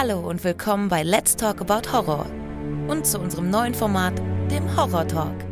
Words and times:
Hallo 0.00 0.20
und 0.20 0.44
willkommen 0.44 0.88
bei 0.88 1.02
Let's 1.02 1.34
Talk 1.34 1.60
About 1.60 1.90
Horror 1.92 2.26
und 2.86 3.04
zu 3.04 3.18
unserem 3.18 3.50
neuen 3.50 3.74
Format, 3.74 4.16
dem 4.48 4.76
Horror 4.76 5.08
Talk. 5.08 5.47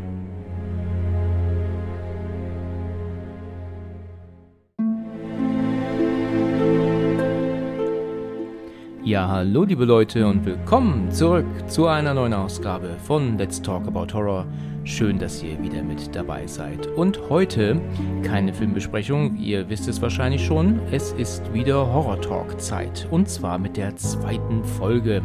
Ja, 9.07 9.29
hallo 9.29 9.63
liebe 9.63 9.85
Leute 9.85 10.27
und 10.27 10.45
willkommen 10.45 11.09
zurück 11.11 11.45
zu 11.67 11.87
einer 11.87 12.13
neuen 12.13 12.33
Ausgabe 12.33 12.97
von 13.05 13.37
Let's 13.37 13.61
Talk 13.61 13.87
About 13.87 14.13
Horror. 14.13 14.45
Schön, 14.83 15.17
dass 15.17 15.41
ihr 15.41 15.57
wieder 15.63 15.81
mit 15.81 16.13
dabei 16.13 16.45
seid. 16.45 16.87
Und 16.87 17.17
heute 17.29 17.79
keine 18.23 18.53
Filmbesprechung, 18.53 19.37
ihr 19.37 19.69
wisst 19.69 19.87
es 19.87 20.01
wahrscheinlich 20.01 20.45
schon, 20.45 20.81
es 20.91 21.13
ist 21.13 21.53
wieder 21.53 21.87
Horror 21.87 22.19
Talk 22.19 22.59
Zeit 22.59 23.07
und 23.09 23.29
zwar 23.29 23.57
mit 23.57 23.77
der 23.77 23.95
zweiten 23.95 24.61
Folge. 24.65 25.21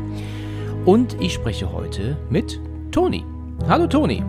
Und 0.84 1.20
ich 1.20 1.32
spreche 1.32 1.72
heute 1.72 2.16
mit 2.30 2.60
Toni. 2.92 3.24
Hallo 3.66 3.88
Toni. 3.88 4.22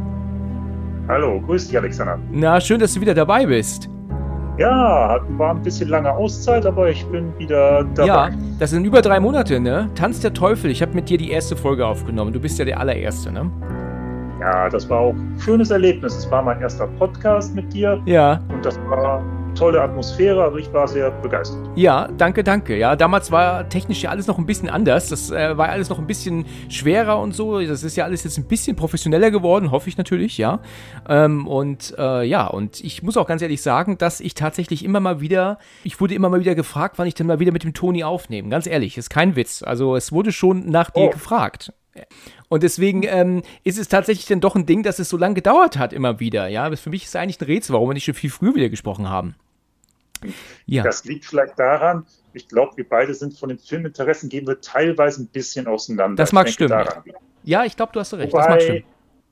Hallo, 1.08 1.40
grüß 1.40 1.68
dich 1.68 1.78
Alexander. 1.78 2.18
Na, 2.32 2.60
schön, 2.60 2.80
dass 2.80 2.96
du 2.96 3.02
wieder 3.02 3.14
dabei 3.14 3.46
bist. 3.46 3.88
Ja, 4.58 5.20
war 5.30 5.56
ein 5.56 5.64
bisschen 5.64 5.90
lange 5.90 6.12
Auszeit, 6.12 6.66
aber 6.66 6.90
ich 6.90 7.04
bin 7.08 7.34
wieder 7.40 7.84
dabei. 7.96 8.08
Ja, 8.08 8.30
das 8.60 8.70
sind 8.70 8.86
über 8.86 9.02
drei 9.02 9.20
Monate, 9.20 9.60
ne? 9.60 9.90
Tanz 9.96 10.20
der 10.20 10.34
Teufel. 10.34 10.70
Ich 10.70 10.82
habe 10.82 10.94
mit 10.94 11.10
dir 11.10 11.18
die 11.18 11.32
erste 11.32 11.56
Folge 11.56 11.86
aufgenommen. 11.86 12.34
Du 12.34 12.40
bist 12.40 12.60
ja 12.60 12.66
der 12.66 12.80
allererste, 12.80 13.32
ne? 13.32 13.50
Ja, 14.40 14.70
das 14.70 14.88
war 14.90 15.00
auch 15.00 15.14
ein 15.14 15.36
schönes 15.40 15.72
Erlebnis. 15.72 16.16
Es 16.16 16.30
war 16.30 16.44
mein 16.44 16.62
erster 16.62 16.86
Podcast 17.00 17.56
mit 17.56 17.74
dir. 17.74 18.00
Ja. 18.06 18.42
Und 18.50 18.64
das 18.64 18.78
war 18.90 19.24
tolle 19.56 19.82
Atmosphäre, 19.82 20.44
also 20.44 20.58
ich 20.58 20.72
war 20.74 20.88
sehr 20.88 21.12
begeistert. 21.12 21.60
Ja, 21.76 22.08
danke, 22.18 22.44
danke. 22.44 22.78
Ja, 22.78 22.96
damals 22.96 23.32
war 23.32 23.70
technisch 23.70 24.04
ja 24.04 24.10
alles 24.10 24.28
noch 24.28 24.38
ein 24.38 24.46
bisschen 24.46 24.70
anders. 24.70 25.10
Das 25.10 25.32
äh, 25.32 25.58
war 25.58 25.70
alles 25.70 25.90
noch 25.90 26.00
ein 26.00 26.08
bisschen 26.08 26.46
schwerer 26.70 27.20
und 27.20 27.34
so. 27.36 27.60
Das 27.62 27.84
ist 27.84 27.96
ja 27.96 28.04
alles 28.06 28.24
jetzt 28.24 28.38
ein 28.38 28.48
bisschen 28.48 28.76
professioneller 28.76 29.32
geworden, 29.32 29.72
hoffe 29.72 29.90
ich 29.90 29.98
natürlich, 29.98 30.38
ja. 30.38 30.60
Ähm, 31.08 31.48
und 31.48 31.94
äh, 31.98 32.24
ja, 32.24 32.48
und 32.48 32.80
ich 32.82 33.04
muss 33.04 33.18
auch 33.18 33.28
ganz 33.28 33.42
ehrlich 33.42 33.62
sagen, 33.62 33.98
dass 33.98 34.20
ich 34.20 34.34
tatsächlich 34.34 34.84
immer 34.84 35.00
mal 35.00 35.22
wieder, 35.22 35.60
ich 35.84 36.00
wurde 36.02 36.16
immer 36.16 36.30
mal 36.30 36.40
wieder 36.40 36.56
gefragt, 36.56 36.96
wann 36.98 37.08
ich 37.08 37.14
denn 37.16 37.28
mal 37.28 37.40
wieder 37.40 37.52
mit 37.52 37.64
dem 37.64 37.74
Toni 37.74 38.04
aufnehme. 38.04 38.50
Ganz 38.50 38.68
ehrlich, 38.68 38.98
ist 38.98 39.10
kein 39.10 39.36
Witz. 39.36 39.64
Also 39.64 39.96
es 39.96 40.12
wurde 40.12 40.32
schon 40.32 40.70
nach 40.70 40.90
dir 40.90 41.04
Oh. 41.04 41.10
gefragt. 41.10 41.74
Und 42.50 42.64
deswegen 42.64 43.04
ähm, 43.04 43.44
ist 43.64 43.78
es 43.78 43.88
tatsächlich 43.88 44.26
dann 44.26 44.40
doch 44.40 44.56
ein 44.56 44.66
Ding, 44.66 44.84
dass 44.84 45.00
es 45.00 45.10
so 45.10 45.18
lange 45.18 45.36
gedauert 45.36 45.78
hat, 45.78 45.94
immer 45.94 46.20
wieder. 46.20 46.48
Ja, 46.48 46.76
für 46.76 46.90
mich 46.90 47.04
ist 47.04 47.10
es 47.10 47.16
eigentlich 47.16 47.40
ein 47.42 47.46
Rätsel, 47.46 47.74
warum 47.74 47.90
wir 47.90 47.94
nicht 47.94 48.06
schon 48.06 48.14
viel 48.14 48.30
früher 48.30 48.56
wieder 48.56 48.70
gesprochen 48.70 49.10
haben. 49.10 49.36
Ja. 50.66 50.84
Das 50.84 51.04
liegt 51.06 51.26
vielleicht 51.26 51.60
daran, 51.60 52.06
ich 52.34 52.48
glaube, 52.48 52.78
wir 52.78 52.88
beide 52.88 53.14
sind 53.14 53.38
von 53.38 53.50
den 53.50 53.60
Filminteressen, 53.60 54.30
gehen 54.30 54.48
wir 54.48 54.60
teilweise 54.62 55.22
ein 55.24 55.28
bisschen 55.28 55.68
auseinander. 55.68 56.16
Das 56.16 56.32
mag 56.32 56.50
stimmen, 56.50 56.70
daran. 56.70 57.04
Ja, 57.44 57.66
ich 57.66 57.76
glaube, 57.76 57.92
du 57.94 58.00
hast 58.00 58.14
recht. 58.14 58.34
das 58.34 58.48
mag 58.48 58.62
stimmen. 58.62 58.80
Wobei, 58.80 58.86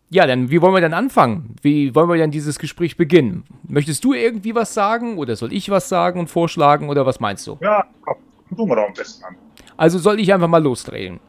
Ja, 0.09 0.27
dann, 0.27 0.51
wie 0.51 0.61
wollen 0.61 0.73
wir 0.73 0.81
dann 0.81 0.93
anfangen? 0.93 1.55
Wie 1.61 1.95
wollen 1.95 2.09
wir 2.09 2.17
dann 2.17 2.31
dieses 2.31 2.59
Gespräch 2.59 2.97
beginnen? 2.97 3.45
Möchtest 3.67 4.03
du 4.03 4.13
irgendwie 4.13 4.53
was 4.53 4.73
sagen 4.73 5.17
oder 5.17 5.35
soll 5.35 5.53
ich 5.53 5.69
was 5.69 5.89
sagen 5.89 6.19
und 6.19 6.27
vorschlagen 6.27 6.89
oder 6.89 7.05
was 7.05 7.19
meinst 7.19 7.47
du? 7.47 7.57
ja, 7.61 7.85
komm, 8.01 8.17
tun 8.55 8.69
wir 8.69 8.75
doch 8.75 8.87
am 8.87 8.93
besten 8.93 9.23
an. 9.23 9.35
Also 9.77 9.97
soll 9.97 10.19
ich 10.19 10.31
einfach 10.33 10.49
mal 10.49 10.61
losdrehen? 10.61 11.19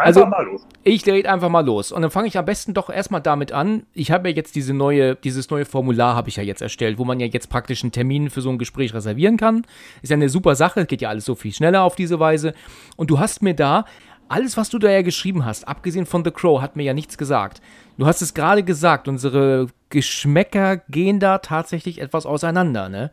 Einfach 0.00 0.22
Also- 0.22 0.26
mal 0.26 0.44
los. 0.44 0.66
Ich 0.82 1.02
drehe 1.02 1.28
einfach 1.30 1.48
mal 1.48 1.64
los. 1.64 1.92
Und 1.92 2.02
dann 2.02 2.10
fange 2.10 2.28
ich 2.28 2.38
am 2.38 2.44
besten 2.44 2.74
doch 2.74 2.90
erstmal 2.90 3.20
damit 3.20 3.52
an. 3.52 3.84
Ich 3.92 4.10
habe 4.10 4.28
ja 4.30 4.34
jetzt 4.34 4.54
diese 4.56 4.72
neue, 4.74 5.14
dieses 5.16 5.50
neue 5.50 5.64
Formular 5.64 6.14
habe 6.16 6.28
ich 6.28 6.36
ja 6.36 6.42
jetzt 6.42 6.62
erstellt, 6.62 6.98
wo 6.98 7.04
man 7.04 7.20
ja 7.20 7.26
jetzt 7.26 7.48
praktisch 7.50 7.82
einen 7.82 7.92
Termin 7.92 8.30
für 8.30 8.40
so 8.40 8.50
ein 8.50 8.58
Gespräch 8.58 8.94
reservieren 8.94 9.36
kann. 9.36 9.66
Ist 10.02 10.10
ja 10.10 10.16
eine 10.16 10.28
super 10.28 10.54
Sache, 10.56 10.86
geht 10.86 11.02
ja 11.02 11.08
alles 11.10 11.24
so 11.24 11.34
viel 11.34 11.52
schneller 11.52 11.82
auf 11.82 11.96
diese 11.96 12.18
Weise. 12.20 12.54
Und 12.96 13.10
du 13.10 13.18
hast 13.18 13.42
mir 13.42 13.54
da, 13.54 13.84
alles, 14.28 14.56
was 14.56 14.68
du 14.70 14.78
da 14.78 14.88
ja 14.90 15.02
geschrieben 15.02 15.44
hast, 15.44 15.66
abgesehen 15.66 16.06
von 16.06 16.24
The 16.24 16.30
Crow, 16.30 16.62
hat 16.62 16.76
mir 16.76 16.84
ja 16.84 16.94
nichts 16.94 17.18
gesagt. 17.18 17.60
Du 17.98 18.06
hast 18.06 18.22
es 18.22 18.32
gerade 18.32 18.62
gesagt, 18.62 19.08
unsere 19.08 19.66
Geschmäcker 19.90 20.76
gehen 20.88 21.18
da 21.20 21.38
tatsächlich 21.38 22.00
etwas 22.00 22.26
auseinander, 22.26 22.88
ne? 22.88 23.10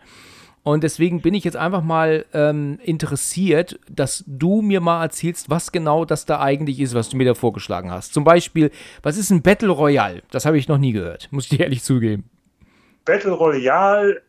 Und 0.68 0.84
deswegen 0.84 1.22
bin 1.22 1.34
ich 1.34 1.46
jetzt 1.46 1.56
einfach 1.56 1.82
mal 1.82 2.26
ähm, 2.34 2.78
interessiert, 2.84 3.80
dass 3.90 4.26
du 4.28 4.62
mir 4.62 4.82
mal 4.82 5.02
erzählst, 5.02 5.50
was 5.50 5.72
genau 5.72 6.04
das 6.04 6.26
da 6.26 6.42
eigentlich 6.42 6.82
ist, 6.82 6.94
was 6.94 7.08
du 7.08 7.16
mir 7.16 7.24
da 7.24 7.36
vorgeschlagen 7.36 7.90
hast. 7.90 8.14
Zum 8.14 8.26
Beispiel, 8.26 8.72
was 9.02 9.16
ist 9.16 9.30
ein 9.30 9.42
Battle 9.42 9.70
Royale? 9.70 10.24
Das 10.30 10.46
habe 10.46 10.58
ich 10.58 10.68
noch 10.68 10.78
nie 10.78 10.92
gehört, 10.92 11.30
muss 11.32 11.46
ich 11.46 11.52
dir 11.52 11.62
ehrlich 11.62 11.84
zugeben. 11.84 12.30
Battle 13.06 13.32
Royale 13.32 14.22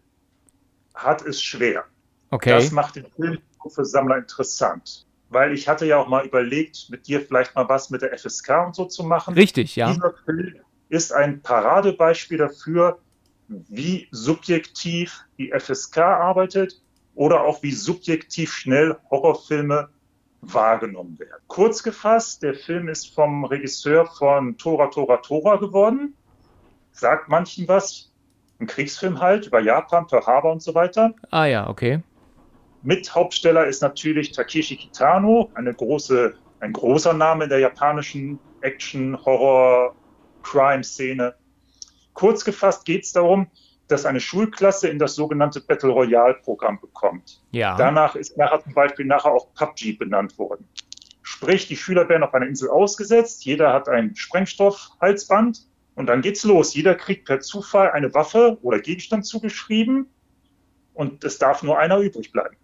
hat 0.94 1.22
es 1.22 1.42
schwer. 1.42 1.86
Okay. 2.30 2.50
Das 2.50 2.70
macht 2.70 2.94
den 2.94 3.06
Film 3.16 3.38
für 3.68 3.84
Sammler 3.84 4.18
interessant. 4.18 5.06
Weil 5.30 5.52
ich 5.52 5.66
hatte 5.66 5.86
ja 5.86 5.98
auch 5.98 6.06
mal 6.06 6.24
überlegt, 6.24 6.86
mit 6.88 7.08
dir 7.08 7.20
vielleicht 7.20 7.56
mal 7.56 7.68
was 7.68 7.90
mit 7.90 8.02
der 8.02 8.16
FSK 8.16 8.64
und 8.64 8.76
so 8.76 8.84
zu 8.84 9.02
machen. 9.02 9.34
Richtig, 9.34 9.74
ja. 9.74 9.92
Dieser 9.92 10.14
Film 10.24 10.54
ist 10.88 11.12
ein 11.12 11.42
Paradebeispiel 11.42 12.38
dafür, 12.38 13.00
wie 13.48 14.08
subjektiv 14.10 15.24
die 15.38 15.52
FSK 15.58 15.98
arbeitet 15.98 16.80
oder 17.14 17.42
auch 17.42 17.62
wie 17.62 17.72
subjektiv 17.72 18.52
schnell 18.52 18.96
Horrorfilme 19.10 19.88
wahrgenommen 20.40 21.18
werden. 21.18 21.42
Kurz 21.48 21.82
gefasst, 21.82 22.42
der 22.42 22.54
Film 22.54 22.88
ist 22.88 23.14
vom 23.14 23.44
Regisseur 23.44 24.06
von 24.06 24.56
Tora 24.56 24.86
Tora 24.88 25.16
Tora 25.18 25.56
geworden. 25.56 26.14
Sagt 26.92 27.28
manchen 27.28 27.66
was. 27.66 28.12
Ein 28.60 28.66
Kriegsfilm 28.66 29.20
halt 29.20 29.46
über 29.46 29.60
Japan, 29.60 30.06
Pearl 30.06 30.26
Harbor 30.26 30.52
und 30.52 30.62
so 30.62 30.74
weiter. 30.74 31.14
Ah 31.30 31.46
ja, 31.46 31.68
okay. 31.68 32.02
Mithauptsteller 32.82 33.66
ist 33.66 33.82
natürlich 33.82 34.32
Takeshi 34.32 34.76
Kitano, 34.76 35.50
eine 35.54 35.74
große, 35.74 36.34
ein 36.60 36.72
großer 36.72 37.12
Name 37.12 37.44
in 37.44 37.50
der 37.50 37.60
japanischen 37.60 38.38
Action, 38.60 39.16
Horror, 39.24 39.94
Crime-Szene. 40.42 41.34
Kurz 42.18 42.44
gefasst 42.44 42.84
geht 42.84 43.04
es 43.04 43.12
darum, 43.12 43.46
dass 43.86 44.04
eine 44.04 44.18
Schulklasse 44.18 44.88
in 44.88 44.98
das 44.98 45.14
sogenannte 45.14 45.60
Battle 45.60 45.90
Royale-Programm 45.90 46.80
bekommt. 46.80 47.44
Ja. 47.52 47.76
Danach 47.76 48.16
ist 48.16 48.36
nachher 48.36 48.60
zum 48.60 48.74
Beispiel 48.74 49.06
nachher 49.06 49.30
auch 49.30 49.54
PUBG 49.54 49.92
benannt 49.92 50.36
worden. 50.36 50.66
Sprich, 51.22 51.68
die 51.68 51.76
Schüler 51.76 52.08
werden 52.08 52.24
auf 52.24 52.34
einer 52.34 52.48
Insel 52.48 52.70
ausgesetzt, 52.70 53.44
jeder 53.44 53.72
hat 53.72 53.88
ein 53.88 54.16
Sprengstoffhalsband 54.16 55.68
und 55.94 56.06
dann 56.06 56.20
geht's 56.20 56.42
los. 56.42 56.74
Jeder 56.74 56.96
kriegt 56.96 57.24
per 57.24 57.38
Zufall 57.38 57.92
eine 57.92 58.12
Waffe 58.14 58.58
oder 58.62 58.80
Gegenstand 58.80 59.24
zugeschrieben 59.24 60.08
und 60.94 61.22
es 61.22 61.38
darf 61.38 61.62
nur 61.62 61.78
einer 61.78 61.98
übrig 61.98 62.32
bleiben. 62.32 62.56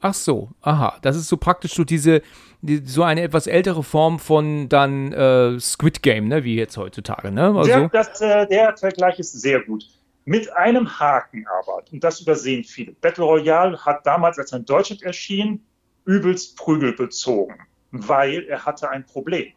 Ach 0.00 0.14
so, 0.14 0.50
aha. 0.60 0.98
Das 1.02 1.16
ist 1.16 1.28
so 1.28 1.36
praktisch 1.36 1.74
so 1.74 1.84
diese, 1.84 2.22
die, 2.62 2.82
so 2.84 3.02
eine 3.02 3.22
etwas 3.22 3.46
ältere 3.46 3.82
Form 3.82 4.18
von 4.18 4.68
dann 4.68 5.12
äh, 5.12 5.58
Squid 5.58 6.02
Game, 6.02 6.28
ne, 6.28 6.44
wie 6.44 6.56
jetzt 6.56 6.76
heutzutage, 6.76 7.30
ne? 7.32 7.46
Also, 7.46 7.64
Der, 7.64 7.88
das, 7.88 8.20
äh, 8.20 8.46
der 8.46 8.76
Vergleich 8.76 9.18
ist 9.18 9.32
sehr 9.32 9.60
gut. 9.60 9.84
Mit 10.24 10.52
einem 10.54 11.00
Haken 11.00 11.46
aber, 11.46 11.82
und 11.90 12.04
das 12.04 12.20
übersehen 12.20 12.62
viele. 12.62 12.92
Battle 12.92 13.24
Royale 13.24 13.78
hat 13.84 14.06
damals, 14.06 14.38
als 14.38 14.52
er 14.52 14.58
in 14.58 14.66
Deutschland 14.66 15.02
erschien, 15.02 15.64
übelst 16.04 16.56
Prügel 16.56 16.92
bezogen, 16.92 17.54
weil 17.90 18.44
er 18.44 18.64
hatte 18.64 18.90
ein 18.90 19.04
Problem. 19.06 19.52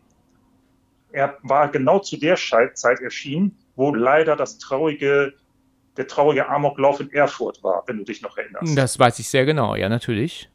Er 1.12 1.38
war 1.44 1.70
genau 1.70 2.00
zu 2.00 2.18
der 2.18 2.38
Zeit 2.38 3.02
erschienen, 3.02 3.58
wo 3.76 3.94
leider 3.94 4.36
das 4.36 4.58
traurige, 4.60 5.34
der 5.98 6.08
traurige 6.08 6.48
Amoklauf 6.48 7.00
in 7.00 7.12
Erfurt 7.12 7.64
war, 7.64 7.84
wenn 7.88 7.98
du 7.98 8.04
dich 8.04 8.22
noch 8.22 8.38
erinnerst. 8.38 8.78
das 8.78 8.98
weiß 8.98 9.20
ich 9.20 9.28
sehr 9.30 9.46
genau, 9.46 9.76
ja, 9.76 9.90
natürlich. 9.90 10.50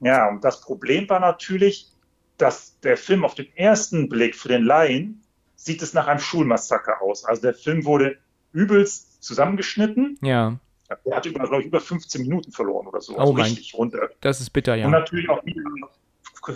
Ja, 0.00 0.28
und 0.28 0.44
das 0.44 0.60
Problem 0.60 1.08
war 1.08 1.20
natürlich, 1.20 1.90
dass 2.38 2.78
der 2.80 2.96
Film 2.96 3.24
auf 3.24 3.34
den 3.34 3.46
ersten 3.56 4.08
Blick 4.08 4.34
für 4.34 4.48
den 4.48 4.64
Laien 4.64 5.22
sieht 5.54 5.80
es 5.82 5.94
nach 5.94 6.08
einem 6.08 6.18
Schulmassaker 6.20 7.00
aus. 7.00 7.24
Also 7.24 7.42
der 7.42 7.54
Film 7.54 7.84
wurde 7.84 8.18
übelst 8.52 9.22
zusammengeschnitten. 9.22 10.18
Ja, 10.20 10.58
Er 11.04 11.16
hat 11.16 11.26
über, 11.26 11.40
glaube 11.46 11.60
ich, 11.62 11.66
über 11.68 11.80
15 11.80 12.22
Minuten 12.22 12.50
verloren 12.52 12.86
oder 12.88 13.00
so. 13.00 13.14
Oh 13.16 13.20
Also 13.20 13.32
mein- 13.32 13.44
richtig 13.44 13.74
runter. 13.74 14.10
das 14.20 14.40
ist 14.40 14.50
bitter, 14.50 14.72
Und 14.74 14.78
ja. 14.80 14.88
natürlich 14.88 15.28
auch 15.30 15.42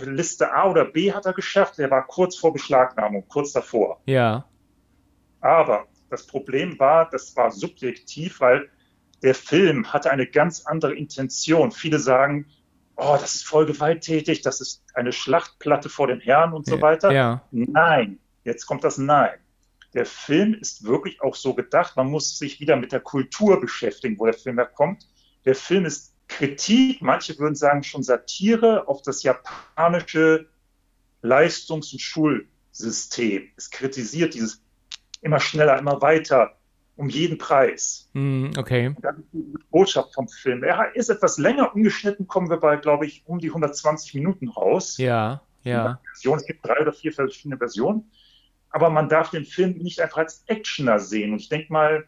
Liste 0.03 0.53
A 0.53 0.69
oder 0.69 0.85
B 0.85 1.11
hat 1.13 1.25
er 1.25 1.33
geschafft. 1.33 1.79
Er 1.79 1.89
war 1.89 2.05
kurz 2.05 2.35
vor 2.35 2.53
Beschlagnahmung, 2.53 3.25
kurz 3.27 3.53
davor. 3.53 3.99
Ja, 4.05 4.45
Aber 5.41 5.87
das 6.09 6.25
Problem 6.25 6.79
war, 6.79 7.09
das 7.09 7.35
war 7.35 7.51
subjektiv, 7.51 8.39
weil 8.39 8.69
der 9.21 9.35
Film 9.35 9.91
hatte 9.91 10.11
eine 10.11 10.27
ganz 10.27 10.65
andere 10.65 10.95
Intention. 10.95 11.71
Viele 11.71 11.99
sagen, 11.99 12.45
oh, 12.95 13.17
das 13.19 13.35
ist 13.35 13.47
voll 13.47 13.65
gewalttätig, 13.65 14.41
das 14.41 14.61
ist 14.61 14.83
eine 14.93 15.11
Schlachtplatte 15.11 15.89
vor 15.89 16.07
den 16.07 16.19
Herren 16.19 16.53
und 16.53 16.65
so 16.65 16.81
weiter. 16.81 17.11
ja. 17.11 17.43
Nein, 17.51 18.19
jetzt 18.43 18.65
kommt 18.65 18.83
das 18.83 18.97
Nein. 18.97 19.37
Der 19.93 20.05
Film 20.05 20.53
ist 20.53 20.83
wirklich 20.83 21.21
auch 21.21 21.35
so 21.35 21.53
gedacht, 21.55 21.95
man 21.95 22.07
muss 22.11 22.37
sich 22.37 22.59
wieder 22.59 22.75
mit 22.75 22.91
der 22.91 22.99
Kultur 22.99 23.59
beschäftigen, 23.59 24.19
wo 24.19 24.25
der 24.25 24.35
Film 24.35 24.57
herkommt. 24.57 25.07
Der 25.45 25.55
Film 25.55 25.85
ist 25.85 26.13
Kritik, 26.27 27.01
manche 27.01 27.39
würden 27.39 27.55
sagen 27.55 27.83
schon 27.83 28.03
Satire 28.03 28.87
auf 28.87 29.01
das 29.01 29.23
japanische 29.23 30.47
Leistungs- 31.23 31.91
und 31.91 31.99
Schulsystem. 32.01 33.49
Es 33.57 33.71
kritisiert 33.71 34.35
dieses 34.35 34.61
immer 35.21 35.39
schneller, 35.39 35.77
immer 35.77 36.01
weiter, 36.01 36.55
um 36.95 37.09
jeden 37.09 37.37
Preis. 37.37 38.09
Hm, 38.13 38.51
okay. 38.57 38.95
Das 39.01 39.17
ist 39.17 39.27
die 39.31 39.53
Botschaft 39.71 40.13
vom 40.13 40.27
Film. 40.27 40.63
Er 40.63 40.95
ist 40.95 41.09
etwas 41.09 41.37
länger 41.37 41.73
umgeschnitten, 41.73 42.27
kommen 42.27 42.49
wir 42.49 42.57
bei, 42.57 42.75
glaube 42.75 43.05
ich, 43.05 43.23
um 43.25 43.39
die 43.39 43.47
120 43.47 44.15
Minuten 44.15 44.49
raus. 44.49 44.97
Ja, 44.97 45.41
Ja. 45.63 46.35
Es 46.35 46.45
gibt 46.45 46.65
drei 46.65 46.79
oder 46.81 46.93
vier 46.93 47.13
verschiedene 47.13 47.57
Versionen. 47.57 48.11
Aber 48.69 48.89
man 48.89 49.09
darf 49.09 49.31
den 49.31 49.45
Film 49.45 49.77
nicht 49.77 49.99
einfach 49.99 50.19
als 50.19 50.43
Actioner 50.47 50.99
sehen. 50.99 51.33
Und 51.33 51.39
ich 51.39 51.49
denke 51.49 51.71
mal, 51.71 52.07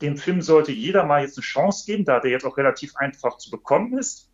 dem 0.00 0.16
Film 0.16 0.40
sollte 0.40 0.72
jeder 0.72 1.04
mal 1.04 1.22
jetzt 1.22 1.36
eine 1.36 1.44
Chance 1.44 1.84
geben, 1.86 2.04
da 2.04 2.20
der 2.20 2.30
jetzt 2.30 2.44
auch 2.44 2.56
relativ 2.56 2.96
einfach 2.96 3.36
zu 3.36 3.50
bekommen 3.50 3.98
ist. 3.98 4.30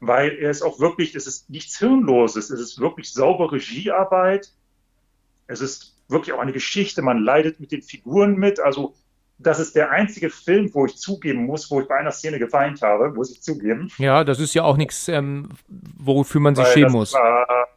Weil 0.00 0.32
er 0.32 0.50
ist 0.50 0.62
auch 0.62 0.80
wirklich, 0.80 1.14
es 1.14 1.26
ist 1.26 1.48
nichts 1.48 1.78
Hirnloses, 1.78 2.50
es 2.50 2.60
ist 2.60 2.80
wirklich 2.80 3.12
saubere 3.12 3.52
Regiearbeit. 3.52 4.52
Es 5.46 5.60
ist 5.60 5.93
wirklich 6.14 6.34
auch 6.34 6.40
eine 6.40 6.52
Geschichte, 6.52 7.02
man 7.02 7.22
leidet 7.22 7.60
mit 7.60 7.72
den 7.72 7.82
Figuren 7.82 8.36
mit. 8.36 8.58
Also 8.60 8.94
das 9.38 9.58
ist 9.58 9.74
der 9.74 9.90
einzige 9.90 10.30
Film, 10.30 10.72
wo 10.72 10.86
ich 10.86 10.96
zugeben 10.96 11.44
muss, 11.44 11.70
wo 11.70 11.80
ich 11.80 11.88
bei 11.88 11.96
einer 11.96 12.12
Szene 12.12 12.38
geweint 12.38 12.82
habe, 12.82 13.10
muss 13.10 13.30
ich 13.30 13.42
zugeben. 13.42 13.90
Ja, 13.98 14.24
das 14.24 14.40
ist 14.40 14.54
ja 14.54 14.62
auch 14.62 14.76
nichts, 14.76 15.08
ähm, 15.08 15.50
wofür 15.68 16.40
man 16.40 16.54
sich 16.54 16.66
schämen 16.68 16.92
muss. 16.92 17.12
War, 17.12 17.68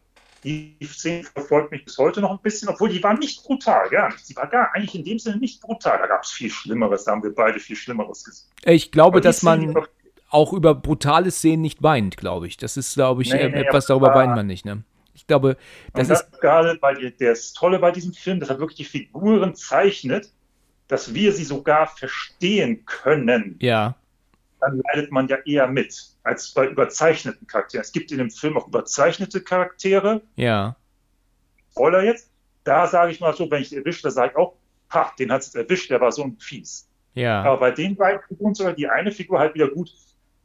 die 0.43 0.77
Szene 0.83 1.23
verfolgt 1.23 1.71
mich 1.71 1.83
bis 1.83 1.97
heute 1.97 2.21
noch 2.21 2.31
ein 2.31 2.39
bisschen, 2.41 2.69
obwohl 2.69 2.89
die 2.89 3.03
war 3.03 3.17
nicht 3.17 3.43
brutal, 3.43 3.89
gar 3.89 4.09
nicht. 4.11 4.25
Sie 4.25 4.35
war 4.35 4.47
gar 4.47 4.73
eigentlich 4.73 4.95
in 4.95 5.03
dem 5.03 5.19
Sinne 5.19 5.37
nicht 5.37 5.61
brutal. 5.61 5.97
Da 5.97 6.07
gab 6.07 6.23
es 6.23 6.31
viel 6.31 6.49
Schlimmeres, 6.49 7.03
da 7.03 7.11
haben 7.11 7.23
wir 7.23 7.33
beide 7.33 7.59
viel 7.59 7.75
Schlimmeres 7.75 8.23
gesehen. 8.23 8.49
Ich 8.63 8.91
glaube, 8.91 9.19
dass 9.19 9.43
man 9.43 9.75
auch 10.29 10.53
über 10.53 10.75
brutale 10.75 11.31
Szenen 11.31 11.61
nicht 11.61 11.81
weint, 11.81 12.17
glaube 12.17 12.47
ich. 12.47 12.57
Das 12.57 12.77
ist, 12.77 12.93
glaube 12.93 13.23
ich, 13.23 13.33
nee, 13.33 13.49
nee, 13.49 13.61
etwas, 13.61 13.87
darüber 13.87 14.13
weint 14.13 14.35
man 14.35 14.45
nicht, 14.45 14.65
ne? 14.65 14.83
Ich 15.17 15.27
glaube, 15.27 15.57
das, 15.93 16.07
das 16.07 16.21
ist. 16.21 16.39
Gerade 16.39 16.77
bei 16.79 16.93
das 17.19 17.51
Tolle 17.53 17.79
bei 17.79 17.91
diesem 17.91 18.13
Film, 18.13 18.39
dass 18.39 18.49
er 18.49 18.59
wirklich 18.59 18.77
die 18.77 18.85
Figuren 18.85 19.55
zeichnet 19.55 20.31
dass 20.87 21.13
wir 21.13 21.33
sie 21.33 21.43
sogar 21.43 21.87
verstehen 21.87 22.85
können, 22.85 23.57
ja. 23.59 23.95
dann 24.59 24.81
leidet 24.87 25.11
man 25.11 25.27
ja 25.27 25.37
eher 25.45 25.67
mit 25.67 26.15
als 26.23 26.53
bei 26.53 26.67
überzeichneten 26.67 27.47
Charakteren. 27.47 27.81
Es 27.81 27.91
gibt 27.91 28.11
in 28.11 28.17
dem 28.17 28.31
Film 28.31 28.57
auch 28.57 28.67
überzeichnete 28.67 29.41
Charaktere. 29.41 30.21
Ja. 30.35 30.75
Spoiler 31.71 32.03
jetzt. 32.03 32.31
Da 32.63 32.87
sage 32.87 33.11
ich 33.11 33.19
mal 33.19 33.33
so, 33.33 33.49
wenn 33.49 33.61
ich 33.61 33.73
erwische, 33.73 34.03
da 34.03 34.11
sage 34.11 34.31
ich 34.31 34.37
auch, 34.37 34.55
ha, 34.89 35.13
den 35.17 35.31
hat 35.31 35.41
es 35.41 35.55
erwischt, 35.55 35.89
der 35.89 36.01
war 36.01 36.11
so 36.11 36.23
ein 36.23 36.37
Fies. 36.37 36.89
Ja. 37.13 37.43
Aber 37.43 37.59
bei 37.59 37.71
den 37.71 37.95
beiden 37.95 38.21
Figuren 38.27 38.55
sogar 38.55 38.73
die 38.73 38.87
eine 38.87 39.11
Figur 39.11 39.39
halt 39.39 39.55
wieder 39.55 39.69
gut 39.69 39.93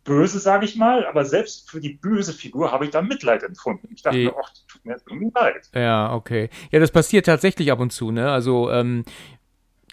böse, 0.04 0.38
sage 0.38 0.64
ich 0.64 0.76
mal, 0.76 1.06
aber 1.06 1.24
selbst 1.24 1.70
für 1.70 1.80
die 1.80 1.94
böse 1.94 2.32
Figur 2.32 2.72
habe 2.72 2.84
ich 2.84 2.90
da 2.90 3.02
Mitleid 3.02 3.42
empfunden. 3.42 3.88
Ich 3.94 4.02
dachte 4.02 4.34
ach, 4.40 4.50
tut 4.68 4.84
mir 4.84 4.98
so 4.98 5.14
leid. 5.34 5.68
Ja, 5.74 6.14
okay. 6.14 6.50
Ja, 6.70 6.80
das 6.80 6.90
passiert 6.90 7.26
tatsächlich 7.26 7.70
ab 7.70 7.80
und 7.80 7.92
zu, 7.92 8.10
ne? 8.10 8.30
Also, 8.30 8.70
ähm, 8.70 9.04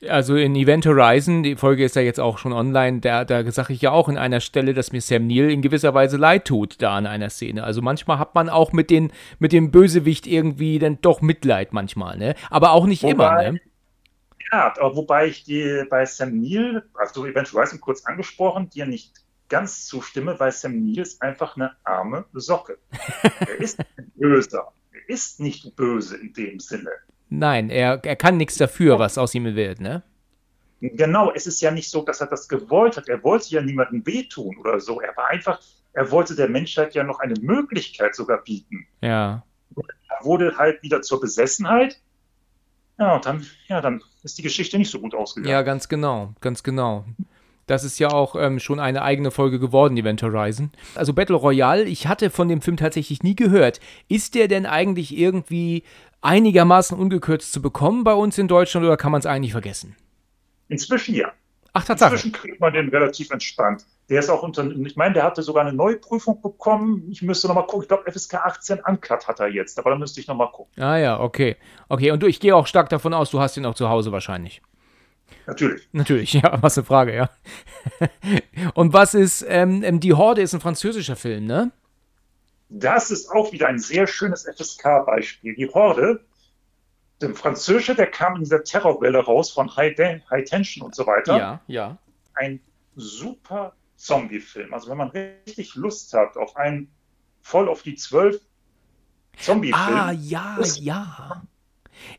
also 0.07 0.35
in 0.35 0.55
Event 0.55 0.85
Horizon, 0.85 1.43
die 1.43 1.55
Folge 1.55 1.83
ist 1.83 1.95
ja 1.95 2.01
jetzt 2.01 2.19
auch 2.19 2.37
schon 2.37 2.53
online, 2.53 3.01
da, 3.01 3.25
da 3.25 3.49
sage 3.51 3.73
ich 3.73 3.81
ja 3.81 3.91
auch 3.91 4.07
in 4.07 4.17
einer 4.17 4.39
Stelle, 4.39 4.73
dass 4.73 4.91
mir 4.91 5.01
Sam 5.01 5.27
Neill 5.27 5.51
in 5.51 5.61
gewisser 5.61 5.93
Weise 5.93 6.17
leid 6.17 6.45
tut, 6.45 6.81
da 6.81 6.95
an 6.95 7.05
einer 7.05 7.29
Szene. 7.29 7.63
Also 7.63 7.81
manchmal 7.81 8.17
hat 8.17 8.33
man 8.33 8.49
auch 8.49 8.71
mit, 8.71 8.89
den, 8.89 9.11
mit 9.39 9.51
dem 9.51 9.71
Bösewicht 9.71 10.25
irgendwie 10.25 10.79
dann 10.79 10.99
doch 11.01 11.21
Mitleid 11.21 11.73
manchmal, 11.73 12.17
ne? 12.17 12.35
Aber 12.49 12.71
auch 12.71 12.85
nicht 12.85 13.03
wobei, 13.03 13.11
immer, 13.11 13.51
ne? 13.51 13.59
Ja, 14.51 14.73
aber 14.79 14.95
wobei 14.95 15.27
ich 15.27 15.43
die 15.43 15.83
bei 15.89 16.05
Sam 16.05 16.39
Neill, 16.39 16.83
also 16.95 17.25
Event 17.25 17.53
Horizon 17.53 17.79
kurz 17.79 18.05
angesprochen, 18.05 18.69
dir 18.69 18.87
nicht 18.87 19.13
ganz 19.49 19.85
zustimme, 19.87 20.39
weil 20.39 20.51
Sam 20.51 20.83
Neill 20.83 20.99
ist 20.99 21.21
einfach 21.21 21.55
eine 21.55 21.71
arme 21.83 22.25
Socke. 22.33 22.77
er 23.39 23.59
ist 23.59 23.79
ein 23.79 24.11
Böser. 24.15 24.71
Er 24.91 25.09
ist 25.09 25.39
nicht 25.39 25.75
böse 25.75 26.17
in 26.17 26.33
dem 26.33 26.59
Sinne. 26.59 26.91
Nein, 27.29 27.69
er, 27.69 28.03
er 28.03 28.15
kann 28.15 28.37
nichts 28.37 28.57
dafür, 28.57 28.97
was 28.99 29.17
aus 29.17 29.35
ihm 29.35 29.55
wird, 29.55 29.79
ne? 29.81 30.03
Genau, 30.81 31.31
es 31.33 31.45
ist 31.45 31.61
ja 31.61 31.71
nicht 31.71 31.89
so, 31.89 32.03
dass 32.03 32.21
er 32.21 32.27
das 32.27 32.47
gewollt 32.47 32.95
hat. 32.95 33.09
Er 33.09 33.21
wollte 33.23 33.49
ja 33.49 33.61
niemandem 33.61 34.05
wehtun 34.05 34.57
oder 34.57 34.79
so. 34.79 35.01
Er 35.01 35.15
war 35.17 35.27
einfach, 35.27 35.59
er 35.93 36.09
wollte 36.09 36.35
der 36.35 36.47
Menschheit 36.47 36.95
ja 36.95 37.03
noch 37.03 37.19
eine 37.19 37.33
Möglichkeit 37.41 38.15
sogar 38.15 38.41
bieten. 38.43 38.87
Ja. 39.01 39.43
Er 39.75 40.25
wurde 40.25 40.57
halt 40.57 40.81
wieder 40.81 41.01
zur 41.01 41.19
Besessenheit. 41.19 41.99
Ja, 42.97 43.15
und 43.15 43.25
dann, 43.25 43.45
ja, 43.67 43.81
dann 43.81 44.01
ist 44.23 44.37
die 44.37 44.41
Geschichte 44.41 44.77
nicht 44.77 44.89
so 44.89 44.99
gut 44.99 45.13
ausgegangen. 45.13 45.51
Ja, 45.51 45.61
ganz 45.61 45.87
genau, 45.87 46.33
ganz 46.41 46.63
genau. 46.63 47.05
Das 47.69 47.83
ist 47.83 47.99
ja 47.99 48.09
auch 48.09 48.35
ähm, 48.35 48.59
schon 48.59 48.79
eine 48.79 49.03
eigene 49.03 49.29
Folge 49.29 49.59
geworden, 49.59 49.95
Event 49.95 50.23
Horizon. 50.23 50.71
Also 50.95 51.13
Battle 51.13 51.35
Royale, 51.35 51.83
ich 51.83 52.07
hatte 52.07 52.31
von 52.31 52.47
dem 52.47 52.61
Film 52.61 52.77
tatsächlich 52.77 53.21
nie 53.21 53.35
gehört. 53.35 53.79
Ist 54.07 54.33
der 54.33 54.47
denn 54.47 54.65
eigentlich 54.65 55.15
irgendwie 55.15 55.83
einigermaßen 56.21 56.97
ungekürzt 56.97 57.53
zu 57.53 57.61
bekommen 57.61 58.03
bei 58.03 58.13
uns 58.13 58.39
in 58.39 58.47
Deutschland 58.47 58.87
oder 58.87 58.97
kann 58.97 59.11
man 59.11 59.19
es 59.19 59.27
eigentlich 59.27 59.51
vergessen? 59.51 59.95
Inzwischen 60.67 61.13
ja. 61.13 61.31
Ach, 61.73 61.83
Tatsache. 61.83 62.13
Inzwischen 62.13 62.31
kriegt 62.31 62.59
man 62.59 62.73
den 62.73 62.89
relativ 62.89 63.29
entspannt. 63.29 63.85
Der 64.09 64.21
ist 64.21 64.29
auch 64.29 64.41
unter, 64.41 64.65
ich 64.65 64.95
meine, 64.95 65.13
der 65.13 65.23
hatte 65.23 65.43
sogar 65.43 65.63
eine 65.63 65.73
neue 65.73 65.97
Prüfung 65.97 66.41
bekommen. 66.41 67.07
Ich 67.11 67.21
müsste 67.21 67.47
nochmal 67.47 67.67
gucken. 67.67 67.83
Ich 67.83 67.87
glaube, 67.87 68.11
FSK 68.11 68.33
18 68.33 68.79
Uncut 68.79 69.27
hat 69.27 69.39
er 69.39 69.47
jetzt, 69.47 69.77
aber 69.77 69.91
da 69.91 69.95
müsste 69.95 70.19
ich 70.19 70.27
nochmal 70.27 70.49
gucken. 70.51 70.81
Ah 70.81 70.97
ja, 70.97 71.19
okay. 71.19 71.55
Okay, 71.87 72.09
und 72.09 72.23
du, 72.23 72.25
ich 72.25 72.39
gehe 72.39 72.55
auch 72.55 72.65
stark 72.65 72.89
davon 72.89 73.13
aus, 73.13 73.29
du 73.29 73.39
hast 73.39 73.57
ihn 73.57 73.67
auch 73.67 73.75
zu 73.75 73.89
Hause 73.89 74.11
wahrscheinlich. 74.11 74.63
Natürlich. 75.45 75.87
Natürlich, 75.91 76.33
ja, 76.33 76.61
was 76.61 76.77
eine 76.77 76.85
Frage, 76.85 77.15
ja. 77.15 77.29
und 78.73 78.93
was 78.93 79.13
ist, 79.13 79.45
ähm, 79.47 79.83
ähm, 79.83 79.99
Die 79.99 80.13
Horde 80.13 80.41
ist 80.41 80.53
ein 80.53 80.61
französischer 80.61 81.15
Film, 81.15 81.45
ne? 81.45 81.71
Das 82.69 83.09
ist 83.09 83.31
auch 83.31 83.51
wieder 83.51 83.67
ein 83.67 83.79
sehr 83.79 84.05
schönes 84.05 84.45
FSK-Beispiel. 84.45 85.55
Die 85.55 85.67
Horde, 85.67 86.23
der 87.19 87.33
Französische, 87.33 87.95
der 87.95 88.07
kam 88.07 88.35
in 88.35 88.43
dieser 88.43 88.63
Terrorwelle 88.63 89.19
raus 89.19 89.51
von 89.51 89.75
High, 89.75 89.97
High 90.29 90.47
Tension 90.47 90.85
und 90.85 90.93
so 90.93 91.07
weiter. 91.07 91.37
Ja, 91.37 91.61
ja. 91.65 91.97
Ein 92.35 92.59
super 92.95 93.73
Zombie-Film. 93.95 94.73
Also 94.73 94.89
wenn 94.89 94.97
man 94.97 95.09
richtig 95.09 95.75
Lust 95.75 96.13
hat 96.13 96.37
auf 96.37 96.55
einen 96.55 96.89
voll 97.41 97.67
auf 97.67 97.81
die 97.81 97.95
zwölf 97.95 98.39
Zombie-Film. 99.37 99.97
Ah, 99.97 100.11
ja, 100.11 100.59
ja. 100.77 101.41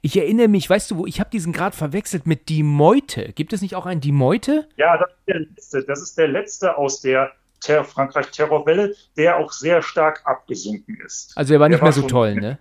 Ich 0.03 0.17
erinnere 0.17 0.49
mich, 0.49 0.69
weißt 0.69 0.91
du, 0.91 0.99
wo 0.99 1.07
ich 1.07 1.21
habe 1.21 1.31
diesen 1.31 1.53
gerade 1.53 1.77
verwechselt 1.77 2.27
mit 2.27 2.49
Die 2.49 2.63
Meute. 2.63 3.33
Gibt 3.33 3.53
es 3.53 3.63
nicht 3.63 3.75
auch 3.75 3.87
einen 3.87 4.01
Die 4.01 4.13
Meute? 4.13 4.69
Ja, 4.77 4.97
das 4.99 5.11
ist 5.11 5.27
der 5.27 5.41
letzte. 5.41 5.85
Das 5.85 6.03
ist 6.03 6.19
der 6.19 6.29
letzte 6.29 6.77
aus 6.79 7.01
der 7.01 7.33
Ter 7.61 7.85
Frankreich-Terrorwelle, 7.85 8.95
der 9.17 9.37
auch 9.37 9.53
sehr 9.53 9.83
stark 9.83 10.23
abgesunken 10.25 10.99
ist. 11.05 11.37
Also 11.37 11.55
er 11.55 11.61
war 11.61 11.69
nicht 11.69 11.81
der 11.81 11.85
mehr 11.85 11.95
war 11.97 12.03
so 12.03 12.09
toll, 12.09 12.35
ne? 12.35 12.59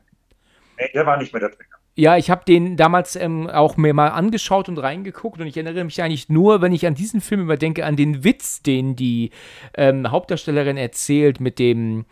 Nee, 0.78 0.90
der 0.94 1.06
war 1.06 1.18
nicht 1.18 1.34
mehr 1.34 1.42
der 1.42 1.50
Bringer. 1.50 1.70
Ja, 1.96 2.16
ich 2.16 2.30
habe 2.30 2.46
den 2.46 2.78
damals 2.78 3.18
ähm, 3.18 3.50
auch 3.50 3.76
mir 3.76 3.94
mal 3.94 4.08
angeschaut 4.10 4.70
und 4.70 4.78
reingeguckt 4.78 5.42
und 5.42 5.48
ich 5.48 5.58
erinnere 5.58 5.84
mich 5.84 6.02
eigentlich 6.02 6.30
nur, 6.30 6.62
wenn 6.62 6.72
ich 6.72 6.88
an 6.88 6.96
diesen 6.96 7.20
Film 7.20 7.42
überdenke, 7.42 7.86
an 7.86 7.98
den 7.98 8.24
Witz, 8.24 8.62
den 8.62 8.96
die 8.96 9.32
ähm, 9.76 10.10
Hauptdarstellerin 10.10 10.78
erzählt 10.78 11.42
mit 11.42 11.60
dem, 11.60 12.06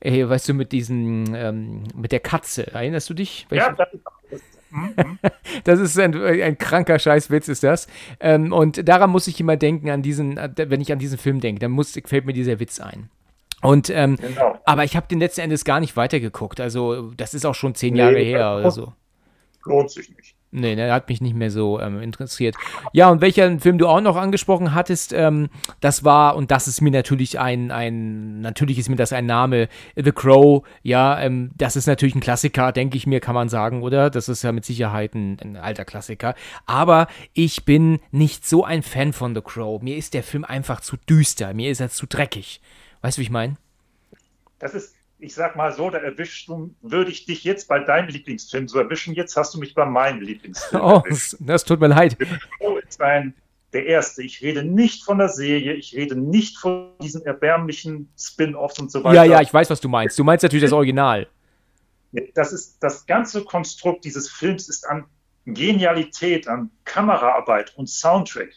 äh, 0.00 0.26
weißt 0.26 0.48
du, 0.48 0.54
mit 0.54 0.72
diesen, 0.72 1.34
ähm, 1.34 1.84
mit 1.94 2.12
der 2.12 2.20
Katze. 2.20 2.72
Erinnerst 2.72 3.10
du 3.10 3.14
dich? 3.14 3.46
Ja, 3.50 3.70
das 3.72 3.92
ist 3.92 4.00
Mhm. 4.23 4.23
Das 5.64 5.78
ist 5.78 5.98
ein, 5.98 6.14
ein 6.14 6.58
kranker 6.58 6.98
Scheißwitz, 6.98 7.48
ist 7.48 7.62
das. 7.62 7.86
Ähm, 8.20 8.52
und 8.52 8.88
daran 8.88 9.10
muss 9.10 9.26
ich 9.26 9.40
immer 9.40 9.56
denken, 9.56 9.90
an 9.90 10.02
diesen, 10.02 10.36
wenn 10.36 10.80
ich 10.80 10.92
an 10.92 10.98
diesen 10.98 11.18
Film 11.18 11.40
denke, 11.40 11.60
dann 11.60 11.70
muss, 11.70 11.98
fällt 12.04 12.26
mir 12.26 12.32
dieser 12.32 12.60
Witz 12.60 12.80
ein. 12.80 13.08
Und, 13.62 13.88
ähm, 13.88 14.16
genau. 14.16 14.58
aber 14.66 14.84
ich 14.84 14.96
habe 14.96 15.06
den 15.08 15.20
letzten 15.20 15.40
Endes 15.42 15.64
gar 15.64 15.80
nicht 15.80 15.96
weitergeguckt. 15.96 16.60
Also, 16.60 17.12
das 17.16 17.32
ist 17.32 17.46
auch 17.46 17.54
schon 17.54 17.74
zehn 17.74 17.94
nee, 17.94 18.00
Jahre 18.00 18.18
her 18.18 18.56
oder 18.58 18.70
so. 18.70 18.92
Lohnt 19.64 19.90
sich 19.90 20.10
nicht. 20.14 20.33
Nee, 20.56 20.76
der 20.76 20.94
hat 20.94 21.08
mich 21.08 21.20
nicht 21.20 21.34
mehr 21.34 21.50
so 21.50 21.80
ähm, 21.80 22.00
interessiert. 22.00 22.54
Ja, 22.92 23.10
und 23.10 23.20
welcher 23.20 23.58
Film 23.58 23.76
du 23.76 23.88
auch 23.88 24.00
noch 24.00 24.14
angesprochen 24.14 24.72
hattest, 24.72 25.12
ähm, 25.12 25.48
das 25.80 26.04
war, 26.04 26.36
und 26.36 26.52
das 26.52 26.68
ist 26.68 26.80
mir 26.80 26.92
natürlich 26.92 27.40
ein, 27.40 27.72
ein, 27.72 28.40
natürlich 28.40 28.78
ist 28.78 28.88
mir 28.88 28.94
das 28.94 29.12
ein 29.12 29.26
Name, 29.26 29.68
The 29.96 30.12
Crow, 30.12 30.64
ja, 30.84 31.20
ähm, 31.20 31.50
das 31.56 31.74
ist 31.74 31.88
natürlich 31.88 32.14
ein 32.14 32.20
Klassiker, 32.20 32.70
denke 32.70 32.96
ich 32.96 33.04
mir, 33.04 33.18
kann 33.18 33.34
man 33.34 33.48
sagen, 33.48 33.82
oder? 33.82 34.10
Das 34.10 34.28
ist 34.28 34.44
ja 34.44 34.52
mit 34.52 34.64
Sicherheit 34.64 35.16
ein, 35.16 35.40
ein 35.40 35.56
alter 35.56 35.84
Klassiker. 35.84 36.36
Aber 36.66 37.08
ich 37.32 37.64
bin 37.64 37.98
nicht 38.12 38.46
so 38.46 38.62
ein 38.62 38.84
Fan 38.84 39.12
von 39.12 39.34
The 39.34 39.40
Crow. 39.40 39.82
Mir 39.82 39.96
ist 39.96 40.14
der 40.14 40.22
Film 40.22 40.44
einfach 40.44 40.82
zu 40.82 40.96
düster, 40.96 41.52
mir 41.52 41.68
ist 41.72 41.80
er 41.80 41.90
zu 41.90 42.06
dreckig. 42.06 42.60
Weißt 43.02 43.18
du, 43.18 43.22
wie 43.22 43.24
ich 43.24 43.30
meine? 43.30 43.56
Das 44.60 44.72
ist, 44.72 44.93
ich 45.18 45.34
sag 45.34 45.56
mal 45.56 45.72
so, 45.72 45.90
da 45.90 45.98
erwischst 45.98 46.48
du, 46.48 46.74
würde 46.82 47.10
ich 47.10 47.24
dich 47.24 47.44
jetzt 47.44 47.68
bei 47.68 47.78
deinem 47.78 48.08
Lieblingsfilm 48.08 48.68
so 48.68 48.78
erwischen. 48.78 49.14
Jetzt 49.14 49.36
hast 49.36 49.54
du 49.54 49.58
mich 49.58 49.74
bei 49.74 49.84
meinem 49.84 50.20
Lieblingsfilm. 50.20 50.82
Oh, 50.82 51.02
erwischt. 51.04 51.36
das 51.40 51.64
tut 51.64 51.80
mir 51.80 51.88
leid. 51.88 52.16
ist 52.88 53.00
ein, 53.00 53.34
der 53.72 53.86
erste. 53.86 54.22
Ich 54.22 54.42
rede 54.42 54.64
nicht 54.64 55.04
von 55.04 55.18
der 55.18 55.28
Serie, 55.28 55.74
ich 55.74 55.94
rede 55.94 56.16
nicht 56.16 56.58
von 56.58 56.90
diesen 57.00 57.24
erbärmlichen 57.24 58.08
Spin-offs 58.18 58.78
und 58.78 58.90
so 58.90 59.02
weiter. 59.04 59.16
Ja, 59.16 59.24
ja, 59.24 59.40
ich 59.40 59.52
weiß, 59.52 59.70
was 59.70 59.80
du 59.80 59.88
meinst. 59.88 60.18
Du 60.18 60.24
meinst 60.24 60.42
natürlich 60.42 60.62
das 60.62 60.72
Original. 60.72 61.26
Das 62.34 62.52
ist 62.52 62.78
das 62.80 63.06
ganze 63.06 63.44
Konstrukt 63.44 64.04
dieses 64.04 64.30
Films 64.30 64.68
ist 64.68 64.88
an 64.88 65.04
Genialität, 65.46 66.46
an 66.48 66.70
Kameraarbeit 66.84 67.76
und 67.76 67.88
Soundtrack 67.88 68.50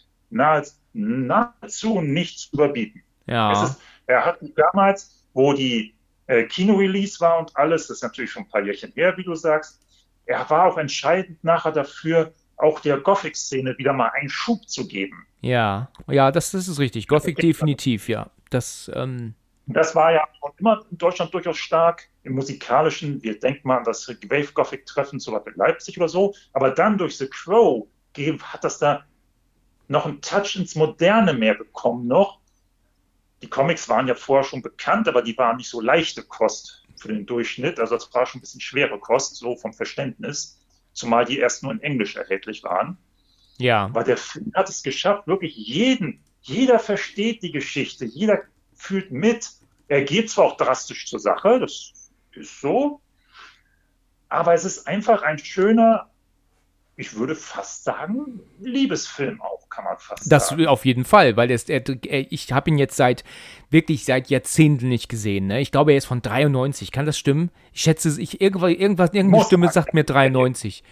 nahezu 0.93 2.01
nicht 2.01 2.39
zu 2.39 2.49
überbieten. 2.53 3.01
Ja. 3.25 3.63
Ist, 3.63 3.81
er 4.05 4.25
hat 4.25 4.37
damals, 4.55 5.23
wo 5.33 5.53
die 5.53 5.93
äh, 6.27 6.43
Kino-Release 6.43 7.19
war 7.19 7.39
und 7.39 7.55
alles. 7.55 7.87
Das 7.87 7.97
ist 7.97 8.03
natürlich 8.03 8.31
schon 8.31 8.43
ein 8.43 8.49
paar 8.49 8.63
Jährchen 8.63 8.91
her, 8.93 9.15
wie 9.17 9.23
du 9.23 9.35
sagst. 9.35 9.81
Er 10.25 10.49
war 10.49 10.65
auch 10.65 10.77
entscheidend 10.77 11.43
nachher 11.43 11.71
dafür, 11.71 12.33
auch 12.57 12.79
der 12.79 12.97
Gothic-Szene 12.97 13.77
wieder 13.77 13.93
mal 13.93 14.09
einen 14.09 14.29
Schub 14.29 14.67
zu 14.67 14.87
geben. 14.87 15.25
Ja, 15.41 15.89
ja, 16.07 16.31
das, 16.31 16.51
das 16.51 16.67
ist 16.67 16.79
richtig. 16.79 17.07
Gothic 17.07 17.37
definitiv, 17.37 18.09
ja. 18.09 18.29
Das, 18.49 18.91
ähm 18.93 19.33
das 19.67 19.95
war 19.95 20.13
ja 20.13 20.25
schon 20.39 20.51
immer 20.57 20.85
in 20.89 20.97
Deutschland 20.97 21.33
durchaus 21.33 21.57
stark. 21.57 22.07
im 22.23 22.33
musikalischen, 22.33 23.21
wir 23.21 23.39
denken 23.39 23.67
mal 23.67 23.77
an 23.77 23.83
das 23.83 24.07
Wave 24.07 24.53
Gothic 24.53 24.85
Treffen 24.85 25.19
zum 25.19 25.33
Beispiel 25.33 25.53
Leipzig 25.55 25.97
oder 25.97 26.09
so, 26.09 26.33
aber 26.53 26.71
dann 26.71 26.97
durch 26.97 27.17
The 27.17 27.27
Crow 27.27 27.87
hat 28.41 28.63
das 28.63 28.79
da 28.79 29.03
noch 29.87 30.05
einen 30.05 30.21
Touch 30.21 30.55
ins 30.55 30.75
Moderne 30.75 31.33
mehr 31.33 31.53
bekommen 31.53 32.07
noch. 32.07 32.39
Die 33.41 33.49
Comics 33.49 33.87
waren 33.87 34.07
ja 34.07 34.15
vorher 34.15 34.43
schon 34.43 34.61
bekannt, 34.61 35.07
aber 35.07 35.21
die 35.21 35.37
waren 35.37 35.57
nicht 35.57 35.69
so 35.69 35.79
leichte 35.79 36.23
Kost 36.23 36.83
für 36.95 37.09
den 37.09 37.25
Durchschnitt. 37.25 37.79
Also 37.79 37.95
das 37.95 38.13
war 38.13 38.25
schon 38.25 38.39
ein 38.39 38.41
bisschen 38.41 38.61
schwere 38.61 38.99
Kost, 38.99 39.35
so 39.35 39.55
vom 39.55 39.73
Verständnis, 39.73 40.59
zumal 40.93 41.25
die 41.25 41.37
erst 41.37 41.63
nur 41.63 41.71
in 41.71 41.81
Englisch 41.81 42.15
erhältlich 42.15 42.63
waren. 42.63 42.97
Ja. 43.57 43.85
Aber 43.85 44.03
der 44.03 44.17
Film 44.17 44.51
hat 44.55 44.69
es 44.69 44.83
geschafft, 44.83 45.27
wirklich 45.27 45.55
jeden, 45.55 46.23
jeder 46.41 46.79
versteht 46.79 47.43
die 47.43 47.51
Geschichte, 47.51 48.05
jeder 48.05 48.43
fühlt 48.73 49.11
mit. 49.11 49.51
Er 49.87 50.03
geht 50.03 50.29
zwar 50.29 50.45
auch 50.45 50.57
drastisch 50.57 51.07
zur 51.07 51.19
Sache, 51.19 51.59
das 51.59 51.93
ist 52.33 52.61
so, 52.61 53.01
aber 54.29 54.53
es 54.53 54.65
ist 54.65 54.87
einfach 54.87 55.23
ein 55.23 55.39
schöner, 55.39 56.09
ich 56.95 57.15
würde 57.15 57.35
fast 57.35 57.83
sagen, 57.83 58.41
Liebesfilm 58.59 59.41
auch, 59.41 59.66
kann 59.77 59.85
man 59.85 59.97
fast 59.99 60.31
das 60.31 60.49
sagen. 60.49 60.61
Das 60.63 60.69
auf 60.69 60.85
jeden 60.85 61.05
Fall, 61.05 61.37
weil 61.37 61.47
das, 61.47 61.65
ich 61.67 62.51
habe 62.51 62.69
ihn 62.69 62.77
jetzt 62.79 62.95
seit, 62.95 63.23
wirklich 63.69 64.05
seit 64.05 64.29
Jahrzehnten 64.29 64.89
nicht 64.89 65.07
gesehen. 65.07 65.47
Ne? 65.47 65.61
Ich 65.61 65.71
glaube, 65.71 65.91
er 65.91 65.97
ist 65.97 66.05
von 66.05 66.21
93. 66.21 66.91
Kann 66.91 67.05
das 67.05 67.17
stimmen? 67.17 67.51
Ich 67.73 67.81
schätze, 67.81 68.19
ich, 68.19 68.41
irgendwas, 68.41 68.71
irgendwas, 68.71 69.13
irgendeine 69.13 69.43
Stimme 69.43 69.71
sagt 69.71 69.93
mir 69.93 70.03
93. 70.03 70.83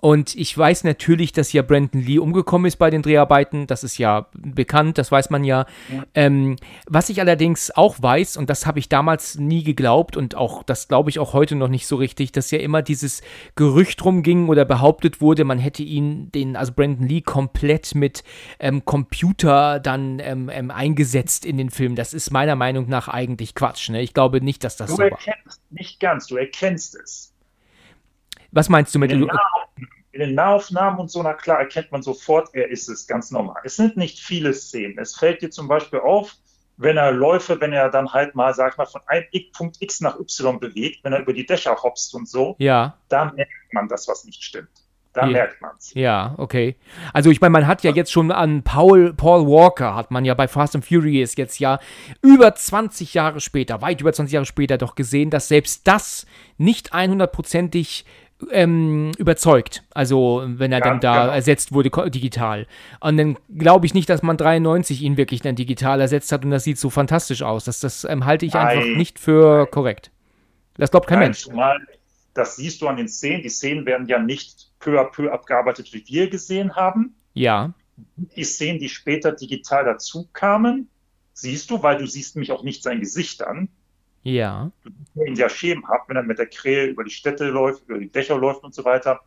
Und 0.00 0.34
ich 0.34 0.56
weiß 0.56 0.84
natürlich, 0.84 1.32
dass 1.32 1.52
ja 1.52 1.62
Brandon 1.62 2.02
Lee 2.02 2.18
umgekommen 2.18 2.66
ist 2.66 2.76
bei 2.76 2.90
den 2.90 3.00
Dreharbeiten. 3.00 3.66
Das 3.66 3.82
ist 3.82 3.96
ja 3.96 4.26
bekannt, 4.34 4.98
das 4.98 5.10
weiß 5.10 5.30
man 5.30 5.42
ja. 5.42 5.64
ja. 5.90 6.04
Ähm, 6.14 6.56
was 6.86 7.08
ich 7.08 7.20
allerdings 7.20 7.70
auch 7.74 7.96
weiß, 8.00 8.36
und 8.36 8.50
das 8.50 8.66
habe 8.66 8.78
ich 8.78 8.90
damals 8.90 9.38
nie 9.38 9.62
geglaubt 9.64 10.16
und 10.16 10.34
auch 10.34 10.62
das 10.62 10.88
glaube 10.88 11.08
ich 11.08 11.18
auch 11.18 11.32
heute 11.32 11.56
noch 11.56 11.68
nicht 11.68 11.86
so 11.86 11.96
richtig, 11.96 12.32
dass 12.32 12.50
ja 12.50 12.58
immer 12.58 12.82
dieses 12.82 13.22
Gerücht 13.54 14.04
rumging 14.04 14.48
oder 14.48 14.66
behauptet 14.66 15.22
wurde, 15.22 15.44
man 15.44 15.58
hätte 15.58 15.82
ihn, 15.82 16.30
den, 16.30 16.56
also 16.56 16.72
Brandon 16.74 17.08
Lee, 17.08 17.22
komplett 17.22 17.94
mit 17.94 18.22
ähm, 18.58 18.84
Computer 18.84 19.80
dann 19.80 20.18
ähm, 20.20 20.50
ähm 20.52 20.70
eingesetzt 20.70 21.44
in 21.44 21.56
den 21.56 21.70
Film. 21.70 21.96
Das 21.96 22.14
ist 22.14 22.30
meiner 22.30 22.56
Meinung 22.56 22.88
nach 22.88 23.08
eigentlich 23.08 23.54
Quatsch. 23.54 23.88
Ne? 23.90 24.02
Ich 24.02 24.14
glaube 24.14 24.40
nicht, 24.40 24.64
dass 24.64 24.76
das 24.76 24.90
du 24.90 24.96
so 24.96 25.02
war. 25.02 25.10
Du 25.10 25.14
erkennst 25.16 25.60
nicht 25.70 26.00
ganz, 26.00 26.26
du 26.26 26.36
erkennst 26.36 26.94
es. 26.96 27.32
Was 28.52 28.68
meinst 28.68 28.94
du 28.94 28.98
mit 28.98 29.12
in 29.12 29.20
den, 29.20 29.30
in 30.12 30.20
den 30.20 30.34
Nahaufnahmen 30.34 30.98
und 30.98 31.10
so, 31.10 31.22
na 31.22 31.34
klar, 31.34 31.58
erkennt 31.60 31.92
man 31.92 32.02
sofort, 32.02 32.48
er 32.54 32.70
ist 32.70 32.88
es, 32.88 33.06
ganz 33.06 33.30
normal. 33.30 33.60
Es 33.64 33.76
sind 33.76 33.96
nicht 33.96 34.18
viele 34.18 34.54
Szenen. 34.54 34.98
Es 34.98 35.16
fällt 35.16 35.42
dir 35.42 35.50
zum 35.50 35.68
Beispiel 35.68 36.00
auf, 36.00 36.36
wenn 36.78 36.96
er 36.96 37.12
Läufe, 37.12 37.60
wenn 37.60 37.72
er 37.72 37.90
dann 37.90 38.12
halt 38.12 38.34
mal, 38.34 38.54
sag 38.54 38.72
ich 38.72 38.78
mal, 38.78 38.86
von 38.86 39.00
einem 39.06 39.26
Punkt 39.52 39.76
X 39.80 40.00
nach 40.00 40.18
Y 40.18 40.58
bewegt, 40.60 41.04
wenn 41.04 41.12
er 41.12 41.20
über 41.20 41.32
die 41.32 41.46
Dächer 41.46 41.76
hopst 41.82 42.14
und 42.14 42.28
so, 42.28 42.56
ja. 42.58 42.98
da 43.08 43.26
merkt 43.32 43.72
man 43.72 43.88
das, 43.88 44.08
was 44.08 44.24
nicht 44.24 44.42
stimmt. 44.42 44.70
Da 45.16 45.22
ja. 45.22 45.32
merkt 45.32 45.62
man 45.62 45.70
es. 45.78 45.94
Ja, 45.94 46.34
okay. 46.36 46.76
Also 47.14 47.30
ich 47.30 47.40
meine, 47.40 47.50
man 47.50 47.66
hat 47.66 47.82
ja 47.82 47.90
jetzt 47.90 48.12
schon 48.12 48.30
an 48.30 48.62
Paul, 48.62 49.14
Paul 49.14 49.46
Walker, 49.46 49.94
hat 49.94 50.10
man 50.10 50.26
ja 50.26 50.34
bei 50.34 50.46
Fast 50.46 50.74
and 50.74 50.84
Furious 50.84 51.36
jetzt 51.36 51.58
ja 51.58 51.78
über 52.20 52.54
20 52.54 53.14
Jahre 53.14 53.40
später, 53.40 53.80
weit 53.80 54.02
über 54.02 54.12
20 54.12 54.34
Jahre 54.34 54.44
später 54.44 54.76
doch 54.76 54.94
gesehen, 54.94 55.30
dass 55.30 55.48
selbst 55.48 55.88
das 55.88 56.26
nicht 56.58 56.92
100%ig 56.92 58.04
ähm, 58.50 59.12
überzeugt. 59.16 59.84
Also, 59.94 60.42
wenn 60.44 60.70
er 60.70 60.80
ja, 60.80 60.84
dann 60.84 61.00
da 61.00 61.22
genau. 61.22 61.32
ersetzt 61.32 61.72
wurde 61.72 61.90
digital. 62.10 62.66
Und 63.00 63.16
dann 63.16 63.38
glaube 63.56 63.86
ich 63.86 63.94
nicht, 63.94 64.10
dass 64.10 64.22
man 64.22 64.36
93 64.36 65.00
ihn 65.00 65.16
wirklich 65.16 65.40
dann 65.40 65.56
digital 65.56 65.98
ersetzt 65.98 66.30
hat 66.30 66.44
und 66.44 66.50
das 66.50 66.64
sieht 66.64 66.78
so 66.78 66.90
fantastisch 66.90 67.40
aus. 67.40 67.64
Das, 67.64 67.80
das 67.80 68.04
ähm, 68.04 68.26
halte 68.26 68.44
ich 68.44 68.52
Nein. 68.52 68.66
einfach 68.66 68.96
nicht 68.98 69.18
für 69.18 69.66
korrekt. 69.66 70.10
Das 70.76 70.90
glaubt 70.90 71.06
kein 71.06 71.20
Nein, 71.20 71.28
Mensch. 71.28 71.44
Zumal, 71.44 71.80
das 72.34 72.56
siehst 72.56 72.82
du 72.82 72.88
an 72.88 72.98
den 72.98 73.08
Szenen. 73.08 73.42
Die 73.42 73.48
Szenen 73.48 73.86
werden 73.86 74.06
ja 74.08 74.18
nicht 74.18 74.65
peu 74.78 74.98
à 74.98 75.04
peu 75.04 75.32
abgearbeitet, 75.32 75.92
wie 75.92 76.04
wir 76.06 76.30
gesehen 76.30 76.76
haben. 76.76 77.14
Ja. 77.34 77.72
Die 78.16 78.44
Szenen, 78.44 78.78
die 78.78 78.88
später 78.88 79.32
digital 79.32 79.84
dazu 79.84 80.28
kamen, 80.32 80.88
siehst 81.32 81.70
du, 81.70 81.82
weil 81.82 81.98
du 81.98 82.06
siehst 82.06 82.36
mich 82.36 82.52
auch 82.52 82.62
nicht 82.62 82.82
sein 82.82 83.00
Gesicht 83.00 83.42
an. 83.42 83.68
Ja. 84.22 84.70
Du 85.14 85.24
ihn 85.24 85.36
ja 85.36 85.48
schemenhaft, 85.48 86.08
wenn 86.08 86.16
er 86.16 86.22
mit 86.22 86.38
der 86.38 86.46
Krähe 86.46 86.86
über 86.86 87.04
die 87.04 87.10
Städte 87.10 87.44
läuft, 87.46 87.88
über 87.88 87.98
die 87.98 88.10
Dächer 88.10 88.36
läuft 88.36 88.64
und 88.64 88.74
so 88.74 88.84
weiter. 88.84 89.20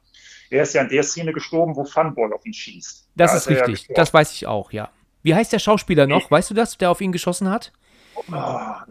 Er 0.50 0.63
ist 0.63 0.74
ja 0.74 0.82
in 0.82 0.89
der 0.89 1.03
Szene 1.03 1.32
gestorben, 1.32 1.75
wo 1.75 1.86
Funboy 1.86 2.32
auf 2.34 2.46
ihn 2.46 2.53
schießt. 2.53 3.08
Das 3.15 3.32
da 3.32 3.38
ist 3.38 3.50
richtig. 3.50 3.88
Ja 3.88 3.96
das 3.96 4.13
weiß 4.13 4.34
ich 4.34 4.46
auch, 4.48 4.72
ja. 4.72 4.89
Wie 5.22 5.36
heißt 5.36 5.53
der 5.53 5.60
Schauspieler 5.60 6.08
noch? 6.08 6.29
Weißt 6.32 6.50
du 6.50 6.53
das, 6.53 6.77
der 6.77 6.91
auf 6.91 7.01
ihn 7.01 7.12
geschossen 7.12 7.50
hat? 7.50 7.72
Oh, 8.16 8.24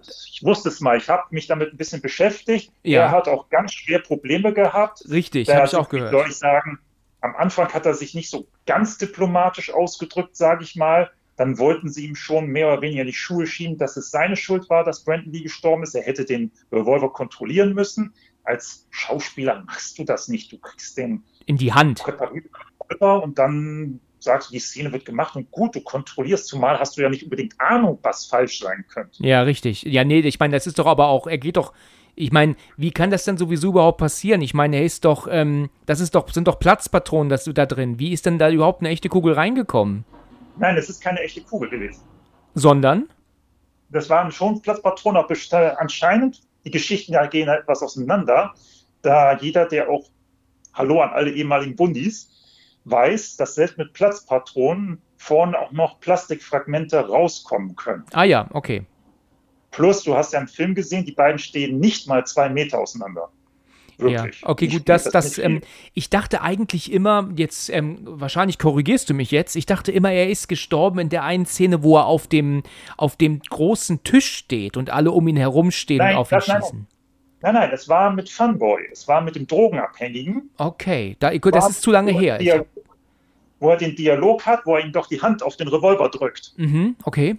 ich 0.06 0.42
wusste 0.42 0.68
es 0.68 0.80
mal. 0.80 0.96
Ich 0.96 1.08
habe 1.08 1.24
mich 1.30 1.46
damit 1.46 1.72
ein 1.72 1.76
bisschen 1.76 2.00
beschäftigt. 2.00 2.72
Ja. 2.82 3.02
Er 3.02 3.10
hat 3.10 3.28
auch 3.28 3.48
ganz 3.48 3.72
schwer 3.72 3.98
Probleme 3.98 4.52
gehabt. 4.52 5.04
Richtig, 5.08 5.48
habe 5.48 5.66
ich 5.66 5.76
auch 5.76 5.88
gehört. 5.88 6.10
Soll 6.10 6.28
ich 6.28 6.36
sagen, 6.36 6.78
am 7.20 7.36
Anfang 7.36 7.72
hat 7.72 7.86
er 7.86 7.94
sich 7.94 8.14
nicht 8.14 8.30
so 8.30 8.48
ganz 8.66 8.98
diplomatisch 8.98 9.72
ausgedrückt, 9.72 10.36
sage 10.36 10.64
ich 10.64 10.76
mal 10.76 11.10
dann 11.38 11.56
wollten 11.56 11.88
sie 11.88 12.04
ihm 12.04 12.16
schon 12.16 12.48
mehr 12.48 12.66
oder 12.66 12.82
weniger 12.82 13.04
die 13.04 13.12
Schuhe 13.12 13.46
schieben, 13.46 13.78
dass 13.78 13.96
es 13.96 14.10
seine 14.10 14.36
Schuld 14.36 14.68
war, 14.68 14.82
dass 14.82 15.04
Brandon 15.04 15.32
Lee 15.32 15.42
gestorben 15.42 15.84
ist. 15.84 15.94
Er 15.94 16.02
hätte 16.02 16.24
den 16.24 16.50
Revolver 16.72 17.12
kontrollieren 17.12 17.74
müssen. 17.74 18.12
Als 18.42 18.88
Schauspieler 18.90 19.62
machst 19.64 19.98
du 19.98 20.04
das 20.04 20.26
nicht. 20.26 20.50
Du 20.50 20.58
kriegst 20.58 20.98
den 20.98 21.22
in 21.46 21.56
die 21.56 21.72
Hand 21.72 22.04
und 22.98 23.38
dann 23.38 24.00
sagst 24.20 24.48
du, 24.48 24.52
die 24.52 24.58
Szene 24.58 24.92
wird 24.92 25.04
gemacht 25.04 25.36
und 25.36 25.50
gut, 25.50 25.74
du 25.74 25.80
kontrollierst, 25.80 26.46
zumal 26.46 26.78
hast 26.78 26.96
du 26.96 27.02
ja 27.02 27.08
nicht 27.08 27.24
unbedingt 27.24 27.54
Ahnung, 27.58 27.98
was 28.02 28.26
falsch 28.26 28.60
sein 28.60 28.84
könnte. 28.88 29.24
Ja, 29.24 29.42
richtig. 29.42 29.82
Ja, 29.82 30.04
nee, 30.04 30.20
ich 30.20 30.38
meine, 30.40 30.56
das 30.56 30.66
ist 30.66 30.78
doch 30.78 30.86
aber 30.86 31.08
auch, 31.08 31.26
er 31.26 31.38
geht 31.38 31.56
doch, 31.56 31.72
ich 32.14 32.32
meine, 32.32 32.56
wie 32.76 32.90
kann 32.90 33.10
das 33.10 33.24
denn 33.24 33.36
sowieso 33.36 33.68
überhaupt 33.68 33.98
passieren? 33.98 34.42
Ich 34.42 34.52
meine, 34.52 34.78
er 34.78 34.84
ist 34.84 35.04
doch, 35.04 35.28
ähm, 35.30 35.70
das 35.86 36.00
ist 36.00 36.14
doch, 36.14 36.28
sind 36.30 36.48
doch 36.48 36.58
Platzpatronen 36.58 37.28
das, 37.28 37.44
da 37.44 37.64
drin. 37.64 37.98
Wie 38.00 38.12
ist 38.12 38.26
denn 38.26 38.38
da 38.38 38.50
überhaupt 38.50 38.80
eine 38.80 38.88
echte 38.88 39.08
Kugel 39.08 39.34
reingekommen? 39.34 40.04
Nein, 40.58 40.76
es 40.76 40.90
ist 40.90 41.00
keine 41.00 41.20
echte 41.20 41.42
Kugel 41.42 41.70
gewesen. 41.70 42.02
Sondern? 42.54 43.08
Das 43.90 44.10
waren 44.10 44.32
schon 44.32 44.60
Platzpatronen, 44.60 45.22
aber 45.22 45.80
anscheinend, 45.80 46.42
die 46.64 46.72
Geschichten 46.72 47.12
ja 47.12 47.26
gehen 47.26 47.48
halt 47.48 47.62
etwas 47.62 47.82
auseinander, 47.82 48.52
da 49.02 49.38
jeder, 49.38 49.66
der 49.66 49.88
auch, 49.88 50.04
hallo 50.74 51.00
an 51.00 51.10
alle 51.10 51.30
ehemaligen 51.30 51.76
Bundis, 51.76 52.37
weiß, 52.90 53.36
dass 53.36 53.54
selbst 53.54 53.78
mit 53.78 53.92
Platzpatronen 53.92 55.00
vorne 55.16 55.58
auch 55.58 55.72
noch 55.72 56.00
Plastikfragmente 56.00 56.98
rauskommen 57.08 57.76
können. 57.76 58.04
Ah 58.12 58.24
ja, 58.24 58.48
okay. 58.52 58.84
Plus, 59.70 60.02
du 60.02 60.14
hast 60.14 60.32
ja 60.32 60.38
einen 60.38 60.48
Film 60.48 60.74
gesehen, 60.74 61.04
die 61.04 61.12
beiden 61.12 61.38
stehen 61.38 61.78
nicht 61.78 62.06
mal 62.06 62.26
zwei 62.26 62.48
Meter 62.48 62.78
auseinander. 62.78 63.28
Wirklich. 63.98 64.42
Ja, 64.42 64.48
okay, 64.48 64.68
gut, 64.68 64.88
das, 64.88 65.04
das, 65.04 65.38
ähm, 65.38 65.60
ich 65.92 66.08
dachte 66.08 66.40
eigentlich 66.40 66.92
immer, 66.92 67.30
jetzt, 67.34 67.68
ähm, 67.68 67.98
wahrscheinlich 68.02 68.58
korrigierst 68.58 69.10
du 69.10 69.14
mich 69.14 69.32
jetzt, 69.32 69.56
ich 69.56 69.66
dachte 69.66 69.90
immer, 69.90 70.12
er 70.12 70.30
ist 70.30 70.48
gestorben 70.48 71.00
in 71.00 71.08
der 71.08 71.24
einen 71.24 71.46
Szene, 71.46 71.82
wo 71.82 71.96
er 71.96 72.06
auf 72.06 72.28
dem, 72.28 72.62
auf 72.96 73.16
dem 73.16 73.40
großen 73.40 74.04
Tisch 74.04 74.36
steht 74.36 74.76
und 74.76 74.90
alle 74.90 75.10
um 75.10 75.26
ihn 75.26 75.36
herumstehen 75.36 75.98
nein, 75.98 76.14
und 76.14 76.20
auf 76.20 76.30
ihn 76.30 76.36
das, 76.36 76.44
schießen. 76.44 76.78
Nein, 76.78 76.97
nein, 77.42 77.70
es 77.72 77.88
war 77.88 78.12
mit 78.12 78.28
Funboy, 78.28 78.88
es 78.90 79.06
war 79.06 79.20
mit 79.20 79.36
dem 79.36 79.46
Drogenabhängigen. 79.46 80.50
Okay, 80.56 81.16
da, 81.20 81.36
gut, 81.38 81.54
das 81.54 81.70
ist 81.70 81.82
zu 81.82 81.90
lange 81.90 82.12
her. 82.12 82.38
Dialog, 82.38 82.66
wo 83.60 83.70
er 83.70 83.76
den 83.76 83.94
Dialog 83.96 84.44
hat, 84.46 84.66
wo 84.66 84.76
er 84.76 84.84
ihm 84.84 84.92
doch 84.92 85.06
die 85.06 85.20
Hand 85.20 85.42
auf 85.42 85.56
den 85.56 85.68
Revolver 85.68 86.08
drückt. 86.08 86.52
Mhm, 86.56 86.96
okay. 87.04 87.36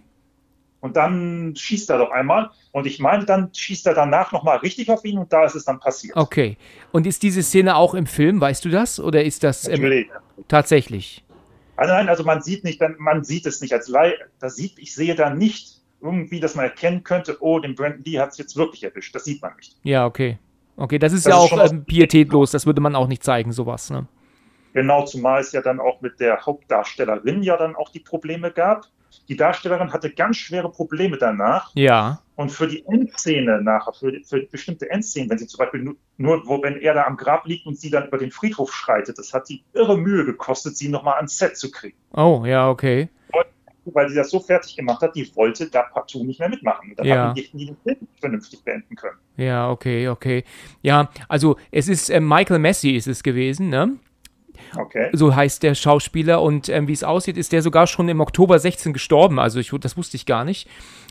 Und 0.81 0.95
dann 0.95 1.55
schießt 1.55 1.89
er 1.89 1.97
doch 1.97 2.11
einmal. 2.11 2.51
Und 2.71 2.87
ich 2.87 2.99
meine, 2.99 3.25
dann 3.25 3.53
schießt 3.53 3.85
er 3.87 3.93
danach 3.93 4.31
nochmal 4.31 4.57
richtig 4.57 4.89
auf 4.89 5.03
ihn 5.03 5.17
und 5.17 5.33
da 5.33 5.43
ist 5.43 5.55
es 5.55 5.65
dann 5.65 5.79
passiert. 5.79 6.15
Okay. 6.15 6.57
Und 6.91 7.05
ist 7.05 7.21
diese 7.23 7.43
Szene 7.43 7.75
auch 7.75 7.93
im 7.93 8.05
Film, 8.05 8.39
weißt 8.39 8.63
du 8.63 8.69
das? 8.69 8.99
Oder 8.99 9.23
ist 9.23 9.43
das 9.43 9.67
ähm, 9.67 10.05
tatsächlich? 10.47 11.25
Also 11.75 11.93
nein, 11.93 12.09
also 12.09 12.23
man 12.23 12.41
sieht 12.41 12.63
nicht, 12.63 12.81
man 12.97 13.23
sieht 13.23 13.45
es 13.45 13.61
nicht 13.61 13.73
als 13.73 13.87
Leih. 13.87 14.13
Da 14.39 14.49
sieht, 14.49 14.79
ich 14.79 14.95
sehe 14.95 15.15
da 15.15 15.29
nicht 15.29 15.78
irgendwie, 16.01 16.39
dass 16.39 16.55
man 16.55 16.65
erkennen 16.65 17.03
könnte, 17.03 17.37
oh, 17.41 17.59
den 17.59 17.75
Brandon 17.75 18.03
Lee 18.05 18.19
hat 18.19 18.31
es 18.31 18.37
jetzt 18.37 18.55
wirklich 18.55 18.83
erwischt. 18.83 19.13
Das 19.13 19.25
sieht 19.25 19.41
man 19.41 19.55
nicht. 19.57 19.77
Ja, 19.83 20.05
okay. 20.05 20.37
Okay, 20.77 20.97
das 20.97 21.11
ist 21.11 21.25
das 21.25 21.33
ja 21.33 21.45
ist 21.45 21.51
auch 21.51 21.71
ähm, 21.71 21.83
pietätlos, 21.83 22.51
das 22.51 22.65
würde 22.65 22.79
man 22.79 22.95
auch 22.95 23.07
nicht 23.07 23.23
zeigen, 23.23 23.51
sowas, 23.51 23.89
ne? 23.89 24.07
Genau, 24.73 25.03
zumal 25.03 25.41
es 25.41 25.51
ja 25.51 25.61
dann 25.61 25.79
auch 25.79 25.99
mit 25.99 26.19
der 26.19 26.45
Hauptdarstellerin 26.45 27.43
ja 27.43 27.57
dann 27.57 27.75
auch 27.75 27.89
die 27.89 27.99
Probleme 27.99 28.51
gab. 28.51 28.85
Die 29.27 29.35
Darstellerin 29.35 29.91
hatte 29.91 30.11
ganz 30.11 30.37
schwere 30.37 30.71
Probleme 30.71 31.17
danach. 31.17 31.71
Ja. 31.75 32.21
Und 32.35 32.51
für 32.51 32.67
die 32.67 32.85
Endszene 32.87 33.61
nachher, 33.61 33.93
für, 33.93 34.13
für 34.23 34.41
bestimmte 34.43 34.89
Endszenen, 34.89 35.29
wenn 35.29 35.37
sie 35.37 35.47
zum 35.47 35.57
Beispiel 35.57 35.81
nur, 35.81 35.95
nur, 36.17 36.47
wo, 36.47 36.61
wenn 36.63 36.77
er 36.77 36.93
da 36.93 37.03
am 37.05 37.17
Grab 37.17 37.45
liegt 37.45 37.65
und 37.65 37.77
sie 37.77 37.89
dann 37.89 38.07
über 38.07 38.17
den 38.17 38.31
Friedhof 38.31 38.73
schreitet, 38.73 39.17
das 39.17 39.33
hat 39.33 39.47
sie 39.47 39.63
irre 39.73 39.97
Mühe 39.97 40.23
gekostet, 40.25 40.77
sie 40.77 40.87
nochmal 40.87 41.15
ans 41.15 41.37
Set 41.37 41.57
zu 41.57 41.71
kriegen. 41.71 41.97
Oh, 42.13 42.43
ja, 42.45 42.69
okay. 42.69 43.09
Weil 43.93 44.09
sie 44.09 44.15
das 44.15 44.29
so 44.29 44.39
fertig 44.39 44.75
gemacht 44.75 45.01
hat, 45.01 45.15
die 45.15 45.29
wollte 45.35 45.69
da 45.69 45.83
partout 45.83 46.23
nicht 46.23 46.39
mehr 46.39 46.49
mitmachen. 46.49 46.93
Dann 46.95 47.05
ja. 47.05 47.15
haben 47.15 47.35
die 47.35 47.49
den 47.51 47.77
Film 47.83 48.07
vernünftig 48.19 48.63
beenden 48.63 48.95
können. 48.95 49.17
Ja, 49.37 49.69
okay, 49.69 50.07
okay. 50.07 50.43
Ja, 50.81 51.09
also 51.27 51.57
es 51.71 51.87
ist 51.87 52.09
äh, 52.09 52.19
Michael 52.19 52.59
Messi 52.59 52.91
ist 52.91 53.07
es 53.07 53.23
gewesen, 53.23 53.69
ne? 53.69 53.97
Okay. 54.77 55.09
So 55.13 55.35
heißt 55.35 55.63
der 55.63 55.75
Schauspieler 55.75 56.41
und 56.41 56.69
ähm, 56.69 56.87
wie 56.87 56.93
es 56.93 57.03
aussieht, 57.03 57.37
ist 57.37 57.51
der 57.51 57.61
sogar 57.61 57.87
schon 57.87 58.09
im 58.09 58.19
Oktober 58.19 58.59
16 58.59 58.93
gestorben. 58.93 59.39
Also 59.39 59.59
ich, 59.59 59.71
das 59.79 59.97
wusste 59.97 60.17
ich 60.17 60.25
gar 60.25 60.43
nicht. 60.43 60.67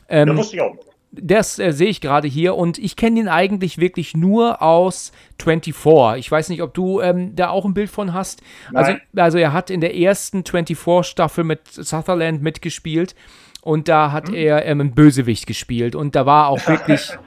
Ähm, 0.07 0.27
das 0.27 0.37
wusste 0.37 0.55
ich 0.55 0.61
auch. 0.61 0.75
Das 1.11 1.57
äh, 1.57 1.71
sehe 1.71 1.87
ich 1.87 2.01
gerade 2.01 2.27
hier 2.27 2.55
und 2.55 2.77
ich 2.77 2.95
kenne 2.95 3.19
ihn 3.19 3.27
eigentlich 3.27 3.79
wirklich 3.79 4.15
nur 4.15 4.61
aus 4.61 5.11
24. 5.41 6.19
Ich 6.19 6.31
weiß 6.31 6.49
nicht, 6.49 6.61
ob 6.61 6.73
du 6.73 7.01
ähm, 7.01 7.35
da 7.35 7.49
auch 7.49 7.65
ein 7.65 7.73
Bild 7.73 7.89
von 7.89 8.13
hast. 8.13 8.41
Also, 8.73 8.93
also 9.15 9.37
er 9.37 9.51
hat 9.51 9.69
in 9.69 9.81
der 9.81 9.95
ersten 9.95 10.41
24-Staffel 10.41 11.43
mit 11.43 11.67
Sutherland 11.67 12.43
mitgespielt 12.43 13.15
und 13.61 13.87
da 13.87 14.11
hat 14.11 14.27
hm. 14.27 14.35
er 14.35 14.65
ähm, 14.65 14.81
einen 14.81 14.93
Bösewicht 14.93 15.47
gespielt 15.47 15.95
und 15.95 16.15
da 16.15 16.25
war 16.25 16.47
auch 16.47 16.67
wirklich 16.67 17.17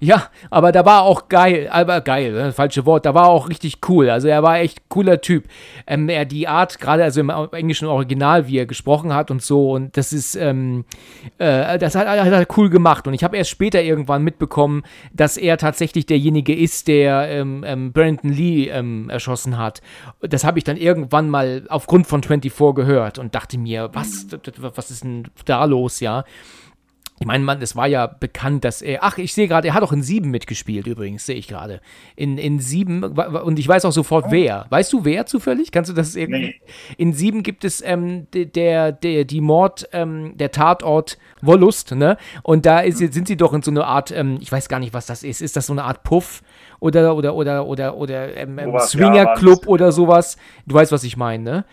Ja, 0.00 0.28
aber 0.50 0.72
da 0.72 0.84
war 0.84 1.02
auch 1.02 1.28
geil, 1.28 1.68
aber 1.70 2.00
geil, 2.00 2.32
ne, 2.32 2.52
falsche 2.52 2.84
Wort, 2.86 3.06
da 3.06 3.14
war 3.14 3.28
auch 3.28 3.48
richtig 3.48 3.78
cool. 3.88 4.10
Also 4.10 4.28
er 4.28 4.42
war 4.42 4.58
echt 4.58 4.88
cooler 4.88 5.20
Typ. 5.20 5.44
Ähm, 5.86 6.08
er 6.08 6.24
die 6.24 6.48
Art, 6.48 6.78
gerade 6.78 7.04
also 7.04 7.20
im 7.20 7.30
englischen 7.30 7.88
Original, 7.88 8.46
wie 8.46 8.58
er 8.58 8.66
gesprochen 8.66 9.14
hat 9.14 9.30
und 9.30 9.42
so, 9.42 9.72
und 9.72 9.96
das 9.96 10.12
ist, 10.12 10.34
ähm, 10.34 10.84
äh, 11.38 11.78
das 11.78 11.94
hat, 11.94 12.06
hat, 12.06 12.26
er 12.26 12.46
cool 12.56 12.70
gemacht. 12.70 13.06
Und 13.06 13.14
ich 13.14 13.24
habe 13.24 13.36
erst 13.36 13.50
später 13.50 13.82
irgendwann 13.82 14.22
mitbekommen, 14.22 14.82
dass 15.12 15.36
er 15.36 15.56
tatsächlich 15.56 16.06
derjenige 16.06 16.54
ist, 16.54 16.88
der 16.88 17.28
ähm, 17.28 17.64
ähm 17.66 17.92
Brandon 17.92 18.32
Lee 18.32 18.68
ähm, 18.68 19.08
erschossen 19.08 19.58
hat. 19.58 19.80
Das 20.20 20.44
habe 20.44 20.58
ich 20.58 20.64
dann 20.64 20.76
irgendwann 20.76 21.30
mal 21.30 21.64
aufgrund 21.68 22.06
von 22.06 22.22
24 22.22 22.74
gehört 22.74 23.18
und 23.18 23.34
dachte 23.34 23.58
mir, 23.58 23.90
was, 23.92 24.26
was 24.58 24.90
ist 24.90 25.04
denn 25.04 25.28
da 25.44 25.64
los, 25.64 26.00
ja? 26.00 26.24
Ich 27.18 27.26
meine, 27.26 27.44
man, 27.44 27.62
es 27.62 27.74
war 27.74 27.86
ja 27.86 28.06
bekannt, 28.06 28.64
dass 28.64 28.82
er. 28.82 29.02
Ach, 29.02 29.16
ich 29.16 29.32
sehe 29.32 29.48
gerade, 29.48 29.68
er 29.68 29.74
hat 29.74 29.82
auch 29.82 29.92
in 29.92 30.02
sieben 30.02 30.30
mitgespielt, 30.30 30.86
übrigens, 30.86 31.24
sehe 31.24 31.36
ich 31.36 31.48
gerade. 31.48 31.80
In, 32.14 32.36
in 32.36 32.60
sieben, 32.60 33.02
und 33.02 33.58
ich 33.58 33.66
weiß 33.66 33.86
auch 33.86 33.92
sofort, 33.92 34.26
wer. 34.30 34.66
Weißt 34.68 34.92
du, 34.92 35.04
wer 35.06 35.24
zufällig? 35.24 35.72
Kannst 35.72 35.90
du 35.90 35.94
das 35.94 36.14
irgendwie. 36.14 36.56
In 36.98 37.14
sieben 37.14 37.42
gibt 37.42 37.64
es 37.64 37.80
ähm, 37.80 38.26
der, 38.32 38.92
der, 38.92 39.24
die 39.24 39.40
Mord, 39.40 39.88
ähm, 39.92 40.36
der 40.36 40.50
Tatort 40.50 41.16
Wollust, 41.40 41.92
ne? 41.92 42.18
Und 42.42 42.66
da 42.66 42.80
ist, 42.80 42.98
sind 42.98 43.26
sie 43.26 43.36
doch 43.36 43.54
in 43.54 43.62
so 43.62 43.70
einer 43.70 43.86
Art, 43.86 44.10
ähm, 44.10 44.36
ich 44.40 44.52
weiß 44.52 44.68
gar 44.68 44.78
nicht, 44.78 44.92
was 44.92 45.06
das 45.06 45.22
ist. 45.22 45.40
Ist 45.40 45.56
das 45.56 45.66
so 45.66 45.72
eine 45.72 45.84
Art 45.84 46.02
Puff 46.02 46.42
oder, 46.80 47.16
oder, 47.16 47.34
oder, 47.34 47.66
oder, 47.66 47.96
oder 47.96 48.36
ähm, 48.36 48.58
ähm 48.58 48.78
Swingerclub 48.78 49.66
oder 49.66 49.90
sowas? 49.90 50.36
Du 50.66 50.74
weißt, 50.74 50.92
was 50.92 51.02
ich 51.04 51.16
meine, 51.16 51.42
ne? 51.42 51.64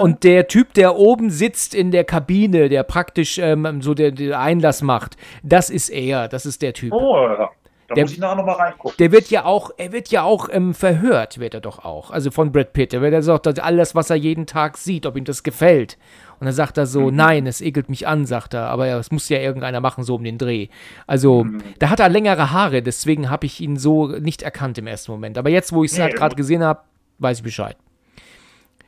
Und 0.00 0.24
der 0.24 0.48
Typ, 0.48 0.74
der 0.74 0.96
oben 0.96 1.30
sitzt 1.30 1.74
in 1.74 1.90
der 1.90 2.04
Kabine, 2.04 2.68
der 2.68 2.82
praktisch 2.82 3.38
ähm, 3.38 3.82
so 3.82 3.94
den, 3.94 4.14
den 4.14 4.32
Einlass 4.32 4.82
macht, 4.82 5.16
das 5.42 5.70
ist 5.70 5.88
er, 5.90 6.28
das 6.28 6.46
ist 6.46 6.62
der 6.62 6.72
Typ. 6.72 6.92
Oh, 6.92 7.26
ja. 7.26 7.50
Da 7.90 7.94
der, 7.94 8.04
muss 8.04 8.12
ich 8.12 8.18
nachher 8.20 8.36
nochmal 8.36 8.54
reingucken. 8.54 8.96
Der 9.00 9.10
wird 9.10 9.30
ja 9.30 9.44
auch, 9.44 9.72
er 9.76 9.90
wird 9.90 10.10
ja 10.10 10.22
auch 10.22 10.48
ähm, 10.48 10.74
verhört, 10.74 11.40
wird 11.40 11.54
er 11.54 11.60
doch 11.60 11.84
auch. 11.84 12.12
Also 12.12 12.30
von 12.30 12.52
Brad 12.52 12.72
Pitt. 12.72 12.94
Er 12.94 13.00
wird 13.00 13.12
ja 13.12 13.20
sagt, 13.20 13.58
alles, 13.58 13.96
was 13.96 14.10
er 14.10 14.16
jeden 14.16 14.46
Tag 14.46 14.76
sieht, 14.76 15.06
ob 15.06 15.16
ihm 15.16 15.24
das 15.24 15.42
gefällt. 15.42 15.98
Und 16.38 16.44
dann 16.44 16.54
sagt 16.54 16.78
er 16.78 16.86
so, 16.86 17.10
mhm. 17.10 17.16
nein, 17.16 17.46
es 17.48 17.60
ekelt 17.60 17.88
mich 17.88 18.06
an, 18.06 18.26
sagt 18.26 18.54
er, 18.54 18.68
aber 18.68 18.86
es 18.86 19.10
muss 19.10 19.28
ja 19.28 19.38
irgendeiner 19.38 19.80
machen, 19.80 20.04
so 20.04 20.14
um 20.14 20.22
den 20.22 20.38
Dreh. 20.38 20.68
Also, 21.08 21.42
mhm. 21.42 21.62
da 21.80 21.90
hat 21.90 21.98
er 21.98 22.08
längere 22.08 22.52
Haare, 22.52 22.80
deswegen 22.80 23.28
habe 23.28 23.46
ich 23.46 23.60
ihn 23.60 23.76
so 23.76 24.06
nicht 24.06 24.42
erkannt 24.42 24.78
im 24.78 24.86
ersten 24.86 25.10
Moment. 25.10 25.36
Aber 25.36 25.50
jetzt, 25.50 25.72
wo 25.72 25.82
ich 25.82 25.90
es 25.90 25.98
nee, 25.98 26.04
halt 26.04 26.14
gerade 26.14 26.36
gesehen 26.36 26.62
habe, 26.62 26.82
weiß 27.18 27.38
ich 27.38 27.44
Bescheid. 27.44 27.76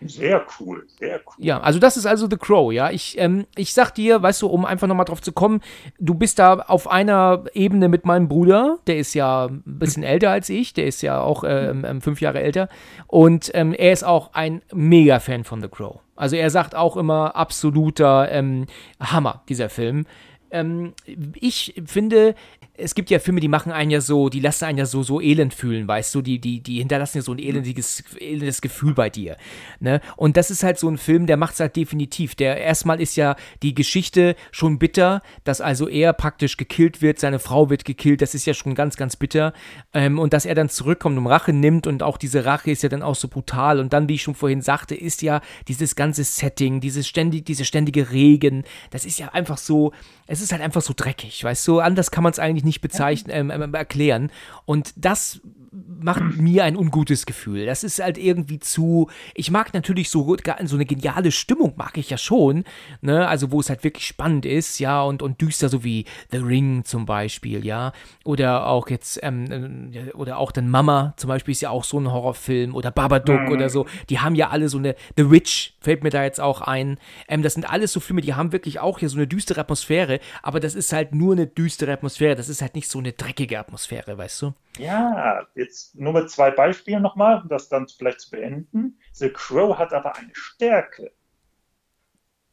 Sehr 0.08 0.44
cool, 0.58 0.86
sehr 0.98 1.20
cool. 1.26 1.44
Ja, 1.44 1.60
also 1.60 1.78
das 1.78 1.96
ist 1.96 2.06
also 2.06 2.28
The 2.28 2.36
Crow, 2.36 2.72
ja. 2.72 2.90
Ich, 2.90 3.18
ähm, 3.18 3.46
ich 3.56 3.72
sag 3.72 3.92
dir, 3.92 4.22
weißt 4.22 4.42
du, 4.42 4.46
um 4.46 4.64
einfach 4.64 4.86
nochmal 4.86 5.04
drauf 5.04 5.22
zu 5.22 5.32
kommen, 5.32 5.60
du 5.98 6.14
bist 6.14 6.38
da 6.38 6.54
auf 6.54 6.88
einer 6.88 7.44
Ebene 7.54 7.88
mit 7.88 8.04
meinem 8.04 8.28
Bruder, 8.28 8.78
der 8.86 8.98
ist 8.98 9.14
ja 9.14 9.46
ein 9.46 9.62
bisschen 9.64 10.02
älter 10.02 10.30
als 10.30 10.48
ich, 10.48 10.72
der 10.74 10.86
ist 10.86 11.02
ja 11.02 11.20
auch 11.20 11.44
ähm, 11.46 11.84
ähm, 11.84 12.00
fünf 12.00 12.20
Jahre 12.20 12.40
älter. 12.40 12.68
Und 13.06 13.50
ähm, 13.54 13.72
er 13.72 13.92
ist 13.92 14.04
auch 14.04 14.34
ein 14.34 14.62
Mega-Fan 14.72 15.44
von 15.44 15.60
The 15.60 15.68
Crow. 15.68 16.00
Also 16.16 16.36
er 16.36 16.50
sagt 16.50 16.74
auch 16.74 16.96
immer 16.96 17.36
absoluter 17.36 18.30
ähm, 18.30 18.66
Hammer, 19.00 19.42
dieser 19.48 19.68
Film. 19.68 20.06
Ähm, 20.52 20.92
ich 21.34 21.74
finde, 21.86 22.34
es 22.74 22.94
gibt 22.94 23.10
ja 23.10 23.18
Filme, 23.18 23.40
die 23.40 23.48
machen 23.48 23.70
einen 23.70 23.90
ja 23.90 24.00
so, 24.00 24.28
die 24.28 24.40
lassen 24.40 24.64
einen 24.64 24.78
ja 24.78 24.86
so, 24.86 25.02
so 25.02 25.20
elend 25.20 25.52
fühlen, 25.52 25.86
weißt 25.86 26.14
du, 26.14 26.22
die, 26.22 26.38
die, 26.38 26.60
die 26.60 26.78
hinterlassen 26.78 27.18
ja 27.18 27.22
so 27.22 27.32
ein 27.32 27.38
elendiges, 27.38 28.02
elendes 28.18 28.62
Gefühl 28.62 28.94
bei 28.94 29.10
dir. 29.10 29.36
Ne? 29.78 30.00
Und 30.16 30.36
das 30.36 30.50
ist 30.50 30.62
halt 30.62 30.78
so 30.78 30.88
ein 30.88 30.96
Film, 30.96 31.26
der 31.26 31.36
macht 31.36 31.54
es 31.54 31.60
halt 31.60 31.76
definitiv. 31.76 32.34
Der 32.34 32.58
erstmal 32.58 33.00
ist 33.00 33.16
ja 33.16 33.36
die 33.62 33.74
Geschichte 33.74 34.36
schon 34.52 34.78
bitter, 34.78 35.22
dass 35.44 35.60
also 35.60 35.88
er 35.88 36.12
praktisch 36.12 36.56
gekillt 36.56 37.02
wird, 37.02 37.18
seine 37.18 37.38
Frau 37.38 37.68
wird 37.68 37.84
gekillt, 37.84 38.22
das 38.22 38.34
ist 38.34 38.46
ja 38.46 38.54
schon 38.54 38.74
ganz, 38.74 38.96
ganz 38.96 39.16
bitter. 39.16 39.52
Ähm, 39.92 40.18
und 40.18 40.32
dass 40.32 40.46
er 40.46 40.54
dann 40.54 40.68
zurückkommt 40.70 41.18
und 41.18 41.26
Rache 41.26 41.52
nimmt 41.52 41.86
und 41.86 42.02
auch 42.02 42.16
diese 42.16 42.44
Rache 42.46 42.70
ist 42.70 42.82
ja 42.82 42.88
dann 42.88 43.02
auch 43.02 43.16
so 43.16 43.28
brutal. 43.28 43.80
Und 43.80 43.92
dann, 43.92 44.08
wie 44.08 44.14
ich 44.14 44.22
schon 44.22 44.34
vorhin 44.34 44.62
sagte, 44.62 44.94
ist 44.94 45.22
ja 45.22 45.42
dieses 45.68 45.94
ganze 45.94 46.24
Setting, 46.24 46.80
dieses 46.80 47.06
ständig, 47.06 47.44
diese 47.44 47.64
ständige 47.64 48.10
Regen, 48.12 48.64
das 48.90 49.04
ist 49.04 49.18
ja 49.18 49.28
einfach 49.28 49.58
so, 49.58 49.92
es 50.32 50.40
ist 50.40 50.50
halt 50.50 50.62
einfach 50.62 50.80
so 50.80 50.94
dreckig, 50.96 51.44
weißt 51.44 51.68
du, 51.68 51.80
anders 51.80 52.10
kann 52.10 52.24
man 52.24 52.32
es 52.32 52.38
eigentlich 52.38 52.64
nicht 52.64 52.80
bezeichnen, 52.80 53.30
ähm, 53.36 53.50
ähm, 53.50 53.74
erklären. 53.74 54.32
Und 54.64 54.94
das 54.96 55.42
macht 55.72 56.36
mir 56.36 56.64
ein 56.64 56.76
ungutes 56.76 57.24
Gefühl. 57.24 57.64
Das 57.66 57.82
ist 57.82 58.02
halt 58.02 58.18
irgendwie 58.18 58.58
zu. 58.58 59.08
Ich 59.34 59.50
mag 59.50 59.72
natürlich 59.72 60.10
so, 60.10 60.36
so 60.64 60.76
eine 60.76 60.84
geniale 60.84 61.32
Stimmung, 61.32 61.74
mag 61.76 61.96
ich 61.96 62.10
ja 62.10 62.18
schon. 62.18 62.64
Ne? 63.00 63.26
Also, 63.26 63.52
wo 63.52 63.60
es 63.60 63.70
halt 63.70 63.82
wirklich 63.84 64.06
spannend 64.06 64.44
ist, 64.44 64.78
ja, 64.78 65.02
und, 65.02 65.22
und 65.22 65.40
düster, 65.40 65.68
so 65.68 65.82
wie 65.82 66.04
The 66.30 66.38
Ring 66.38 66.84
zum 66.84 67.06
Beispiel, 67.06 67.64
ja. 67.64 67.92
Oder 68.24 68.66
auch 68.66 68.90
jetzt, 68.90 69.20
ähm, 69.22 69.92
äh, 69.92 70.12
oder 70.12 70.38
auch 70.38 70.52
dann 70.52 70.68
Mama 70.68 71.14
zum 71.16 71.28
Beispiel 71.28 71.52
ist 71.52 71.62
ja 71.62 71.70
auch 71.70 71.84
so 71.84 71.98
ein 71.98 72.10
Horrorfilm. 72.10 72.74
Oder 72.74 72.90
Babadook 72.90 73.42
mhm. 73.42 73.52
oder 73.52 73.70
so. 73.70 73.86
Die 74.10 74.18
haben 74.18 74.34
ja 74.34 74.50
alle 74.50 74.68
so 74.68 74.78
eine. 74.78 74.94
The 75.16 75.30
Witch 75.30 75.74
fällt 75.80 76.02
mir 76.02 76.10
da 76.10 76.22
jetzt 76.22 76.40
auch 76.40 76.60
ein. 76.60 76.98
Ähm, 77.28 77.42
das 77.42 77.54
sind 77.54 77.70
alles 77.70 77.92
so 77.92 78.00
Filme, 78.00 78.20
die 78.20 78.34
haben 78.34 78.52
wirklich 78.52 78.80
auch 78.80 78.98
hier 78.98 79.08
so 79.08 79.16
eine 79.16 79.26
düstere 79.26 79.60
Atmosphäre. 79.60 80.20
Aber 80.42 80.60
das 80.60 80.74
ist 80.74 80.92
halt 80.92 81.14
nur 81.14 81.32
eine 81.32 81.46
düstere 81.46 81.92
Atmosphäre. 81.92 82.34
Das 82.34 82.48
ist 82.48 82.62
halt 82.62 82.74
nicht 82.74 82.88
so 82.88 82.98
eine 82.98 83.12
dreckige 83.12 83.58
Atmosphäre, 83.58 84.16
weißt 84.18 84.42
du? 84.42 84.54
Ja, 84.78 85.46
jetzt 85.54 85.94
nur 85.94 86.12
mit 86.12 86.30
zwei 86.30 86.50
Beispielen 86.50 87.02
nochmal, 87.02 87.42
um 87.42 87.48
das 87.48 87.68
dann 87.68 87.88
vielleicht 87.88 88.20
zu 88.20 88.30
beenden. 88.30 88.98
The 89.12 89.30
Crow 89.30 89.78
hat 89.78 89.92
aber 89.92 90.16
eine 90.16 90.34
Stärke. 90.34 91.12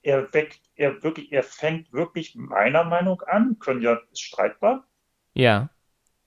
Er 0.01 0.33
weckt, 0.33 0.61
er 0.75 1.03
wirklich, 1.03 1.31
er 1.31 1.43
fängt 1.43 1.91
wirklich 1.91 2.35
meiner 2.35 2.83
Meinung 2.83 3.21
an, 3.21 3.57
können 3.59 3.81
ja, 3.81 3.99
ist 4.11 4.21
streitbar. 4.21 4.87
Ja. 5.33 5.69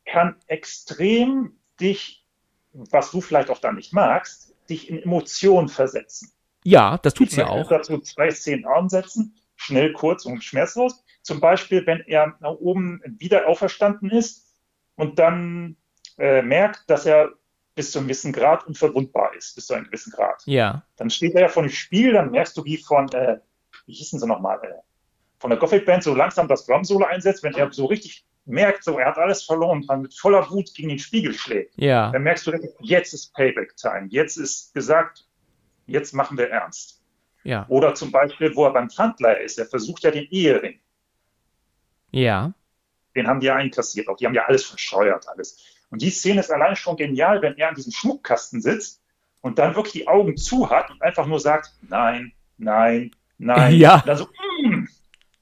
Kann 0.04 0.36
extrem 0.46 1.56
dich, 1.80 2.26
was 2.72 3.10
du 3.10 3.20
vielleicht 3.20 3.50
auch 3.50 3.58
da 3.58 3.72
nicht 3.72 3.92
magst, 3.92 4.54
dich 4.68 4.90
in 4.90 5.02
Emotionen 5.02 5.68
versetzen. 5.68 6.32
Ja, 6.64 6.98
das 6.98 7.14
tut 7.14 7.28
tut's 7.28 7.36
ja 7.36 7.48
auch. 7.48 7.68
dazu 7.68 7.98
zwei 7.98 8.30
Szenen 8.30 8.66
ansetzen, 8.66 9.34
schnell, 9.56 9.92
kurz 9.92 10.24
und 10.24 10.42
schmerzlos. 10.42 11.01
Zum 11.22 11.40
Beispiel, 11.40 11.86
wenn 11.86 12.00
er 12.06 12.36
nach 12.40 12.52
oben 12.52 13.00
wieder 13.18 13.46
auferstanden 13.46 14.10
ist 14.10 14.46
und 14.96 15.18
dann 15.18 15.76
äh, 16.18 16.42
merkt, 16.42 16.88
dass 16.88 17.06
er 17.06 17.30
bis 17.74 17.92
zu 17.92 17.98
einem 17.98 18.08
gewissen 18.08 18.32
Grad 18.32 18.66
unverwundbar 18.66 19.34
ist, 19.34 19.54
bis 19.54 19.66
zu 19.66 19.74
einem 19.74 19.86
gewissen 19.86 20.12
Grad. 20.12 20.42
Ja. 20.46 20.84
Dann 20.96 21.10
steht 21.10 21.34
er 21.34 21.42
ja 21.42 21.48
vor 21.48 21.62
dem 21.62 21.70
Spiel, 21.70 22.12
dann 22.12 22.30
merkst 22.30 22.56
du, 22.56 22.64
wie 22.64 22.76
von, 22.76 23.10
äh, 23.12 23.38
wie 23.86 23.94
hießen 23.94 24.18
sie 24.18 24.26
nochmal, 24.26 24.58
äh, 24.62 24.74
von 25.38 25.50
der 25.50 25.58
Gothic 25.58 25.86
Band 25.86 26.02
so 26.02 26.14
langsam 26.14 26.48
das 26.48 26.66
Drum-Solo 26.66 27.06
einsetzt, 27.06 27.42
wenn 27.42 27.54
er 27.54 27.72
so 27.72 27.86
richtig 27.86 28.24
merkt, 28.44 28.84
so 28.84 28.98
er 28.98 29.06
hat 29.06 29.18
alles 29.18 29.42
verloren 29.42 29.78
und 29.78 29.88
dann 29.88 30.02
mit 30.02 30.14
voller 30.14 30.48
Wut 30.50 30.74
gegen 30.74 30.88
den 30.88 30.98
Spiegel 30.98 31.34
schlägt. 31.34 31.72
Ja. 31.76 32.10
Dann 32.10 32.22
merkst 32.22 32.46
du, 32.46 32.52
jetzt 32.80 33.14
ist 33.14 33.34
Payback-Time, 33.34 34.08
jetzt 34.10 34.36
ist 34.36 34.74
gesagt, 34.74 35.26
jetzt 35.86 36.12
machen 36.12 36.36
wir 36.38 36.50
ernst. 36.50 37.02
Ja. 37.44 37.66
Oder 37.68 37.94
zum 37.94 38.12
Beispiel, 38.12 38.54
wo 38.54 38.66
er 38.66 38.72
beim 38.72 38.90
Pfandleiher 38.90 39.40
ist, 39.40 39.58
er 39.58 39.66
versucht 39.66 40.02
ja 40.02 40.10
den 40.10 40.26
Ehering. 40.30 40.78
Ja. 42.12 42.52
Den 43.14 43.26
haben 43.26 43.40
die 43.40 43.46
ja 43.46 43.56
einkassiert, 43.56 44.08
auch 44.08 44.16
die 44.16 44.26
haben 44.26 44.34
ja 44.34 44.44
alles 44.46 44.64
verscheuert, 44.64 45.28
alles. 45.28 45.62
Und 45.90 46.00
die 46.00 46.10
Szene 46.10 46.40
ist 46.40 46.50
allein 46.50 46.76
schon 46.76 46.96
genial, 46.96 47.42
wenn 47.42 47.58
er 47.58 47.68
an 47.68 47.74
diesem 47.74 47.92
Schmuckkasten 47.92 48.62
sitzt 48.62 49.02
und 49.42 49.58
dann 49.58 49.74
wirklich 49.74 49.92
die 49.92 50.08
Augen 50.08 50.36
zu 50.36 50.70
hat 50.70 50.90
und 50.90 51.02
einfach 51.02 51.26
nur 51.26 51.40
sagt, 51.40 51.72
nein, 51.82 52.32
nein, 52.56 53.10
nein. 53.36 53.74
Ja. 53.78 53.96
Und 53.96 54.08
dann, 54.08 54.16
so, 54.16 54.24
mm. 54.24 54.88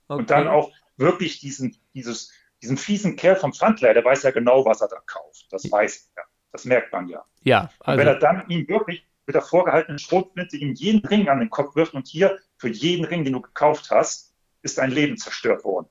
okay. 0.09 0.19
und 0.19 0.31
dann 0.31 0.49
auch 0.49 0.73
wirklich 0.97 1.39
diesen, 1.39 1.77
dieses, 1.95 2.33
diesen 2.63 2.77
fiesen 2.77 3.17
Kerl 3.17 3.37
vom 3.37 3.53
Pfandleiher, 3.53 3.95
der 3.95 4.05
weiß 4.05 4.25
ja 4.25 4.33
genau, 4.33 4.65
was 4.65 4.81
er 4.81 4.89
da 4.89 4.99
kauft. 5.07 5.47
Das 5.51 5.71
weiß 5.71 6.11
er. 6.17 6.25
Das 6.53 6.65
merkt 6.65 6.93
man 6.93 7.09
ja. 7.09 7.25
Ja. 7.43 7.71
Also. 7.81 7.93
Und 7.93 7.99
wenn 7.99 8.09
also 8.09 8.27
er 8.27 8.33
dann 8.33 8.49
ihm 8.49 8.69
wirklich 8.69 9.07
mit 9.27 9.35
der 9.35 9.43
vorgehaltenen 9.43 9.99
Schrotflinte 9.99 10.57
ihm 10.57 10.75
jeden 10.75 11.07
Ring 11.07 11.29
an 11.29 11.39
den 11.39 11.51
Kopf 11.51 11.77
wirft 11.77 11.95
und 11.95 12.09
hier 12.09 12.39
für 12.57 12.69
jeden 12.69 13.05
Ring, 13.05 13.23
den 13.23 13.35
du 13.35 13.41
gekauft 13.41 13.91
hast, 13.91 14.35
ist 14.63 14.79
dein 14.79 14.91
Leben 14.91 15.17
zerstört 15.17 15.65
worden. 15.65 15.89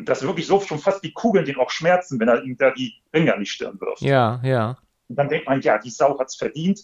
Und 0.00 0.08
das 0.08 0.22
wirklich 0.22 0.46
so 0.46 0.58
schon 0.60 0.78
fast 0.78 1.02
wie 1.02 1.12
Kugeln 1.12 1.44
den 1.44 1.58
auch 1.58 1.68
schmerzen, 1.68 2.18
wenn 2.18 2.28
er 2.28 2.42
ihm 2.42 2.56
da 2.56 2.70
die 2.70 2.94
Ringe 3.12 3.34
an 3.34 3.40
die 3.40 3.46
Stirn 3.46 3.78
wirft. 3.82 4.00
Ja, 4.00 4.40
ja. 4.42 4.78
Und 5.08 5.16
dann 5.16 5.28
denkt 5.28 5.46
man, 5.46 5.60
ja, 5.60 5.76
die 5.76 5.90
Sau 5.90 6.18
hat 6.18 6.28
es 6.28 6.36
verdient. 6.36 6.80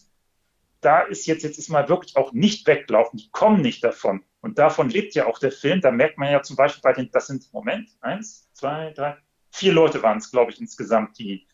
Da 0.83 1.01
ist 1.01 1.25
jetzt, 1.25 1.43
jetzt 1.43 1.57
ist 1.57 1.71
mal 1.71 1.89
wirklich 1.89 2.15
auch 2.19 2.35
nicht 2.35 2.67
weglaufen, 2.67 3.19
die 3.19 3.31
kommen 3.31 3.63
nicht 3.63 3.83
davon. 3.83 4.23
Und 4.43 4.59
davon 4.59 4.91
lebt 4.91 5.15
ja 5.15 5.25
auch 5.25 5.39
der 5.39 5.51
Film. 5.51 5.81
Da 5.81 5.91
merkt 5.91 6.19
man 6.19 6.31
ja 6.31 6.43
zum 6.43 6.57
Beispiel 6.57 6.83
bei 6.83 6.93
den, 6.93 7.11
das 7.11 7.29
sind, 7.29 7.51
Moment, 7.55 7.89
eins, 8.03 8.51
zwei, 8.53 8.91
drei, 8.91 9.17
vier 9.51 9.73
Leute 9.73 10.03
waren 10.03 10.19
es, 10.19 10.31
glaube 10.31 10.53
ich, 10.53 10.61
insgesamt, 10.61 11.19
die 11.19 11.47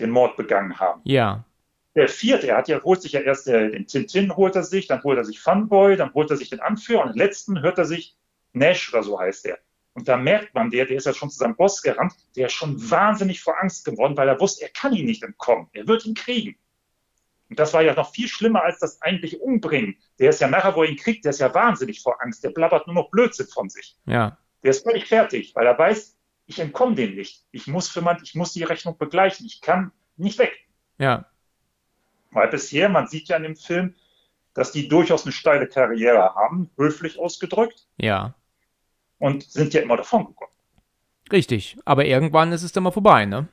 den 0.00 0.08
Mord 0.08 0.38
begangen 0.38 0.80
haben. 0.80 1.02
Ja. 1.04 1.44
Der 1.94 2.08
vierte, 2.08 2.46
er 2.46 2.56
hat 2.56 2.68
ja, 2.68 2.82
holt 2.82 3.02
sich 3.02 3.12
ja 3.12 3.20
erst 3.20 3.46
den 3.46 3.86
Tintin, 3.86 4.34
holt 4.34 4.56
er 4.56 4.62
sich, 4.62 4.86
dann 4.86 5.02
holt 5.02 5.18
er 5.18 5.24
sich 5.26 5.38
Funboy, 5.38 5.96
dann 5.96 6.14
holt 6.14 6.30
er 6.30 6.38
sich 6.38 6.48
den 6.48 6.60
Anführer 6.60 7.02
und 7.02 7.10
den 7.12 7.18
letzten 7.18 7.60
hört 7.60 7.76
er 7.76 7.84
sich 7.84 8.16
Nash 8.54 8.90
oder 8.90 9.02
so 9.02 9.20
heißt 9.20 9.44
er. 9.44 9.58
Und 9.94 10.08
da 10.08 10.16
merkt 10.16 10.54
man, 10.54 10.70
der, 10.70 10.86
der 10.86 10.96
ist 10.96 11.06
ja 11.06 11.12
schon 11.12 11.30
zu 11.30 11.38
seinem 11.38 11.56
Boss 11.56 11.82
gerannt, 11.82 12.14
der 12.36 12.46
ist 12.46 12.54
schon 12.54 12.90
wahnsinnig 12.90 13.42
vor 13.42 13.60
Angst 13.60 13.84
geworden, 13.84 14.16
weil 14.16 14.28
er 14.28 14.40
wusste, 14.40 14.64
er 14.64 14.70
kann 14.70 14.94
ihn 14.94 15.06
nicht 15.06 15.22
entkommen. 15.22 15.68
Er 15.72 15.86
wird 15.86 16.06
ihn 16.06 16.14
kriegen. 16.14 16.56
Und 17.50 17.58
das 17.58 17.74
war 17.74 17.82
ja 17.82 17.92
noch 17.92 18.10
viel 18.12 18.28
schlimmer 18.28 18.62
als 18.62 18.78
das 18.78 19.02
eigentliche 19.02 19.38
Umbringen. 19.38 19.98
Der 20.18 20.30
ist 20.30 20.40
ja 20.40 20.48
nachher, 20.48 20.74
wo 20.74 20.82
er 20.82 20.88
ihn 20.88 20.96
kriegt, 20.96 21.26
der 21.26 21.30
ist 21.30 21.40
ja 21.40 21.54
wahnsinnig 21.54 22.00
vor 22.00 22.22
Angst. 22.22 22.42
Der 22.42 22.48
blabbert 22.48 22.86
nur 22.86 22.94
noch 22.94 23.10
Blödsinn 23.10 23.46
von 23.48 23.68
sich. 23.68 23.98
Ja. 24.06 24.38
Der 24.62 24.70
ist 24.70 24.84
völlig 24.84 25.06
fertig, 25.06 25.54
weil 25.54 25.66
er 25.66 25.78
weiß, 25.78 26.16
ich 26.46 26.58
entkomme 26.58 26.94
dem 26.94 27.14
nicht. 27.14 27.44
Ich 27.50 27.66
muss 27.66 27.88
für 27.88 28.00
man, 28.00 28.18
ich 28.22 28.34
muss 28.34 28.54
die 28.54 28.62
Rechnung 28.62 28.96
begleichen. 28.96 29.44
Ich 29.44 29.60
kann 29.60 29.92
nicht 30.16 30.38
weg. 30.38 30.66
Ja. 30.96 31.26
Weil 32.30 32.48
bisher, 32.48 32.88
man 32.88 33.08
sieht 33.08 33.28
ja 33.28 33.36
in 33.36 33.42
dem 33.42 33.56
Film, 33.56 33.94
dass 34.54 34.72
die 34.72 34.88
durchaus 34.88 35.24
eine 35.24 35.32
steile 35.32 35.68
Karriere 35.68 36.34
haben, 36.34 36.70
höflich 36.78 37.18
ausgedrückt. 37.18 37.86
Ja. 37.98 38.34
Und 39.22 39.44
sind 39.44 39.72
ja 39.72 39.82
immer 39.82 39.96
davon 39.96 40.26
gekommen. 40.26 40.50
Richtig. 41.30 41.78
Aber 41.84 42.04
irgendwann 42.04 42.50
ist 42.50 42.64
es 42.64 42.72
dann 42.72 42.82
mal 42.82 42.90
vorbei, 42.90 43.24
ne? 43.24 43.46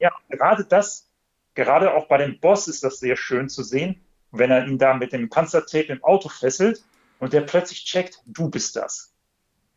Ja, 0.00 0.10
gerade 0.28 0.64
das, 0.64 1.08
gerade 1.54 1.94
auch 1.94 2.08
bei 2.08 2.18
dem 2.18 2.40
Boss 2.40 2.66
ist 2.66 2.82
das 2.82 2.98
sehr 2.98 3.16
schön 3.16 3.48
zu 3.48 3.62
sehen, 3.62 4.00
wenn 4.32 4.50
er 4.50 4.66
ihn 4.66 4.76
da 4.76 4.92
mit 4.92 5.12
dem 5.12 5.30
Panzertape 5.30 5.92
im 5.92 6.02
Auto 6.02 6.28
fesselt 6.28 6.82
und 7.20 7.32
der 7.32 7.42
plötzlich 7.42 7.84
checkt, 7.84 8.22
du 8.26 8.50
bist 8.50 8.74
das. 8.74 9.14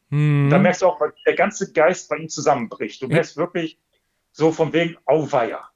Hm. 0.10 0.50
Da 0.50 0.58
merkst 0.58 0.82
du 0.82 0.88
auch, 0.88 1.00
der 1.28 1.36
ganze 1.36 1.72
Geist 1.72 2.10
bei 2.10 2.16
ihm 2.16 2.30
zusammenbricht. 2.30 3.04
Du 3.04 3.08
merkst 3.08 3.38
wirklich 3.38 3.78
so 4.32 4.52
von 4.52 4.74
wegen 4.74 4.98
Auweia. 5.06 5.70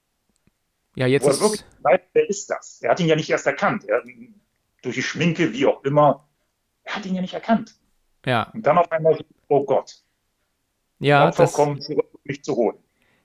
Ja, 0.95 1.06
jetzt 1.06 1.21
Wo 1.21 1.28
er 1.28 1.34
ist. 1.34 1.41
wirklich 1.41 1.63
weiß, 1.84 2.02
wer 2.13 2.28
ist 2.28 2.50
das? 2.50 2.82
Er 2.82 2.89
hat 2.89 3.00
ihn 3.00 3.08
ja 3.08 3.15
nicht 3.15 3.30
erst 3.30 3.45
erkannt. 3.45 3.86
Er, 3.86 4.02
durch 4.82 4.95
die 4.95 5.04
Schminke, 5.04 5.54
wie 5.54 5.67
auch 5.67 5.84
immer. 5.84 6.28
Er 6.84 6.95
hat 6.95 7.06
ihn 7.06 7.13
ja 7.13 7.21
nicht 7.21 7.36
erkannt. 7.36 7.76
Ja, 8.26 8.54
Und 8.54 8.66
dann 8.66 8.78
auf 8.78 8.92
einmal, 8.92 9.16
so, 9.18 9.26
oh 9.50 9.66
Gott, 9.66 10.04
ja, 11.00 11.28
Opfer 11.28 11.44
das, 11.44 11.54
kommen 11.54 11.80
zurück, 11.82 12.08
um 12.14 12.20
mich 12.24 12.44
zu 12.44 12.56
holen. 12.56 12.78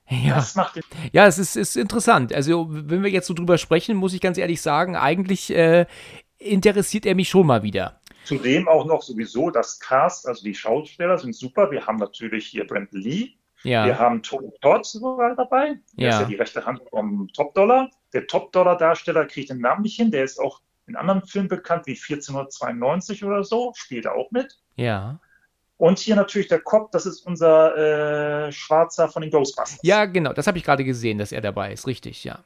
ja. 0.09 0.35
Das 0.37 0.55
macht 0.55 0.77
den 0.77 0.83
Ja, 1.13 1.27
es 1.27 1.39
ist, 1.39 1.57
ist 1.57 1.77
interessant. 1.77 2.33
Also, 2.33 2.67
wenn 2.71 3.03
wir 3.03 3.11
jetzt 3.11 3.27
so 3.27 3.35
drüber 3.35 3.59
sprechen, 3.59 3.97
muss 3.97 4.15
ich 4.15 4.21
ganz 4.21 4.39
ehrlich 4.39 4.61
sagen, 4.63 4.97
eigentlich 4.97 5.51
äh, 5.51 5.87
interessiert 6.39 7.07
er 7.07 7.15
mich 7.15 7.29
schon 7.29 7.47
mal 7.47 7.63
wieder. 7.63 8.01
Zudem 8.25 8.67
auch 8.69 8.85
noch 8.87 9.03
sowieso 9.03 9.51
das 9.51 9.79
Cast, 9.79 10.27
also 10.27 10.43
die 10.43 10.55
Schauspieler 10.55 11.17
sind 11.19 11.35
super. 11.35 11.71
Wir 11.71 11.87
haben 11.87 11.97
natürlich 11.99 12.47
hier 12.47 12.67
Brandon 12.67 13.01
Lee, 13.01 13.35
wir 13.63 13.97
Ja, 13.97 13.99
haben 13.99 14.23
Tony 14.23 14.51
Todd 14.61 14.85
sogar 14.85 15.35
dabei. 15.37 15.81
Der 16.01 16.09
Ja. 16.09 16.09
ist 16.09 16.19
ja 16.21 16.25
die 16.27 16.35
rechte 16.35 16.65
Hand 16.67 16.81
vom 16.91 17.29
Top-Dollar. 17.33 17.91
Der 18.13 18.27
Top-Dollar-Darsteller 18.27 19.27
kriegt 19.27 19.51
den 19.51 19.61
Namen 19.61 19.83
nicht 19.83 19.97
hin. 19.97 20.11
Der 20.11 20.25
ist 20.25 20.39
auch 20.41 20.61
in 20.87 20.97
anderen 20.97 21.23
Filmen 21.27 21.49
bekannt, 21.49 21.87
wie 21.87 21.97
1492 21.97 23.25
oder 23.25 23.45
so, 23.45 23.73
spielt 23.77 24.05
er 24.07 24.15
auch 24.17 24.31
mit. 24.33 24.59
Ja. 24.77 25.19
Und 25.79 25.99
hier 25.99 26.17
natürlich 26.17 26.49
der 26.49 26.61
Cop, 26.61 26.91
das 26.93 27.05
ist 27.05 27.27
unser 27.27 28.47
äh, 28.47 28.53
Schwarzer 28.53 29.09
von 29.09 29.23
den 29.23 29.31
Ghostbusters. 29.31 29.79
Ja, 29.83 30.07
genau, 30.07 30.33
das 30.33 30.47
habe 30.47 30.57
ich 30.57 30.65
gerade 30.65 30.85
gesehen, 30.85 31.19
dass 31.19 31.33
er 31.33 31.43
dabei 31.43 31.73
ist, 31.73 31.87
richtig, 31.87 32.25
ja. 32.25 32.45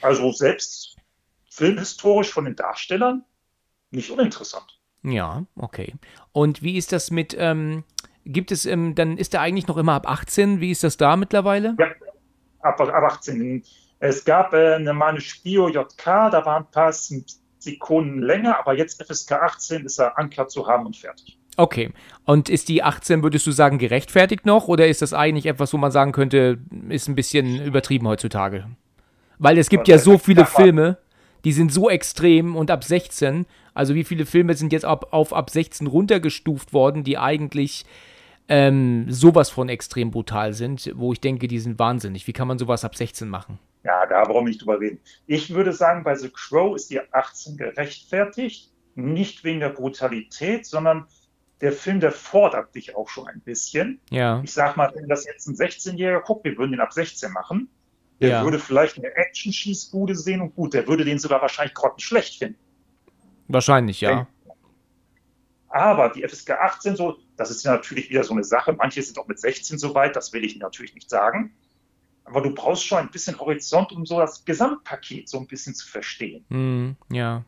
Also 0.00 0.30
selbst 0.30 0.96
filmhistorisch 1.50 2.30
von 2.30 2.44
den 2.44 2.54
Darstellern 2.54 3.24
nicht 3.90 4.10
uninteressant. 4.10 4.78
Ja, 5.02 5.44
okay. 5.56 5.94
Und 6.32 6.62
wie 6.62 6.76
ist 6.76 6.92
das 6.92 7.10
mit, 7.10 7.34
ähm, 7.38 7.84
gibt 8.24 8.52
es, 8.52 8.64
ähm, 8.64 8.94
dann 8.94 9.16
ist 9.16 9.34
er 9.34 9.40
eigentlich 9.40 9.66
noch 9.66 9.76
immer 9.76 9.94
ab 9.94 10.08
18? 10.08 10.60
Wie 10.60 10.70
ist 10.70 10.84
das 10.84 10.96
da 10.96 11.16
mittlerweile? 11.16 11.74
Ja, 11.78 11.86
ab, 12.60 12.80
ab 12.80 13.12
18. 13.12 13.64
Es 14.00 14.24
gab 14.24 14.52
äh, 14.52 14.74
eine, 14.74 14.92
mal 14.92 15.08
eine 15.08 15.20
Spio 15.20 15.68
JK, 15.68 16.04
da 16.30 16.44
waren 16.44 16.64
ein 16.64 16.70
paar 16.70 16.92
Sekunden 16.92 18.22
länger, 18.22 18.58
aber 18.58 18.74
jetzt 18.74 19.02
FSK 19.02 19.32
18 19.32 19.86
ist 19.86 19.98
er 19.98 20.16
Ankler 20.16 20.46
zu 20.46 20.66
haben 20.66 20.86
und 20.86 20.96
fertig. 20.96 21.37
Okay. 21.58 21.90
Und 22.24 22.48
ist 22.48 22.68
die 22.68 22.84
18, 22.84 23.24
würdest 23.24 23.44
du 23.46 23.50
sagen, 23.50 23.78
gerechtfertigt 23.78 24.46
noch? 24.46 24.68
Oder 24.68 24.86
ist 24.86 25.02
das 25.02 25.12
eigentlich 25.12 25.46
etwas, 25.46 25.72
wo 25.72 25.76
man 25.76 25.90
sagen 25.90 26.12
könnte, 26.12 26.58
ist 26.88 27.08
ein 27.08 27.16
bisschen 27.16 27.60
übertrieben 27.60 28.06
heutzutage? 28.06 28.68
Weil 29.38 29.58
es 29.58 29.68
gibt 29.68 29.88
ja 29.88 29.98
so 29.98 30.18
viele 30.18 30.46
Filme, 30.46 30.98
die 31.44 31.50
sind 31.50 31.72
so 31.72 31.90
extrem 31.90 32.54
und 32.54 32.70
ab 32.70 32.84
16, 32.84 33.44
also 33.74 33.96
wie 33.96 34.04
viele 34.04 34.24
Filme 34.24 34.54
sind 34.54 34.72
jetzt 34.72 34.84
ab, 34.84 35.08
auf 35.10 35.32
ab 35.32 35.50
16 35.50 35.88
runtergestuft 35.88 36.72
worden, 36.72 37.02
die 37.02 37.18
eigentlich 37.18 37.84
ähm, 38.48 39.06
sowas 39.08 39.50
von 39.50 39.68
extrem 39.68 40.12
brutal 40.12 40.52
sind, 40.52 40.92
wo 40.94 41.12
ich 41.12 41.20
denke, 41.20 41.48
die 41.48 41.58
sind 41.58 41.80
wahnsinnig. 41.80 42.28
Wie 42.28 42.32
kann 42.32 42.46
man 42.46 42.58
sowas 42.58 42.84
ab 42.84 42.94
16 42.94 43.28
machen? 43.28 43.58
Ja, 43.82 44.06
da 44.06 44.22
brauchen 44.22 44.46
wir 44.46 44.50
nicht 44.50 44.62
drüber 44.62 44.78
reden. 44.78 45.00
Ich 45.26 45.52
würde 45.52 45.72
sagen, 45.72 46.04
bei 46.04 46.14
The 46.14 46.30
Crow 46.30 46.76
ist 46.76 46.90
die 46.90 47.00
18 47.12 47.56
gerechtfertigt, 47.56 48.70
nicht 48.94 49.42
wegen 49.42 49.60
der 49.60 49.70
Brutalität, 49.70 50.64
sondern 50.64 51.06
der 51.60 51.72
Film, 51.72 52.00
der 52.00 52.12
fordert 52.12 52.74
dich 52.74 52.94
auch 52.96 53.08
schon 53.08 53.26
ein 53.28 53.40
bisschen. 53.40 54.00
Ja, 54.10 54.40
Ich 54.44 54.52
sag 54.52 54.76
mal, 54.76 54.92
wenn 54.94 55.08
das 55.08 55.26
jetzt 55.26 55.46
ein 55.48 55.54
16-Jähriger 55.56 56.20
guckt, 56.22 56.44
wir 56.44 56.56
würden 56.56 56.72
den 56.72 56.80
ab 56.80 56.92
16 56.92 57.32
machen, 57.32 57.68
der 58.20 58.28
Ja. 58.30 58.44
würde 58.44 58.58
vielleicht 58.58 58.96
eine 58.98 59.08
Action-Schießbude 59.14 60.14
sehen 60.14 60.40
und 60.40 60.54
gut, 60.54 60.74
der 60.74 60.86
würde 60.86 61.04
den 61.04 61.18
sogar 61.18 61.40
wahrscheinlich 61.42 61.74
grottenschlecht 61.74 62.38
finden. 62.38 62.58
wahrscheinlich, 63.48 64.00
ja. 64.00 64.26
Aber 65.70 66.08
die 66.10 66.22
FSK 66.26 66.50
18, 66.52 66.96
so, 66.96 67.18
das 67.36 67.50
ist 67.50 67.64
ja 67.64 67.72
natürlich 67.72 68.08
wieder 68.10 68.24
so 68.24 68.32
eine 68.32 68.44
Sache. 68.44 68.72
Manche 68.72 69.02
sind 69.02 69.18
auch 69.18 69.26
mit 69.28 69.38
16 69.38 69.78
so 69.78 69.94
weit, 69.94 70.16
das 70.16 70.32
will 70.32 70.44
ich 70.44 70.56
natürlich 70.58 70.94
nicht 70.94 71.10
sagen. 71.10 71.54
Aber 72.24 72.40
du 72.42 72.50
brauchst 72.54 72.84
schon 72.86 72.98
ein 72.98 73.10
bisschen 73.10 73.38
Horizont, 73.38 73.92
um 73.92 74.04
so 74.06 74.18
das 74.18 74.44
Gesamtpaket 74.44 75.28
so 75.28 75.38
ein 75.38 75.46
bisschen 75.46 75.74
zu 75.74 75.86
verstehen. 75.88 76.44
Hm, 76.50 76.96
ja. 77.10 77.44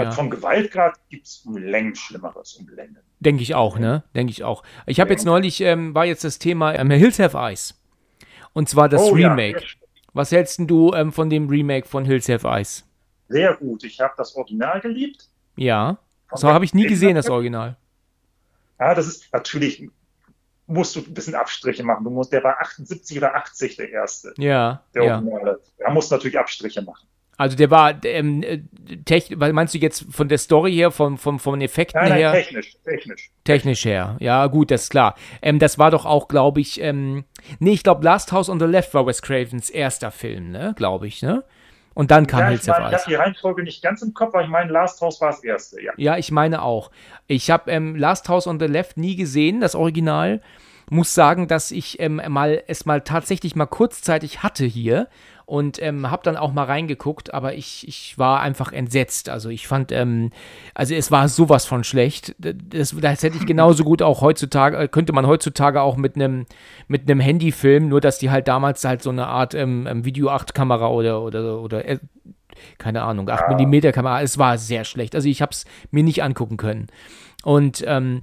Weil 0.00 0.06
Ja. 0.06 0.12
vom 0.12 0.30
Gewaltgrad 0.30 0.98
gibt 1.10 1.26
es 1.26 1.42
um 1.44 1.56
Längen 1.58 1.94
Schlimmeres, 1.94 2.54
um 2.54 2.66
Längen. 2.70 2.96
Denke 3.20 3.42
ich 3.42 3.54
auch, 3.54 3.78
ne? 3.78 4.02
Denke 4.14 4.30
ich 4.30 4.44
auch. 4.44 4.62
Ich 4.86 4.98
habe 4.98 5.10
Ja. 5.10 5.14
jetzt 5.14 5.24
neulich, 5.26 5.60
ähm, 5.60 5.94
war 5.94 6.06
jetzt 6.06 6.24
das 6.24 6.38
Thema 6.38 6.74
ähm, 6.74 6.90
Hills 6.90 7.18
Have 7.18 7.36
Eyes. 7.36 7.78
Und 8.54 8.68
zwar 8.70 8.88
das 8.88 9.02
Oh 9.02 9.14
ja, 9.16 9.28
Remake. 9.28 9.62
Was 10.14 10.32
hältst 10.32 10.58
du 10.62 10.92
ähm, 10.94 11.12
von 11.12 11.28
dem 11.28 11.48
Remake 11.48 11.86
von 11.86 12.04
Hills 12.06 12.28
Have 12.30 12.48
Eyes? 12.48 12.84
Sehr 13.28 13.54
gut. 13.56 13.84
Ich 13.84 14.00
habe 14.00 14.14
das 14.16 14.34
Original 14.36 14.80
geliebt. 14.80 15.28
Ja. 15.56 15.98
So 16.32 16.48
habe 16.48 16.64
ich 16.64 16.72
nie 16.72 16.86
gesehen, 16.86 17.14
das 17.14 17.28
Original. 17.28 17.76
Ja, 18.78 18.94
das 18.94 19.06
ist 19.06 19.30
natürlich, 19.32 19.88
musst 20.66 20.96
du 20.96 21.00
ein 21.00 21.12
bisschen 21.12 21.34
Abstriche 21.34 21.82
machen. 21.84 22.04
Du 22.04 22.10
musst, 22.10 22.32
der 22.32 22.42
war 22.42 22.58
78 22.60 23.18
oder 23.18 23.34
80 23.34 23.76
der 23.76 23.90
erste, 23.90 24.32
Ja, 24.38 24.82
der 24.94 25.02
ja. 25.04 25.14
Originale. 25.16 25.60
Da 25.78 25.90
musst 25.90 26.10
du 26.10 26.14
natürlich 26.14 26.38
Abstriche 26.38 26.80
machen. 26.82 27.06
Also 27.40 27.56
der 27.56 27.70
war, 27.70 28.04
ähm, 28.04 28.42
äh, 28.42 28.58
tech, 29.06 29.32
weil 29.36 29.54
meinst 29.54 29.72
du 29.72 29.78
jetzt 29.78 30.04
von 30.10 30.28
der 30.28 30.36
Story 30.36 30.74
her, 30.74 30.90
vom, 30.90 31.16
vom, 31.16 31.38
von 31.38 31.58
den 31.58 31.62
Effekten 31.64 31.98
Nein, 31.98 32.10
nein, 32.10 32.18
her? 32.18 32.32
technisch, 32.32 32.76
technisch. 32.84 33.30
Technisch 33.44 33.84
her, 33.86 34.18
ja, 34.20 34.46
gut, 34.46 34.70
das 34.70 34.82
ist 34.82 34.90
klar. 34.90 35.14
Ähm, 35.40 35.58
das 35.58 35.78
war 35.78 35.90
doch 35.90 36.04
auch, 36.04 36.28
glaube 36.28 36.60
ich, 36.60 36.82
ähm, 36.82 37.24
nee, 37.58 37.72
ich 37.72 37.82
glaube, 37.82 38.04
Last 38.04 38.30
House 38.32 38.50
on 38.50 38.60
the 38.60 38.66
Left 38.66 38.92
war 38.92 39.06
Wes 39.06 39.22
Cravens 39.22 39.70
erster 39.70 40.10
Film, 40.10 40.50
ne, 40.50 40.74
glaube 40.76 41.06
ich, 41.06 41.22
ne? 41.22 41.42
Und 41.94 42.10
dann 42.10 42.26
kam 42.26 42.40
Ja, 42.40 42.44
ich, 42.50 42.60
Hills 42.60 42.64
ich 42.64 42.74
Eyes. 42.74 42.92
habe 42.92 43.04
die 43.08 43.14
Reihenfolge 43.14 43.62
nicht 43.62 43.82
ganz 43.82 44.02
im 44.02 44.12
Kopf, 44.12 44.34
aber 44.34 44.44
ich 44.44 44.50
meine, 44.50 44.70
Last 44.70 45.00
House 45.00 45.18
war 45.22 45.30
das 45.30 45.42
erste, 45.42 45.82
ja. 45.82 45.92
Ja, 45.96 46.18
ich 46.18 46.30
meine 46.30 46.60
auch. 46.60 46.90
Ich 47.26 47.50
habe 47.50 47.70
ähm, 47.70 47.96
Last 47.96 48.28
House 48.28 48.46
on 48.46 48.60
the 48.60 48.66
Left 48.66 48.98
nie 48.98 49.16
gesehen, 49.16 49.62
das 49.62 49.74
Original. 49.74 50.42
Muss 50.90 51.14
sagen, 51.14 51.48
dass 51.48 51.70
ich 51.70 52.00
ähm, 52.00 52.20
mal 52.28 52.62
es 52.66 52.84
mal 52.84 53.00
tatsächlich 53.00 53.56
mal 53.56 53.64
kurzzeitig 53.66 54.42
hatte 54.42 54.66
hier 54.66 55.08
und 55.50 55.82
ähm, 55.82 56.08
habe 56.08 56.22
dann 56.22 56.36
auch 56.36 56.52
mal 56.52 56.62
reingeguckt, 56.62 57.34
aber 57.34 57.54
ich, 57.54 57.86
ich 57.88 58.16
war 58.16 58.40
einfach 58.40 58.72
entsetzt. 58.72 59.28
Also 59.28 59.48
ich 59.48 59.66
fand, 59.66 59.90
ähm, 59.90 60.30
also 60.74 60.94
es 60.94 61.10
war 61.10 61.28
sowas 61.28 61.66
von 61.66 61.82
schlecht. 61.82 62.36
Das, 62.38 62.94
das 62.96 63.22
hätte 63.24 63.36
ich 63.36 63.46
genauso 63.46 63.82
gut 63.82 64.00
auch 64.00 64.20
heutzutage, 64.20 64.76
äh, 64.76 64.86
könnte 64.86 65.12
man 65.12 65.26
heutzutage 65.26 65.82
auch 65.82 65.96
mit 65.96 66.14
einem 66.14 66.46
mit 66.86 67.10
einem 67.10 67.18
Handy 67.18 67.50
filmen, 67.50 67.88
nur 67.88 68.00
dass 68.00 68.20
die 68.20 68.30
halt 68.30 68.46
damals 68.46 68.84
halt 68.84 69.02
so 69.02 69.10
eine 69.10 69.26
Art 69.26 69.54
ähm, 69.54 69.88
ähm, 69.88 70.04
Video 70.04 70.28
8 70.28 70.54
Kamera 70.54 70.86
oder 70.86 71.20
oder 71.20 71.60
oder 71.60 71.84
äh, 71.84 71.98
keine 72.78 73.02
Ahnung, 73.02 73.28
8 73.28 73.58
mm 73.58 73.90
Kamera, 73.90 74.22
es 74.22 74.38
war 74.38 74.56
sehr 74.56 74.84
schlecht. 74.84 75.16
Also 75.16 75.28
ich 75.28 75.42
habe 75.42 75.50
es 75.50 75.64
mir 75.90 76.04
nicht 76.04 76.22
angucken 76.22 76.58
können. 76.58 76.86
Und 77.42 77.82
ähm, 77.88 78.22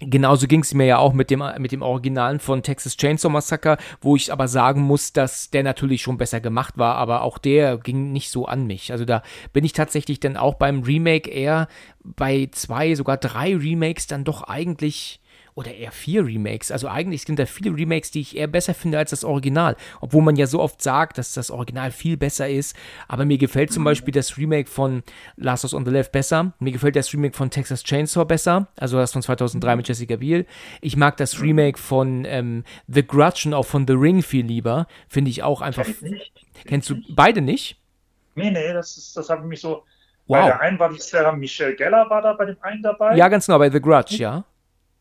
Genauso 0.00 0.46
ging 0.46 0.60
es 0.60 0.74
mir 0.74 0.86
ja 0.86 0.98
auch 0.98 1.12
mit 1.12 1.28
dem, 1.28 1.42
mit 1.58 1.72
dem 1.72 1.82
Originalen 1.82 2.38
von 2.38 2.62
Texas 2.62 2.96
Chainsaw 2.96 3.32
Massacre, 3.32 3.78
wo 4.00 4.14
ich 4.14 4.32
aber 4.32 4.46
sagen 4.46 4.82
muss, 4.82 5.12
dass 5.12 5.50
der 5.50 5.64
natürlich 5.64 6.02
schon 6.02 6.18
besser 6.18 6.40
gemacht 6.40 6.78
war, 6.78 6.94
aber 6.94 7.22
auch 7.22 7.36
der 7.36 7.78
ging 7.78 8.12
nicht 8.12 8.30
so 8.30 8.46
an 8.46 8.68
mich. 8.68 8.92
Also 8.92 9.04
da 9.04 9.22
bin 9.52 9.64
ich 9.64 9.72
tatsächlich 9.72 10.20
dann 10.20 10.36
auch 10.36 10.54
beim 10.54 10.82
Remake 10.82 11.28
eher 11.28 11.66
bei 12.04 12.48
zwei, 12.52 12.94
sogar 12.94 13.16
drei 13.16 13.56
Remakes 13.56 14.06
dann 14.06 14.22
doch 14.22 14.44
eigentlich 14.44 15.20
oder 15.58 15.74
eher 15.74 15.90
vier 15.90 16.24
Remakes. 16.24 16.70
Also 16.70 16.86
eigentlich 16.86 17.22
sind 17.22 17.36
da 17.36 17.44
viele 17.44 17.76
Remakes, 17.76 18.12
die 18.12 18.20
ich 18.20 18.36
eher 18.36 18.46
besser 18.46 18.74
finde 18.74 18.96
als 18.96 19.10
das 19.10 19.24
Original. 19.24 19.74
Obwohl 20.00 20.22
man 20.22 20.36
ja 20.36 20.46
so 20.46 20.60
oft 20.60 20.80
sagt, 20.80 21.18
dass 21.18 21.32
das 21.32 21.50
Original 21.50 21.90
viel 21.90 22.16
besser 22.16 22.48
ist. 22.48 22.76
Aber 23.08 23.24
mir 23.24 23.38
gefällt 23.38 23.72
zum 23.72 23.82
Beispiel 23.82 24.14
das 24.14 24.38
Remake 24.38 24.70
von 24.70 25.02
Last 25.34 25.64
House 25.64 25.74
on 25.74 25.84
the 25.84 25.90
Left 25.90 26.12
besser. 26.12 26.52
Mir 26.60 26.70
gefällt 26.70 26.94
das 26.94 27.12
Remake 27.12 27.36
von 27.36 27.50
Texas 27.50 27.82
Chainsaw 27.82 28.24
besser. 28.24 28.68
Also 28.76 28.98
das 28.98 29.12
von 29.12 29.20
2003 29.20 29.74
mit 29.74 29.88
Jessica 29.88 30.14
Biel. 30.14 30.46
Ich 30.80 30.96
mag 30.96 31.16
das 31.16 31.42
Remake 31.42 31.76
von 31.76 32.24
ähm, 32.24 32.62
The 32.86 33.04
Grudge 33.04 33.42
und 33.46 33.54
auch 33.54 33.66
von 33.66 33.84
The 33.84 33.94
Ring 33.94 34.22
viel 34.22 34.46
lieber. 34.46 34.86
Finde 35.08 35.32
ich 35.32 35.42
auch 35.42 35.60
einfach. 35.60 35.82
Kenn 35.82 35.94
ich 35.94 36.02
nicht. 36.02 36.32
Kennst 36.66 36.88
du 36.88 37.02
beide 37.08 37.40
nicht? 37.40 37.82
Nee, 38.36 38.52
nee, 38.52 38.72
das, 38.72 38.96
ist, 38.96 39.16
das 39.16 39.28
habe 39.28 39.42
ich 39.42 39.48
mich 39.48 39.60
so. 39.60 39.82
Wow. 40.28 40.40
Bei 40.40 40.46
der 40.46 40.60
einen 40.60 40.78
war 40.78 40.92
die 40.92 41.00
Sarah 41.00 41.32
Michelle 41.32 41.74
Geller 41.74 42.08
war 42.08 42.22
da 42.22 42.34
bei 42.34 42.44
dem 42.44 42.58
einen 42.60 42.80
dabei. 42.80 43.16
Ja, 43.16 43.28
ganz 43.28 43.46
genau, 43.46 43.58
bei 43.58 43.70
The 43.70 43.80
Grudge, 43.80 44.18
ja. 44.18 44.44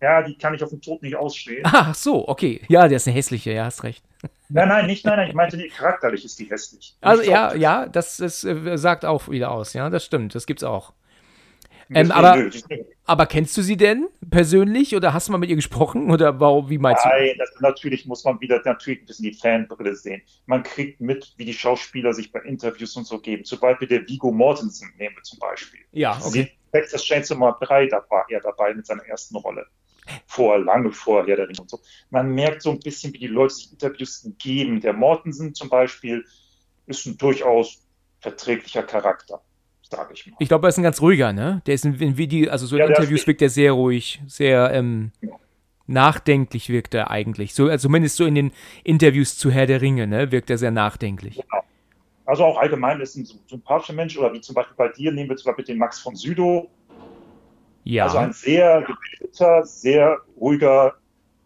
Ja, 0.01 0.21
die 0.21 0.38
kann 0.38 0.53
ich 0.53 0.63
auf 0.63 0.69
dem 0.69 0.81
Tod 0.81 1.01
nicht 1.01 1.15
ausstehen. 1.15 1.62
Ach 1.65 1.95
so, 1.95 2.27
okay. 2.27 2.62
Ja, 2.67 2.88
der 2.88 2.97
ist 2.97 3.07
eine 3.07 3.15
hässliche, 3.15 3.51
ja, 3.51 3.65
hast 3.65 3.83
recht. 3.83 4.03
Nein, 4.49 4.67
nein, 4.69 4.86
nicht, 4.86 5.05
nein, 5.05 5.17
nein, 5.17 5.29
ich 5.29 5.33
meinte, 5.36 5.57
die, 5.57 5.67
charakterlich 5.69 6.23
ist 6.23 6.38
die 6.39 6.45
hässlich. 6.49 6.95
Also 7.01 7.21
Nicht 7.21 7.31
ja, 7.31 7.47
optisch. 7.47 7.62
ja, 7.62 7.86
das, 7.88 8.17
das 8.17 8.43
äh, 8.43 8.77
sagt 8.77 9.05
auch 9.05 9.27
wieder 9.29 9.51
aus, 9.51 9.73
ja, 9.73 9.89
das 9.89 10.05
stimmt, 10.05 10.36
das 10.36 10.45
gibt's 10.45 10.63
auch. 10.63 10.93
Deswegen, 11.89 12.12
aber- 12.12 12.36
nö, 12.36 12.49
Aber 13.05 13.25
kennst 13.27 13.55
du 13.55 13.62
sie 13.62 13.77
denn 13.77 14.07
persönlich 14.29 14.93
oder 14.95 15.13
hast 15.13 15.27
du 15.29 15.31
mal 15.31 15.38
mit 15.38 15.49
ihr 15.49 15.55
gesprochen 15.55 16.12
oder 16.12 16.38
warum, 16.39 16.69
wie 16.69 16.77
meinst 16.77 17.05
du? 17.05 17.10
Nein, 17.10 17.36
das, 17.38 17.49
natürlich 17.62 18.05
muss 18.05 18.23
man 18.25 18.39
wieder 18.41 18.62
natürlich 18.65 19.01
ein 19.01 19.05
bisschen 19.05 19.23
die 19.23 19.33
Fanbrille 19.33 19.95
sehen. 19.95 20.21
Man 20.47 20.63
kriegt 20.63 20.99
mit, 20.99 21.33
wie 21.38 21.45
die 21.45 21.53
Schauspieler 21.53 22.13
sich 22.13 22.31
bei 22.31 22.39
Interviews 22.41 22.95
und 22.97 23.07
so 23.07 23.19
geben. 23.19 23.45
Zum 23.45 23.60
Beispiel 23.60 23.88
der 23.88 24.05
Vigo 24.07 24.31
Mortensen 24.31 24.91
nehmen 24.97 25.15
wir 25.15 25.23
zum 25.23 25.39
Beispiel. 25.39 25.79
Ja, 25.93 26.17
okay. 26.21 26.29
Sie 26.29 26.51
Texas 26.73 27.03
Chainsaw 27.03 27.36
Nummer 27.36 27.57
3, 27.62 27.88
da 27.88 28.03
war 28.10 28.25
er 28.29 28.41
dabei 28.41 28.73
mit 28.73 28.86
seiner 28.86 29.05
ersten 29.05 29.38
Rolle. 29.38 29.65
Vor, 30.26 30.60
lange 30.60 30.91
vor 30.91 31.26
Herr 31.26 31.36
der 31.36 31.48
Ringe 31.48 31.62
und 31.62 31.70
so. 31.70 31.80
Man 32.10 32.30
merkt 32.34 32.62
so 32.62 32.72
ein 32.72 32.80
bisschen, 32.80 33.13
wie 33.13 33.20
die 33.20 33.28
Leute 33.28 33.56
sich 33.56 33.72
Interviews 33.72 34.30
geben. 34.39 34.82
Der 34.82 34.93
Mortensen 34.93 35.54
zum 35.54 35.70
Beispiel 35.70 36.24
ist 36.86 37.06
ein 37.06 37.17
durchaus 37.17 37.84
verträglicher 38.20 38.84
Charakter, 38.84 39.41
sage 39.84 40.13
ich 40.13 40.26
mal. 40.28 40.38
Ich 40.39 40.48
glaube, 40.48 40.67
er 40.67 40.70
ist 40.70 40.78
ein 40.78 40.84
ganz 40.84 41.02
ruhiger, 41.02 41.34
ne? 41.34 41.62
Der 41.65 41.76
ist 41.76 41.86
in, 41.86 41.96
in 41.96 42.17
Video, 42.17 42.50
also 42.52 42.65
so 42.65 42.76
in 42.76 42.82
Ja, 42.82 42.88
Interviews 42.88 43.28
wirkt 43.28 43.41
er 43.41 43.50
sehr 43.50 43.74
ruhig, 43.74 44.22
sehr 44.28 44.72
ähm, 44.74 45.12
Ja. 45.22 45.30
nachdenklich 45.86 46.70
wirkt 46.70 46.93
er 46.93 47.12
eigentlich. 47.12 47.54
So, 47.54 47.67
also 47.67 47.88
zumindest 47.88 48.15
so 48.15 48.26
in 48.26 48.36
den 48.36 48.52
Interviews 48.84 49.38
zu 49.38 49.52
Herr 49.52 49.65
der 49.65 49.82
Ringe, 49.82 50.08
ne? 50.08 50.32
Wirkt 50.32 50.50
er 50.50 50.58
sehr 50.58 50.72
nachdenklich. 50.72 51.41
Also 52.26 52.43
auch 52.43 52.58
allgemein 52.58 53.00
ist 53.00 53.15
ein 53.15 53.26
sympathischer 53.48 53.93
Mensch, 53.93 54.17
oder 54.17 54.34
wie 54.34 54.41
zum 54.41 54.54
Beispiel 54.54 54.76
bei 54.76 54.89
dir, 54.89 55.12
nehmen 55.12 55.30
wir 55.30 55.38
zum 55.38 55.50
Beispiel 55.52 55.65
den 55.65 55.78
Max 55.78 56.00
von 56.00 56.15
Südow, 56.15 56.67
Ja. 57.89 58.04
Also 58.04 58.17
ein 58.17 58.34
sehr 58.34 58.82
gebildeter, 58.82 59.65
sehr 59.65 60.17
ruhiger, 60.39 60.95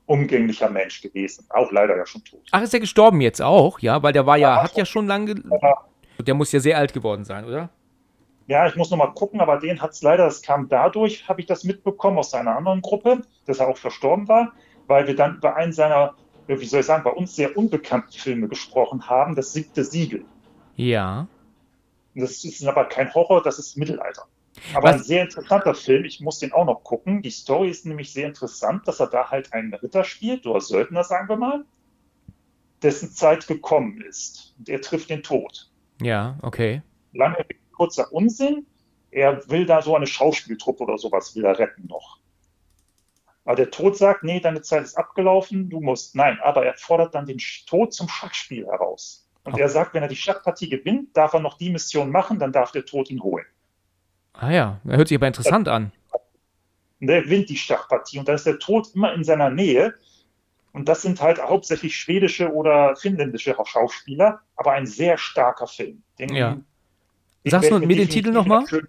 umgänglicher 0.08 0.72
Mensch 0.72 1.02
gewesen. 1.02 1.46
Auch 1.50 1.72
leider 1.72 1.96
ja 1.96 2.06
schon 2.08 2.24
tot. 2.24 2.42
Ach, 2.50 2.64
ist 2.64 2.74
er 2.74 2.80
gestorben 2.80 3.22
jetzt 3.22 3.42
auch? 3.44 3.78
Ja, 3.80 4.02
weil 4.02 4.12
der 4.12 4.26
war 4.26 4.38
ja, 4.38 4.56
Ja, 4.56 4.64
hat 4.64 4.76
ja 4.76 4.86
schon 4.86 5.06
lange. 5.06 5.36
Der 6.20 6.34
muss 6.34 6.52
ja 6.52 6.60
sehr 6.60 6.80
alt 6.80 6.94
geworden 6.94 7.26
sein, 7.26 7.46
oder? 7.46 7.70
Ja, 8.48 8.66
ich 8.68 8.76
muss 8.76 8.90
noch 8.90 8.98
mal 8.98 9.14
gucken, 9.14 9.40
aber 9.40 9.58
den 9.58 9.82
hat 9.84 9.92
es 9.92 10.02
leider, 10.02 10.26
das 10.26 10.42
kam 10.42 10.68
dadurch, 10.68 11.30
habe 11.30 11.42
ich 11.42 11.48
das 11.48 11.64
mitbekommen 11.64 12.18
aus 12.18 12.32
seiner 12.32 12.58
anderen 12.58 12.82
Gruppe, 12.82 13.22
dass 13.46 13.60
er 13.60 13.68
auch 13.68 13.78
verstorben 13.78 14.28
war, 14.28 14.52
weil 14.88 15.06
wir 15.06 15.16
dann 15.16 15.36
über 15.36 15.56
einen 15.56 15.74
seiner, 15.74 16.16
wie 16.48 16.66
soll 16.66 16.80
ich 16.80 16.88
sagen, 16.88 17.04
bei 17.04 17.12
uns 17.12 17.36
sehr 17.36 17.56
unbekannten 17.56 18.14
Filme 18.14 18.48
gesprochen 18.48 19.08
haben, 19.08 19.36
das 19.36 19.54
siebte 19.54 19.84
Siegel. 19.84 20.26
Ja. 20.76 21.28
Das 22.16 22.44
ist 22.44 22.66
aber 22.66 22.86
kein 22.86 23.14
Horror, 23.14 23.44
das 23.44 23.60
ist 23.60 23.78
Mittelalter. 23.78 24.24
Aber 24.74 24.90
Was- 24.90 24.98
ein 24.98 25.04
sehr 25.04 25.24
interessanter 25.24 25.74
Film, 25.74 26.06
ich 26.06 26.22
muss 26.22 26.40
den 26.40 26.52
auch 26.54 26.66
noch 26.66 26.84
gucken. 26.84 27.22
Die 27.22 27.32
Story 27.32 27.70
ist 27.70 27.86
nämlich 27.86 28.14
sehr 28.14 28.28
interessant, 28.28 28.88
dass 28.88 29.00
er 29.00 29.08
da 29.08 29.30
halt 29.30 29.54
einen 29.54 29.74
Ritter 29.74 30.04
spielt, 30.04 30.46
oder 30.46 30.62
Söldner, 30.62 31.04
sagen 31.04 31.30
wir 31.30 31.36
mal, 31.36 31.66
dessen 32.82 33.12
Zeit 33.12 33.48
gekommen 33.48 34.02
ist. 34.02 34.54
Und 34.58 34.70
er 34.70 34.82
trifft 34.82 35.10
den 35.10 35.24
Tod. 35.24 35.70
Ja, 36.02 36.38
okay. 36.42 36.82
Lange, 37.14 37.46
kurzer 37.76 38.12
Unsinn. 38.12 38.66
Er 39.12 39.48
will 39.50 39.66
da 39.66 39.82
so 39.82 39.96
eine 39.96 40.08
Schauspieltruppe 40.08 40.84
oder 40.84 40.98
sowas 40.98 41.36
will 41.36 41.44
er 41.44 41.60
retten 41.60 41.88
noch. 41.88 42.20
Aber 43.44 43.56
der 43.56 43.72
Tod 43.72 43.98
sagt, 43.98 44.24
nee, 44.24 44.40
deine 44.40 44.62
Zeit 44.62 44.84
ist 44.84 44.96
abgelaufen, 44.98 45.70
du 45.70 45.82
musst. 45.82 46.16
Nein, 46.16 46.40
aber 46.42 46.66
er 46.66 46.76
fordert 46.76 47.14
dann 47.16 47.26
den 47.26 47.40
Tod 47.68 47.94
zum 47.94 48.08
Schachspiel 48.08 48.66
heraus. 48.68 49.28
Und 49.44 49.54
Okay. 49.54 49.64
er 49.64 49.70
sagt, 49.70 49.94
wenn 49.96 50.04
er 50.04 50.08
die 50.10 50.16
Schachpartie 50.16 50.70
gewinnt, 50.70 51.18
darf 51.18 51.34
er 51.34 51.40
noch 51.40 51.58
die 51.58 51.72
Mission 51.72 52.12
machen, 52.12 52.38
dann 52.40 52.52
darf 52.52 52.72
der 52.72 52.86
Tod 52.86 53.10
ihn 53.10 53.22
holen. 53.24 53.46
Ah 54.42 54.52
ja, 54.52 54.82
er 54.88 54.98
hört 54.98 55.08
sich 55.08 55.18
aber 55.18 55.28
interessant 55.28 55.68
an. 55.68 55.92
Der 57.00 57.22
gewinnt 57.22 57.50
die 57.50 57.58
Schachpartie 57.58 58.18
und 58.20 58.28
dann 58.28 58.36
ist 58.36 58.46
der 58.48 58.58
Tod 58.60 58.88
immer 58.96 59.14
in 59.14 59.24
seiner 59.24 59.50
Nähe. 59.52 59.94
Und 60.74 60.88
das 60.90 61.02
sind 61.04 61.22
halt 61.22 61.40
hauptsächlich 61.42 61.96
schwedische 61.96 62.52
oder 62.52 62.96
finnländische 62.96 63.56
Schauspieler, 63.66 64.40
aber 64.56 64.72
ein 64.72 64.88
sehr 64.88 65.18
starker 65.18 65.68
Film. 65.68 66.02
Den, 66.18 66.34
Ja. 66.34 66.58
den 67.46 67.52
Sagst 67.52 67.70
du 67.70 67.80
mir 67.80 67.96
den 67.96 68.10
Titel 68.10 68.32
noch 68.32 68.46
mal? 68.48 68.66
schön- 68.68 68.88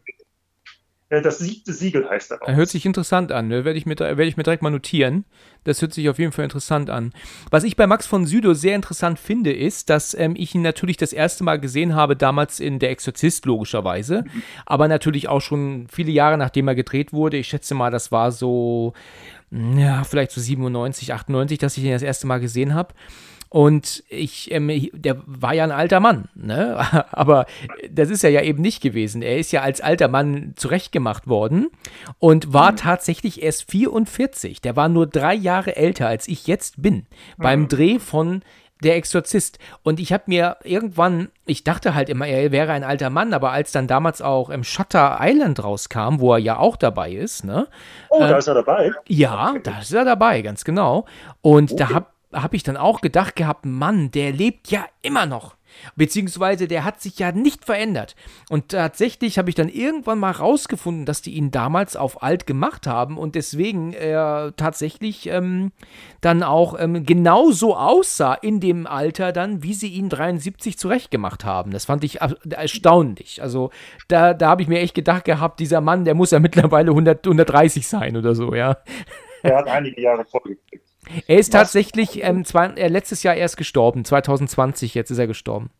Das 1.20 1.38
siebte 1.38 1.72
Siegel 1.74 2.08
heißt 2.08 2.32
er. 2.32 2.56
Hört 2.56 2.70
sich 2.70 2.86
interessant 2.86 3.32
an, 3.32 3.48
ne? 3.48 3.66
werde 3.66 3.78
ich, 3.78 3.84
mir, 3.84 3.98
werde 3.98 4.24
ich 4.24 4.36
mir 4.36 4.44
direkt 4.44 4.62
mal 4.62 4.70
notieren. 4.70 5.24
Das 5.64 5.82
hört 5.82 5.92
sich 5.92 6.08
auf 6.08 6.18
jeden 6.18 6.32
Fall 6.32 6.44
interessant 6.44 6.88
an. 6.88 7.12
Was 7.50 7.64
ich 7.64 7.76
bei 7.76 7.86
Max 7.86 8.06
von 8.06 8.26
Sydow 8.26 8.54
sehr 8.54 8.74
interessant 8.74 9.18
finde, 9.18 9.52
ist, 9.52 9.90
dass 9.90 10.14
ähm, 10.14 10.34
ich 10.36 10.54
ihn 10.54 10.62
natürlich 10.62 10.96
das 10.96 11.12
erste 11.12 11.44
Mal 11.44 11.60
gesehen 11.60 11.94
habe, 11.94 12.16
damals 12.16 12.60
in 12.60 12.78
Der 12.78 12.90
Exorzist, 12.90 13.44
logischerweise. 13.44 14.24
Aber 14.64 14.88
natürlich 14.88 15.28
auch 15.28 15.40
schon 15.40 15.86
viele 15.90 16.10
Jahre 16.10 16.38
nachdem 16.38 16.66
er 16.68 16.74
gedreht 16.74 17.12
wurde. 17.12 17.36
Ich 17.36 17.48
schätze 17.48 17.74
mal, 17.74 17.90
das 17.90 18.10
war 18.10 18.32
so, 18.32 18.94
ja, 19.50 20.04
vielleicht 20.04 20.30
so 20.30 20.40
97, 20.40 21.12
98, 21.12 21.58
dass 21.58 21.76
ich 21.76 21.84
ihn 21.84 21.92
das 21.92 22.02
erste 22.02 22.26
Mal 22.26 22.40
gesehen 22.40 22.74
habe. 22.74 22.94
Und 23.52 24.02
ich, 24.08 24.50
ähm, 24.50 24.88
der 24.94 25.18
war 25.26 25.52
ja 25.52 25.64
ein 25.64 25.72
alter 25.72 26.00
Mann, 26.00 26.30
ne? 26.34 26.78
Aber 27.12 27.44
das 27.90 28.08
ist 28.08 28.24
er 28.24 28.30
ja 28.30 28.40
eben 28.40 28.62
nicht 28.62 28.82
gewesen. 28.82 29.20
Er 29.20 29.36
ist 29.36 29.52
ja 29.52 29.60
als 29.60 29.82
alter 29.82 30.08
Mann 30.08 30.54
zurechtgemacht 30.56 31.28
worden 31.28 31.66
und 32.18 32.54
war 32.54 32.76
tatsächlich 32.76 33.42
erst 33.42 33.70
44. 33.70 34.62
Der 34.62 34.74
war 34.74 34.88
nur 34.88 35.06
drei 35.06 35.34
Jahre 35.34 35.76
älter, 35.76 36.08
als 36.08 36.28
ich 36.28 36.46
jetzt 36.46 36.80
bin, 36.80 37.04
beim 37.36 37.68
Dreh 37.68 37.98
von 37.98 38.40
Der 38.82 38.96
Exorzist. 38.96 39.58
Und 39.82 40.00
ich 40.00 40.14
habe 40.14 40.24
mir 40.28 40.56
irgendwann, 40.64 41.28
ich 41.44 41.62
dachte 41.62 41.94
halt 41.94 42.08
immer, 42.08 42.26
er 42.26 42.52
wäre 42.52 42.72
ein 42.72 42.84
alter 42.84 43.10
Mann, 43.10 43.34
aber 43.34 43.52
als 43.52 43.70
dann 43.70 43.86
damals 43.86 44.22
auch 44.22 44.48
im 44.48 44.64
Shutter 44.64 45.18
Island 45.20 45.62
rauskam, 45.62 46.20
wo 46.20 46.32
er 46.32 46.38
ja 46.38 46.56
auch 46.58 46.76
dabei 46.76 47.12
ist, 47.12 47.44
ne? 47.44 47.68
Oh, 48.08 48.18
da 48.20 48.30
Ähm, 48.30 48.38
ist 48.38 48.48
er 48.48 48.54
dabei. 48.54 48.90
Ja, 49.08 49.50
Okay. 49.50 49.60
da 49.62 49.78
ist 49.80 49.92
er 49.92 50.04
dabei, 50.06 50.40
ganz 50.40 50.64
genau. 50.64 51.04
Und 51.42 51.78
da 51.78 51.84
Okay. 51.84 52.00
Habe 52.32 52.42
hab 52.42 52.54
ich 52.54 52.62
dann 52.62 52.76
auch 52.76 53.00
gedacht 53.00 53.36
gehabt, 53.36 53.64
Mann, 53.66 54.10
der 54.10 54.32
lebt 54.32 54.70
ja 54.70 54.84
immer 55.02 55.26
noch. 55.26 55.56
Beziehungsweise 55.96 56.68
der 56.68 56.84
hat 56.84 57.00
sich 57.00 57.18
ja 57.18 57.32
nicht 57.32 57.64
verändert. 57.64 58.14
Und 58.50 58.68
tatsächlich 58.68 59.38
habe 59.38 59.48
ich 59.48 59.54
dann 59.54 59.70
irgendwann 59.70 60.18
mal 60.18 60.30
rausgefunden, 60.32 61.06
dass 61.06 61.22
die 61.22 61.32
ihn 61.32 61.50
damals 61.50 61.96
auf 61.96 62.22
alt 62.22 62.46
gemacht 62.46 62.86
haben 62.86 63.16
und 63.16 63.34
deswegen 63.34 63.94
er 63.94 64.52
tatsächlich 64.56 65.28
ähm, 65.28 65.72
dann 66.20 66.42
auch 66.42 66.78
ähm, 66.78 67.06
genauso 67.06 67.74
aussah 67.74 68.34
in 68.34 68.60
dem 68.60 68.86
Alter 68.86 69.32
dann, 69.32 69.62
wie 69.62 69.72
sie 69.72 69.88
ihn 69.88 70.10
73 70.10 70.78
zurechtgemacht 70.78 71.44
haben. 71.46 71.70
Das 71.70 71.86
fand 71.86 72.04
ich 72.04 72.20
er- 72.20 72.36
erstaunlich. 72.50 73.40
Also 73.40 73.70
da, 74.08 74.34
da 74.34 74.48
habe 74.48 74.60
ich 74.60 74.68
mir 74.68 74.80
echt 74.80 74.94
gedacht 74.94 75.24
gehabt, 75.24 75.58
dieser 75.58 75.80
Mann, 75.80 76.04
der 76.04 76.14
muss 76.14 76.32
ja 76.32 76.38
mittlerweile 76.38 76.90
100, 76.90 77.26
130 77.26 77.86
sein 77.86 78.16
oder 78.16 78.34
so, 78.34 78.54
ja. 78.54 78.76
Er 79.42 79.56
hat 79.56 79.68
einige 79.68 80.00
Jahre 80.02 80.24
vorgekriegt. 80.24 80.91
Er 81.26 81.38
ist 81.38 81.52
Was? 81.52 81.60
tatsächlich 81.62 82.22
ähm, 82.22 82.44
zwei, 82.44 82.66
äh, 82.68 82.88
letztes 82.88 83.22
Jahr 83.22 83.34
erst 83.34 83.56
gestorben, 83.56 84.04
2020, 84.04 84.94
jetzt 84.94 85.10
ist 85.10 85.18
er 85.18 85.26
gestorben. 85.26 85.70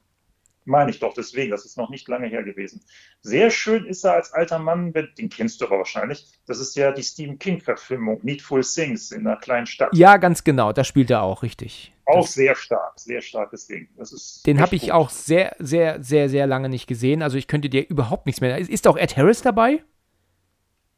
Meine 0.65 0.91
ich 0.93 1.01
doch, 1.01 1.13
deswegen, 1.13 1.51
das 1.51 1.65
ist 1.65 1.77
noch 1.77 1.91
nicht 1.91 2.07
lange 2.09 2.29
her 2.29 2.45
gewesen. 2.45 2.85
Sehr 3.21 3.51
schön 3.51 3.85
ist 3.85 4.05
er 4.05 4.13
als 4.15 4.33
alter 4.33 4.61
Mann, 4.61 4.93
den 4.93 5.29
kennst 5.29 5.61
du 5.61 5.67
aber 5.67 5.79
wahrscheinlich. 5.79 6.29
Das 6.47 6.61
ist 6.61 6.77
ja 6.77 6.93
die 6.93 7.03
Stephen 7.03 7.39
King-Verfilmung, 7.39 8.21
Needful 8.23 8.63
Things 8.63 9.11
in 9.11 9.27
einer 9.27 9.37
kleinen 9.37 9.67
Stadt. 9.67 9.93
Ja, 9.93 10.19
ganz 10.19 10.45
genau, 10.45 10.73
da 10.73 10.85
spielt 10.85 11.11
er 11.11 11.23
auch 11.23 11.43
richtig. 11.43 11.93
Auch 12.05 12.27
Das, 12.27 12.35
sehr 12.35 12.55
stark, 12.55 12.93
sehr 12.99 13.21
starkes 13.23 13.67
Ding. 13.67 13.89
Das 13.97 14.13
ist 14.13 14.47
den 14.47 14.61
habe 14.61 14.77
ich 14.77 14.83
gut. 14.83 14.91
auch 14.93 15.11
sehr, 15.11 15.57
sehr, 15.59 16.03
sehr, 16.03 16.29
sehr 16.29 16.47
lange 16.47 16.69
nicht 16.69 16.87
gesehen. 16.87 17.23
Also 17.23 17.39
ich 17.39 17.49
könnte 17.49 17.69
dir 17.69 17.89
überhaupt 17.89 18.27
nichts 18.27 18.41
mehr. 18.41 18.57
Ist, 18.59 18.71
ist 18.71 18.87
auch 18.87 18.97
Ed 18.97 19.17
Harris 19.17 19.43
dabei? 19.43 19.83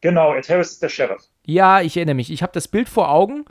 Genau, 0.01 0.35
Ed 0.35 0.49
Harris 0.49 0.73
ist 0.73 0.83
der 0.83 0.89
Sheriff. 0.91 1.23
Ja, 1.47 1.81
ich 1.81 1.97
erinnere 1.97 2.15
mich. 2.17 2.31
Ich 2.31 2.43
habe 2.43 2.53
das 2.53 2.69
Bild 2.69 2.89
vor 2.89 3.11
Augen, 3.11 3.45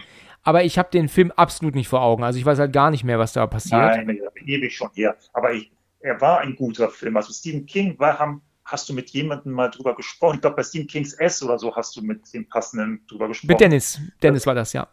aber 0.44 0.64
ich 0.64 0.78
habe 0.78 0.90
den 0.92 1.08
Film 1.08 1.32
absolut 1.32 1.74
nicht 1.74 1.88
vor 1.88 2.02
Augen. 2.02 2.24
Also 2.24 2.38
ich 2.38 2.46
weiß 2.46 2.60
halt 2.60 2.74
gar 2.74 2.92
nicht 2.92 3.04
mehr, 3.04 3.18
was 3.18 3.34
da 3.34 3.48
passiert. 3.48 4.06
Nein, 4.06 4.20
ewig 4.46 4.76
schon 4.76 4.90
her. 4.94 5.16
Aber 5.32 5.54
ich, 5.54 5.72
er 6.02 6.20
war 6.20 6.40
ein 6.40 6.56
guter 6.56 6.90
Film. 6.90 7.16
Also 7.16 7.32
Stephen 7.34 7.66
King 7.66 7.98
war, 7.98 8.20
haben, 8.20 8.42
hast 8.66 8.90
du 8.90 8.94
mit 8.94 9.10
jemandem 9.12 9.54
mal 9.54 9.70
drüber 9.70 9.96
gesprochen? 9.96 10.36
Ich 10.36 10.42
glaube, 10.42 10.58
bei 10.58 10.64
Stephen 10.64 10.88
Kings 10.88 11.14
S 11.14 11.42
oder 11.42 11.58
so 11.58 11.74
hast 11.76 11.96
du 11.96 12.02
mit 12.02 12.34
dem 12.34 12.48
passenden 12.48 13.02
drüber 13.08 13.30
gesprochen. 13.30 13.48
Mit 13.48 13.62
Dennis. 13.62 14.00
Dennis 14.22 14.46
war 14.46 14.56
das, 14.56 14.74
ja. 14.74 14.88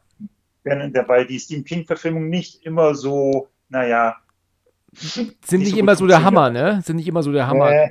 Dabei 0.63 1.25
die 1.25 1.41
Stephen 1.41 1.65
King-Verfilmung 1.65 2.29
nicht 2.29 2.65
immer 2.65 2.95
so, 2.95 3.49
naja. 3.69 4.17
Sind 4.93 5.37
so 5.45 5.57
nicht 5.57 5.73
gut 5.73 5.81
immer 5.81 5.97
so 5.97 6.07
der. 6.07 6.23
Hammer, 6.23 6.51
ne? 6.51 6.81
Sind 6.85 6.97
nicht 6.97 7.09
immer 7.09 7.23
so 7.23 7.33
der 7.33 7.47
Hammer. 7.47 7.71
Äh, 7.73 7.91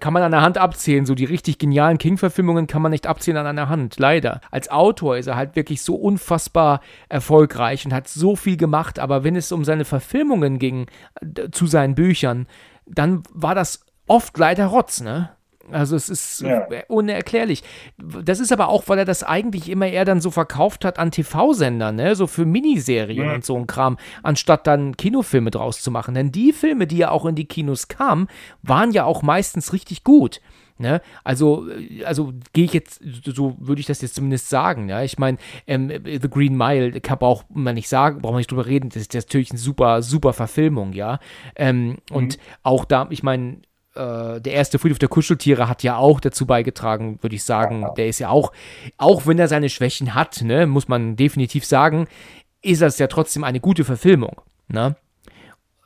kann 0.00 0.12
man 0.12 0.22
an 0.22 0.32
der 0.32 0.42
Hand 0.42 0.58
abzählen. 0.58 1.06
So 1.06 1.14
die 1.14 1.24
richtig 1.24 1.58
genialen 1.58 1.98
King-Verfilmungen 1.98 2.66
kann 2.66 2.82
man 2.82 2.90
nicht 2.90 3.06
abzählen 3.06 3.38
an 3.38 3.46
einer 3.46 3.68
Hand, 3.68 3.98
leider. 3.98 4.40
Als 4.50 4.70
Autor 4.70 5.16
ist 5.16 5.26
er 5.26 5.36
halt 5.36 5.56
wirklich 5.56 5.82
so 5.82 5.94
unfassbar 5.96 6.80
erfolgreich 7.08 7.84
und 7.84 7.92
hat 7.92 8.08
so 8.08 8.36
viel 8.36 8.56
gemacht, 8.56 8.98
aber 8.98 9.24
wenn 9.24 9.36
es 9.36 9.52
um 9.52 9.64
seine 9.64 9.84
Verfilmungen 9.84 10.58
ging, 10.58 10.86
äh, 11.20 11.50
zu 11.50 11.66
seinen 11.66 11.94
Büchern, 11.94 12.46
dann 12.86 13.22
war 13.32 13.54
das 13.54 13.84
oft 14.06 14.36
leider 14.38 14.66
Rotz, 14.66 15.00
ne? 15.00 15.35
Also 15.70 15.96
es 15.96 16.08
ist 16.08 16.40
Ja. 16.42 16.66
unerklärlich. 16.88 17.62
Das 17.98 18.40
ist 18.40 18.52
aber 18.52 18.68
auch, 18.68 18.84
weil 18.86 18.98
er 18.98 19.04
das 19.04 19.22
eigentlich 19.22 19.68
immer 19.68 19.86
eher 19.88 20.04
dann 20.04 20.20
so 20.20 20.30
verkauft 20.30 20.84
hat 20.84 20.98
an 20.98 21.10
TV-Sendern, 21.10 21.96
ne? 21.96 22.14
So 22.14 22.26
für 22.26 22.44
Miniserien 22.44 23.28
Mhm. 23.28 23.34
und 23.34 23.44
so 23.44 23.56
ein 23.56 23.66
Kram, 23.66 23.96
anstatt 24.22 24.66
dann 24.66 24.96
Kinofilme 24.96 25.50
draus 25.50 25.80
zu 25.82 25.90
machen. 25.90 26.14
Denn 26.14 26.32
die 26.32 26.52
Filme, 26.52 26.86
die 26.86 26.98
ja 26.98 27.10
auch 27.10 27.26
in 27.26 27.34
die 27.34 27.46
Kinos 27.46 27.88
kamen, 27.88 28.28
waren 28.62 28.92
ja 28.92 29.04
auch 29.04 29.22
meistens 29.22 29.72
richtig 29.72 30.04
gut. 30.04 30.40
Ne? 30.78 31.00
Also, 31.24 31.70
äh, 31.70 32.04
also 32.04 32.34
gehe 32.52 32.66
ich 32.66 32.74
jetzt, 32.74 33.00
so 33.24 33.56
würde 33.58 33.80
ich 33.80 33.86
das 33.86 34.02
jetzt 34.02 34.14
zumindest 34.14 34.50
sagen. 34.50 34.90
Ja? 34.90 35.02
Ich 35.02 35.18
meine, 35.18 35.38
ähm, 35.66 35.88
The 36.04 36.28
Green 36.28 36.54
Mile 36.54 37.00
kann 37.00 37.18
auch 37.20 37.44
man 37.48 37.76
nicht 37.76 37.88
sagen, 37.88 38.20
braucht 38.20 38.32
man 38.32 38.40
nicht 38.40 38.50
drüber 38.50 38.66
reden, 38.66 38.90
das 38.90 39.00
ist 39.02 39.14
natürlich 39.14 39.50
eine 39.52 39.58
super, 39.58 40.02
super 40.02 40.34
Verfilmung, 40.34 40.92
ja. 40.92 41.18
Ähm, 41.54 41.88
mhm. 41.88 41.96
Und 42.12 42.38
auch 42.62 42.84
da, 42.84 43.06
ich 43.08 43.22
meine, 43.22 43.62
äh, 43.96 44.40
der 44.40 44.52
erste 44.52 44.78
Friedhof 44.78 44.98
der 44.98 45.08
Kuscheltiere 45.08 45.68
hat 45.68 45.82
ja 45.82 45.96
auch 45.96 46.20
dazu 46.20 46.46
beigetragen, 46.46 47.18
würde 47.22 47.36
ich 47.36 47.44
sagen. 47.44 47.86
Der 47.96 48.08
ist 48.08 48.18
ja 48.18 48.28
auch, 48.28 48.52
auch 48.96 49.26
wenn 49.26 49.38
er 49.38 49.48
seine 49.48 49.68
Schwächen 49.68 50.14
hat, 50.14 50.42
ne, 50.42 50.66
muss 50.66 50.88
man 50.88 51.16
definitiv 51.16 51.64
sagen, 51.64 52.06
ist 52.62 52.82
das 52.82 52.98
ja 52.98 53.06
trotzdem 53.06 53.44
eine 53.44 53.60
gute 53.60 53.84
Verfilmung. 53.84 54.40
Ne? 54.68 54.96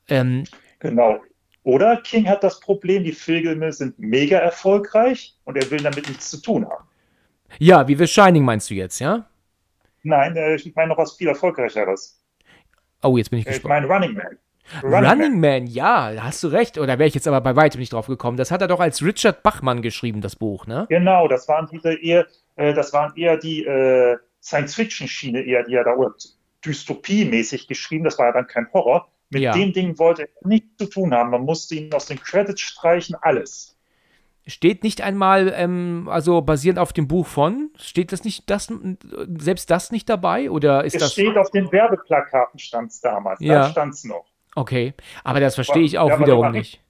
Ähm, 0.09 0.45
genau. 0.79 1.21
Oder 1.63 1.99
King 1.99 2.29
hat 2.29 2.43
das 2.43 2.59
Problem, 2.61 3.05
die 3.05 3.13
Filme 3.13 3.73
sind 3.73 3.99
mega 3.99 4.39
erfolgreich 4.39 5.37
und 5.45 5.57
er 5.57 5.71
will 5.71 5.83
damit 5.83 6.09
nichts 6.09 6.31
zu 6.31 6.41
tun 6.41 6.69
haben. 6.69 6.85
Ja, 7.59 7.87
wie 7.87 7.97
The 7.97 8.07
Shining 8.07 8.45
meinst 8.45 8.71
du 8.71 8.75
jetzt, 8.75 8.99
ja? 8.99 9.27
Nein, 10.03 10.37
äh, 10.37 10.55
ich 10.55 10.75
meine 10.75 10.89
noch 10.89 10.99
was 10.99 11.13
viel 11.13 11.29
erfolgreicheres. 11.29 12.23
Oh, 13.03 13.17
jetzt 13.17 13.31
bin 13.31 13.41
ich 13.41 13.45
gespannt. 13.45 13.65
Ich 13.65 13.69
meine 13.69 13.87
Running 13.87 14.15
Man. 14.15 14.39
Running, 14.83 15.11
Running 15.11 15.41
Man. 15.41 15.41
Man. 15.41 15.67
ja, 15.67 16.13
hast 16.21 16.43
du 16.43 16.49
recht. 16.49 16.79
Oder 16.79 16.99
wäre 16.99 17.09
ich 17.09 17.15
jetzt 17.15 17.29
aber 17.29 17.41
bei 17.41 17.57
weitem 17.57 17.81
nicht 17.81 17.93
drauf 17.93 18.07
gekommen. 18.07 18.37
Das 18.37 18.51
hat 18.51 18.61
er 18.61 18.69
doch 18.69 18.81
als 18.81 19.05
Richard 19.05 19.43
Bachmann 19.43 19.83
geschrieben, 19.83 20.21
das 20.21 20.37
Buch, 20.37 20.67
ne? 20.67 20.87
Genau, 20.89 21.29
das 21.29 21.49
waren 21.49 21.69
diese 21.71 21.95
eher, 21.95 22.27
äh, 22.57 22.75
das 22.75 22.93
waren 22.93 23.13
eher 23.17 23.37
die 23.37 23.65
äh, 23.65 24.17
Science-Fiction-Schiene, 24.43 25.43
eher, 25.43 25.65
die 25.65 25.75
er 25.75 25.85
da 25.85 25.95
Dystopie-mäßig 26.65 27.67
geschrieben. 27.67 28.05
Das 28.05 28.19
war 28.19 28.27
ja 28.27 28.33
dann 28.33 28.47
kein 28.47 28.73
Horror. 28.73 29.09
Mit 29.31 29.43
ja. 29.43 29.53
dem 29.53 29.73
Ding 29.73 29.99
wollte 29.99 30.23
er 30.23 30.49
nichts 30.49 30.77
zu 30.77 30.87
tun 30.87 31.15
haben. 31.15 31.31
Man 31.31 31.43
musste 31.43 31.77
ihn 31.77 31.93
aus 31.93 32.07
den 32.07 32.21
Credits 32.21 32.61
streichen, 32.61 33.17
alles. 33.21 33.77
Steht 34.47 34.83
nicht 34.83 35.03
einmal, 35.03 35.53
ähm, 35.55 36.09
also 36.11 36.41
basierend 36.43 36.81
auf 36.81 36.93
dem 36.93 37.07
Buch 37.07 37.27
von, 37.27 37.71
steht 37.77 38.11
das 38.11 38.25
nicht, 38.25 38.51
das, 38.51 38.73
selbst 39.39 39.71
das 39.71 39.93
nicht 39.93 40.09
dabei? 40.09 40.51
Oder 40.51 40.85
ist 40.85 40.95
es 40.95 41.03
das. 41.03 41.13
steht 41.13 41.37
auf 41.37 41.51
den 41.51 41.71
Werbeplakaten, 41.71 42.59
stand 42.59 42.91
es 42.91 43.01
damals. 43.01 43.41
Ja. 43.41 43.61
Da 43.61 43.69
stand 43.71 43.95
es 43.95 44.05
noch. 44.05 44.25
Okay, 44.55 44.95
aber 45.25 45.41
das 45.41 45.55
verstehe 45.55 45.83
ich 45.83 45.99
auch 45.99 46.09
ja, 46.09 46.21
wiederum 46.21 46.53
nicht. 46.53 46.81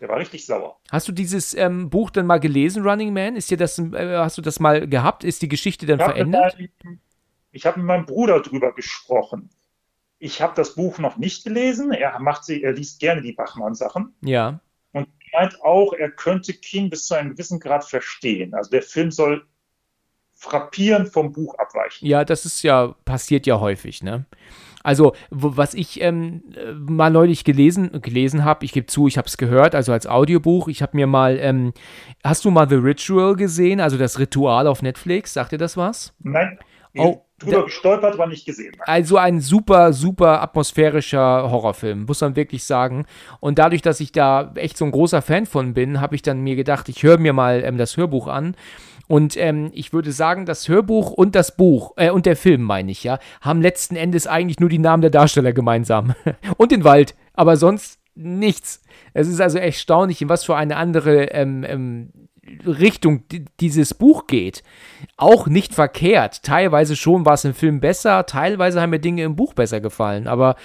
Der 0.00 0.08
war 0.08 0.18
richtig 0.18 0.44
sauer. 0.44 0.78
Hast 0.90 1.08
du 1.08 1.12
dieses 1.12 1.54
ähm, 1.54 1.88
Buch 1.88 2.10
dann 2.10 2.26
mal 2.26 2.38
gelesen, 2.38 2.86
Running 2.86 3.12
Man? 3.12 3.36
Ist 3.36 3.50
dir 3.50 3.56
das, 3.56 3.78
äh, 3.78 4.16
hast 4.18 4.36
du 4.36 4.42
das 4.42 4.60
mal 4.60 4.86
gehabt? 4.86 5.24
Ist 5.24 5.42
die 5.42 5.48
Geschichte 5.48 5.86
dann 5.86 5.98
ich 5.98 6.04
verändert? 6.04 6.58
Meinem, 6.58 7.00
ich 7.52 7.64
habe 7.64 7.78
mit 7.78 7.86
meinem 7.86 8.06
Bruder 8.06 8.40
drüber 8.40 8.72
gesprochen. 8.74 9.50
Ich 10.18 10.42
habe 10.42 10.54
das 10.54 10.74
Buch 10.74 10.98
noch 10.98 11.16
nicht 11.16 11.44
gelesen. 11.44 11.92
Er 11.92 12.18
macht 12.18 12.44
sie, 12.44 12.62
er 12.62 12.72
liest 12.72 13.00
gerne 13.00 13.22
die 13.22 13.32
Bachmann-Sachen. 13.32 14.14
Ja. 14.22 14.60
Und 14.92 15.08
meint 15.32 15.62
auch, 15.62 15.92
er 15.92 16.10
könnte 16.10 16.52
King 16.52 16.90
bis 16.90 17.06
zu 17.06 17.14
einem 17.14 17.30
gewissen 17.30 17.60
Grad 17.60 17.84
verstehen. 17.84 18.54
Also 18.54 18.70
der 18.70 18.82
Film 18.82 19.10
soll 19.10 19.46
frappierend 20.34 21.08
vom 21.08 21.32
Buch 21.32 21.54
abweichen. 21.58 22.06
Ja, 22.06 22.24
das 22.24 22.44
ist 22.44 22.62
ja, 22.62 22.94
passiert 23.04 23.46
ja 23.46 23.60
häufig, 23.60 24.02
ne? 24.02 24.26
Also, 24.86 25.14
was 25.30 25.74
ich 25.74 26.00
ähm, 26.00 26.44
mal 26.86 27.10
neulich 27.10 27.42
gelesen, 27.42 27.90
gelesen 28.02 28.44
habe, 28.44 28.64
ich 28.64 28.70
gebe 28.70 28.86
zu, 28.86 29.08
ich 29.08 29.18
habe 29.18 29.26
es 29.26 29.36
gehört, 29.36 29.74
also 29.74 29.90
als 29.90 30.06
Audiobuch. 30.06 30.68
Ich 30.68 30.80
habe 30.80 30.96
mir 30.96 31.08
mal, 31.08 31.38
ähm, 31.40 31.72
hast 32.22 32.44
du 32.44 32.52
mal 32.52 32.68
The 32.68 32.76
Ritual 32.76 33.34
gesehen, 33.34 33.80
also 33.80 33.98
das 33.98 34.20
Ritual 34.20 34.68
auf 34.68 34.82
Netflix? 34.82 35.32
Sagt 35.32 35.50
dir 35.50 35.58
das 35.58 35.76
was? 35.76 36.14
Nein. 36.20 36.60
Oh, 36.98 37.22
drüber 37.38 37.64
gestolpert, 37.64 38.14
aber 38.14 38.26
nicht 38.26 38.46
gesehen. 38.46 38.74
Also 38.80 39.18
ein 39.18 39.40
super, 39.40 39.92
super 39.92 40.42
atmosphärischer 40.42 41.50
Horrorfilm, 41.50 42.04
muss 42.04 42.20
man 42.20 42.36
wirklich 42.36 42.64
sagen. 42.64 43.06
Und 43.40 43.58
dadurch, 43.58 43.82
dass 43.82 44.00
ich 44.00 44.12
da 44.12 44.52
echt 44.54 44.76
so 44.76 44.84
ein 44.84 44.90
großer 44.90 45.22
Fan 45.22 45.46
von 45.46 45.74
bin, 45.74 46.00
habe 46.00 46.14
ich 46.14 46.22
dann 46.22 46.40
mir 46.40 46.56
gedacht, 46.56 46.88
ich 46.88 47.02
höre 47.02 47.18
mir 47.18 47.32
mal 47.32 47.62
ähm, 47.64 47.78
das 47.78 47.96
Hörbuch 47.96 48.26
an. 48.26 48.56
Und 49.08 49.36
ähm, 49.36 49.70
ich 49.72 49.92
würde 49.92 50.10
sagen, 50.10 50.46
das 50.46 50.68
Hörbuch 50.68 51.12
und 51.12 51.34
das 51.36 51.56
Buch, 51.56 51.92
äh, 51.96 52.10
und 52.10 52.26
der 52.26 52.36
Film, 52.36 52.62
meine 52.62 52.90
ich 52.90 53.04
ja, 53.04 53.18
haben 53.40 53.62
letzten 53.62 53.94
Endes 53.94 54.26
eigentlich 54.26 54.58
nur 54.58 54.68
die 54.68 54.78
Namen 54.78 55.00
der 55.00 55.10
Darsteller 55.10 55.52
gemeinsam. 55.52 56.14
und 56.56 56.72
den 56.72 56.84
Wald, 56.84 57.14
aber 57.34 57.56
sonst 57.56 58.00
nichts. 58.16 58.82
Es 59.12 59.28
ist 59.28 59.40
also 59.40 59.58
erstaunlich, 59.58 60.22
in 60.22 60.28
was 60.28 60.44
für 60.44 60.56
eine 60.56 60.76
andere 60.76 61.30
ähm, 61.32 61.64
ähm, 61.64 62.12
Richtung 62.64 63.24
dieses 63.60 63.94
Buch 63.94 64.26
geht. 64.26 64.62
Auch 65.16 65.46
nicht 65.46 65.74
verkehrt. 65.74 66.42
Teilweise 66.42 66.96
schon 66.96 67.24
war 67.24 67.34
es 67.34 67.44
im 67.44 67.54
Film 67.54 67.80
besser, 67.80 68.26
teilweise 68.26 68.80
haben 68.80 68.90
mir 68.90 68.98
Dinge 68.98 69.24
im 69.24 69.36
Buch 69.36 69.54
besser 69.54 69.80
gefallen, 69.80 70.26
aber 70.26 70.56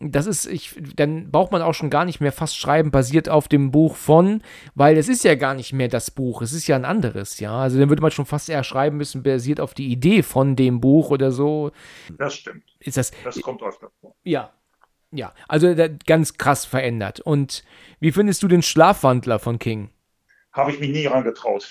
das 0.00 0.26
ist, 0.26 0.46
ich, 0.46 0.76
dann 0.94 1.30
braucht 1.30 1.50
man 1.50 1.60
auch 1.60 1.74
schon 1.74 1.90
gar 1.90 2.04
nicht 2.04 2.20
mehr 2.20 2.30
fast 2.30 2.56
schreiben, 2.56 2.90
basiert 2.90 3.28
auf 3.28 3.48
dem 3.48 3.72
Buch 3.72 3.96
von, 3.96 4.42
weil 4.74 4.96
es 4.96 5.08
ist 5.08 5.24
ja 5.24 5.34
gar 5.34 5.54
nicht 5.54 5.72
mehr 5.72 5.88
das 5.88 6.10
Buch, 6.10 6.40
es 6.40 6.52
ist 6.52 6.68
ja 6.68 6.76
ein 6.76 6.84
anderes, 6.84 7.40
ja. 7.40 7.58
Also 7.58 7.78
dann 7.78 7.88
würde 7.88 8.02
man 8.02 8.12
schon 8.12 8.26
fast 8.26 8.48
eher 8.48 8.62
schreiben 8.62 8.96
müssen, 8.96 9.22
basiert 9.22 9.60
auf 9.60 9.74
die 9.74 9.88
Idee 9.88 10.22
von 10.22 10.54
dem 10.54 10.80
Buch 10.80 11.10
oder 11.10 11.32
so. 11.32 11.72
Das 12.16 12.34
stimmt. 12.34 12.62
Ist 12.78 12.96
das, 12.96 13.10
das 13.24 13.40
kommt 13.40 13.62
öfter 13.62 13.90
vor. 14.00 14.14
Ja. 14.22 14.52
Ja, 15.10 15.32
also 15.48 15.74
ganz 16.04 16.36
krass 16.36 16.66
verändert. 16.66 17.20
Und 17.20 17.64
wie 17.98 18.12
findest 18.12 18.42
du 18.42 18.48
den 18.48 18.60
Schlafwandler 18.60 19.38
von 19.38 19.58
King? 19.58 19.88
Habe 20.58 20.72
ich 20.72 20.80
mich 20.80 20.90
nie 20.90 21.02
herangetraut. 21.04 21.66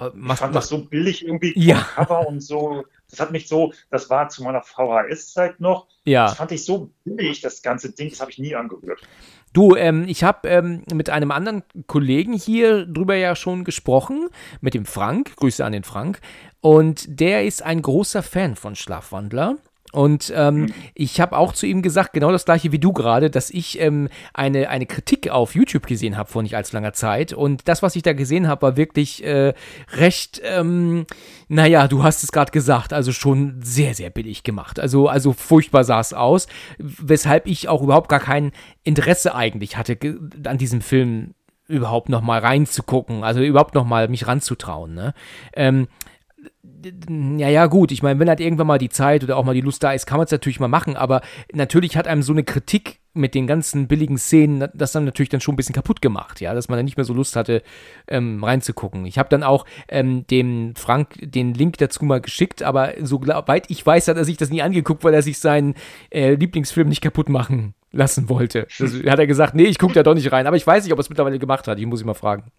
Äh, 0.00 0.06
ich 0.06 0.10
fand 0.10 0.16
mach, 0.16 0.50
das 0.52 0.68
so 0.68 0.84
billig 0.84 1.24
irgendwie 1.24 1.52
ja. 1.56 1.86
Cover 1.94 2.26
und 2.26 2.40
so. 2.40 2.84
Das 3.08 3.20
hat 3.20 3.32
mich 3.32 3.48
so, 3.48 3.72
das 3.90 4.08
war 4.08 4.28
zu 4.28 4.42
meiner 4.42 4.62
VHS-Zeit 4.62 5.60
noch. 5.60 5.86
Ja. 6.04 6.26
Das 6.26 6.36
fand 6.36 6.52
ich 6.52 6.64
so 6.64 6.90
billig, 7.04 7.40
das 7.40 7.62
ganze 7.62 7.92
Ding, 7.92 8.10
das 8.10 8.20
habe 8.20 8.30
ich 8.30 8.38
nie 8.38 8.54
angehört. 8.54 9.00
Du, 9.52 9.74
ähm, 9.74 10.04
ich 10.06 10.22
habe 10.22 10.48
ähm, 10.48 10.84
mit 10.92 11.10
einem 11.10 11.32
anderen 11.32 11.64
Kollegen 11.88 12.34
hier 12.34 12.86
drüber 12.86 13.16
ja 13.16 13.34
schon 13.34 13.64
gesprochen, 13.64 14.28
mit 14.60 14.74
dem 14.74 14.84
Frank. 14.84 15.34
Grüße 15.36 15.64
an 15.64 15.72
den 15.72 15.82
Frank. 15.82 16.20
Und 16.60 17.20
der 17.20 17.44
ist 17.44 17.62
ein 17.62 17.82
großer 17.82 18.22
Fan 18.22 18.54
von 18.54 18.76
Schlafwandler. 18.76 19.56
Und 19.92 20.32
ähm, 20.36 20.54
mhm. 20.62 20.74
ich 20.94 21.20
habe 21.20 21.36
auch 21.36 21.52
zu 21.52 21.66
ihm 21.66 21.82
gesagt, 21.82 22.12
genau 22.12 22.30
das 22.30 22.44
gleiche 22.44 22.72
wie 22.72 22.78
du 22.78 22.92
gerade, 22.92 23.30
dass 23.30 23.50
ich 23.50 23.80
ähm, 23.80 24.08
eine, 24.32 24.68
eine 24.68 24.86
Kritik 24.86 25.28
auf 25.30 25.54
YouTube 25.54 25.86
gesehen 25.86 26.16
habe 26.16 26.30
vor 26.30 26.42
nicht 26.42 26.56
allzu 26.56 26.76
langer 26.76 26.92
Zeit. 26.92 27.32
Und 27.32 27.68
das, 27.68 27.82
was 27.82 27.96
ich 27.96 28.02
da 28.02 28.12
gesehen 28.12 28.48
habe, 28.48 28.62
war 28.62 28.76
wirklich 28.76 29.24
äh, 29.24 29.54
recht, 29.92 30.40
ähm, 30.44 31.06
naja, 31.48 31.88
du 31.88 32.02
hast 32.02 32.22
es 32.22 32.32
gerade 32.32 32.52
gesagt, 32.52 32.92
also 32.92 33.12
schon 33.12 33.60
sehr, 33.62 33.94
sehr 33.94 34.10
billig 34.10 34.42
gemacht. 34.42 34.78
Also, 34.78 35.08
also 35.08 35.32
furchtbar 35.32 35.84
sah 35.84 36.00
es 36.00 36.12
aus, 36.12 36.46
weshalb 36.78 37.46
ich 37.46 37.68
auch 37.68 37.82
überhaupt 37.82 38.08
gar 38.08 38.20
kein 38.20 38.52
Interesse 38.84 39.34
eigentlich 39.34 39.76
hatte 39.76 39.98
an 40.44 40.58
diesem 40.58 40.80
Film 40.80 41.34
überhaupt 41.70 42.08
noch 42.08 42.20
mal 42.20 42.40
reinzugucken, 42.40 43.22
also 43.24 43.40
überhaupt 43.40 43.74
noch 43.74 43.84
mal 43.84 44.08
mich 44.08 44.26
ranzutrauen. 44.26 44.94
Ne? 44.94 45.14
Ähm, 45.54 45.88
ja, 46.62 47.48
ja, 47.48 47.66
gut, 47.66 47.90
ich 47.90 48.02
meine, 48.02 48.20
wenn 48.20 48.28
halt 48.28 48.40
irgendwann 48.40 48.66
mal 48.66 48.78
die 48.78 48.90
Zeit 48.90 49.24
oder 49.24 49.36
auch 49.38 49.44
mal 49.44 49.54
die 49.54 49.62
Lust 49.62 49.82
da 49.82 49.92
ist, 49.92 50.06
kann 50.06 50.18
man 50.18 50.26
es 50.26 50.30
natürlich 50.30 50.60
mal 50.60 50.68
machen, 50.68 50.94
aber 50.94 51.22
natürlich 51.52 51.96
hat 51.96 52.06
einem 52.06 52.22
so 52.22 52.32
eine 52.32 52.44
Kritik 52.44 53.00
mit 53.14 53.34
den 53.34 53.46
ganzen 53.46 53.88
billigen 53.88 54.18
Szenen 54.18 54.68
das 54.74 54.92
dann 54.92 55.04
natürlich 55.04 55.30
dann 55.30 55.40
schon 55.40 55.54
ein 55.54 55.56
bisschen 55.56 55.74
kaputt 55.74 56.02
gemacht, 56.02 56.40
ja, 56.40 56.54
dass 56.54 56.68
man 56.68 56.78
dann 56.78 56.84
nicht 56.84 56.96
mehr 56.96 57.04
so 57.04 57.14
Lust 57.14 57.34
hatte, 57.34 57.62
ähm, 58.08 58.44
reinzugucken. 58.44 59.06
Ich 59.06 59.18
habe 59.18 59.28
dann 59.30 59.42
auch 59.42 59.64
ähm, 59.88 60.26
dem 60.28 60.74
Frank 60.76 61.16
den 61.20 61.54
Link 61.54 61.78
dazu 61.78 62.04
mal 62.04 62.20
geschickt, 62.20 62.62
aber 62.62 62.92
so 63.00 63.20
weit 63.22 63.70
ich 63.70 63.84
weiß, 63.84 64.08
hat 64.08 64.16
er 64.16 64.24
sich 64.24 64.36
das 64.36 64.50
nie 64.50 64.62
angeguckt, 64.62 65.02
weil 65.02 65.14
er 65.14 65.22
sich 65.22 65.38
seinen 65.38 65.74
äh, 66.10 66.34
Lieblingsfilm 66.34 66.88
nicht 66.88 67.00
kaputt 67.00 67.28
machen 67.30 67.74
lassen 67.90 68.28
wollte. 68.28 68.66
Das 68.78 68.92
hat 69.12 69.18
er 69.18 69.26
gesagt, 69.26 69.54
nee, 69.54 69.64
ich 69.64 69.78
gucke 69.78 69.94
da 69.94 70.02
doch 70.02 70.14
nicht 70.14 70.30
rein, 70.30 70.46
aber 70.46 70.56
ich 70.56 70.66
weiß 70.66 70.84
nicht, 70.84 70.92
ob 70.92 70.98
er 70.98 71.02
es 71.02 71.08
mittlerweile 71.08 71.38
gemacht 71.38 71.66
hat, 71.66 71.78
ich 71.78 71.86
muss 71.86 72.02
ihn 72.02 72.06
mal 72.06 72.14
fragen. 72.14 72.52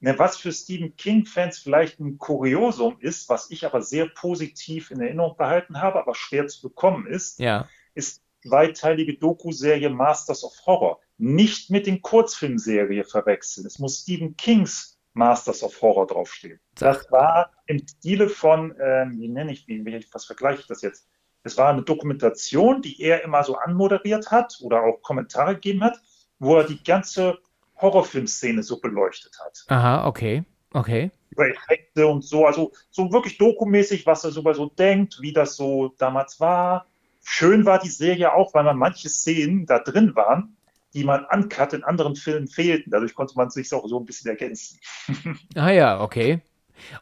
Ne, 0.00 0.18
was 0.18 0.36
für 0.36 0.52
Stephen 0.52 0.96
King-Fans 0.96 1.58
vielleicht 1.58 2.00
ein 2.00 2.18
Kuriosum 2.18 2.98
ist, 3.00 3.28
was 3.28 3.50
ich 3.50 3.64
aber 3.64 3.80
sehr 3.80 4.06
positiv 4.06 4.90
in 4.90 5.00
Erinnerung 5.00 5.36
behalten 5.36 5.80
habe, 5.80 5.98
aber 5.98 6.14
schwer 6.14 6.46
zu 6.48 6.68
bekommen 6.68 7.06
ist, 7.06 7.38
ja. 7.38 7.68
ist 7.94 8.22
die 8.44 8.48
zweiteilige 8.48 9.14
Doku-Serie 9.14 9.88
Masters 9.88 10.44
of 10.44 10.52
Horror. 10.66 11.00
Nicht 11.16 11.70
mit 11.70 11.86
den 11.86 12.02
Kurzfilmserie 12.02 13.04
verwechseln. 13.04 13.66
Es 13.66 13.78
muss 13.78 14.02
Stephen 14.02 14.36
Kings 14.36 14.98
Masters 15.14 15.62
of 15.62 15.80
Horror 15.80 16.06
draufstehen. 16.06 16.60
Das 16.74 17.10
war 17.10 17.50
im 17.66 17.80
Stile 17.88 18.28
von, 18.28 18.74
ähm, 18.78 19.18
wie 19.18 19.28
nenne 19.28 19.52
ich, 19.52 19.66
wie, 19.66 20.06
was 20.12 20.26
vergleiche 20.26 20.60
ich 20.60 20.66
das 20.66 20.82
jetzt? 20.82 21.08
Es 21.42 21.56
war 21.56 21.70
eine 21.70 21.82
Dokumentation, 21.82 22.82
die 22.82 23.00
er 23.00 23.24
immer 23.24 23.42
so 23.44 23.56
anmoderiert 23.56 24.30
hat 24.30 24.58
oder 24.60 24.82
auch 24.82 25.00
Kommentare 25.00 25.54
gegeben 25.54 25.84
hat, 25.84 25.98
wo 26.38 26.56
er 26.56 26.64
die 26.64 26.82
ganze 26.82 27.38
Horrorfilmszene 27.80 28.62
so 28.62 28.80
beleuchtet 28.80 29.38
hat. 29.44 29.64
Aha, 29.68 30.06
okay, 30.06 30.44
okay. 30.72 31.10
Über 31.30 31.48
Effekte 31.48 32.06
und 32.06 32.24
so, 32.24 32.46
also 32.46 32.72
so 32.90 33.12
wirklich 33.12 33.38
dokumäßig, 33.38 34.06
was 34.06 34.24
er 34.24 34.30
so, 34.30 34.52
so 34.52 34.66
denkt, 34.66 35.18
wie 35.20 35.32
das 35.32 35.56
so 35.56 35.94
damals 35.98 36.40
war. 36.40 36.86
Schön 37.22 37.66
war 37.66 37.78
die 37.78 37.90
Serie 37.90 38.32
auch, 38.34 38.54
weil 38.54 38.64
man 38.64 38.78
manche 38.78 39.08
Szenen 39.08 39.66
da 39.66 39.80
drin 39.80 40.14
waren, 40.14 40.56
die 40.94 41.04
man 41.04 41.26
uncut 41.30 41.72
in 41.72 41.84
anderen 41.84 42.16
Filmen 42.16 42.46
fehlten. 42.46 42.90
Dadurch 42.90 43.14
konnte 43.14 43.34
man 43.36 43.50
sich 43.50 43.72
auch 43.74 43.86
so 43.86 43.98
ein 43.98 44.06
bisschen 44.06 44.30
ergänzen. 44.30 44.78
ah 45.56 45.70
ja, 45.70 46.00
okay. 46.00 46.40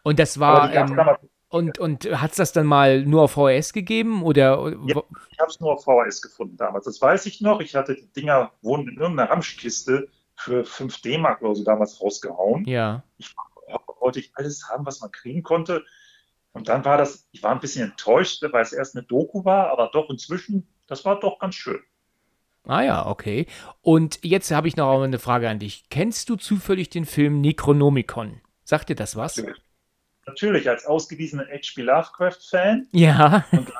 Und 0.02 0.18
das 0.18 0.40
war. 0.40 0.72
Ähm, 0.72 0.98
und, 1.48 1.78
und 1.78 2.06
hat 2.20 2.32
es 2.32 2.38
das 2.38 2.52
dann 2.52 2.66
mal 2.66 3.04
nur 3.04 3.22
auf 3.22 3.32
VHS 3.32 3.72
gegeben? 3.72 4.24
Oder? 4.24 4.74
Ja, 4.86 5.02
ich 5.30 5.38
habe 5.38 5.50
es 5.50 5.60
nur 5.60 5.72
auf 5.72 5.84
VHS 5.84 6.20
gefunden 6.20 6.56
damals. 6.56 6.86
Das 6.86 7.00
weiß 7.00 7.26
ich 7.26 7.40
noch. 7.40 7.60
Ich 7.60 7.76
hatte 7.76 7.94
die 7.94 8.12
Dinger 8.12 8.50
wohnen 8.62 8.88
in 8.88 8.96
irgendeiner 8.96 9.30
Ramschkiste 9.30 10.08
für 10.36 10.64
5 10.64 11.00
D-Mark 11.00 11.42
oder 11.42 11.54
so 11.54 11.64
damals 11.64 12.00
rausgehauen. 12.00 12.64
Ja. 12.64 13.02
Ich 13.18 13.34
wollte 14.00 14.20
ich 14.20 14.32
alles 14.34 14.68
haben, 14.68 14.84
was 14.86 15.00
man 15.00 15.10
kriegen 15.10 15.42
konnte. 15.42 15.84
Und 16.52 16.68
dann 16.68 16.84
war 16.84 16.98
das, 16.98 17.26
ich 17.32 17.42
war 17.42 17.52
ein 17.52 17.60
bisschen 17.60 17.90
enttäuscht, 17.90 18.42
weil 18.42 18.62
es 18.62 18.72
erst 18.72 18.96
eine 18.96 19.04
Doku 19.04 19.44
war, 19.44 19.70
aber 19.70 19.90
doch 19.92 20.08
inzwischen, 20.10 20.68
das 20.86 21.04
war 21.04 21.18
doch 21.18 21.38
ganz 21.38 21.54
schön. 21.54 21.80
Ah 22.66 22.82
ja, 22.82 23.06
okay. 23.06 23.46
Und 23.82 24.20
jetzt 24.22 24.50
habe 24.50 24.68
ich 24.68 24.76
noch 24.76 25.02
eine 25.02 25.18
Frage 25.18 25.48
an 25.48 25.58
dich. 25.58 25.84
Kennst 25.90 26.28
du 26.30 26.36
zufällig 26.36 26.88
den 26.88 27.04
Film 27.04 27.40
Necronomicon? 27.40 28.40
Sagt 28.64 28.88
dir 28.88 28.96
das 28.96 29.16
was? 29.16 29.36
Natürlich, 29.36 29.62
Natürlich 30.26 30.68
als 30.70 30.86
ausgewiesener 30.86 31.44
H.P. 31.44 31.82
Lovecraft-Fan. 31.82 32.88
Ja. 32.92 33.44
Und 33.52 33.70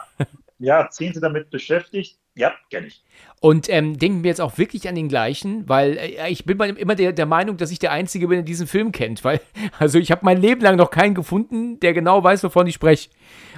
Jahrzehnte 0.59 1.21
damit 1.21 1.51
beschäftigt. 1.51 2.19
Ja, 2.37 2.53
kenne 2.71 2.89
ich. 2.89 3.05
Und 3.41 3.69
ähm, 3.69 3.99
denken 3.99 4.25
wir 4.25 4.29
jetzt 4.29 4.41
auch 4.41 4.59
wirklich 4.59 4.89
an 4.89 4.97
den 4.97 5.09
gleichen, 5.09 5.69
weil 5.69 5.97
äh, 5.99 6.31
ich 6.31 6.45
bin 6.45 6.59
immer 6.59 6.97
der, 6.97 7.13
der 7.13 7.27
Meinung, 7.27 7.57
dass 7.57 7.71
ich 7.71 7.79
der 7.79 7.93
Einzige 7.93 8.27
bin, 8.27 8.39
der 8.39 8.45
diesen 8.45 8.67
Film 8.67 8.91
kennt, 8.91 9.23
weil, 9.23 9.41
also 9.79 9.99
ich 9.99 10.11
habe 10.11 10.23
mein 10.25 10.41
Leben 10.41 10.61
lang 10.61 10.77
noch 10.77 10.91
keinen 10.91 11.15
gefunden, 11.15 11.79
der 11.79 11.93
genau 11.93 12.25
weiß, 12.25 12.43
wovon 12.43 12.67
ich 12.67 12.75
spreche. 12.75 13.11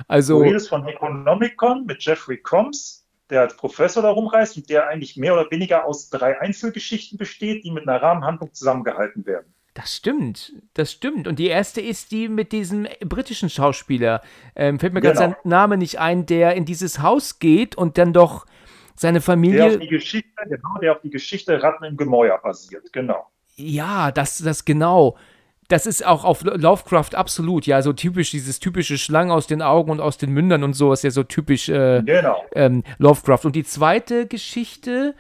Also, 0.09 0.39
du 0.39 0.45
redest 0.45 0.69
von 0.69 0.87
Economicon 0.87 1.87
mit 1.87 2.05
Jeffrey 2.05 2.37
Combs, 2.37 3.07
der 3.31 3.43
als 3.43 3.57
Professor 3.57 4.03
da 4.03 4.11
rumreist 4.11 4.57
und 4.59 4.69
der 4.69 4.89
eigentlich 4.89 5.17
mehr 5.17 5.33
oder 5.33 5.51
weniger 5.51 5.87
aus 5.87 6.11
drei 6.11 6.39
Einzelgeschichten 6.39 7.17
besteht, 7.17 7.65
die 7.65 7.71
mit 7.71 7.89
einer 7.89 8.03
Rahmenhandlung 8.03 8.53
zusammengehalten 8.53 9.25
werden. 9.25 9.55
Das 9.73 9.95
stimmt, 9.95 10.55
das 10.73 10.91
stimmt. 10.91 11.29
Und 11.29 11.39
die 11.39 11.49
erste 11.49 11.83
ist 11.83 12.11
die 12.11 12.29
mit 12.29 12.53
diesem 12.53 12.89
britischen 13.01 13.51
Schauspieler. 13.51 14.23
Ähm, 14.55 14.79
fällt 14.79 14.95
mir 14.95 15.03
genau. 15.03 15.15
gerade 15.15 15.33
sein 15.33 15.37
Name 15.45 15.77
nicht 15.77 15.99
ein, 15.99 16.25
der 16.25 16.55
in 16.55 16.65
dieses 16.65 17.01
Haus 17.01 17.39
geht 17.39 17.77
und 17.77 17.99
dann 17.99 18.15
doch 18.15 18.47
seine 18.97 19.21
Familie. 19.21 19.59
Der 19.59 19.67
auf 19.67 19.79
die 19.79 19.89
Geschichte, 19.89 20.31
genau, 20.49 20.79
der 20.81 20.93
auf 20.93 21.01
die 21.03 21.11
Geschichte 21.11 21.63
Ratten 21.63 21.85
im 21.85 21.97
Gemäuer 21.97 22.39
basiert, 22.43 22.93
genau. 22.93 23.27
Ja, 23.57 24.13
das, 24.13 24.39
das 24.39 24.65
genau. 24.65 25.17
Das 25.69 25.85
ist 25.85 26.07
auch 26.07 26.25
auf 26.25 26.45
Lovecraft 26.45 27.15
absolut, 27.15 27.67
ja, 27.67 27.83
so 27.83 27.93
typisch, 27.93 28.31
dieses 28.31 28.61
typische 28.61 28.99
Schlangen 28.99 29.33
aus 29.33 29.49
den 29.49 29.63
Augen 29.63 29.91
und 29.91 30.01
aus 30.01 30.17
den 30.17 30.31
Mündern 30.31 30.63
und 30.63 30.75
so 30.75 30.93
ist 30.93 31.03
ja 31.03 31.11
so 31.11 31.25
typisch 31.25 31.69
äh, 31.69 32.03
genau. 32.05 32.45
ähm, 32.55 32.85
Lovecraft. 32.99 33.41
Und 33.45 33.57
die 33.57 33.65
zweite 33.65 34.27
Geschichte, 34.29 35.17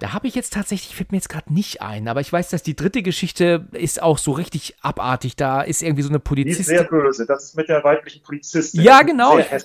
da 0.00 0.14
habe 0.14 0.26
ich 0.26 0.34
jetzt 0.34 0.54
tatsächlich, 0.54 0.96
fällt 0.96 1.12
mir 1.12 1.18
jetzt 1.18 1.28
gerade 1.28 1.52
nicht 1.52 1.82
ein, 1.82 2.08
aber 2.08 2.20
ich 2.20 2.32
weiß, 2.32 2.48
dass 2.48 2.62
die 2.62 2.74
dritte 2.74 3.02
Geschichte 3.02 3.68
ist 3.72 4.02
auch 4.02 4.16
so 4.16 4.32
richtig 4.32 4.76
abartig. 4.80 5.36
Da 5.36 5.60
ist 5.60 5.82
irgendwie 5.82 6.02
so 6.02 6.08
eine 6.08 6.20
Polizistin. 6.20 6.64
Die 6.64 6.72
ist 6.72 6.78
sehr 6.78 6.84
böse. 6.84 7.26
Das 7.26 7.44
ist 7.44 7.56
mit 7.56 7.68
der 7.68 7.84
weiblichen 7.84 8.22
Polizistin. 8.22 8.82
Ja, 8.82 9.02
genau. 9.02 9.36
Sehr 9.36 9.60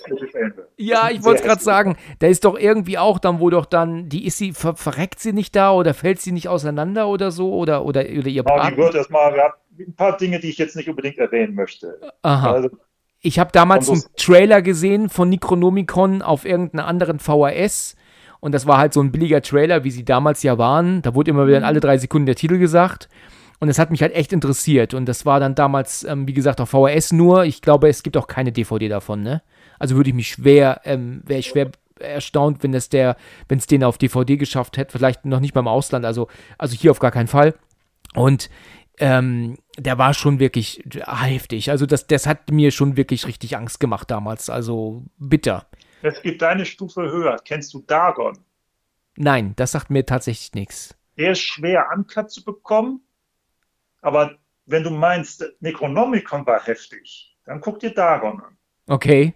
Ja, 0.76 1.08
ich 1.10 1.24
wollte 1.24 1.40
es 1.40 1.46
gerade 1.46 1.62
sagen. 1.62 1.96
Da 2.18 2.26
ist 2.26 2.44
doch 2.44 2.58
irgendwie 2.58 2.98
auch 2.98 3.18
dann, 3.18 3.40
wo 3.40 3.48
doch 3.48 3.64
dann, 3.64 4.10
die 4.10 4.26
ist 4.26 4.36
sie, 4.36 4.52
ver 4.52 4.76
verreckt 4.76 5.20
sie 5.20 5.32
nicht 5.32 5.56
da 5.56 5.72
oder 5.72 5.94
fällt 5.94 6.20
sie 6.20 6.32
nicht 6.32 6.48
auseinander 6.48 7.08
oder 7.08 7.30
so 7.30 7.54
oder, 7.54 7.84
oder, 7.86 8.00
oder 8.00 8.28
ihr 8.28 8.42
Partner. 8.42 8.64
Ja, 8.64 8.70
die 8.70 8.76
wird 8.76 8.94
erstmal, 8.94 9.34
ja, 9.36 9.54
ein 9.78 9.94
paar 9.94 10.18
Dinge, 10.18 10.38
die 10.38 10.50
ich 10.50 10.58
jetzt 10.58 10.76
nicht 10.76 10.88
unbedingt 10.88 11.16
erwähnen 11.16 11.54
möchte. 11.54 11.98
Aha. 12.20 12.52
Also, 12.52 12.70
ich 13.20 13.38
habe 13.38 13.52
damals 13.52 13.88
einen 13.88 14.02
Trailer 14.18 14.60
gesehen 14.60 15.08
von 15.08 15.30
Necronomicon 15.30 16.20
auf 16.20 16.44
irgendeiner 16.44 16.86
anderen 16.86 17.18
VHS 17.18 17.96
und 18.44 18.52
das 18.52 18.66
war 18.66 18.76
halt 18.76 18.92
so 18.92 19.00
ein 19.00 19.10
billiger 19.10 19.40
Trailer, 19.40 19.84
wie 19.84 19.90
sie 19.90 20.04
damals 20.04 20.42
ja 20.42 20.58
waren. 20.58 21.00
Da 21.00 21.14
wurde 21.14 21.30
immer 21.30 21.46
wieder 21.46 21.56
in 21.56 21.64
alle 21.64 21.80
drei 21.80 21.96
Sekunden 21.96 22.26
der 22.26 22.34
Titel 22.34 22.58
gesagt. 22.58 23.08
Und 23.58 23.70
es 23.70 23.78
hat 23.78 23.90
mich 23.90 24.02
halt 24.02 24.14
echt 24.14 24.34
interessiert. 24.34 24.92
Und 24.92 25.06
das 25.06 25.24
war 25.24 25.40
dann 25.40 25.54
damals, 25.54 26.04
ähm, 26.04 26.28
wie 26.28 26.34
gesagt, 26.34 26.60
auf 26.60 26.68
VHS 26.68 27.12
nur. 27.12 27.46
Ich 27.46 27.62
glaube, 27.62 27.88
es 27.88 28.02
gibt 28.02 28.18
auch 28.18 28.26
keine 28.26 28.52
DVD 28.52 28.90
davon, 28.90 29.22
ne? 29.22 29.40
Also 29.78 29.96
würde 29.96 30.10
ich 30.10 30.14
mich 30.14 30.28
schwer, 30.28 30.82
ähm, 30.84 31.22
wäre 31.24 31.40
ich 31.40 31.46
schwer 31.46 31.70
erstaunt, 31.98 32.62
wenn 32.62 32.74
es 32.74 32.90
der, 32.90 33.16
wenn 33.48 33.56
es 33.56 33.66
den 33.66 33.82
auf 33.82 33.96
DVD 33.96 34.36
geschafft 34.36 34.76
hätte. 34.76 34.92
Vielleicht 34.92 35.24
noch 35.24 35.40
nicht 35.40 35.54
beim 35.54 35.66
Ausland, 35.66 36.04
also, 36.04 36.28
also 36.58 36.76
hier 36.76 36.90
auf 36.90 36.98
gar 36.98 37.12
keinen 37.12 37.28
Fall. 37.28 37.54
Und 38.12 38.50
ähm, 38.98 39.56
der 39.78 39.96
war 39.96 40.12
schon 40.12 40.38
wirklich 40.38 40.84
heftig. 41.06 41.70
Also 41.70 41.86
das, 41.86 42.08
das 42.08 42.26
hat 42.26 42.50
mir 42.50 42.72
schon 42.72 42.98
wirklich 42.98 43.26
richtig 43.26 43.56
Angst 43.56 43.80
gemacht 43.80 44.10
damals. 44.10 44.50
Also 44.50 45.04
bitter. 45.16 45.64
Es 46.04 46.20
gibt 46.20 46.42
eine 46.42 46.66
Stufe 46.66 47.00
höher. 47.00 47.38
Kennst 47.42 47.72
du 47.72 47.80
Dagon? 47.80 48.36
Nein, 49.16 49.54
das 49.56 49.72
sagt 49.72 49.88
mir 49.88 50.04
tatsächlich 50.04 50.52
nichts. 50.52 50.94
Der 51.16 51.32
ist 51.32 51.40
schwer 51.40 51.86
Uncut 51.94 52.30
zu 52.30 52.44
bekommen, 52.44 53.00
aber 54.02 54.36
wenn 54.66 54.82
du 54.82 54.90
meinst, 54.90 55.42
Necronomicon 55.60 56.46
war 56.46 56.62
heftig, 56.62 57.34
dann 57.46 57.58
guck 57.62 57.80
dir 57.80 57.94
Dagon 57.94 58.38
an. 58.42 58.58
Okay, 58.86 59.32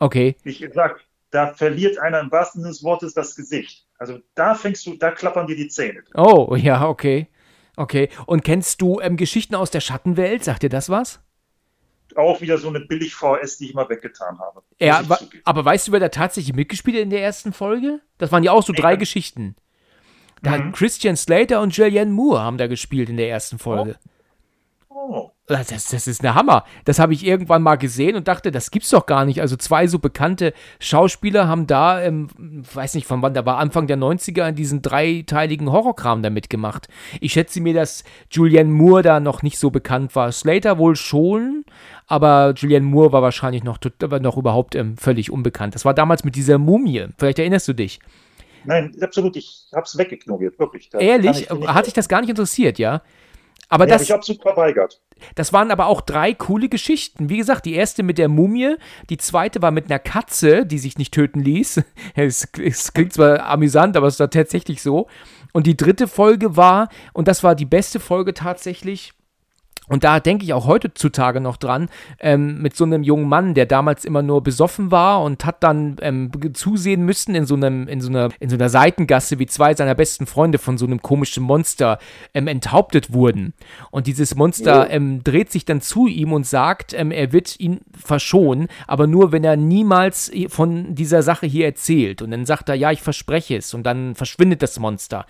okay. 0.00 0.36
Ich 0.44 0.62
sag, 0.74 1.00
da 1.30 1.54
verliert 1.54 1.96
einer 1.98 2.20
im 2.20 2.30
wahrsten 2.30 2.60
Sinne 2.60 2.72
des 2.72 2.82
Wortes 2.82 3.14
das 3.14 3.34
Gesicht. 3.34 3.86
Also 3.96 4.18
da 4.34 4.54
fängst 4.54 4.84
du, 4.86 4.96
da 4.96 5.12
klappern 5.12 5.46
dir 5.46 5.56
die 5.56 5.68
Zähne. 5.68 6.02
Oh, 6.14 6.54
ja, 6.56 6.86
okay. 6.86 7.28
Okay. 7.76 8.10
Und 8.26 8.44
kennst 8.44 8.82
du 8.82 9.00
ähm, 9.00 9.16
Geschichten 9.16 9.54
aus 9.54 9.70
der 9.70 9.80
Schattenwelt? 9.80 10.44
Sagt 10.44 10.62
dir 10.62 10.68
das 10.68 10.90
was? 10.90 11.20
Auch 12.16 12.40
wieder 12.40 12.58
so 12.58 12.68
eine 12.68 12.80
billig 12.80 13.14
VS, 13.14 13.58
die 13.58 13.66
ich 13.66 13.74
mal 13.74 13.88
weggetan 13.88 14.38
habe. 14.38 14.62
Ja, 14.78 15.02
aber 15.44 15.64
weißt 15.64 15.88
du, 15.88 15.92
wer 15.92 16.00
da 16.00 16.08
tatsächlich 16.08 16.54
mitgespielt 16.54 16.96
hat 16.96 17.02
in 17.02 17.10
der 17.10 17.22
ersten 17.22 17.52
Folge? 17.52 18.00
Das 18.18 18.32
waren 18.32 18.44
ja 18.44 18.52
auch 18.52 18.62
so 18.62 18.72
drei 18.72 18.96
Geschichten. 18.96 19.56
Da 20.42 20.58
mhm. 20.58 20.72
Christian 20.72 21.16
Slater 21.16 21.60
und 21.60 21.76
Julianne 21.76 22.10
Moore 22.10 22.40
haben 22.40 22.58
da 22.58 22.66
gespielt 22.66 23.08
in 23.08 23.16
der 23.16 23.30
ersten 23.30 23.58
Folge. 23.58 23.96
Oh. 24.88 24.94
Oh. 25.14 25.30
Das, 25.52 25.86
das 25.86 26.06
ist 26.06 26.24
eine 26.24 26.34
Hammer. 26.34 26.64
Das 26.84 26.98
habe 26.98 27.12
ich 27.12 27.26
irgendwann 27.26 27.62
mal 27.62 27.76
gesehen 27.76 28.16
und 28.16 28.28
dachte, 28.28 28.50
das 28.50 28.70
gibt's 28.70 28.90
doch 28.90 29.06
gar 29.06 29.24
nicht. 29.24 29.40
Also 29.40 29.56
zwei 29.56 29.86
so 29.86 29.98
bekannte 29.98 30.52
Schauspieler 30.78 31.48
haben 31.48 31.66
da, 31.66 32.02
ähm, 32.02 32.28
weiß 32.72 32.94
nicht 32.94 33.06
von 33.06 33.22
wann, 33.22 33.34
da 33.34 33.44
war 33.46 33.58
Anfang 33.58 33.86
der 33.86 33.98
90er 33.98 34.48
in 34.48 34.54
diesen 34.54 34.82
dreiteiligen 34.82 35.70
Horrorkram 35.70 36.22
da 36.22 36.30
mitgemacht. 36.30 36.88
Ich 37.20 37.32
schätze 37.32 37.60
mir, 37.60 37.74
dass 37.74 38.04
Julianne 38.30 38.70
Moore 38.70 39.02
da 39.02 39.20
noch 39.20 39.42
nicht 39.42 39.58
so 39.58 39.70
bekannt 39.70 40.14
war. 40.16 40.32
Slater 40.32 40.78
wohl 40.78 40.96
schon, 40.96 41.64
aber 42.06 42.54
Julianne 42.56 42.86
Moore 42.86 43.12
war 43.12 43.22
wahrscheinlich 43.22 43.64
noch, 43.64 43.78
noch 44.20 44.36
überhaupt 44.36 44.74
ähm, 44.74 44.96
völlig 44.96 45.30
unbekannt. 45.30 45.74
Das 45.74 45.84
war 45.84 45.94
damals 45.94 46.24
mit 46.24 46.36
dieser 46.36 46.58
Mumie. 46.58 47.06
Vielleicht 47.18 47.38
erinnerst 47.38 47.68
du 47.68 47.72
dich. 47.72 48.00
Nein, 48.64 48.94
absolut. 49.00 49.36
Ich 49.36 49.66
habe 49.74 49.84
es 49.84 49.96
weggegnoriert, 49.98 50.58
wirklich. 50.58 50.88
Da 50.90 50.98
Ehrlich? 50.98 51.50
Hat 51.50 51.86
dich 51.86 51.94
das 51.94 52.08
gar 52.08 52.20
nicht 52.20 52.30
interessiert, 52.30 52.78
ja? 52.78 53.02
Aber 53.72 53.88
ja, 53.88 53.94
das, 53.94 54.02
ich 54.02 54.12
absolut 54.12 54.42
verweigert. 54.42 55.00
Das 55.34 55.54
waren 55.54 55.70
aber 55.70 55.86
auch 55.86 56.02
drei 56.02 56.34
coole 56.34 56.68
Geschichten. 56.68 57.30
Wie 57.30 57.38
gesagt, 57.38 57.64
die 57.64 57.72
erste 57.72 58.02
mit 58.02 58.18
der 58.18 58.28
Mumie, 58.28 58.76
die 59.08 59.16
zweite 59.16 59.62
war 59.62 59.70
mit 59.70 59.86
einer 59.86 59.98
Katze, 59.98 60.66
die 60.66 60.78
sich 60.78 60.98
nicht 60.98 61.14
töten 61.14 61.40
ließ. 61.40 61.82
Es, 62.14 62.46
es 62.62 62.92
klingt 62.92 63.14
zwar 63.14 63.46
amüsant, 63.46 63.96
aber 63.96 64.08
es 64.08 64.20
war 64.20 64.28
tatsächlich 64.28 64.82
so. 64.82 65.06
Und 65.54 65.66
die 65.66 65.76
dritte 65.76 66.06
Folge 66.06 66.54
war, 66.58 66.90
und 67.14 67.28
das 67.28 67.42
war 67.42 67.54
die 67.54 67.64
beste 67.64 67.98
Folge 67.98 68.34
tatsächlich, 68.34 69.14
und 69.88 70.04
da 70.04 70.20
denke 70.20 70.44
ich 70.44 70.54
auch 70.54 70.66
heutzutage 70.66 71.40
noch 71.40 71.56
dran, 71.56 71.88
ähm, 72.20 72.62
mit 72.62 72.76
so 72.76 72.84
einem 72.84 73.02
jungen 73.02 73.28
Mann, 73.28 73.54
der 73.54 73.66
damals 73.66 74.04
immer 74.04 74.22
nur 74.22 74.42
besoffen 74.42 74.90
war 74.90 75.22
und 75.22 75.44
hat 75.44 75.62
dann 75.62 75.96
ähm, 76.02 76.30
zusehen 76.54 77.04
müssen 77.04 77.34
in 77.34 77.46
so, 77.46 77.56
einem, 77.56 77.88
in, 77.88 78.00
so 78.00 78.08
einer, 78.08 78.28
in 78.38 78.48
so 78.48 78.56
einer 78.56 78.68
Seitengasse, 78.68 79.38
wie 79.38 79.46
zwei 79.46 79.74
seiner 79.74 79.94
besten 79.94 80.26
Freunde 80.26 80.58
von 80.58 80.78
so 80.78 80.86
einem 80.86 81.02
komischen 81.02 81.42
Monster 81.42 81.98
ähm, 82.32 82.46
enthauptet 82.46 83.12
wurden. 83.12 83.54
Und 83.90 84.06
dieses 84.06 84.36
Monster 84.36 84.88
ähm, 84.88 85.24
dreht 85.24 85.50
sich 85.50 85.64
dann 85.64 85.80
zu 85.80 86.06
ihm 86.06 86.32
und 86.32 86.46
sagt, 86.46 86.94
ähm, 86.94 87.10
er 87.10 87.32
wird 87.32 87.58
ihn 87.58 87.80
verschonen, 87.92 88.68
aber 88.86 89.08
nur, 89.08 89.32
wenn 89.32 89.42
er 89.42 89.56
niemals 89.56 90.30
von 90.48 90.94
dieser 90.94 91.22
Sache 91.22 91.46
hier 91.46 91.66
erzählt. 91.66 92.22
Und 92.22 92.30
dann 92.30 92.46
sagt 92.46 92.68
er, 92.68 92.76
ja, 92.76 92.92
ich 92.92 93.02
verspreche 93.02 93.56
es. 93.56 93.74
Und 93.74 93.82
dann 93.82 94.14
verschwindet 94.14 94.62
das 94.62 94.78
Monster. 94.78 95.26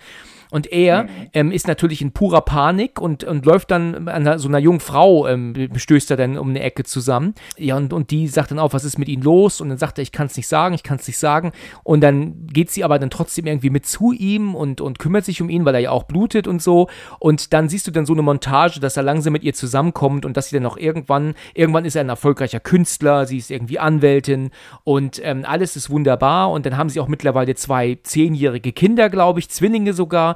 Und 0.53 0.71
er 0.71 1.05
mhm. 1.05 1.09
ähm, 1.33 1.51
ist 1.51 1.67
natürlich 1.67 2.03
in 2.03 2.11
purer 2.11 2.41
Panik 2.41 3.01
und, 3.01 3.23
und 3.23 3.43
läuft 3.43 3.71
dann 3.71 4.07
an 4.07 4.37
so 4.37 4.47
einer 4.47 4.59
jungen 4.59 4.81
Frau, 4.81 5.27
ähm, 5.27 5.55
stößt 5.75 6.11
er 6.11 6.17
dann 6.17 6.37
um 6.37 6.49
eine 6.49 6.59
Ecke 6.59 6.83
zusammen. 6.83 7.33
Ja, 7.57 7.75
und, 7.75 7.91
und 7.91 8.11
die 8.11 8.27
sagt 8.27 8.51
dann 8.51 8.59
auch, 8.59 8.71
was 8.71 8.85
ist 8.85 8.99
mit 8.99 9.07
ihm 9.07 9.23
los? 9.23 9.61
Und 9.61 9.69
dann 9.69 9.79
sagt 9.79 9.97
er, 9.97 10.03
ich 10.03 10.11
kann 10.11 10.27
es 10.27 10.37
nicht 10.37 10.47
sagen, 10.47 10.75
ich 10.75 10.83
kann 10.83 10.97
es 10.97 11.07
nicht 11.07 11.17
sagen. 11.17 11.53
Und 11.81 12.01
dann 12.01 12.45
geht 12.45 12.69
sie 12.69 12.83
aber 12.83 12.99
dann 12.99 13.09
trotzdem 13.09 13.47
irgendwie 13.47 13.71
mit 13.71 13.87
zu 13.87 14.11
ihm 14.11 14.53
und, 14.53 14.79
und 14.79 14.99
kümmert 14.99 15.25
sich 15.25 15.41
um 15.41 15.49
ihn, 15.49 15.65
weil 15.65 15.73
er 15.73 15.81
ja 15.81 15.89
auch 15.89 16.03
blutet 16.03 16.47
und 16.47 16.61
so. 16.61 16.87
Und 17.17 17.51
dann 17.51 17.67
siehst 17.67 17.87
du 17.87 17.91
dann 17.91 18.05
so 18.05 18.13
eine 18.13 18.21
Montage, 18.21 18.79
dass 18.79 18.95
er 18.95 19.01
langsam 19.01 19.33
mit 19.33 19.43
ihr 19.43 19.55
zusammenkommt 19.55 20.23
und 20.23 20.37
dass 20.37 20.49
sie 20.49 20.55
dann 20.55 20.67
auch 20.67 20.77
irgendwann, 20.77 21.33
irgendwann 21.55 21.85
ist 21.85 21.95
er 21.95 22.01
ein 22.01 22.09
erfolgreicher 22.09 22.59
Künstler, 22.59 23.25
sie 23.25 23.39
ist 23.39 23.49
irgendwie 23.49 23.79
Anwältin 23.79 24.51
und 24.83 25.19
ähm, 25.23 25.45
alles 25.47 25.75
ist 25.75 25.89
wunderbar. 25.89 26.51
Und 26.51 26.67
dann 26.67 26.77
haben 26.77 26.89
sie 26.89 26.99
auch 26.99 27.07
mittlerweile 27.07 27.55
zwei 27.55 27.97
zehnjährige 28.03 28.71
Kinder, 28.71 29.09
glaube 29.09 29.39
ich, 29.39 29.49
Zwillinge 29.49 29.93
sogar. 29.93 30.35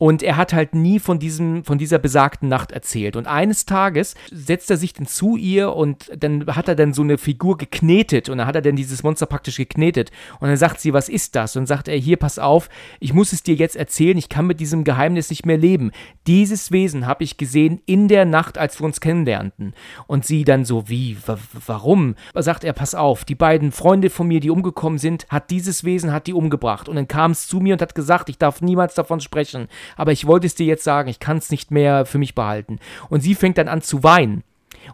Und 0.00 0.22
er 0.22 0.38
hat 0.38 0.54
halt 0.54 0.74
nie 0.74 0.98
von, 0.98 1.18
diesem, 1.18 1.62
von 1.62 1.76
dieser 1.76 1.98
besagten 1.98 2.48
Nacht 2.48 2.72
erzählt. 2.72 3.16
Und 3.16 3.26
eines 3.26 3.66
Tages 3.66 4.14
setzt 4.30 4.70
er 4.70 4.78
sich 4.78 4.94
dann 4.94 5.06
zu 5.06 5.36
ihr 5.36 5.74
und 5.74 6.10
dann 6.16 6.46
hat 6.46 6.68
er 6.68 6.74
dann 6.74 6.94
so 6.94 7.02
eine 7.02 7.18
Figur 7.18 7.58
geknetet 7.58 8.30
und 8.30 8.38
dann 8.38 8.46
hat 8.46 8.54
er 8.54 8.62
dann 8.62 8.76
dieses 8.76 9.02
Monster 9.02 9.26
praktisch 9.26 9.58
geknetet. 9.58 10.10
Und 10.40 10.48
dann 10.48 10.56
sagt 10.56 10.80
sie, 10.80 10.94
was 10.94 11.10
ist 11.10 11.36
das? 11.36 11.54
Und 11.54 11.66
sagt 11.66 11.86
er, 11.86 11.98
hier, 11.98 12.16
pass 12.16 12.38
auf, 12.38 12.70
ich 12.98 13.12
muss 13.12 13.34
es 13.34 13.42
dir 13.42 13.54
jetzt 13.54 13.76
erzählen, 13.76 14.16
ich 14.16 14.30
kann 14.30 14.46
mit 14.46 14.58
diesem 14.58 14.84
Geheimnis 14.84 15.28
nicht 15.28 15.44
mehr 15.44 15.58
leben. 15.58 15.90
Dieses 16.26 16.72
Wesen 16.72 17.06
habe 17.06 17.22
ich 17.22 17.36
gesehen 17.36 17.82
in 17.84 18.08
der 18.08 18.24
Nacht, 18.24 18.56
als 18.56 18.80
wir 18.80 18.86
uns 18.86 19.02
kennenlernten. 19.02 19.74
Und 20.06 20.24
sie 20.24 20.44
dann 20.44 20.64
so, 20.64 20.88
wie, 20.88 21.18
warum? 21.66 22.14
Sagt 22.34 22.64
er, 22.64 22.72
pass 22.72 22.94
auf, 22.94 23.26
die 23.26 23.34
beiden 23.34 23.70
Freunde 23.70 24.08
von 24.08 24.28
mir, 24.28 24.40
die 24.40 24.48
umgekommen 24.48 24.98
sind, 24.98 25.26
hat 25.28 25.50
dieses 25.50 25.84
Wesen, 25.84 26.10
hat 26.10 26.26
die 26.26 26.32
umgebracht. 26.32 26.88
Und 26.88 26.96
dann 26.96 27.06
kam 27.06 27.32
es 27.32 27.48
zu 27.48 27.60
mir 27.60 27.74
und 27.74 27.82
hat 27.82 27.94
gesagt, 27.94 28.30
ich 28.30 28.38
darf 28.38 28.62
niemals 28.62 28.94
davon 28.94 29.20
sprechen 29.20 29.68
aber 29.96 30.12
ich 30.12 30.26
wollte 30.26 30.46
es 30.46 30.54
dir 30.54 30.66
jetzt 30.66 30.84
sagen, 30.84 31.08
ich 31.08 31.20
kann 31.20 31.38
es 31.38 31.50
nicht 31.50 31.70
mehr 31.70 32.06
für 32.06 32.18
mich 32.18 32.34
behalten. 32.34 32.78
Und 33.08 33.20
sie 33.20 33.34
fängt 33.34 33.58
dann 33.58 33.68
an 33.68 33.82
zu 33.82 34.02
weinen. 34.02 34.44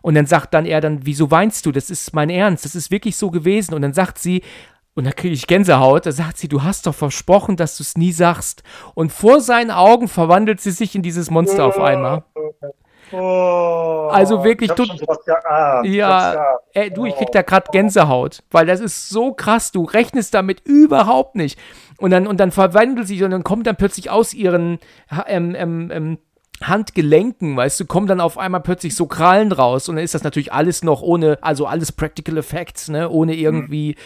Und 0.02 0.14
dann 0.14 0.26
sagt 0.26 0.54
dann 0.54 0.66
er 0.66 0.80
dann, 0.80 1.00
wieso 1.06 1.30
weinst 1.30 1.66
du? 1.66 1.72
Das 1.72 1.90
ist 1.90 2.14
mein 2.14 2.30
Ernst, 2.30 2.64
das 2.64 2.74
ist 2.74 2.90
wirklich 2.90 3.16
so 3.16 3.30
gewesen. 3.30 3.74
Und 3.74 3.82
dann 3.82 3.92
sagt 3.92 4.18
sie, 4.18 4.42
und 4.94 5.04
da 5.04 5.12
kriege 5.12 5.34
ich 5.34 5.46
Gänsehaut, 5.46 6.06
da 6.06 6.12
sagt 6.12 6.38
sie, 6.38 6.48
du 6.48 6.62
hast 6.62 6.86
doch 6.86 6.94
versprochen, 6.94 7.56
dass 7.56 7.76
du 7.76 7.82
es 7.82 7.98
nie 7.98 8.12
sagst. 8.12 8.62
Und 8.94 9.12
vor 9.12 9.40
seinen 9.40 9.70
Augen 9.70 10.08
verwandelt 10.08 10.60
sie 10.60 10.70
sich 10.70 10.94
in 10.94 11.02
dieses 11.02 11.30
Monster 11.30 11.66
auf 11.66 11.78
einmal. 11.78 12.24
Oh, 13.12 14.08
Also 14.10 14.42
wirklich, 14.42 14.72
du-. 14.72 14.84
Ja, 15.84 15.84
Ja, 15.84 16.58
ey, 16.72 16.90
du, 16.90 17.04
ich 17.04 17.14
krieg 17.14 17.30
da 17.30 17.42
gerade 17.42 17.70
Gänsehaut, 17.70 18.42
weil 18.50 18.66
das 18.66 18.80
ist 18.80 19.08
so 19.08 19.32
krass, 19.32 19.70
du 19.70 19.84
rechnest 19.84 20.34
damit 20.34 20.60
überhaupt 20.64 21.36
nicht. 21.36 21.58
Und 21.98 22.10
dann, 22.10 22.26
und 22.26 22.40
dann 22.40 22.50
verwandelt 22.50 23.06
sich 23.06 23.22
und 23.22 23.30
dann 23.30 23.44
kommt 23.44 23.66
dann 23.66 23.76
plötzlich 23.76 24.10
aus 24.10 24.34
ihren 24.34 24.78
ähm, 25.26 25.54
ähm, 25.56 25.90
ähm, 25.90 26.18
Handgelenken, 26.62 27.56
weißt 27.56 27.80
du, 27.80 27.84
kommen 27.84 28.06
dann 28.06 28.20
auf 28.20 28.38
einmal 28.38 28.62
plötzlich 28.62 28.96
so 28.96 29.06
Krallen 29.06 29.52
raus 29.52 29.88
und 29.88 29.96
dann 29.96 30.04
ist 30.04 30.14
das 30.14 30.24
natürlich 30.24 30.52
alles 30.52 30.82
noch 30.82 31.02
ohne, 31.02 31.38
also 31.42 31.66
alles 31.66 31.92
Practical 31.92 32.38
Effects, 32.38 32.88
ne, 32.88 33.10
ohne 33.10 33.34
irgendwie 33.34 33.96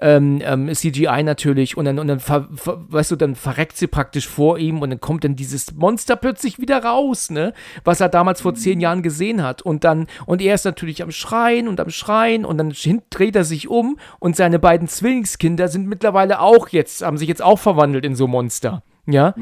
ähm, 0.00 0.40
ähm, 0.42 0.74
CGI 0.74 1.22
natürlich 1.22 1.76
und 1.76 1.84
dann, 1.84 1.98
und 1.98 2.08
dann 2.08 2.20
ver, 2.20 2.48
ver, 2.54 2.80
weißt 2.88 3.10
du, 3.10 3.16
dann 3.16 3.34
verreckt 3.34 3.76
sie 3.76 3.88
praktisch 3.88 4.26
vor 4.26 4.58
ihm 4.58 4.80
und 4.80 4.88
dann 4.88 5.00
kommt 5.00 5.24
dann 5.24 5.36
dieses 5.36 5.74
Monster 5.74 6.16
plötzlich 6.16 6.58
wieder 6.58 6.82
raus, 6.82 7.28
ne, 7.30 7.52
was 7.84 8.00
er 8.00 8.08
damals 8.08 8.40
vor 8.40 8.54
zehn 8.54 8.80
Jahren 8.80 9.02
gesehen 9.02 9.42
hat 9.42 9.60
und 9.60 9.84
dann, 9.84 10.06
und 10.24 10.40
er 10.40 10.54
ist 10.54 10.64
natürlich 10.64 11.02
am 11.02 11.10
Schreien 11.10 11.68
und 11.68 11.78
am 11.78 11.90
Schreien 11.90 12.46
und 12.46 12.56
dann 12.56 12.72
dreht 13.10 13.36
er 13.36 13.44
sich 13.44 13.68
um 13.68 13.98
und 14.18 14.34
seine 14.34 14.58
beiden 14.58 14.88
Zwillingskinder 14.88 15.68
sind 15.68 15.86
mittlerweile 15.86 16.40
auch 16.40 16.68
jetzt, 16.68 17.02
haben 17.04 17.18
sich 17.18 17.28
jetzt 17.28 17.42
auch 17.42 17.58
verwandelt 17.58 18.06
in 18.06 18.14
so 18.14 18.26
Monster, 18.26 18.82
ja. 19.10 19.34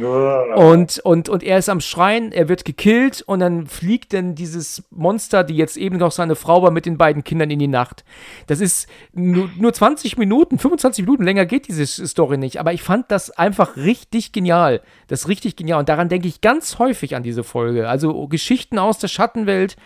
Und, 0.55 1.01
und, 1.01 1.29
und 1.29 1.43
er 1.43 1.59
ist 1.59 1.69
am 1.69 1.81
Schreien, 1.81 2.31
er 2.31 2.49
wird 2.49 2.65
gekillt 2.65 3.23
und 3.27 3.41
dann 3.41 3.67
fliegt 3.67 4.13
dann 4.13 4.37
dieses 4.37 4.85
Monster, 4.91 5.43
die 5.43 5.57
jetzt 5.57 5.77
eben 5.77 5.97
noch 5.97 6.13
seine 6.13 6.37
Frau 6.37 6.63
war, 6.63 6.71
mit 6.71 6.87
den 6.87 6.97
beiden 6.97 7.25
Kindern 7.25 7.51
in 7.51 7.59
die 7.59 7.67
Nacht. 7.67 8.05
Das 8.47 8.61
ist 8.61 8.89
nur, 9.13 9.51
nur 9.59 9.73
20 9.73 10.19
Minuten, 10.19 10.59
25 10.59 11.05
Minuten 11.05 11.25
länger 11.25 11.47
geht 11.47 11.67
diese 11.67 11.85
Story 12.07 12.39
nicht. 12.39 12.61
Aber 12.61 12.73
ich 12.73 12.83
fand 12.85 13.11
das 13.11 13.33
einfach 13.33 13.77
richtig 13.77 14.31
genial. 14.31 14.83
Das 15.09 15.23
ist 15.23 15.29
richtig 15.29 15.57
genial. 15.57 15.81
Und 15.81 15.89
daran 15.89 16.09
denke 16.09 16.29
ich 16.29 16.41
ganz 16.41 16.79
häufig 16.79 17.17
an 17.17 17.25
diese 17.25 17.43
Folge. 17.43 17.89
Also 17.89 18.29
Geschichten 18.29 18.79
aus 18.79 18.99
der 18.99 19.09
Schattenwelt. 19.09 19.77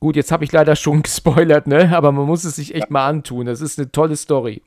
Gut, 0.00 0.16
jetzt 0.16 0.32
habe 0.32 0.42
ich 0.42 0.50
leider 0.50 0.74
schon 0.74 1.02
gespoilert, 1.04 1.68
ne? 1.68 1.96
Aber 1.96 2.10
man 2.10 2.26
muss 2.26 2.42
es 2.42 2.56
sich 2.56 2.74
echt 2.74 2.90
mal 2.90 3.06
antun. 3.06 3.46
Das 3.46 3.60
ist 3.60 3.78
eine 3.78 3.92
tolle 3.92 4.16
Story. 4.16 4.62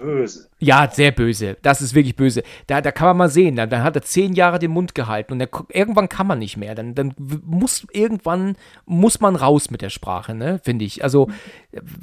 Böse. 0.00 0.48
Ja, 0.58 0.88
sehr 0.90 1.12
böse. 1.12 1.56
Das 1.62 1.82
ist 1.82 1.94
wirklich 1.94 2.16
böse. 2.16 2.42
Da, 2.66 2.80
da 2.80 2.92
kann 2.92 3.08
man 3.08 3.16
mal 3.16 3.28
sehen. 3.28 3.56
Dann, 3.56 3.70
dann 3.70 3.82
hat 3.82 3.96
er 3.96 4.02
zehn 4.02 4.34
Jahre 4.34 4.58
den 4.58 4.70
Mund 4.70 4.94
gehalten 4.94 5.32
und 5.32 5.40
er, 5.40 5.48
irgendwann 5.70 6.08
kann 6.08 6.26
man 6.26 6.38
nicht 6.38 6.56
mehr. 6.56 6.74
Dann, 6.74 6.94
dann 6.94 7.14
muss 7.16 7.86
irgendwann 7.92 8.56
muss 8.86 9.20
man 9.20 9.36
raus 9.36 9.70
mit 9.70 9.82
der 9.82 9.90
Sprache, 9.90 10.34
ne? 10.34 10.60
Finde 10.62 10.84
ich. 10.84 11.02
Also 11.02 11.28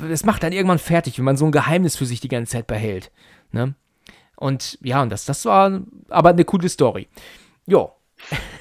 es 0.09 0.26
macht 0.26 0.43
dann 0.43 0.53
irgendwann 0.53 0.80
fertig, 0.80 1.18
wenn 1.18 1.26
man 1.26 1.38
so 1.38 1.45
ein 1.45 1.51
Geheimnis 1.51 1.95
für 1.95 2.05
sich 2.05 2.20
die 2.20 2.28
ganze 2.28 2.53
Zeit 2.53 2.68
behält, 2.68 3.11
ne? 3.51 3.76
Und 4.36 4.78
ja, 4.82 5.01
und 5.01 5.11
das, 5.11 5.26
das 5.26 5.45
war 5.45 5.82
aber 6.09 6.30
eine 6.30 6.45
coole 6.45 6.70
Story. 6.70 7.07
Jo. 7.66 7.91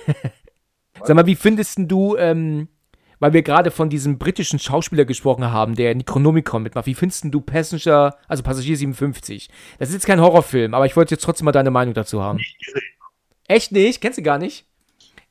Sag 1.03 1.17
mal, 1.17 1.27
wie 1.27 1.35
findest 1.35 1.79
du, 1.79 2.17
ähm, 2.17 2.69
weil 3.25 3.33
wir 3.33 3.41
gerade 3.41 3.70
von 3.70 3.89
diesem 3.89 4.18
britischen 4.18 4.59
Schauspieler 4.59 5.07
gesprochen 5.07 5.51
haben, 5.51 5.77
der 5.77 5.93
in 5.93 5.97
Necronomicon 5.97 6.62
mitmacht, 6.62 6.85
wie 6.85 6.93
findest 6.93 7.25
du 7.25 7.41
Passenger, 7.41 8.18
also 8.29 8.43
Passagier 8.43 8.77
57? 8.77 9.49
Das 9.79 9.89
ist 9.89 9.95
jetzt 9.95 10.07
kein 10.07 10.20
Horrorfilm, 10.20 10.75
aber 10.75 10.85
ich 10.85 10.95
wollte 10.95 11.14
jetzt 11.14 11.25
trotzdem 11.25 11.47
mal 11.47 11.53
deine 11.53 11.70
Meinung 11.70 11.95
dazu 11.95 12.20
haben. 12.20 12.39
Echt 13.49 13.72
nicht? 13.72 14.03
Kennst 14.03 14.18
du 14.18 14.22
gar 14.22 14.37
nicht? 14.37 14.66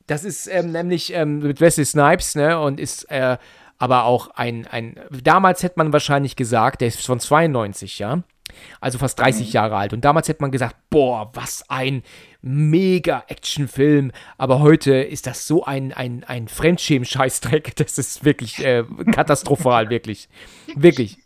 Das 0.07 0.23
ist 0.23 0.47
ähm, 0.47 0.71
nämlich 0.71 1.13
ähm, 1.13 1.37
mit 1.37 1.61
Wesley 1.61 1.85
Snipes, 1.85 2.33
ne, 2.33 2.59
und 2.59 2.79
ist 2.79 3.11
äh, 3.11 3.37
aber 3.77 4.05
auch 4.05 4.29
ein, 4.29 4.65
ein, 4.65 4.99
damals 5.23 5.61
hätte 5.61 5.75
man 5.77 5.93
wahrscheinlich 5.93 6.35
gesagt, 6.35 6.81
der 6.81 6.87
ist 6.87 7.05
von 7.05 7.19
92, 7.19 7.99
ja, 7.99 8.23
also 8.81 8.97
fast 8.97 9.19
30 9.19 9.53
Jahre 9.53 9.75
alt. 9.75 9.93
Und 9.93 10.05
damals 10.05 10.27
hätte 10.27 10.41
man 10.41 10.51
gesagt, 10.51 10.75
boah, 10.89 11.31
was 11.33 11.69
ein 11.69 12.03
mega 12.41 13.23
Actionfilm. 13.27 14.11
Aber 14.37 14.59
heute 14.59 14.95
ist 14.95 15.27
das 15.27 15.47
so 15.47 15.63
ein, 15.63 15.93
ein, 15.93 16.23
ein 16.25 16.47
Fremdschämen-Scheißdreck, 16.47 17.75
das 17.75 17.97
ist 17.97 18.25
wirklich 18.25 18.63
äh, 18.63 18.83
katastrophal, 19.11 19.89
wirklich. 19.89 20.29
Wirklich. 20.75 21.17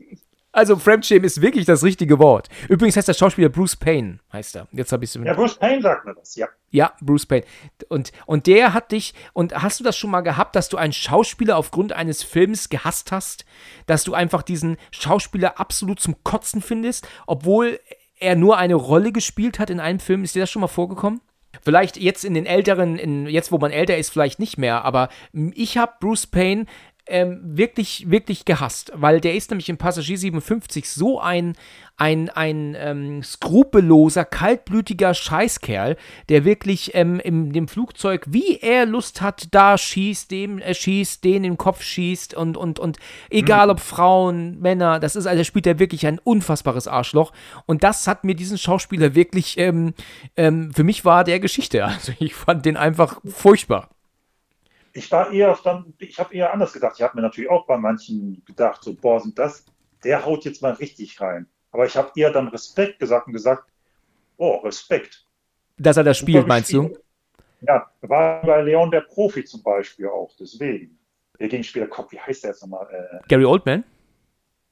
Also 0.58 0.76
Fremdschämen 0.76 1.24
ist 1.24 1.40
wirklich 1.40 1.68
das 1.68 1.84
richtige 1.84 2.18
Wort. 2.18 2.50
Übrigens 2.68 2.98
heißt 2.98 3.08
der 3.08 3.14
Schauspieler 3.14 3.50
Bruce 3.50 3.76
Payne, 3.76 4.18
heißt 4.34 4.56
er. 4.56 4.68
Jetzt 4.72 4.92
habe 4.92 5.04
ich 5.04 5.16
es 5.16 5.24
Ja, 5.24 5.36
Bruce 5.36 5.54
Payne 5.54 5.84
sagt 5.84 6.04
mir 6.04 6.16
das, 6.16 6.36
ja. 6.36 6.48
ja, 6.72 6.94
Bruce 7.00 7.28
Payne. 7.28 7.46
Und, 7.90 8.12
und 8.26 8.48
der 8.48 8.74
hat 8.74 8.92
dich, 8.92 9.14
und 9.34 9.54
hast 9.54 9.80
du 9.80 9.84
das 9.84 9.96
schon 9.96 10.10
mal 10.10 10.22
gehabt, 10.22 10.56
dass 10.56 10.68
du 10.68 10.78
einen 10.78 10.94
Schauspieler 10.94 11.58
aufgrund 11.58 11.94
eines 11.94 12.24
Films 12.24 12.70
gehasst 12.70 13.12
hast? 13.12 13.46
Dass 13.86 14.04
du 14.04 14.16
einfach 14.16 14.42
diesen 14.42 14.78
Schauspieler 14.90 15.60
absolut 15.60 16.00
zum 16.00 16.24
Kotzen 16.24 16.64
findest, 16.64 17.08
obwohl 17.28 17.80
er 18.20 18.36
nur 18.36 18.58
eine 18.58 18.74
Rolle 18.74 19.12
gespielt 19.12 19.60
hat 19.60 19.70
in 19.70 19.80
einem 19.80 20.00
Film? 20.00 20.24
Ist 20.24 20.34
dir 20.34 20.40
das 20.40 20.50
schon 20.50 20.62
mal 20.62 20.68
vorgekommen? 20.68 21.22
Vielleicht 21.62 21.98
jetzt 21.98 22.26
in 22.26 22.34
den 22.34 22.46
älteren, 22.46 22.98
in, 22.98 23.28
jetzt 23.28 23.52
wo 23.52 23.58
man 23.58 23.72
älter 23.72 23.98
ist, 23.98 24.10
vielleicht 24.10 24.40
nicht 24.40 24.58
mehr, 24.58 24.86
aber 24.86 25.10
ich 25.54 25.78
habe 25.78 25.94
Bruce 26.00 26.28
Payne 26.28 26.66
ähm, 27.10 27.40
wirklich, 27.44 28.10
wirklich 28.10 28.46
gehasst, 28.46 28.92
weil 28.96 29.20
der 29.22 29.36
ist 29.36 29.50
nämlich 29.52 29.70
im 29.70 29.78
Passagier 29.78 30.18
57 30.18 30.90
so 30.90 31.20
ein, 31.20 31.54
ein, 31.98 32.30
ein 32.30 32.76
ähm, 32.78 33.24
skrupelloser, 33.24 34.24
kaltblütiger 34.24 35.14
Scheißkerl, 35.14 35.98
der 36.30 36.46
wirklich 36.46 36.94
ähm, 36.94 37.20
im 37.20 37.52
dem 37.52 37.68
Flugzeug, 37.68 38.26
wie 38.28 38.58
er 38.58 38.86
Lust 38.86 39.22
hat, 39.22 39.48
da 39.52 39.78
schießt, 39.78 40.30
dem 40.32 40.60
er 40.60 40.74
schießt, 40.74 41.24
den 41.24 41.38
in 41.38 41.44
den 41.44 41.58
Kopf 41.58 41.82
schießt 41.82 42.34
und, 42.36 42.56
und, 42.58 42.80
und 42.80 42.98
egal 43.30 43.70
ob 43.70 43.80
Frauen, 43.80 44.60
Männer, 44.60 45.00
das 45.00 45.16
ist, 45.16 45.26
also 45.26 45.44
spielt 45.44 45.68
er 45.68 45.80
wirklich 45.80 46.06
ein 46.06 46.20
unfassbares 46.20 46.88
Arschloch 46.88 47.32
und 47.66 47.84
das 47.84 48.08
hat 48.08 48.24
mir 48.24 48.36
diesen 48.36 48.58
Schauspieler 48.58 49.16
wirklich, 49.16 49.58
ähm, 49.58 49.94
ähm, 50.36 50.72
für 50.74 50.84
mich 50.84 51.06
war 51.06 51.24
der 51.24 51.40
Geschichte, 51.40 51.86
also 51.86 52.12
ich 52.20 52.36
fand 52.36 52.66
den 52.66 52.78
einfach 52.78 53.20
furchtbar. 53.26 53.90
Ich 54.98 55.12
war 55.12 55.32
eher 55.32 55.56
dann, 55.64 55.94
ich 56.00 56.18
habe 56.18 56.34
eher 56.34 56.52
anders 56.52 56.74
gedacht. 56.74 56.96
Ich 56.96 57.04
habe 57.04 57.16
mir 57.16 57.22
natürlich 57.22 57.52
auch 57.52 57.68
bei 57.68 57.78
manchen 57.78 58.44
gedacht, 58.46 58.84
so, 58.84 58.96
boah, 58.96 59.20
sind 59.20 59.38
das, 59.38 59.64
der 60.04 60.26
haut 60.26 60.44
jetzt 60.44 60.64
mal 60.64 60.74
richtig 60.74 61.22
rein. 61.22 61.46
Aber 61.72 61.86
ich 61.86 61.96
habe 61.96 62.12
eher 62.16 62.32
dann 62.32 62.48
Respekt 62.48 62.98
gesagt 62.98 63.28
und 63.28 63.34
gesagt, 63.34 63.64
oh, 64.38 64.56
Respekt. 64.56 65.28
Dass 65.78 65.98
er 65.98 66.04
das 66.04 66.18
spielt, 66.18 66.48
meinst 66.48 66.74
du? 66.74 66.98
Ja, 67.62 67.92
war 68.02 68.42
bei 68.42 68.62
Leon 68.64 68.90
der 68.90 69.02
Profi 69.02 69.46
zum 69.46 69.62
Beispiel 69.62 70.08
auch, 70.08 70.32
deswegen. 70.40 70.98
Der 71.40 71.48
Gegenspieler, 71.48 71.86
Gott, 71.86 72.12
wie 72.12 72.20
heißt 72.20 72.44
der 72.44 72.52
jetzt 72.52 72.64
nochmal? 72.64 72.88
Äh, 72.92 73.20
Gary 73.28 73.46
Oldman? 73.46 73.84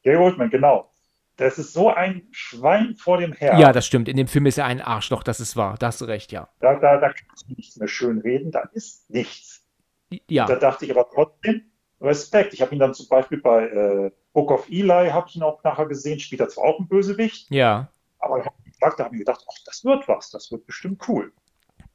Gary 0.01 0.17
Oldman, 0.17 0.49
genau. 0.49 0.91
Das 1.35 1.59
ist 1.59 1.73
so 1.73 1.93
ein 1.93 2.27
Schwein 2.31 2.95
vor 2.95 3.19
dem 3.19 3.33
Herrn. 3.33 3.59
Ja, 3.59 3.71
das 3.71 3.85
stimmt. 3.85 4.07
In 4.07 4.17
dem 4.17 4.27
Film 4.27 4.47
ist 4.47 4.57
er 4.57 4.65
ein 4.65 4.81
Arschloch, 4.81 5.21
das 5.21 5.39
ist 5.39 5.55
wahr. 5.55 5.75
Da 5.77 5.87
hast 5.87 6.01
du 6.01 6.05
recht, 6.05 6.31
ja. 6.31 6.49
Da, 6.61 6.79
da, 6.79 6.97
da 6.97 7.11
kannst 7.11 7.47
du 7.47 7.53
nichts 7.53 7.77
mehr 7.77 7.87
schön 7.87 8.17
reden, 8.19 8.49
da 8.49 8.61
ist 8.73 9.07
nichts. 9.11 9.64
Da 10.09 10.17
Ja, 10.27 10.45
dachte 10.55 10.85
ich 10.85 10.91
aber 10.91 11.07
trotzdem, 11.13 11.63
Respekt. 12.01 12.53
Ich 12.53 12.61
habe 12.61 12.73
ihn 12.75 12.79
dann 12.79 12.93
zum 12.93 13.07
Beispiel 13.07 13.39
bei 13.39 13.67
äh, 13.67 14.11
Book 14.33 14.51
of 14.51 14.69
Eli, 14.69 15.09
habe 15.09 15.27
ich 15.29 15.35
ihn 15.35 15.43
auch 15.43 15.63
nachher 15.63 15.85
gesehen, 15.87 16.19
spielt 16.19 16.41
er 16.41 16.49
zwar 16.49 16.65
auch 16.65 16.79
einen 16.79 16.87
Bösewicht, 16.87 17.49
ja. 17.49 17.89
aber 18.19 18.39
ich 18.39 18.45
habe 18.45 18.55
gesagt, 18.65 18.99
da 18.99 19.05
habe 19.05 19.15
ich 19.15 19.19
gedacht, 19.19 19.45
ach, 19.49 19.57
das 19.65 19.83
wird 19.85 20.07
was, 20.07 20.29
das 20.29 20.51
wird 20.51 20.65
bestimmt 20.65 21.01
cool. 21.07 21.31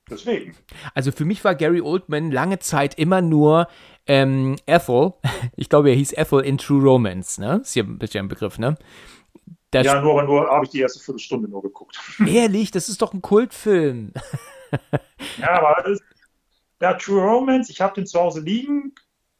Deswegen. 0.09 0.57
Also 0.95 1.13
für 1.13 1.25
mich 1.25 1.45
war 1.45 1.55
Gary 1.55 1.81
Oldman 1.81 2.33
lange 2.33 2.59
Zeit 2.59 2.99
immer 2.99 3.21
nur 3.23 3.69
ähm, 4.07 4.57
Ethel. 4.67 5.15
Ich 5.57 5.69
glaube, 5.69 5.91
er 5.91 5.95
hieß 5.95 6.15
Ethel 6.15 6.41
in 6.41 6.59
True 6.59 6.83
Romance, 6.83 7.41
ne? 7.41 7.61
Ist 7.63 7.77
ja 7.77 7.85
ein 7.85 7.99
bisschen 7.99 8.25
ein 8.25 8.29
Begriff, 8.29 8.59
ne? 8.59 8.77
Da 9.71 9.83
Ja, 9.83 10.01
nur, 10.01 10.23
nur 10.25 10.49
habe 10.49 10.65
ich 10.65 10.71
die 10.71 10.81
erste 10.81 10.99
Viertelstunde 10.99 11.49
nur 11.49 11.63
geguckt. 11.63 11.99
Ehrlich, 12.27 12.71
das 12.73 12.89
ist 12.89 13.03
doch 13.03 13.13
ein 13.15 13.23
Kultfilm. 13.23 14.13
Ja, 15.39 15.59
aber 15.59 15.83
das 15.83 15.95
ist, 15.95 16.03
ja, 16.81 16.95
True 16.95 17.23
Romance, 17.23 17.71
ich 17.71 17.81
habe 17.81 17.95
den 17.95 18.07
zu 18.07 18.19
Hause 18.19 18.41
liegen, 18.41 18.95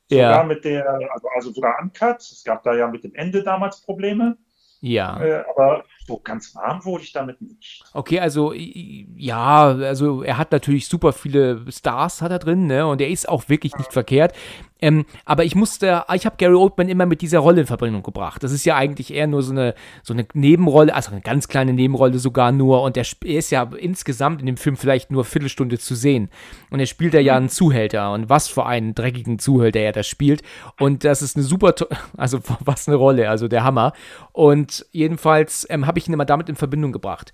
sogar 0.09 0.39
Ja, 0.39 0.43
mit 0.43 0.65
der, 0.65 0.89
also, 1.13 1.29
also 1.35 1.53
sogar 1.53 1.81
uncut. 1.81 2.21
Es 2.21 2.43
gab 2.45 2.63
da 2.63 2.75
ja 2.75 2.87
mit 2.89 3.05
dem 3.05 3.15
Ende 3.15 3.43
damals 3.43 3.81
Probleme, 3.81 4.37
ja. 4.81 5.23
äh, 5.23 5.45
aber 5.49 5.85
so 6.11 6.19
ganz 6.19 6.55
warm 6.57 6.85
wurde 6.85 7.05
ich 7.05 7.13
damit 7.13 7.41
nicht. 7.41 7.85
Okay, 7.95 8.19
also 8.19 8.53
ja, 8.53 9.67
also 9.69 10.23
er 10.23 10.39
hat 10.39 10.51
natürlich 10.51 10.89
super 10.89 11.13
viele 11.13 11.65
Stars 11.71 12.21
hat 12.21 12.33
er 12.33 12.41
drin, 12.41 12.67
ne? 12.67 12.87
Und 12.87 13.01
er 13.01 13.09
ist 13.09 13.29
auch 13.29 13.49
wirklich 13.49 13.77
nicht 13.79 13.93
verkehrt. 13.93 14.35
Ähm, 14.83 15.05
aber 15.25 15.45
ich 15.45 15.55
musste, 15.55 16.05
ich 16.15 16.27
habe 16.27 16.37
Gary 16.39 16.55
Oldman 16.55 16.89
immer 16.89 17.07
mit 17.07 17.23
dieser 17.23 17.41
Rolle 17.41 17.63
in 17.63 17.67
Verbindung 17.67 18.03
gebracht. 18.03 18.43
Das 18.43 18.53
ist 18.53 18.65
ja 18.65 18.77
eigentlich 18.77 19.13
eher 19.13 19.27
nur 19.27 19.43
so 19.43 19.53
eine, 19.53 19.75
so 20.03 20.15
eine 20.15 20.27
Nebenrolle, 20.33 20.95
also 20.95 21.11
eine 21.11 21.21
ganz 21.21 21.49
kleine 21.49 21.73
Nebenrolle 21.73 22.19
sogar 22.19 22.53
nur. 22.53 22.83
Und 22.83 22.97
er, 22.97 23.05
ist 23.25 23.51
ja 23.51 23.71
insgesamt 23.79 24.41
in 24.41 24.47
dem 24.47 24.57
Film 24.57 24.77
vielleicht 24.77 25.11
nur 25.11 25.23
eine 25.23 25.31
Viertelstunde 25.31 25.79
zu 25.79 25.95
sehen. 25.95 26.31
Und 26.71 26.81
er 26.81 26.87
spielt 26.87 27.15
ja 27.15 27.21
ja 27.21 27.37
einen 27.37 27.49
Zuhälter. 27.49 28.13
Und 28.13 28.29
was 28.29 28.49
für 28.49 28.67
einen 28.67 28.95
dreckigen 28.95 29.39
Zuhälter 29.39 29.81
er 29.81 29.93
da 29.93 30.03
spielt. 30.03 30.43
Und 30.79 31.05
das 31.05 31.23
ist 31.23 31.37
eine 31.37 31.45
super, 31.45 31.75
also 32.17 32.41
was 32.61 32.89
eine 32.89 32.97
Rolle, 32.97 33.29
also 33.29 33.49
der 33.49 33.65
Hammer. 33.65 33.93
Und 34.33 34.87
jedenfalls 34.93 35.67
ähm, 35.69 35.87
habe 35.87 35.99
ich 35.99 36.00
ich 36.01 36.09
ihn 36.09 36.15
immer 36.15 36.25
damit 36.25 36.49
in 36.49 36.57
Verbindung 36.57 36.93
gebracht. 36.93 37.33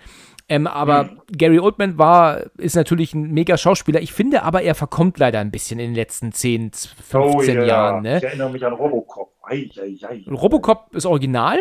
Ähm, 0.49 0.67
aber 0.67 1.05
mhm. 1.05 1.21
Gary 1.37 1.59
Oldman 1.59 1.99
war, 1.99 2.45
ist 2.59 2.77
natürlich 2.77 3.15
ein 3.15 3.33
mega 3.33 3.57
Schauspieler. 3.57 4.01
Ich 4.01 4.13
finde 4.13 4.43
aber, 4.43 4.63
er 4.63 4.75
verkommt 4.75 5.19
leider 5.19 5.41
ein 5.41 5.51
bisschen 5.51 5.81
in 5.81 5.91
den 5.91 5.95
letzten 5.95 6.33
10, 6.33 6.73
15 6.73 7.21
oh, 7.21 7.43
yeah. 7.43 7.65
Jahren. 7.65 8.03
Ne? 8.03 8.19
Ich 8.19 8.25
erinnere 8.25 8.51
mich 8.51 8.65
an 8.65 8.73
Robocop. 8.73 9.33
Ei, 9.43 9.71
ei, 9.81 9.99
ei. 10.07 10.25
Robocop 10.31 10.95
ist 10.95 11.07
original? 11.07 11.59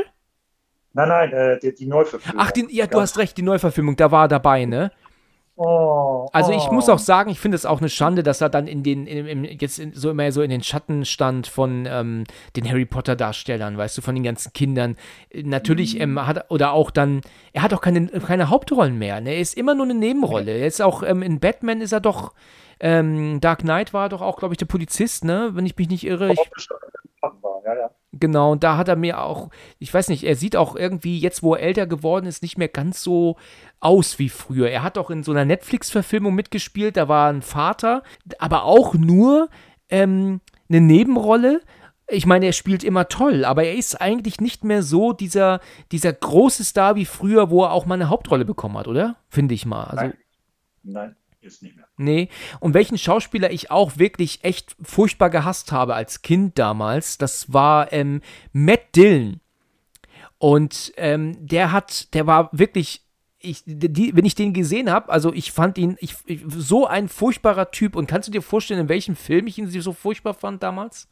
Nein, 0.94 1.10
nein, 1.10 1.34
äh, 1.34 1.60
die, 1.60 1.76
die 1.76 1.88
Neuverfilmung. 1.88 2.42
Ach, 2.42 2.52
die, 2.52 2.68
ja, 2.70 2.88
du 2.88 3.02
hast 3.02 3.18
recht, 3.18 3.38
die 3.38 3.42
Neuverfilmung, 3.42 3.98
da 3.98 4.12
war 4.12 4.26
er 4.26 4.28
dabei, 4.30 4.66
ne? 4.66 4.92
Oh, 5.58 6.28
also 6.34 6.52
ich 6.52 6.68
oh. 6.68 6.74
muss 6.74 6.90
auch 6.90 7.00
sagen, 7.00 7.30
ich 7.30 7.40
finde 7.40 7.56
es 7.56 7.66
auch 7.66 7.80
eine 7.80 7.88
Schande, 7.88 8.24
dass 8.24 8.42
er 8.42 8.50
dann 8.50 8.68
in 8.68 8.84
den, 8.84 9.08
in, 9.08 9.26
in, 9.26 9.44
jetzt 9.46 9.80
in, 9.80 9.94
so 9.94 10.10
immer 10.10 10.30
so 10.34 10.42
in 10.42 10.50
den 10.50 10.62
Schatten 10.62 11.06
stand 11.06 11.48
von 11.48 11.88
ähm, 11.90 12.26
den 12.58 12.70
Harry 12.70 12.86
Potter 12.86 13.16
Darstellern, 13.16 13.78
weißt 13.78 13.98
du, 13.98 14.02
von 14.02 14.16
den 14.16 14.24
ganzen 14.24 14.52
Kindern. 14.52 14.98
Natürlich 15.34 15.96
mhm. 15.96 16.02
ähm, 16.02 16.28
hat 16.28 16.52
oder 16.52 16.74
auch 16.74 16.92
dann, 16.92 17.22
er 17.54 17.62
hat 17.62 17.74
auch 17.74 17.80
keine, 17.80 18.08
keine 18.08 18.50
Hauptrollen 18.50 18.98
mehr. 18.98 19.22
Ne? 19.22 19.32
Er 19.32 19.40
ist 19.40 19.58
immer 19.58 19.76
nur 19.76 19.86
eine 19.86 19.94
Nebenrolle. 19.94 20.52
Er 20.52 20.68
ist 20.68 20.82
auch 20.82 21.04
ähm, 21.04 21.22
in 21.22 21.40
Batman 21.40 21.80
ist 21.80 21.94
er 21.94 22.02
doch, 22.02 22.34
ähm, 22.82 23.40
Dark 23.40 23.60
Knight 23.60 23.94
war 23.94 24.10
doch 24.10 24.22
auch, 24.22 24.38
glaube 24.38 24.54
ich, 24.54 24.58
der 24.58 24.66
Polizist, 24.66 25.24
ne? 25.24 25.52
Wenn 25.54 25.66
ich 25.66 25.78
mich 25.78 25.88
nicht 25.88 26.06
irre. 26.06 26.34
Ich. 26.34 26.40
Genau, 28.26 28.54
und 28.54 28.64
da 28.64 28.76
hat 28.76 28.88
er 28.88 28.96
mir 28.96 29.22
auch, 29.22 29.52
ich 29.78 29.94
weiß 29.94 30.08
nicht, 30.08 30.24
er 30.24 30.36
sieht 30.36 30.56
auch 30.56 30.76
irgendwie, 30.76 31.20
jetzt 31.20 31.44
wo 31.44 31.54
er 31.54 31.62
älter 31.62 31.86
geworden 31.86 32.26
ist, 32.26 32.42
nicht 32.42 32.58
mehr 32.58 32.70
ganz 32.70 33.04
so 33.04 33.38
aus 33.80 34.18
wie 34.18 34.30
früher. 34.30 34.68
Er 34.68 34.82
hat 34.82 34.98
auch 34.98 35.12
in 35.12 35.22
so 35.22 35.32
einer 35.32 35.46
Netflix-Verfilmung 35.46 36.34
mitgespielt, 36.34 36.98
da 36.98 37.08
war 37.08 37.30
ein 37.30 37.44
Vater, 37.44 38.02
aber 38.40 38.64
auch 38.64 38.96
nur 38.96 39.48
ähm, 39.90 40.42
eine 40.68 40.82
Nebenrolle. 40.82 41.62
Ich 42.08 42.26
meine, 42.26 42.48
er 42.48 42.54
spielt 42.54 42.84
immer 42.84 43.10
toll, 43.10 43.46
aber 43.46 43.64
er 43.64 43.76
ist 43.76 44.02
eigentlich 44.02 44.42
nicht 44.42 44.64
mehr 44.64 44.82
so 44.82 45.14
dieser, 45.14 45.60
dieser 45.92 46.12
große 46.12 46.64
Star 46.64 46.96
wie 46.96 47.06
früher, 47.06 47.52
wo 47.52 47.62
er 47.62 47.74
auch 47.74 47.86
mal 47.86 47.94
eine 47.94 48.10
Hauptrolle 48.10 48.44
bekommen 48.44 48.80
hat, 48.80 48.88
oder? 48.88 49.18
Finde 49.30 49.54
ich 49.54 49.68
mal. 49.68 49.84
Also, 49.84 50.06
Nein. 50.06 50.14
Nein 50.82 51.16
jetzt 51.46 51.64
nicht 51.64 51.76
mehr. 51.76 51.88
Nee. 51.98 52.30
Und 52.60 52.74
welchen 52.74 52.98
Schauspieler 52.98 53.52
ich 53.52 53.72
auch 53.72 53.98
wirklich 53.98 54.44
echt 54.44 54.76
furchtbar 54.82 55.30
gehasst 55.30 55.72
habe 55.72 55.96
als 55.96 56.22
Kind 56.22 56.60
damals, 56.60 57.18
das 57.18 57.54
war 57.54 57.94
ähm, 57.94 58.22
Matt 58.52 58.96
Dillon. 58.96 59.40
Und 60.38 60.92
ähm, 60.98 61.38
der 61.40 61.72
hat, 61.72 62.14
der 62.14 62.28
war 62.28 62.50
wirklich 62.52 63.06
ich, 63.40 63.64
die, 63.66 64.16
wenn 64.16 64.26
ich 64.26 64.36
den 64.36 64.54
gesehen 64.54 64.90
habe, 64.90 65.10
also 65.10 65.32
ich 65.32 65.52
fand 65.52 65.78
ihn 65.78 65.98
ich, 66.00 66.16
ich, 66.26 66.42
so 66.48 66.88
ein 66.88 67.08
furchtbarer 67.08 67.72
Typ. 67.72 67.96
Und 67.96 68.08
kannst 68.08 68.28
du 68.28 68.32
dir 68.32 68.42
vorstellen, 68.42 68.82
in 68.82 68.90
welchem 68.90 69.16
Film 69.16 69.48
ich 69.48 69.58
ihn 69.58 69.70
so 69.70 69.94
furchtbar 69.94 70.34
fand 70.34 70.64
damals? 70.64 71.08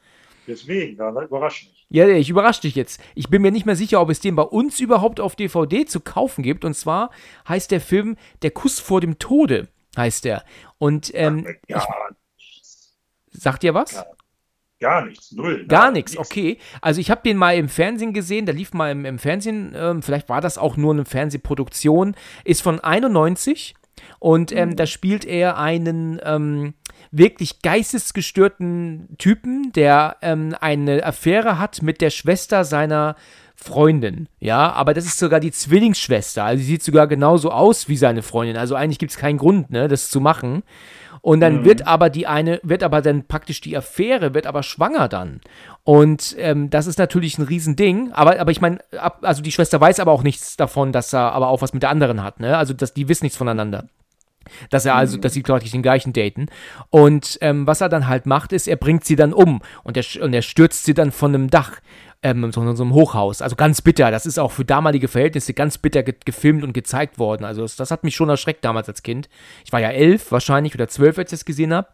Deswegen, 0.47 0.97
ja, 0.97 1.09
überrascht 1.09 1.69
mich. 1.69 1.85
Ja, 1.89 2.07
ich 2.07 2.29
überrasche 2.29 2.61
dich 2.61 2.75
jetzt. 2.75 2.99
Ich 3.15 3.29
bin 3.29 3.41
mir 3.41 3.51
nicht 3.51 3.65
mehr 3.65 3.75
sicher, 3.75 4.01
ob 4.01 4.09
es 4.09 4.19
den 4.19 4.35
bei 4.35 4.43
uns 4.43 4.79
überhaupt 4.79 5.19
auf 5.19 5.35
DVD 5.35 5.85
zu 5.85 5.99
kaufen 5.99 6.43
gibt. 6.43 6.65
Und 6.65 6.73
zwar 6.73 7.11
heißt 7.47 7.71
der 7.71 7.81
Film 7.81 8.17
Der 8.41 8.51
Kuss 8.51 8.79
vor 8.79 8.99
dem 8.99 9.19
Tode 9.19 9.69
heißt 9.97 10.25
der. 10.25 10.43
Und 10.77 11.11
ähm, 11.13 11.47
ja, 11.67 11.85
sagt 13.31 13.63
ihr 13.63 13.73
was? 13.73 13.93
Ja. 13.93 14.05
Gar 14.79 15.05
nichts, 15.05 15.31
null. 15.31 15.65
Gar 15.65 15.91
nichts, 15.91 16.17
okay. 16.17 16.57
Also 16.81 16.99
ich 16.99 17.09
habe 17.09 17.21
den 17.23 17.37
mal 17.37 17.55
im 17.55 17.69
Fernsehen 17.69 18.11
gesehen, 18.11 18.45
der 18.45 18.53
lief 18.53 18.73
mal 18.73 18.91
im, 18.91 19.05
im 19.05 19.17
Fernsehen, 19.17 19.73
ähm, 19.73 20.01
vielleicht 20.03 20.27
war 20.27 20.41
das 20.41 20.57
auch 20.57 20.75
nur 20.75 20.93
eine 20.93 21.05
Fernsehproduktion, 21.05 22.15
ist 22.43 22.61
von 22.61 22.81
91 22.81 23.75
und 24.19 24.51
ähm, 24.51 24.69
mhm. 24.69 24.75
da 24.75 24.85
spielt 24.85 25.23
er 25.23 25.57
einen 25.57 26.19
ähm, 26.21 26.73
wirklich 27.11 27.61
geistesgestörten 27.61 29.15
Typen, 29.17 29.71
der 29.71 30.17
ähm, 30.21 30.53
eine 30.59 31.05
Affäre 31.05 31.59
hat 31.59 31.81
mit 31.81 32.01
der 32.01 32.09
Schwester 32.09 32.65
seiner 32.65 33.15
Freundin, 33.63 34.27
ja, 34.39 34.71
aber 34.71 34.93
das 34.93 35.05
ist 35.05 35.17
sogar 35.17 35.39
die 35.39 35.51
Zwillingsschwester, 35.51 36.43
also 36.43 36.61
sie 36.61 36.67
sieht 36.69 36.83
sogar 36.83 37.07
genauso 37.07 37.51
aus 37.51 37.89
wie 37.89 37.97
seine 37.97 38.21
Freundin, 38.21 38.57
also 38.57 38.75
eigentlich 38.75 38.99
gibt 38.99 39.11
es 39.11 39.17
keinen 39.17 39.37
Grund, 39.37 39.71
ne, 39.71 39.87
das 39.87 40.09
zu 40.09 40.19
machen. 40.19 40.63
Und 41.21 41.39
dann 41.39 41.61
mhm. 41.61 41.65
wird 41.65 41.87
aber 41.87 42.09
die 42.09 42.27
eine, 42.27 42.59
wird 42.63 42.83
aber 42.83 43.01
dann 43.01 43.25
praktisch 43.25 43.61
die 43.61 43.77
Affäre, 43.77 44.33
wird 44.33 44.45
aber 44.45 44.61
schwanger 44.61 45.07
dann. 45.07 45.39
Und 45.85 46.35
ähm, 46.37 46.69
das 46.69 46.85
ist 46.85 46.99
natürlich 46.99 47.37
ein 47.37 47.45
Riesending. 47.45 48.11
Aber, 48.11 48.37
aber 48.37 48.51
ich 48.51 48.59
meine, 48.59 48.79
also 49.21 49.41
die 49.41 49.53
Schwester 49.53 49.79
weiß 49.79 50.01
aber 50.01 50.11
auch 50.11 50.23
nichts 50.23 50.57
davon, 50.57 50.91
dass 50.91 51.13
er 51.13 51.31
aber 51.31 51.47
auch 51.47 51.61
was 51.61 51.73
mit 51.73 51.81
der 51.81 51.91
anderen 51.91 52.21
hat, 52.23 52.41
ne? 52.41 52.57
Also 52.57 52.73
dass 52.73 52.93
die 52.93 53.07
wissen 53.07 53.23
nichts 53.23 53.37
voneinander. 53.37 53.85
Dass 54.69 54.85
er 54.85 54.95
also, 54.95 55.15
mhm. 55.15 55.21
dass 55.21 55.31
sie 55.31 55.43
gleich 55.43 55.71
den 55.71 55.81
gleichen 55.81 56.11
daten. 56.11 56.47
Und 56.89 57.37
ähm, 57.39 57.65
was 57.65 57.79
er 57.79 57.87
dann 57.87 58.09
halt 58.09 58.25
macht, 58.25 58.51
ist, 58.51 58.67
er 58.67 58.75
bringt 58.75 59.05
sie 59.05 59.15
dann 59.15 59.31
um 59.31 59.61
und 59.83 59.95
er, 59.95 60.03
und 60.21 60.33
er 60.33 60.41
stürzt 60.41 60.83
sie 60.83 60.93
dann 60.93 61.13
von 61.13 61.33
einem 61.33 61.49
Dach 61.49 61.71
ähm, 62.23 62.51
so, 62.51 62.73
so 62.73 62.83
einem 62.83 62.93
Hochhaus. 62.93 63.41
Also 63.41 63.55
ganz 63.55 63.81
bitter. 63.81 64.09
Das 64.11 64.25
ist 64.25 64.39
auch 64.39 64.51
für 64.51 64.65
damalige 64.65 65.07
Verhältnisse 65.07 65.53
ganz 65.53 65.77
bitter 65.77 66.03
ge 66.03 66.15
gefilmt 66.25 66.63
und 66.63 66.73
gezeigt 66.73 67.19
worden. 67.19 67.43
Also 67.43 67.61
das, 67.61 67.75
das, 67.75 67.91
hat 67.91 68.03
mich 68.03 68.15
schon 68.15 68.29
erschreckt 68.29 68.63
damals 68.65 68.87
als 68.87 69.03
Kind. 69.03 69.29
Ich 69.65 69.71
war 69.71 69.79
ja 69.79 69.89
elf 69.89 70.31
wahrscheinlich 70.31 70.73
oder 70.73 70.87
zwölf, 70.87 71.17
als 71.17 71.31
ich 71.31 71.39
das 71.39 71.45
gesehen 71.45 71.73
habe. 71.73 71.89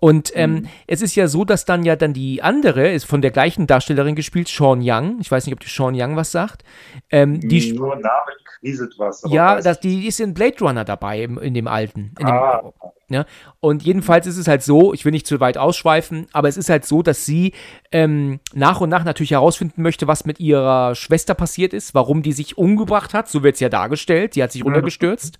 Und 0.00 0.32
ähm, 0.34 0.54
mhm. 0.54 0.68
es 0.88 1.00
ist 1.00 1.14
ja 1.14 1.28
so, 1.28 1.44
dass 1.44 1.64
dann 1.64 1.84
ja 1.84 1.94
dann 1.94 2.12
die 2.12 2.42
andere, 2.42 2.90
ist 2.90 3.04
von 3.04 3.22
der 3.22 3.30
gleichen 3.30 3.68
Darstellerin 3.68 4.16
gespielt, 4.16 4.48
Sean 4.48 4.80
Young. 4.82 5.18
Ich 5.20 5.30
weiß 5.30 5.46
nicht, 5.46 5.54
ob 5.54 5.60
die 5.60 5.68
Sean 5.68 5.94
Young 5.96 6.16
was 6.16 6.32
sagt. 6.32 6.64
Ähm, 7.10 7.40
die 7.40 7.72
Nur 7.72 7.94
Name 7.94 8.32
kriselt 8.58 8.94
was. 8.98 9.22
Ja, 9.28 9.60
das, 9.60 9.78
die 9.78 10.08
ist 10.08 10.18
in 10.18 10.34
Blade 10.34 10.56
Runner 10.60 10.84
dabei, 10.84 11.22
in, 11.22 11.36
in 11.38 11.54
dem 11.54 11.68
alten. 11.68 12.14
In 12.18 12.26
ah. 12.26 12.72
Ja? 13.12 13.24
Und 13.60 13.82
jedenfalls 13.82 14.26
ist 14.26 14.38
es 14.38 14.48
halt 14.48 14.62
so, 14.62 14.92
ich 14.92 15.04
will 15.04 15.12
nicht 15.12 15.26
zu 15.26 15.40
weit 15.40 15.58
ausschweifen, 15.58 16.26
aber 16.32 16.48
es 16.48 16.56
ist 16.56 16.68
halt 16.68 16.84
so, 16.84 17.02
dass 17.02 17.24
sie 17.24 17.52
ähm, 17.92 18.40
nach 18.54 18.80
und 18.80 18.88
nach 18.88 19.04
natürlich 19.04 19.32
herausfinden 19.32 19.82
möchte, 19.82 20.06
was 20.06 20.24
mit 20.24 20.40
ihrer 20.40 20.94
Schwester 20.94 21.34
passiert 21.34 21.72
ist, 21.72 21.94
warum 21.94 22.22
die 22.22 22.32
sich 22.32 22.58
umgebracht 22.58 23.14
hat, 23.14 23.28
so 23.28 23.42
wird 23.42 23.54
es 23.54 23.60
ja 23.60 23.68
dargestellt, 23.68 24.34
die 24.34 24.42
hat 24.42 24.52
sich 24.52 24.64
runtergestürzt. 24.64 25.38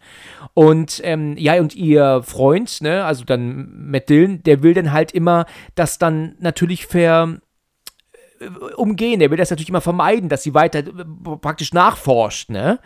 Und 0.54 1.00
ähm, 1.04 1.36
ja, 1.36 1.60
und 1.60 1.74
ihr 1.74 2.22
Freund, 2.22 2.80
ne, 2.80 3.04
also 3.04 3.24
dann 3.24 3.90
Matt 3.90 4.08
Dillon, 4.08 4.42
der 4.42 4.62
will 4.62 4.74
dann 4.74 4.92
halt 4.92 5.12
immer 5.12 5.46
das 5.74 5.98
dann 5.98 6.36
natürlich 6.38 6.86
ver 6.86 7.38
äh, 8.42 8.74
umgehen. 8.74 9.20
Er 9.20 9.30
will 9.30 9.38
das 9.38 9.50
natürlich 9.50 9.68
immer 9.68 9.80
vermeiden, 9.80 10.28
dass 10.28 10.42
sie 10.42 10.54
weiter 10.54 10.80
äh, 10.80 11.36
praktisch 11.40 11.72
nachforscht, 11.72 12.50
ne? 12.50 12.78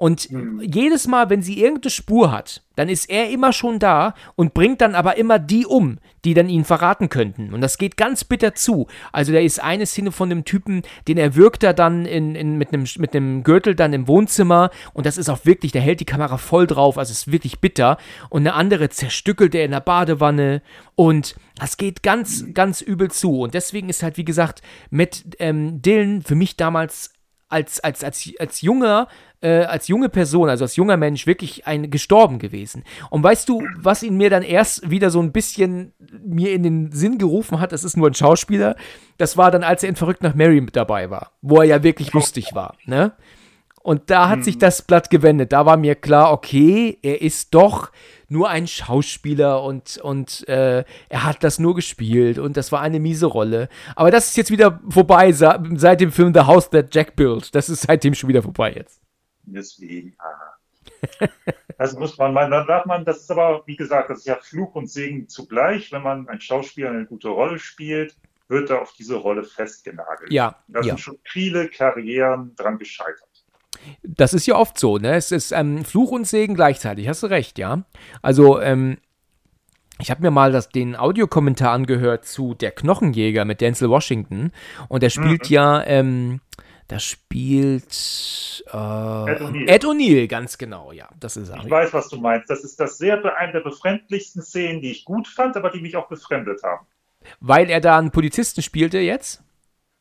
Und 0.00 0.30
mhm. 0.30 0.62
jedes 0.62 1.06
Mal, 1.06 1.28
wenn 1.28 1.42
sie 1.42 1.60
irgendeine 1.60 1.90
Spur 1.90 2.32
hat, 2.32 2.62
dann 2.74 2.88
ist 2.88 3.10
er 3.10 3.28
immer 3.28 3.52
schon 3.52 3.78
da 3.78 4.14
und 4.34 4.54
bringt 4.54 4.80
dann 4.80 4.94
aber 4.94 5.18
immer 5.18 5.38
die 5.38 5.66
um, 5.66 5.98
die 6.24 6.32
dann 6.32 6.48
ihn 6.48 6.64
verraten 6.64 7.10
könnten. 7.10 7.52
Und 7.52 7.60
das 7.60 7.76
geht 7.76 7.98
ganz 7.98 8.24
bitter 8.24 8.54
zu. 8.54 8.86
Also 9.12 9.34
da 9.34 9.40
ist 9.40 9.62
eine 9.62 9.84
Szene 9.84 10.10
von 10.10 10.30
dem 10.30 10.46
Typen, 10.46 10.84
den 11.06 11.18
erwürgt 11.18 11.62
er 11.62 11.74
dann 11.74 12.06
in, 12.06 12.34
in, 12.34 12.56
mit, 12.56 12.72
einem, 12.72 12.86
mit 12.96 13.14
einem 13.14 13.42
Gürtel 13.42 13.74
dann 13.74 13.92
im 13.92 14.08
Wohnzimmer 14.08 14.70
und 14.94 15.04
das 15.04 15.18
ist 15.18 15.28
auch 15.28 15.44
wirklich, 15.44 15.72
der 15.72 15.82
hält 15.82 16.00
die 16.00 16.06
Kamera 16.06 16.38
voll 16.38 16.66
drauf, 16.66 16.96
also 16.96 17.12
es 17.12 17.26
ist 17.26 17.32
wirklich 17.32 17.60
bitter. 17.60 17.98
Und 18.30 18.40
eine 18.40 18.54
andere 18.54 18.88
zerstückelt 18.88 19.54
er 19.54 19.66
in 19.66 19.72
der 19.72 19.80
Badewanne 19.80 20.62
und 20.94 21.36
das 21.56 21.76
geht 21.76 22.02
ganz, 22.02 22.46
ganz 22.54 22.80
übel 22.80 23.10
zu. 23.10 23.40
Und 23.40 23.52
deswegen 23.52 23.90
ist 23.90 24.02
halt, 24.02 24.16
wie 24.16 24.24
gesagt, 24.24 24.62
mit 24.88 25.36
ähm, 25.40 25.82
Dylan 25.82 26.22
für 26.22 26.36
mich 26.36 26.56
damals 26.56 27.12
als, 27.50 27.80
als, 27.80 28.02
als, 28.02 28.30
als 28.38 28.62
junger 28.62 29.08
äh, 29.40 29.64
als 29.64 29.88
junge 29.88 30.08
Person, 30.08 30.48
also 30.48 30.64
als 30.64 30.76
junger 30.76 30.96
Mensch, 30.96 31.26
wirklich 31.26 31.66
ein 31.66 31.90
gestorben 31.90 32.38
gewesen. 32.38 32.84
Und 33.10 33.22
weißt 33.22 33.48
du, 33.48 33.62
was 33.76 34.02
ihn 34.02 34.16
mir 34.16 34.30
dann 34.30 34.42
erst 34.42 34.90
wieder 34.90 35.10
so 35.10 35.20
ein 35.20 35.32
bisschen 35.32 35.92
mir 36.24 36.52
in 36.52 36.62
den 36.62 36.92
Sinn 36.92 37.18
gerufen 37.18 37.60
hat, 37.60 37.72
das 37.72 37.84
ist 37.84 37.96
nur 37.96 38.08
ein 38.08 38.14
Schauspieler, 38.14 38.76
das 39.18 39.36
war 39.36 39.50
dann, 39.50 39.62
als 39.62 39.82
er 39.82 39.88
in 39.88 39.96
Verrückt 39.96 40.22
nach 40.22 40.34
Mary 40.34 40.60
mit 40.60 40.76
dabei 40.76 41.10
war, 41.10 41.32
wo 41.42 41.58
er 41.58 41.64
ja 41.64 41.82
wirklich 41.82 42.12
lustig 42.12 42.54
war, 42.54 42.76
ne? 42.84 43.12
Und 43.82 44.10
da 44.10 44.28
hat 44.28 44.40
mhm. 44.40 44.42
sich 44.42 44.58
das 44.58 44.82
Blatt 44.82 45.08
gewendet. 45.08 45.52
Da 45.52 45.64
war 45.64 45.78
mir 45.78 45.94
klar, 45.94 46.32
okay, 46.32 46.98
er 47.02 47.22
ist 47.22 47.54
doch 47.54 47.90
nur 48.28 48.50
ein 48.50 48.66
Schauspieler 48.66 49.62
und, 49.62 49.98
und 50.02 50.46
äh, 50.48 50.84
er 51.08 51.24
hat 51.24 51.42
das 51.42 51.58
nur 51.58 51.74
gespielt 51.74 52.38
und 52.38 52.58
das 52.58 52.72
war 52.72 52.82
eine 52.82 53.00
miese 53.00 53.24
Rolle. 53.24 53.68
Aber 53.96 54.10
das 54.10 54.28
ist 54.28 54.36
jetzt 54.36 54.50
wieder 54.50 54.80
vorbei 54.88 55.32
seit 55.32 56.00
dem 56.00 56.12
Film 56.12 56.34
The 56.34 56.40
House 56.40 56.68
That 56.70 56.94
Jack 56.94 57.16
Built. 57.16 57.54
Das 57.54 57.70
ist 57.70 57.82
seitdem 57.82 58.14
schon 58.14 58.28
wieder 58.28 58.42
vorbei 58.42 58.72
jetzt. 58.76 59.00
Deswegen, 59.52 60.14
aha. 60.18 61.28
Das 61.78 61.94
muss 61.94 62.18
man, 62.18 62.34
man, 62.34 62.50
dann 62.50 62.66
darf 62.66 62.84
man, 62.84 63.04
das 63.04 63.18
ist 63.22 63.30
aber, 63.30 63.62
wie 63.66 63.76
gesagt, 63.76 64.10
das 64.10 64.20
ist 64.20 64.26
ja 64.26 64.36
Fluch 64.36 64.74
und 64.74 64.90
Segen 64.90 65.28
zugleich. 65.28 65.92
Wenn 65.92 66.02
man 66.02 66.28
ein 66.28 66.40
Schauspieler 66.40 66.90
eine 66.90 67.06
gute 67.06 67.28
Rolle 67.28 67.58
spielt, 67.58 68.16
wird 68.48 68.70
er 68.70 68.82
auf 68.82 68.92
diese 68.92 69.16
Rolle 69.16 69.44
festgenagelt. 69.44 70.32
Ja. 70.32 70.56
Da 70.68 70.80
ja. 70.80 70.88
sind 70.88 71.00
schon 71.00 71.18
viele 71.24 71.68
Karrieren 71.68 72.54
dran 72.56 72.78
gescheitert. 72.78 73.28
Das 74.02 74.34
ist 74.34 74.46
ja 74.46 74.56
oft 74.56 74.78
so, 74.78 74.98
ne? 74.98 75.14
Es 75.14 75.32
ist 75.32 75.52
ähm, 75.52 75.84
Fluch 75.84 76.10
und 76.10 76.26
Segen 76.26 76.54
gleichzeitig, 76.54 77.08
hast 77.08 77.22
du 77.22 77.28
recht, 77.28 77.58
ja. 77.58 77.84
Also, 78.20 78.60
ähm, 78.60 78.98
ich 80.00 80.10
habe 80.10 80.22
mir 80.22 80.30
mal 80.30 80.50
das, 80.50 80.70
den 80.70 80.96
Audiokommentar 80.96 81.72
angehört 81.72 82.24
zu 82.24 82.54
Der 82.54 82.72
Knochenjäger 82.72 83.44
mit 83.44 83.60
Denzel 83.60 83.90
Washington 83.90 84.50
und 84.88 85.02
der 85.02 85.10
spielt 85.10 85.48
mhm. 85.48 85.54
ja, 85.54 85.84
ähm, 85.84 86.40
da 86.90 86.98
spielt 86.98 88.64
äh, 88.66 89.68
Ed 89.68 89.84
O'Neill, 89.84 90.26
ganz 90.26 90.58
genau, 90.58 90.90
ja. 90.90 91.08
Das 91.20 91.36
ist 91.36 91.48
er. 91.48 91.62
Ich 91.64 91.70
weiß, 91.70 91.92
was 91.92 92.08
du 92.08 92.16
meinst. 92.16 92.50
Das 92.50 92.64
ist 92.64 92.80
das 92.80 92.98
sehr 92.98 93.24
eine 93.36 93.52
der 93.52 93.60
befremdlichsten 93.60 94.42
Szenen, 94.42 94.82
die 94.82 94.90
ich 94.90 95.04
gut 95.04 95.28
fand, 95.28 95.56
aber 95.56 95.70
die 95.70 95.80
mich 95.80 95.96
auch 95.96 96.08
befremdet 96.08 96.64
haben. 96.64 96.84
Weil 97.38 97.70
er 97.70 97.80
da 97.80 97.96
einen 97.96 98.10
Polizisten 98.10 98.60
spielte 98.60 98.98
jetzt? 98.98 99.40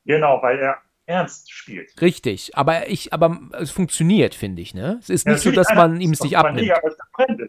Genau, 0.05 0.41
weil 0.41 0.57
er 0.57 0.77
ernst 1.05 1.51
spielt. 1.51 2.01
Richtig, 2.01 2.57
aber 2.57 2.89
ich, 2.89 3.13
aber 3.13 3.39
es 3.59 3.69
funktioniert, 3.69 4.33
finde 4.33 4.63
ich, 4.63 4.73
ne? 4.73 4.97
Es 4.99 5.11
ist 5.11 5.27
nicht 5.27 5.41
so, 5.41 5.51
dass 5.51 5.71
man 5.75 6.01
ihm 6.01 6.13
es 6.13 6.21
nicht 6.21 6.37
abnimmt. 6.37 6.61
Mega 6.61 6.81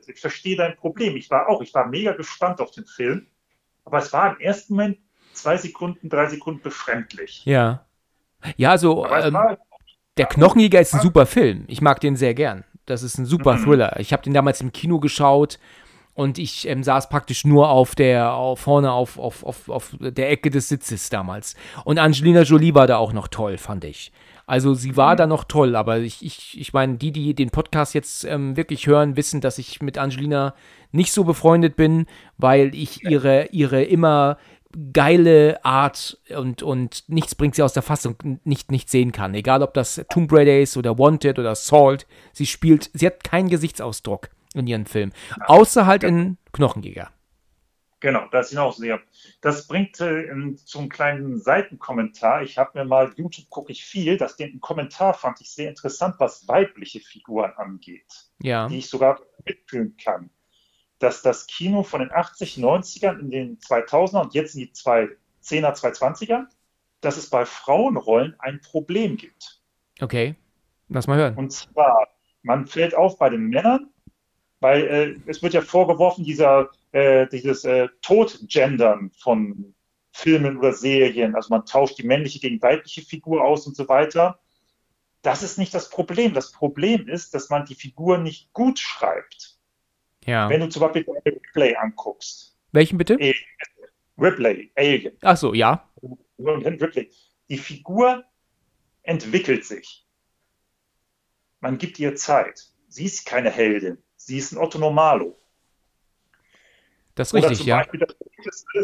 ich 0.06 0.20
verstehe 0.20 0.56
dein 0.56 0.76
Problem. 0.76 1.16
Ich 1.16 1.30
war 1.30 1.48
auch, 1.48 1.62
ich 1.62 1.72
war 1.72 1.86
mega 1.86 2.12
gespannt 2.12 2.60
auf 2.60 2.72
den 2.72 2.84
Film, 2.84 3.26
aber 3.86 3.98
es 3.98 4.12
war 4.12 4.34
im 4.34 4.40
ersten 4.40 4.74
Moment 4.74 4.98
zwei 5.32 5.56
Sekunden, 5.56 6.10
drei 6.10 6.26
Sekunden 6.26 6.60
befremdlich. 6.60 7.42
Ja. 7.46 7.86
Ja, 8.56 8.70
also 8.70 9.06
ähm, 9.06 9.36
der 10.16 10.26
Knochenjäger 10.26 10.80
ist 10.80 10.94
ein 10.94 11.00
super 11.00 11.26
Film. 11.26 11.64
Ich 11.68 11.80
mag 11.80 12.00
den 12.00 12.16
sehr 12.16 12.34
gern. 12.34 12.64
Das 12.86 13.02
ist 13.02 13.18
ein 13.18 13.26
super 13.26 13.54
mhm. 13.54 13.64
Thriller. 13.64 14.00
Ich 14.00 14.12
habe 14.12 14.22
den 14.22 14.34
damals 14.34 14.60
im 14.60 14.72
Kino 14.72 14.98
geschaut 15.00 15.58
und 16.14 16.38
ich 16.38 16.66
ähm, 16.68 16.82
saß 16.82 17.08
praktisch 17.08 17.44
nur 17.44 17.70
auf 17.70 17.94
der, 17.94 18.34
auf, 18.34 18.60
vorne 18.60 18.92
auf, 18.92 19.18
auf, 19.18 19.44
auf, 19.44 19.68
auf 19.68 19.96
der 19.98 20.30
Ecke 20.30 20.50
des 20.50 20.68
Sitzes 20.68 21.08
damals. 21.08 21.54
Und 21.84 21.98
Angelina 21.98 22.42
Jolie 22.42 22.74
war 22.74 22.86
da 22.86 22.96
auch 22.96 23.12
noch 23.12 23.28
toll, 23.28 23.58
fand 23.58 23.84
ich. 23.84 24.12
Also 24.46 24.74
sie 24.74 24.96
war 24.96 25.12
mhm. 25.12 25.18
da 25.18 25.26
noch 25.28 25.44
toll, 25.44 25.76
aber 25.76 25.98
ich, 25.98 26.24
ich, 26.24 26.60
ich 26.60 26.72
meine, 26.72 26.96
die, 26.96 27.12
die 27.12 27.34
den 27.34 27.50
Podcast 27.50 27.94
jetzt 27.94 28.24
ähm, 28.24 28.56
wirklich 28.56 28.88
hören, 28.88 29.16
wissen, 29.16 29.40
dass 29.40 29.58
ich 29.58 29.80
mit 29.80 29.96
Angelina 29.96 30.54
nicht 30.90 31.12
so 31.12 31.22
befreundet 31.22 31.76
bin, 31.76 32.06
weil 32.36 32.74
ich 32.74 33.04
ihre, 33.04 33.46
ihre 33.52 33.84
immer 33.84 34.38
geile 34.92 35.64
Art 35.64 36.18
und, 36.36 36.62
und 36.62 37.04
nichts 37.08 37.34
bringt 37.34 37.54
sie 37.54 37.62
aus 37.62 37.72
der 37.72 37.82
Fassung 37.82 38.40
nicht, 38.44 38.70
nicht 38.70 38.88
sehen 38.90 39.12
kann. 39.12 39.34
Egal 39.34 39.62
ob 39.62 39.74
das 39.74 40.04
Tomb 40.10 40.32
Raider 40.32 40.60
ist 40.60 40.76
oder 40.76 40.98
Wanted 40.98 41.38
oder 41.38 41.54
Salt, 41.54 42.06
sie 42.32 42.46
spielt, 42.46 42.90
sie 42.94 43.06
hat 43.06 43.24
keinen 43.24 43.48
Gesichtsausdruck 43.48 44.30
in 44.54 44.66
ihren 44.66 44.86
Film. 44.86 45.12
Außer 45.46 45.86
halt 45.86 46.04
in 46.04 46.38
Knochenjäger. 46.52 47.10
Genau, 48.00 48.26
das 48.32 48.48
hinaus 48.48 48.78
sehr. 48.78 48.98
Das 49.42 49.66
bringt 49.66 50.00
äh, 50.00 50.26
zum 50.64 50.88
kleinen 50.88 51.38
Seitenkommentar. 51.38 52.42
Ich 52.42 52.56
habe 52.56 52.78
mir 52.78 52.86
mal, 52.86 53.12
YouTube 53.14 53.50
gucke 53.50 53.72
ich 53.72 53.84
viel, 53.84 54.16
das 54.16 54.36
den 54.36 54.58
Kommentar 54.60 55.12
fand 55.12 55.40
ich 55.42 55.50
sehr 55.50 55.68
interessant, 55.68 56.14
was 56.18 56.48
weibliche 56.48 57.00
Figuren 57.00 57.52
angeht. 57.56 58.30
Ja. 58.42 58.68
Die 58.68 58.78
ich 58.78 58.88
sogar 58.88 59.20
mitfühlen 59.44 59.96
kann. 60.02 60.30
Dass 61.00 61.22
das 61.22 61.48
Kino 61.48 61.82
von 61.82 62.00
den 62.00 62.12
80, 62.12 62.58
90ern 62.58 63.18
in 63.18 63.30
den 63.30 63.58
2000er 63.58 64.22
und 64.22 64.34
jetzt 64.34 64.54
in 64.54 64.60
die 64.60 64.72
2010er, 64.72 65.16
2020er, 65.42 66.46
dass 67.00 67.16
es 67.16 67.28
bei 67.28 67.44
Frauenrollen 67.44 68.36
ein 68.38 68.60
Problem 68.60 69.16
gibt. 69.16 69.60
Okay, 70.00 70.36
lass 70.88 71.08
mal 71.08 71.18
hören. 71.18 71.34
Und 71.34 71.50
zwar, 71.50 72.08
man 72.42 72.66
fällt 72.66 72.94
auf 72.94 73.18
bei 73.18 73.28
den 73.28 73.48
Männern, 73.48 73.90
weil 74.60 74.86
äh, 74.86 75.30
es 75.30 75.42
wird 75.42 75.54
ja 75.54 75.62
vorgeworfen, 75.62 76.24
dieser, 76.24 76.70
äh, 76.92 77.26
dieses 77.26 77.64
äh, 77.64 77.88
Totgendern 78.02 79.10
von 79.18 79.74
Filmen 80.12 80.58
oder 80.58 80.72
Serien, 80.72 81.34
also 81.34 81.54
man 81.54 81.64
tauscht 81.64 81.98
die 81.98 82.06
männliche 82.06 82.40
gegen 82.40 82.60
weibliche 82.60 83.02
Figur 83.02 83.42
aus 83.42 83.66
und 83.66 83.76
so 83.76 83.88
weiter. 83.88 84.40
Das 85.22 85.42
ist 85.42 85.58
nicht 85.58 85.74
das 85.74 85.90
Problem. 85.90 86.34
Das 86.34 86.52
Problem 86.52 87.08
ist, 87.08 87.34
dass 87.34 87.50
man 87.50 87.64
die 87.64 87.74
Figur 87.74 88.18
nicht 88.18 88.52
gut 88.52 88.78
schreibt. 88.78 89.49
Ja. 90.24 90.48
Wenn 90.48 90.60
du 90.60 90.68
zum 90.68 90.80
Beispiel 90.80 91.06
Ripley 91.24 91.74
anguckst. 91.76 92.56
Welchen 92.72 92.98
bitte? 92.98 93.18
Ripley, 94.18 94.70
Alien. 94.76 95.16
Ach 95.22 95.36
so, 95.36 95.54
ja. 95.54 95.88
Ripley. 96.38 97.10
Die 97.48 97.58
Figur 97.58 98.24
entwickelt 99.02 99.64
sich. 99.64 100.06
Man 101.60 101.78
gibt 101.78 101.98
ihr 101.98 102.14
Zeit. 102.14 102.68
Sie 102.88 103.04
ist 103.04 103.26
keine 103.26 103.50
Heldin. 103.50 103.98
Sie 104.16 104.38
ist 104.38 104.52
ein 104.52 104.58
Otto 104.58 104.78
Normalo. 104.78 105.36
Das 107.14 107.32
ist 107.32 107.34
richtig, 107.34 107.66
ja. 107.66 107.78
Beispiel, 107.78 108.06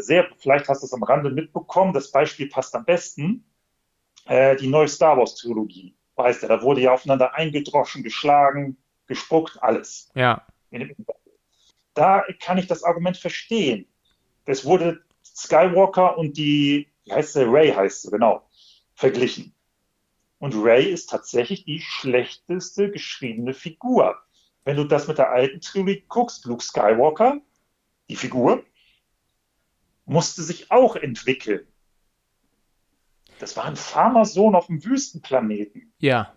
sehr, 0.01 0.29
vielleicht 0.39 0.69
hast 0.69 0.83
du 0.83 0.87
es 0.87 0.93
am 0.93 1.03
Rande 1.03 1.31
mitbekommen, 1.31 1.93
das 1.93 2.11
Beispiel 2.11 2.49
passt 2.49 2.75
am 2.75 2.85
besten. 2.85 3.45
Äh, 4.27 4.57
die 4.57 4.67
neue 4.67 4.89
Star 4.89 5.17
Wars 5.17 5.37
Trilogie, 5.37 5.97
weißt 6.17 6.43
du, 6.43 6.49
da 6.49 6.61
wurde 6.61 6.81
ja 6.81 6.93
aufeinander 6.93 7.35
eingedroschen, 7.35 8.03
geschlagen, 8.03 8.77
gespuckt, 9.07 9.63
alles. 9.63 10.11
Ja. 10.15 10.45
Da 11.97 12.25
kann 12.41 12.59
ich 12.59 12.67
das 12.67 12.85
Argument 12.85 13.17
verstehen. 13.17 13.87
Es 14.45 14.67
wurde 14.67 15.03
Skywalker 15.25 16.19
und 16.19 16.37
die, 16.37 16.89
wie 17.05 17.13
heißt 17.13 17.33
sie, 17.33 17.51
Ray 17.51 17.73
heißt 17.73 18.03
sie, 18.03 18.11
genau, 18.11 18.49
verglichen. 18.95 19.55
Und 20.39 20.55
Ray 20.55 20.85
ist 20.85 21.09
tatsächlich 21.09 21.65
die 21.65 21.81
schlechteste 21.81 22.91
geschriebene 22.91 23.55
Figur. 23.55 24.15
Wenn 24.65 24.77
du 24.77 24.85
das 24.85 25.09
mit 25.09 25.17
der 25.17 25.31
alten 25.31 25.63
Trilogie 25.63 26.05
guckst, 26.07 26.45
Luke 26.45 26.63
Skywalker, 26.63 27.41
die 28.11 28.17
Figur, 28.17 28.63
musste 30.05 30.43
sich 30.43 30.71
auch 30.71 30.97
entwickeln. 30.97 31.67
Das 33.39 33.57
war 33.57 33.65
ein 33.65 33.77
Farmersohn 33.77 34.55
auf 34.55 34.67
dem 34.67 34.85
Wüstenplaneten. 34.85 35.95
Ja. 35.99 36.35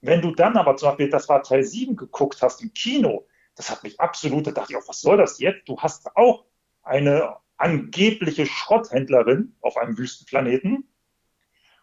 Wenn 0.00 0.20
du 0.20 0.32
dann 0.32 0.56
aber 0.56 0.76
zum 0.76 0.88
Beispiel, 0.88 1.10
das 1.10 1.28
war 1.28 1.44
Teil 1.44 1.62
7 1.62 1.94
geguckt 1.94 2.42
hast 2.42 2.60
im 2.60 2.74
Kino, 2.74 3.24
das 3.58 3.70
hat 3.70 3.82
mich 3.82 4.00
absolut, 4.00 4.46
da 4.46 4.52
dachte 4.52 4.72
ich 4.72 4.78
auch, 4.78 4.88
was 4.88 5.00
soll 5.00 5.16
das 5.16 5.40
jetzt? 5.40 5.68
Du 5.68 5.76
hast 5.78 6.16
auch 6.16 6.44
eine 6.82 7.36
angebliche 7.56 8.46
Schrotthändlerin 8.46 9.56
auf 9.60 9.76
einem 9.76 9.98
Wüstenplaneten 9.98 10.88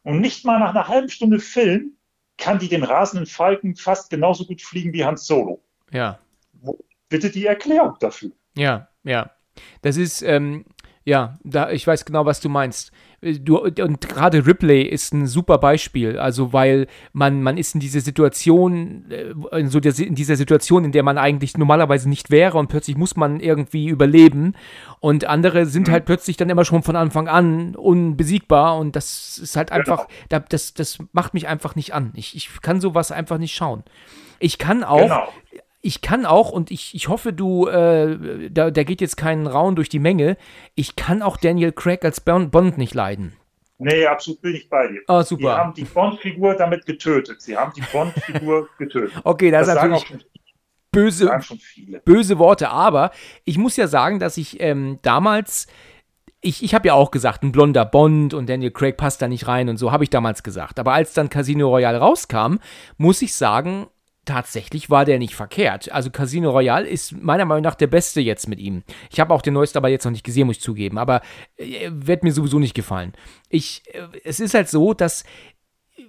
und 0.01 0.21
nicht 0.21 0.45
mal 0.45 0.59
nach 0.59 0.69
einer 0.69 0.87
halben 0.87 1.09
Stunde 1.09 1.39
Film 1.39 1.97
kann 2.37 2.59
die 2.59 2.69
den 2.69 2.83
rasenden 2.83 3.27
Falken 3.27 3.75
fast 3.75 4.09
genauso 4.09 4.45
gut 4.45 4.61
fliegen 4.61 4.93
wie 4.93 5.03
Hans 5.03 5.27
Solo. 5.27 5.63
Ja. 5.91 6.19
Wo, 6.53 6.79
bitte 7.09 7.29
die 7.29 7.45
Erklärung 7.45 7.95
dafür. 7.99 8.31
Ja, 8.55 8.87
ja. 9.03 9.31
Das 9.81 9.97
ist, 9.97 10.21
ähm, 10.21 10.65
ja, 11.03 11.37
da, 11.43 11.71
ich 11.71 11.85
weiß 11.85 12.05
genau, 12.05 12.25
was 12.25 12.39
du 12.39 12.47
meinst. 12.47 12.91
Du, 13.25 13.57
und 13.57 14.07
gerade 14.07 14.45
Ripley 14.45 14.83
ist 14.83 15.11
ein 15.11 15.25
super 15.25 15.57
Beispiel, 15.57 16.19
also 16.19 16.53
weil 16.53 16.85
man, 17.11 17.41
man 17.41 17.57
ist 17.57 17.73
in 17.73 17.79
dieser 17.79 18.01
Situation, 18.01 19.05
äh, 19.09 19.59
in, 19.59 19.69
so 19.69 19.79
der, 19.79 19.97
in 19.97 20.13
dieser 20.13 20.35
Situation, 20.35 20.85
in 20.85 20.91
der 20.91 21.01
man 21.01 21.17
eigentlich 21.17 21.57
normalerweise 21.57 22.07
nicht 22.07 22.29
wäre 22.29 22.59
und 22.59 22.67
plötzlich 22.67 22.97
muss 22.97 23.15
man 23.15 23.39
irgendwie 23.39 23.87
überleben 23.87 24.53
und 24.99 25.25
andere 25.25 25.65
sind 25.65 25.87
mhm. 25.87 25.93
halt 25.93 26.05
plötzlich 26.05 26.37
dann 26.37 26.51
immer 26.51 26.65
schon 26.65 26.83
von 26.83 26.95
Anfang 26.95 27.27
an 27.27 27.75
unbesiegbar 27.75 28.77
und 28.77 28.95
das 28.95 29.39
ist 29.39 29.55
halt 29.55 29.71
einfach, 29.71 30.07
genau. 30.29 30.43
das, 30.49 30.75
das 30.75 30.99
macht 31.11 31.33
mich 31.33 31.47
einfach 31.47 31.75
nicht 31.75 31.95
an. 31.95 32.11
Ich, 32.13 32.35
ich 32.35 32.61
kann 32.61 32.79
sowas 32.79 33.11
einfach 33.11 33.39
nicht 33.39 33.55
schauen. 33.55 33.83
Ich 34.37 34.59
kann 34.59 34.83
auch, 34.83 35.01
genau 35.01 35.27
ich 35.85 36.01
kann 36.01 36.25
auch, 36.25 36.51
und 36.51 36.71
ich, 36.71 36.95
ich 36.95 37.09
hoffe, 37.09 37.31
du, 37.31 37.67
äh, 37.67 38.49
da, 38.49 38.71
da 38.71 38.83
geht 38.83 39.01
jetzt 39.01 39.17
kein 39.17 39.45
Raun 39.45 39.75
durch 39.75 39.87
die 39.87 39.99
Menge, 39.99 40.35
ich 40.73 40.95
kann 40.95 41.21
auch 41.21 41.37
Daniel 41.37 41.71
Craig 41.71 42.03
als 42.03 42.21
Bond 42.21 42.77
nicht 42.77 42.95
leiden. 42.95 43.33
Nee, 43.77 44.05
absolut 44.07 44.41
bin 44.41 44.55
ich 44.55 44.67
bei 44.69 44.87
dir. 44.87 45.01
Oh, 45.07 45.21
super. 45.21 45.43
Sie 45.43 45.49
haben 45.49 45.73
die 45.73 45.83
Bond-Figur 45.83 46.55
damit 46.55 46.85
getötet. 46.85 47.41
Sie 47.41 47.55
haben 47.55 47.73
die 47.75 47.83
Bond-Figur 47.91 48.67
getötet. 48.79 49.13
Okay, 49.23 49.51
das, 49.51 49.67
das 49.67 49.75
ist 49.75 49.83
natürlich 49.83 50.25
böse, 50.91 51.29
böse 52.05 52.39
Worte, 52.39 52.69
aber 52.69 53.11
ich 53.43 53.57
muss 53.57 53.75
ja 53.75 53.87
sagen, 53.87 54.19
dass 54.19 54.37
ich 54.37 54.61
ähm, 54.61 54.99
damals 55.01 55.67
ich, 56.41 56.63
ich 56.63 56.75
habe 56.75 56.87
ja 56.87 56.93
auch 56.93 57.11
gesagt, 57.11 57.43
ein 57.43 57.51
blonder 57.51 57.85
Bond 57.85 58.33
und 58.33 58.47
Daniel 58.47 58.71
Craig 58.71 58.97
passt 58.97 59.21
da 59.21 59.27
nicht 59.27 59.47
rein 59.47 59.67
und 59.67 59.77
so 59.77 59.91
habe 59.91 60.03
ich 60.03 60.09
damals 60.11 60.43
gesagt. 60.43 60.79
Aber 60.79 60.93
als 60.93 61.13
dann 61.13 61.29
Casino 61.29 61.69
Royale 61.69 61.97
rauskam, 61.97 62.57
muss 62.97 63.21
ich 63.23 63.33
sagen, 63.33 63.87
tatsächlich 64.25 64.89
war 64.89 65.05
der 65.05 65.19
nicht 65.19 65.35
verkehrt. 65.35 65.91
Also 65.91 66.09
Casino 66.09 66.51
Royale 66.51 66.87
ist 66.87 67.13
meiner 67.21 67.45
Meinung 67.45 67.63
nach 67.63 67.75
der 67.75 67.87
beste 67.87 68.21
jetzt 68.21 68.47
mit 68.47 68.59
ihm. 68.59 68.83
Ich 69.11 69.19
habe 69.19 69.33
auch 69.33 69.41
den 69.41 69.53
neuesten 69.53 69.77
aber 69.77 69.89
jetzt 69.89 70.05
noch 70.05 70.11
nicht 70.11 70.25
gesehen, 70.25 70.47
muss 70.47 70.57
ich 70.57 70.61
zugeben. 70.61 70.97
Aber 70.97 71.21
äh, 71.57 71.89
wird 71.91 72.23
mir 72.23 72.31
sowieso 72.33 72.59
nicht 72.59 72.73
gefallen. 72.73 73.13
Ich, 73.49 73.83
äh, 73.93 74.07
es 74.23 74.39
ist 74.39 74.53
halt 74.53 74.69
so, 74.69 74.93
dass 74.93 75.23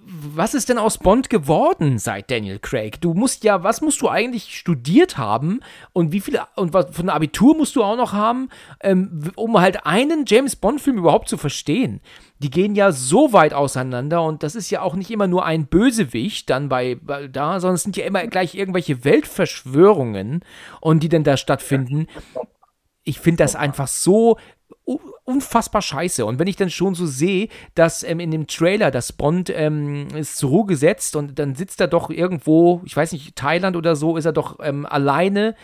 was 0.05 0.55
ist 0.55 0.69
denn 0.69 0.79
aus 0.79 0.99
Bond 0.99 1.31
geworden 1.31 1.99
seit 1.99 2.31
Daniel 2.31 2.59
Craig? 2.59 3.01
Du 3.01 3.15
musst 3.15 3.45
ja, 3.45 3.63
was 3.63 3.81
musst 3.81 4.01
du 4.03 4.09
eigentlich 4.09 4.57
studiert 4.57 5.17
haben 5.17 5.61
und 5.93 6.11
wie 6.11 6.21
viele 6.21 6.43
und 6.57 6.73
was 6.75 6.87
von 6.91 7.09
Abitur 7.09 7.57
musst 7.57 7.77
du 7.77 7.85
auch 7.85 7.97
noch 7.97 8.13
haben, 8.13 8.49
ähm, 8.81 9.31
um 9.37 9.61
halt 9.61 9.87
einen 9.87 10.25
James 10.27 10.57
Bond 10.57 10.81
Film 10.81 10.99
überhaupt 10.99 11.29
zu 11.29 11.37
verstehen? 11.37 12.01
Die 12.39 12.51
gehen 12.51 12.75
ja 12.75 12.91
so 12.91 13.33
weit 13.33 13.55
auseinander 13.55 14.25
und 14.25 14.43
das 14.43 14.57
ist 14.57 14.71
ja 14.71 14.83
auch 14.83 14.97
nicht 14.97 15.11
immer 15.11 15.29
nur 15.29 15.45
ein 15.45 15.67
Bösewicht 15.67 16.51
dann 16.51 16.69
bei, 16.69 16.97
bei 17.01 17.29
da, 17.29 17.61
sondern 17.61 17.77
es 17.77 17.85
sind 17.85 17.97
ja 17.97 18.05
immer 18.05 18.27
gleich 18.27 18.57
irgendwelche 18.57 19.05
Weltverschwörungen 19.05 20.41
und 20.81 21.03
die 21.05 21.09
denn 21.09 21.25
da 21.25 21.37
stattfinden. 21.37 22.09
Ich 23.05 23.21
finde 23.21 23.45
das 23.45 23.55
einfach 23.55 23.87
so 23.87 24.37
unfassbar 24.87 25.83
scheiße. 25.83 26.25
Und 26.25 26.39
wenn 26.39 26.47
ich 26.47 26.57
dann 26.57 26.71
schon 26.71 26.95
so 26.95 27.07
sehe, 27.07 27.49
dass 27.75 28.05
ähm, 28.05 28.21
in 28.21 28.31
dem 28.31 28.47
Trailer 28.47 28.91
das 28.91 29.13
Bond 29.13 29.51
ähm, 29.51 30.09
ist 30.15 30.37
zur 30.37 30.51
Ruhe 30.51 30.67
gesetzt 30.67 31.17
und 31.17 31.39
dann 31.39 31.55
sitzt 31.57 31.81
er 31.81 31.89
doch 31.89 32.11
irgendwo, 32.11 32.83
ich 32.85 32.97
weiß 32.97 33.13
nicht, 33.13 33.35
Thailand 33.35 33.77
oder 33.77 33.97
so, 33.97 34.17
ist 34.17 34.25
er 34.25 34.33
doch 34.33 34.59
ähm, 34.63 34.87
alleine 34.87 35.57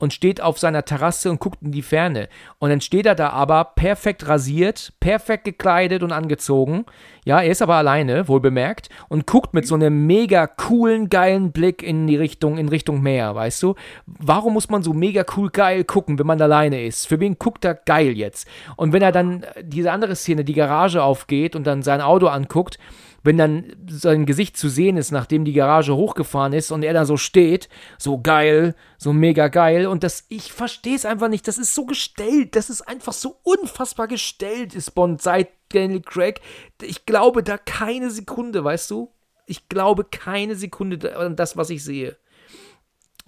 und 0.00 0.12
steht 0.12 0.40
auf 0.40 0.58
seiner 0.58 0.84
Terrasse 0.84 1.30
und 1.30 1.38
guckt 1.38 1.62
in 1.62 1.70
die 1.70 1.82
Ferne. 1.82 2.28
Und 2.58 2.70
dann 2.70 2.80
steht 2.80 3.06
er 3.06 3.14
da 3.14 3.30
aber 3.30 3.64
perfekt 3.64 4.26
rasiert, 4.26 4.92
perfekt 4.98 5.44
gekleidet 5.44 6.02
und 6.02 6.10
angezogen. 6.10 6.86
Ja, 7.24 7.40
er 7.40 7.50
ist 7.50 7.62
aber 7.62 7.74
alleine, 7.74 8.26
wohl 8.28 8.40
bemerkt, 8.40 8.88
und 9.08 9.26
guckt 9.26 9.52
mit 9.52 9.66
so 9.66 9.74
einem 9.74 10.06
mega 10.06 10.46
coolen, 10.46 11.10
geilen 11.10 11.52
Blick 11.52 11.82
in 11.82 12.06
die 12.06 12.16
Richtung, 12.16 12.56
in 12.56 12.68
Richtung 12.68 13.02
Meer, 13.02 13.34
weißt 13.34 13.62
du? 13.62 13.74
Warum 14.06 14.54
muss 14.54 14.70
man 14.70 14.82
so 14.82 14.94
mega 14.94 15.24
cool 15.36 15.50
geil 15.50 15.84
gucken, 15.84 16.18
wenn 16.18 16.26
man 16.26 16.40
alleine 16.40 16.82
ist? 16.84 17.06
Für 17.06 17.20
wen 17.20 17.38
guckt 17.38 17.64
er 17.64 17.74
geil 17.74 18.16
jetzt? 18.16 18.48
Und 18.76 18.92
wenn 18.94 19.02
er 19.02 19.12
dann 19.12 19.44
diese 19.62 19.92
andere 19.92 20.16
Szene, 20.16 20.44
die 20.44 20.54
Garage 20.54 21.02
aufgeht 21.02 21.54
und 21.54 21.66
dann 21.66 21.82
sein 21.82 22.00
Auto 22.00 22.26
anguckt, 22.26 22.78
wenn 23.22 23.36
dann 23.36 23.76
sein 23.88 24.26
Gesicht 24.26 24.56
zu 24.56 24.68
sehen 24.68 24.96
ist, 24.96 25.10
nachdem 25.10 25.44
die 25.44 25.52
Garage 25.52 25.94
hochgefahren 25.94 26.52
ist 26.52 26.70
und 26.70 26.82
er 26.82 26.94
da 26.94 27.04
so 27.04 27.16
steht, 27.16 27.68
so 27.98 28.20
geil, 28.20 28.74
so 28.96 29.12
mega 29.12 29.48
geil 29.48 29.86
und 29.86 30.02
das, 30.02 30.24
ich 30.28 30.52
verstehe 30.52 30.96
es 30.96 31.04
einfach 31.04 31.28
nicht, 31.28 31.46
das 31.46 31.58
ist 31.58 31.74
so 31.74 31.84
gestellt, 31.84 32.56
das 32.56 32.70
ist 32.70 32.82
einfach 32.82 33.12
so 33.12 33.36
unfassbar 33.42 34.08
gestellt, 34.08 34.74
ist 34.74 34.92
Bond 34.92 35.20
seit 35.20 35.48
Daniel 35.68 36.00
Craig. 36.00 36.40
Ich 36.82 37.06
glaube 37.06 37.42
da 37.42 37.58
keine 37.58 38.10
Sekunde, 38.10 38.64
weißt 38.64 38.90
du? 38.90 39.12
Ich 39.46 39.68
glaube 39.68 40.04
keine 40.04 40.54
Sekunde 40.54 41.16
an 41.16 41.36
das, 41.36 41.56
was 41.56 41.70
ich 41.70 41.84
sehe. 41.84 42.16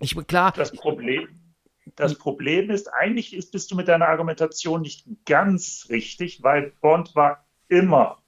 Ich 0.00 0.16
klar. 0.26 0.52
Das 0.56 0.72
Problem, 0.72 1.28
das 1.96 2.14
Problem 2.16 2.70
ist, 2.70 2.88
eigentlich 2.92 3.34
ist, 3.34 3.52
bist 3.52 3.70
du 3.70 3.76
mit 3.76 3.88
deiner 3.88 4.08
Argumentation 4.08 4.82
nicht 4.82 5.06
ganz 5.26 5.86
richtig, 5.90 6.42
weil 6.42 6.72
Bond 6.80 7.14
war 7.14 7.44
immer 7.68 8.21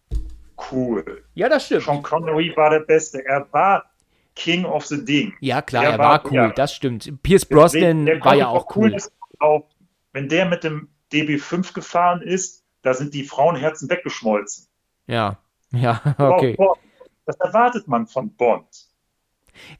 cool. 0.70 1.24
Ja, 1.34 1.48
das 1.48 1.66
stimmt. 1.66 1.82
Sean 1.82 2.02
Connery 2.02 2.52
war 2.57 2.70
der 2.70 2.80
Beste. 2.80 3.24
Er 3.24 3.46
war 3.52 3.84
King 4.34 4.64
of 4.64 4.86
the 4.86 5.05
Ding. 5.05 5.34
Ja, 5.40 5.62
klar, 5.62 5.84
er, 5.84 5.90
er 5.92 5.98
war, 5.98 6.24
war, 6.24 6.30
cool, 6.30 6.34
ja. 6.34 6.48
das 6.50 6.74
stimmt. 6.74 7.22
Pierce 7.22 7.44
Brosnan 7.44 8.07
war 8.22 8.34
ja 8.34 8.48
auch 8.48 8.74
cool. 8.76 8.96
Auch, 9.38 9.68
wenn 10.12 10.28
der 10.28 10.46
mit 10.46 10.64
dem 10.64 10.88
DB5 11.12 11.74
gefahren 11.74 12.22
ist, 12.22 12.64
da 12.82 12.94
sind 12.94 13.14
die 13.14 13.24
Frauenherzen 13.24 13.88
weggeschmolzen. 13.88 14.68
Ja, 15.07 15.38
ja, 15.70 16.00
okay. 16.18 16.57
Das 17.26 17.36
erwartet 17.40 17.88
man 17.88 18.07
von 18.07 18.30
Bond. 18.30 18.66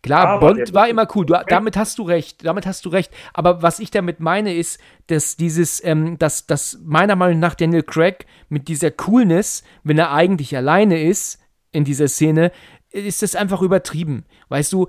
Klar, 0.03 0.29
aber 0.29 0.55
Bond 0.55 0.75
war 0.75 0.89
immer 0.89 1.07
cool. 1.15 1.27
Du, 1.27 1.35
damit 1.49 1.77
hast 1.77 1.99
du 1.99 2.03
recht. 2.03 2.45
Damit 2.45 2.67
hast 2.67 2.85
du 2.85 2.89
recht. 2.89 3.13
Aber 3.33 3.63
was 3.63 3.79
ich 3.79 3.91
damit 3.91 4.21
meine, 4.21 4.55
ist, 4.55 4.81
dass 5.07 5.37
dieses, 5.37 5.85
ähm, 5.85 6.19
dass, 6.19 6.47
dass 6.47 6.79
meiner 6.85 7.17
Meinung 7.17 7.41
nach 7.41 7.55
Daniel 7.55 7.83
Craig 7.83 8.27
mit 8.49 8.69
dieser 8.69 8.91
Coolness, 8.91 9.63
wenn 9.83 9.99
er 9.99 10.13
eigentlich 10.13 10.57
alleine 10.57 11.03
ist 11.03 11.39
in 11.73 11.85
dieser 11.85 12.09
Szene, 12.09 12.53
ist 12.95 13.23
das 13.23 13.35
einfach 13.35 13.61
übertrieben. 13.61 14.25
Weißt 14.49 14.73
du, 14.73 14.87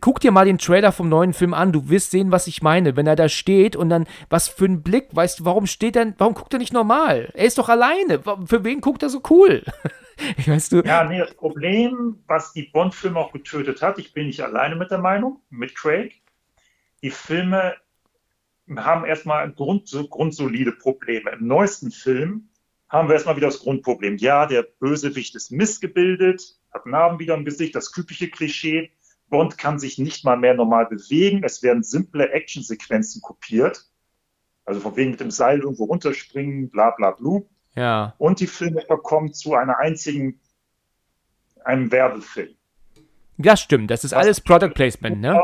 guck 0.00 0.18
dir 0.18 0.32
mal 0.32 0.46
den 0.46 0.58
Trailer 0.58 0.90
vom 0.90 1.08
neuen 1.08 1.32
Film 1.32 1.54
an, 1.54 1.70
du 1.72 1.88
wirst 1.88 2.10
sehen, 2.10 2.32
was 2.32 2.48
ich 2.48 2.60
meine. 2.60 2.96
Wenn 2.96 3.06
er 3.06 3.14
da 3.14 3.28
steht 3.28 3.76
und 3.76 3.88
dann, 3.88 4.06
was 4.30 4.48
für 4.48 4.64
ein 4.64 4.82
Blick, 4.82 5.08
weißt 5.12 5.40
du, 5.40 5.44
warum 5.44 5.66
steht 5.66 5.94
er, 5.94 6.12
warum 6.18 6.34
guckt 6.34 6.52
er 6.52 6.58
nicht 6.58 6.72
normal? 6.72 7.30
Er 7.34 7.44
ist 7.44 7.58
doch 7.58 7.68
alleine. 7.68 8.20
Für 8.46 8.64
wen 8.64 8.80
guckt 8.80 9.04
er 9.04 9.10
so 9.10 9.22
cool? 9.30 9.62
weißt 10.46 10.72
du? 10.72 10.82
Ja, 10.82 11.04
nee, 11.04 11.18
das 11.18 11.34
Problem, 11.34 12.22
was 12.26 12.52
die 12.52 12.64
Bond-Filme 12.64 13.18
auch 13.18 13.32
getötet 13.32 13.82
hat, 13.82 13.98
ich 13.98 14.12
bin 14.12 14.26
nicht 14.26 14.40
alleine 14.40 14.76
mit 14.76 14.90
der 14.90 14.98
Meinung, 14.98 15.40
mit 15.50 15.74
Craig. 15.74 16.22
Die 17.02 17.10
Filme 17.10 17.74
haben 18.76 19.04
erstmal 19.04 19.50
Grund, 19.52 19.90
grundsolide 20.10 20.72
Probleme. 20.72 21.30
Im 21.30 21.46
neuesten 21.46 21.90
Film 21.90 22.48
haben 22.88 23.08
wir 23.08 23.14
erstmal 23.14 23.36
wieder 23.36 23.48
das 23.48 23.60
Grundproblem. 23.60 24.16
Ja, 24.18 24.46
der 24.46 24.62
Bösewicht 24.62 25.34
ist 25.34 25.50
missgebildet, 25.50 26.58
hat 26.72 26.86
Narben 26.86 27.18
wieder 27.18 27.34
im 27.34 27.44
Gesicht, 27.44 27.74
das 27.74 27.90
typische 27.90 28.28
Klischee. 28.28 28.90
Bond 29.28 29.58
kann 29.58 29.78
sich 29.78 29.98
nicht 29.98 30.24
mal 30.24 30.36
mehr 30.36 30.54
normal 30.54 30.86
bewegen. 30.86 31.42
Es 31.44 31.62
werden 31.62 31.82
simple 31.82 32.30
Actionsequenzen 32.30 33.20
kopiert. 33.20 33.90
Also 34.64 34.80
von 34.80 34.96
wegen 34.96 35.10
mit 35.10 35.20
dem 35.20 35.30
Seil 35.30 35.60
irgendwo 35.60 35.84
runterspringen, 35.84 36.70
bla 36.70 36.90
bla 36.90 37.10
bla. 37.10 37.40
Ja. 37.74 38.14
Und 38.18 38.40
die 38.40 38.46
Filme 38.46 38.82
verkommen 38.82 39.32
zu 39.32 39.54
einer 39.54 39.78
einzigen, 39.78 40.40
einem 41.64 41.90
Werbefilm. 41.90 42.54
Das 43.36 43.60
stimmt, 43.60 43.90
das 43.90 44.04
ist 44.04 44.12
das 44.12 44.18
alles 44.18 44.40
Product 44.40 44.74
Placement, 44.74 45.20
ne? 45.20 45.42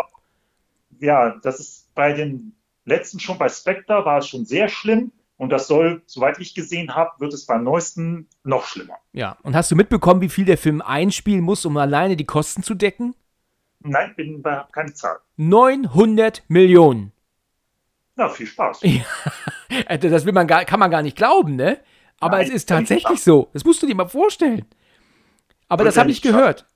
Ja, 1.01 1.37
das 1.43 1.59
ist 1.61 1.95
bei 1.95 2.13
den 2.13 2.53
letzten 2.85 3.19
schon, 3.19 3.39
bei 3.39 3.49
Spectre 3.49 4.05
war 4.05 4.19
es 4.19 4.29
schon 4.29 4.45
sehr 4.45 4.69
schlimm. 4.69 5.13
Und 5.41 5.49
das 5.49 5.69
soll, 5.69 6.03
soweit 6.05 6.39
ich 6.39 6.55
gesehen 6.55 6.95
habe, 6.95 7.13
wird 7.19 7.33
es 7.33 7.47
beim 7.47 7.65
neuesten 7.65 8.29
noch 8.45 8.67
schlimmer. 8.67 8.97
Ja, 9.15 9.39
und 9.43 9.57
hast 9.57 9.71
du 9.71 9.75
mitbekommen, 9.75 10.21
wie 10.21 10.29
viel 10.29 10.45
der 10.45 10.59
Film 10.59 10.83
einspielen 10.83 11.41
muss, 11.41 11.65
um 11.65 11.79
alleine 11.79 12.15
die 12.15 12.27
Kosten 12.27 12.63
zu 12.63 12.75
decken? 12.75 13.15
Nein, 13.79 14.13
bin 14.17 14.43
bei 14.43 14.65
keine 14.71 14.93
Zahl. 14.93 15.17
900 15.39 16.43
Millionen. 16.49 17.13
Na, 18.17 18.29
viel 18.29 18.47
Spaß. 18.47 18.81
Ja, 18.83 19.97
das 19.97 20.27
will 20.27 20.35
man 20.35 20.47
gar, 20.47 20.67
kann 20.67 20.79
man 20.79 20.91
gar 20.91 21.01
nicht 21.01 21.17
glauben, 21.17 21.57
ne? 21.57 21.79
Aber 22.21 22.37
Nein, 22.37 22.47
es 22.47 22.53
ist 22.53 22.69
tatsächlich 22.69 23.23
so. 23.23 23.49
Das 23.53 23.65
musst 23.65 23.83
du 23.83 23.87
dir 23.87 23.95
mal 23.95 24.09
vorstellen. 24.09 24.67
Aber 25.69 25.85
das 25.85 25.97
habe 25.97 26.11
ich 26.11 26.21
gehört. 26.21 26.61
Schaffen. 26.61 26.75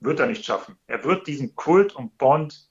Wird 0.00 0.20
er 0.20 0.26
nicht 0.26 0.44
schaffen. 0.44 0.76
Er 0.86 1.04
wird 1.04 1.26
diesen 1.26 1.54
Kult 1.54 1.94
und 1.94 2.16
Bond, 2.18 2.68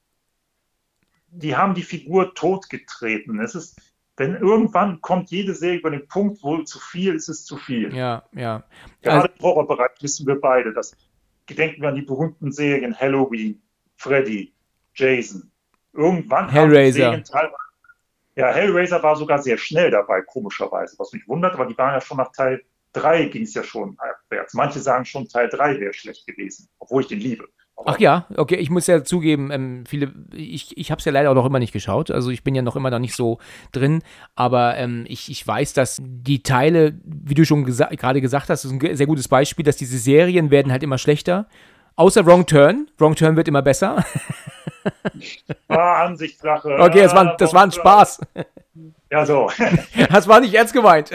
die 1.27 1.55
haben 1.55 1.73
die 1.73 1.83
Figur 1.83 2.33
totgetreten. 2.33 3.39
Es 3.39 3.55
ist, 3.55 3.79
wenn 4.17 4.35
irgendwann 4.35 5.01
kommt 5.01 5.31
jede 5.31 5.53
Serie 5.53 5.79
über 5.79 5.91
den 5.91 6.07
Punkt, 6.07 6.43
wo 6.43 6.61
zu 6.63 6.79
viel 6.79 7.15
ist 7.15 7.29
es 7.29 7.45
zu 7.45 7.57
viel. 7.57 7.95
Ja, 7.95 8.23
ja. 8.33 8.63
Gerade 9.01 9.21
also, 9.21 9.35
im 9.35 9.43
Horrorbereich 9.43 9.91
wissen 10.01 10.27
wir 10.27 10.39
beide, 10.39 10.73
dass 10.73 10.95
gedenken 11.45 11.81
wir 11.81 11.89
an 11.89 11.95
die 11.95 12.01
berühmten 12.01 12.51
Serien 12.51 12.95
Halloween, 12.99 13.61
Freddy, 13.95 14.53
Jason. 14.95 15.51
Irgendwann 15.93 16.49
Hellraiser. 16.49 17.21
Ja, 18.35 18.51
Hellraiser 18.51 19.01
war 19.03 19.15
sogar 19.15 19.39
sehr 19.39 19.57
schnell 19.57 19.91
dabei, 19.91 20.21
komischerweise, 20.21 20.95
was 20.97 21.13
mich 21.13 21.27
wundert, 21.27 21.53
aber 21.53 21.65
die 21.65 21.77
waren 21.77 21.93
ja 21.93 22.01
schon 22.01 22.17
nach 22.17 22.31
Teil 22.31 22.61
3 22.93 23.25
ging 23.25 23.43
es 23.43 23.53
ja 23.53 23.63
schon 23.63 23.97
abwärts. 23.97 24.53
Manche 24.53 24.79
sagen 24.79 25.05
schon, 25.05 25.27
Teil 25.27 25.49
3 25.49 25.79
wäre 25.79 25.93
schlecht 25.93 26.25
gewesen, 26.27 26.69
obwohl 26.79 27.01
ich 27.01 27.07
den 27.07 27.19
liebe. 27.19 27.45
Ach 27.85 27.99
ja, 27.99 28.27
okay, 28.37 28.55
ich 28.55 28.69
muss 28.69 28.85
ja 28.85 29.03
zugeben, 29.03 29.49
ähm, 29.51 29.83
viele, 29.87 30.13
ich, 30.31 30.77
ich 30.77 30.91
habe 30.91 30.99
es 30.99 31.05
ja 31.05 31.11
leider 31.11 31.31
auch 31.31 31.35
noch 31.35 31.45
immer 31.45 31.57
nicht 31.57 31.73
geschaut, 31.73 32.11
also 32.11 32.29
ich 32.29 32.43
bin 32.43 32.53
ja 32.53 32.61
noch 32.61 32.75
immer 32.75 32.91
noch 32.91 32.99
nicht 32.99 33.15
so 33.15 33.39
drin, 33.71 34.03
aber 34.35 34.77
ähm, 34.77 35.05
ich, 35.07 35.31
ich 35.31 35.45
weiß, 35.45 35.73
dass 35.73 35.99
die 35.99 36.43
Teile, 36.43 36.93
wie 37.03 37.33
du 37.33 37.45
schon 37.45 37.65
gesa 37.65 37.87
gerade 37.87 38.21
gesagt 38.21 38.49
hast, 38.49 38.63
ist 38.63 38.71
ein 38.71 38.95
sehr 38.95 39.07
gutes 39.07 39.27
Beispiel, 39.27 39.65
dass 39.65 39.75
diese 39.75 39.97
Serien 39.97 40.51
werden 40.51 40.71
halt 40.71 40.83
immer 40.83 40.99
schlechter, 40.99 41.47
außer 41.95 42.25
Wrong 42.25 42.45
Turn, 42.45 42.89
Wrong 42.97 43.15
Turn 43.15 43.35
wird 43.35 43.47
immer 43.47 43.61
besser. 43.61 44.03
Ah, 45.67 46.05
Ansichtssache. 46.05 46.77
Okay, 46.79 47.01
das 47.01 47.15
war, 47.15 47.37
das 47.37 47.53
war 47.53 47.63
ein 47.63 47.71
Spaß. 47.71 48.21
Ja, 49.09 49.25
so. 49.25 49.49
Das 50.09 50.27
war 50.27 50.39
nicht 50.39 50.53
ernst 50.53 50.73
gemeint 50.73 51.11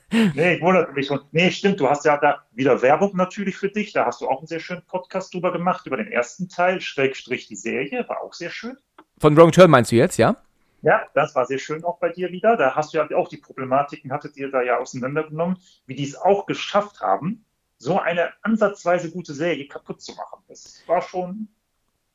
nee, 0.10 0.54
ich 0.54 0.62
wunderte 0.62 0.92
mich 0.92 1.06
schon. 1.06 1.20
Nee, 1.32 1.50
stimmt, 1.50 1.80
du 1.80 1.88
hast 1.88 2.04
ja 2.04 2.16
da 2.16 2.42
wieder 2.52 2.80
Werbung 2.82 3.14
natürlich 3.14 3.56
für 3.56 3.68
dich. 3.68 3.92
Da 3.92 4.06
hast 4.06 4.20
du 4.20 4.28
auch 4.28 4.38
einen 4.38 4.46
sehr 4.46 4.60
schönen 4.60 4.82
Podcast 4.86 5.34
drüber 5.34 5.52
gemacht, 5.52 5.86
über 5.86 5.96
den 5.96 6.10
ersten 6.10 6.48
Teil, 6.48 6.80
Schrägstrich 6.80 7.46
die 7.48 7.56
Serie, 7.56 8.08
war 8.08 8.22
auch 8.22 8.32
sehr 8.32 8.50
schön. 8.50 8.76
Von 9.18 9.36
Wrong 9.36 9.52
Turn 9.52 9.70
meinst 9.70 9.92
du 9.92 9.96
jetzt, 9.96 10.16
ja? 10.16 10.36
Ja, 10.82 11.02
das 11.14 11.34
war 11.34 11.46
sehr 11.46 11.58
schön 11.58 11.84
auch 11.84 11.98
bei 11.98 12.08
dir 12.08 12.32
wieder. 12.32 12.56
Da 12.56 12.74
hast 12.74 12.92
du 12.92 12.98
ja 12.98 13.16
auch 13.16 13.28
die 13.28 13.36
Problematiken, 13.36 14.12
hattet 14.12 14.36
ihr 14.36 14.50
da 14.50 14.62
ja 14.62 14.78
auseinandergenommen, 14.78 15.58
wie 15.86 15.94
die 15.94 16.04
es 16.04 16.16
auch 16.16 16.46
geschafft 16.46 17.00
haben, 17.00 17.44
so 17.82 17.98
eine 17.98 18.30
ansatzweise 18.42 19.10
gute 19.10 19.34
Serie 19.34 19.66
kaputt 19.66 20.00
zu 20.00 20.14
machen. 20.14 20.42
Das 20.48 20.82
war 20.86 21.02
schon 21.02 21.48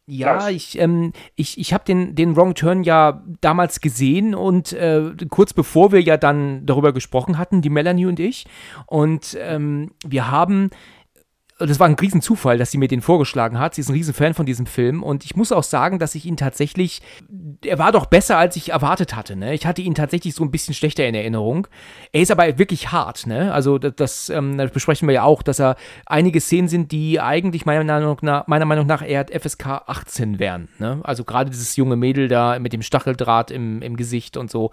ja, 0.09 0.47
ich, 0.49 0.80
ähm, 0.80 1.11
ich, 1.36 1.59
ich 1.59 1.74
habe 1.74 1.84
den, 1.84 2.15
den 2.15 2.38
Wrong 2.38 2.55
Turn 2.55 2.86
ja 2.86 3.26
damals 3.41 3.82
gesehen 3.82 4.36
und 4.36 4.72
äh, 4.72 5.11
kurz 5.30 5.51
bevor 5.51 5.91
wir 5.91 6.01
ja 6.01 6.15
dann 6.15 6.65
darüber 6.65 6.93
gesprochen 6.93 7.38
hatten, 7.38 7.61
die 7.61 7.70
Melanie 7.70 8.05
und 8.05 8.18
ich. 8.18 8.45
Und 8.86 9.38
ähm, 9.38 9.91
wir 10.05 10.32
haben 10.32 10.70
das 11.59 11.79
war 11.79 11.87
ein 11.87 11.95
Riesenzufall, 11.95 12.57
dass 12.57 12.71
sie 12.71 12.77
mir 12.77 12.87
den 12.87 13.01
vorgeschlagen 13.01 13.59
hat. 13.59 13.75
Sie 13.75 13.81
ist 13.81 13.89
ein 13.89 13.93
Riesenfan 13.93 14.35
von 14.35 14.45
diesem 14.45 14.67
Film 14.67 15.01
und 15.01 15.25
ich 15.25 15.35
muss 15.35 15.51
auch 15.51 15.63
sagen, 15.63 15.97
dass 15.97 16.13
ich 16.13 16.25
ihn 16.25 16.37
tatsächlich, 16.37 17.01
er 17.65 17.79
war 17.79 17.91
doch 17.91 18.05
besser, 18.05 18.37
als 18.37 18.55
ich 18.55 18.69
erwartet 18.69 19.15
hatte. 19.15 19.35
Ne? 19.35 19.53
Ich 19.55 19.65
hatte 19.65 19.81
ihn 19.81 19.95
tatsächlich 19.95 20.35
so 20.35 20.43
ein 20.43 20.51
bisschen 20.51 20.75
schlechter 20.75 21.07
in 21.07 21.15
Erinnerung. 21.15 21.67
Er 22.11 22.21
ist 22.21 22.31
aber 22.31 22.59
wirklich 22.59 22.91
hart. 22.91 23.25
Ne? 23.25 23.51
Also 23.51 23.79
das, 23.79 23.95
das, 23.95 24.29
ähm, 24.29 24.57
das 24.57 24.71
besprechen 24.71 25.07
wir 25.07 25.15
ja 25.15 25.23
auch, 25.23 25.41
dass 25.41 25.59
er 25.59 25.77
einige 26.05 26.39
Szenen 26.41 26.67
sind, 26.67 26.91
die 26.91 27.19
eigentlich 27.19 27.65
meiner 27.65 27.83
Meinung 27.83 28.17
nach, 28.21 28.45
meiner 28.45 28.65
Meinung 28.65 28.85
nach 28.85 29.07
eher 29.07 29.25
FSK 29.27 29.67
18 29.87 30.37
wären. 30.37 30.67
Ne? 30.77 30.99
Also 31.03 31.23
gerade 31.23 31.49
dieses 31.49 31.75
junge 31.75 31.95
Mädel 31.95 32.27
da 32.27 32.59
mit 32.59 32.71
dem 32.71 32.83
Stacheldraht 32.83 33.49
im, 33.49 33.81
im 33.81 33.97
Gesicht 33.97 34.37
und 34.37 34.51
so 34.51 34.71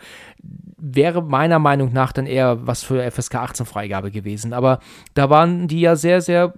wäre 0.76 1.22
meiner 1.22 1.58
Meinung 1.58 1.92
nach 1.94 2.12
dann 2.12 2.26
eher 2.26 2.66
was 2.66 2.82
für 2.82 3.10
FSK 3.10 3.36
18 3.36 3.66
Freigabe 3.66 4.10
gewesen. 4.10 4.52
Aber 4.52 4.80
da 5.14 5.30
waren 5.30 5.66
die 5.66 5.80
ja 5.80 5.96
sehr, 5.96 6.20
sehr 6.20 6.52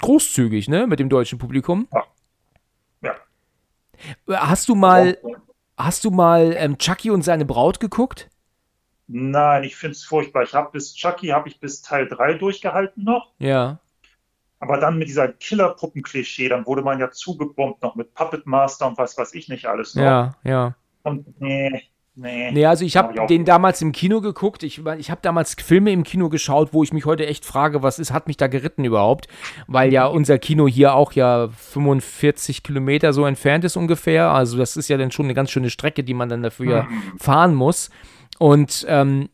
großzügig, 0.00 0.68
ne, 0.68 0.86
mit 0.86 1.00
dem 1.00 1.08
deutschen 1.08 1.38
Publikum. 1.38 1.88
Ja. 1.92 3.14
ja. 4.26 4.40
Hast 4.40 4.68
du 4.68 4.74
mal, 4.74 5.18
hast 5.76 6.04
du 6.04 6.10
mal 6.10 6.54
ähm, 6.56 6.78
Chucky 6.78 7.10
und 7.10 7.22
seine 7.22 7.44
Braut 7.44 7.80
geguckt? 7.80 8.28
Nein, 9.06 9.64
ich 9.64 9.76
finde 9.76 9.92
es 9.92 10.04
furchtbar. 10.04 10.42
Ich 10.42 10.54
habe 10.54 10.70
bis 10.72 10.94
Chucky 10.94 11.28
habe 11.28 11.48
ich 11.48 11.60
bis 11.60 11.80
Teil 11.80 12.06
3 12.08 12.34
durchgehalten 12.34 13.04
noch. 13.04 13.32
Ja. 13.38 13.80
Aber 14.60 14.78
dann 14.78 14.98
mit 14.98 15.08
dieser 15.08 15.28
Killer-Puppen-Klischee, 15.28 16.48
dann 16.48 16.66
wurde 16.66 16.82
man 16.82 16.98
ja 16.98 17.10
zugebombt 17.10 17.82
noch 17.82 17.94
mit 17.94 18.12
Puppet 18.14 18.46
Master 18.46 18.86
und 18.88 18.98
was 18.98 19.16
weiß 19.16 19.34
ich 19.34 19.48
nicht 19.48 19.66
alles 19.66 19.94
noch. 19.94 20.02
Ja, 20.02 20.34
ja. 20.44 20.74
Und 21.04 21.40
nee, 21.40 21.84
Nee, 22.20 22.50
nee, 22.50 22.66
also 22.66 22.84
ich 22.84 22.96
habe 22.96 23.14
hab 23.16 23.28
den 23.28 23.44
damals 23.44 23.80
im 23.80 23.92
Kino 23.92 24.20
geguckt. 24.20 24.64
Ich, 24.64 24.84
ich 24.98 25.10
habe 25.12 25.20
damals 25.22 25.54
Filme 25.54 25.92
im 25.92 26.02
Kino 26.02 26.28
geschaut, 26.28 26.70
wo 26.72 26.82
ich 26.82 26.92
mich 26.92 27.04
heute 27.04 27.24
echt 27.24 27.44
frage, 27.44 27.84
was 27.84 28.00
ist, 28.00 28.12
hat 28.12 28.26
mich 28.26 28.36
da 28.36 28.48
geritten 28.48 28.84
überhaupt? 28.84 29.28
Weil 29.68 29.92
ja 29.92 30.06
unser 30.06 30.36
Kino 30.40 30.66
hier 30.66 30.94
auch 30.94 31.12
ja 31.12 31.48
45 31.48 32.64
Kilometer 32.64 33.12
so 33.12 33.24
entfernt 33.24 33.64
ist 33.64 33.76
ungefähr. 33.76 34.32
Also 34.32 34.58
das 34.58 34.76
ist 34.76 34.88
ja 34.88 34.96
dann 34.96 35.12
schon 35.12 35.26
eine 35.26 35.34
ganz 35.34 35.52
schöne 35.52 35.70
Strecke, 35.70 36.02
die 36.02 36.14
man 36.14 36.28
dann 36.28 36.42
dafür 36.42 36.84
mhm. 36.84 37.18
fahren 37.20 37.54
muss. 37.54 37.90
Und 38.40 38.84
ähm, 38.88 39.28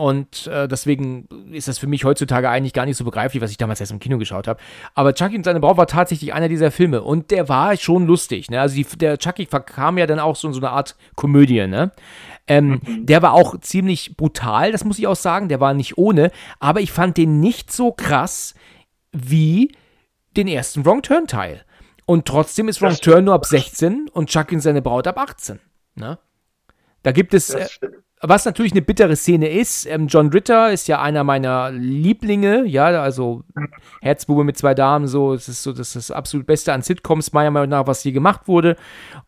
Und 0.00 0.46
äh, 0.46 0.66
deswegen 0.66 1.28
ist 1.52 1.68
das 1.68 1.76
für 1.76 1.86
mich 1.86 2.04
heutzutage 2.04 2.48
eigentlich 2.48 2.72
gar 2.72 2.86
nicht 2.86 2.96
so 2.96 3.04
begreiflich, 3.04 3.42
was 3.42 3.50
ich 3.50 3.58
damals 3.58 3.80
erst 3.80 3.92
im 3.92 3.98
Kino 3.98 4.16
geschaut 4.16 4.48
habe. 4.48 4.58
Aber 4.94 5.12
Chucky 5.12 5.36
und 5.36 5.44
seine 5.44 5.60
Braut 5.60 5.76
war 5.76 5.86
tatsächlich 5.86 6.32
einer 6.32 6.48
dieser 6.48 6.70
Filme. 6.70 7.02
Und 7.02 7.30
der 7.30 7.50
war 7.50 7.76
schon 7.76 8.06
lustig. 8.06 8.50
Ne? 8.50 8.58
Also 8.58 8.76
die, 8.76 8.84
der 8.96 9.18
Chucky 9.18 9.44
verkam 9.44 9.98
ja 9.98 10.06
dann 10.06 10.18
auch 10.18 10.36
so 10.36 10.48
in 10.48 10.54
so 10.54 10.60
eine 10.60 10.70
Art 10.70 10.96
Komödie. 11.16 11.66
Ne? 11.66 11.92
Ähm, 12.46 12.80
mhm. 12.82 13.04
Der 13.04 13.20
war 13.20 13.34
auch 13.34 13.60
ziemlich 13.60 14.16
brutal, 14.16 14.72
das 14.72 14.86
muss 14.86 14.98
ich 14.98 15.06
auch 15.06 15.16
sagen. 15.16 15.50
Der 15.50 15.60
war 15.60 15.74
nicht 15.74 15.98
ohne. 15.98 16.30
Aber 16.60 16.80
ich 16.80 16.92
fand 16.92 17.18
den 17.18 17.38
nicht 17.38 17.70
so 17.70 17.92
krass 17.92 18.54
wie 19.12 19.70
den 20.34 20.48
ersten 20.48 20.86
Wrong 20.86 21.02
Turn 21.02 21.26
Teil. 21.26 21.62
Und 22.06 22.24
trotzdem 22.26 22.68
ist 22.68 22.80
Wrong 22.80 22.96
Turn 22.96 23.24
nur 23.24 23.34
ab 23.34 23.44
16 23.44 24.08
und 24.08 24.30
Chucky 24.30 24.54
und 24.54 24.62
seine 24.62 24.80
Braut 24.80 25.06
ab 25.06 25.18
18. 25.18 25.60
Ne? 25.94 26.18
Da 27.02 27.12
gibt 27.12 27.34
es, 27.34 27.50
äh, 27.50 27.68
was 28.22 28.44
natürlich 28.44 28.72
eine 28.72 28.82
bittere 28.82 29.16
Szene 29.16 29.48
ist, 29.48 29.86
ähm, 29.86 30.06
John 30.06 30.28
Ritter 30.28 30.70
ist 30.70 30.88
ja 30.88 31.00
einer 31.00 31.24
meiner 31.24 31.70
Lieblinge, 31.70 32.66
ja, 32.66 32.86
also 33.00 33.44
Herzbube 34.02 34.44
mit 34.44 34.58
zwei 34.58 34.74
Damen, 34.74 35.06
so, 35.06 35.32
das 35.32 35.48
ist 35.48 35.62
so 35.62 35.72
das, 35.72 35.96
ist 35.96 36.10
das 36.10 36.10
absolut 36.10 36.46
Beste 36.46 36.72
an 36.74 36.82
Sitcoms, 36.82 37.32
meiner 37.32 37.50
Meinung 37.50 37.70
nach, 37.70 37.86
was 37.86 38.02
hier 38.02 38.12
gemacht 38.12 38.46
wurde. 38.46 38.76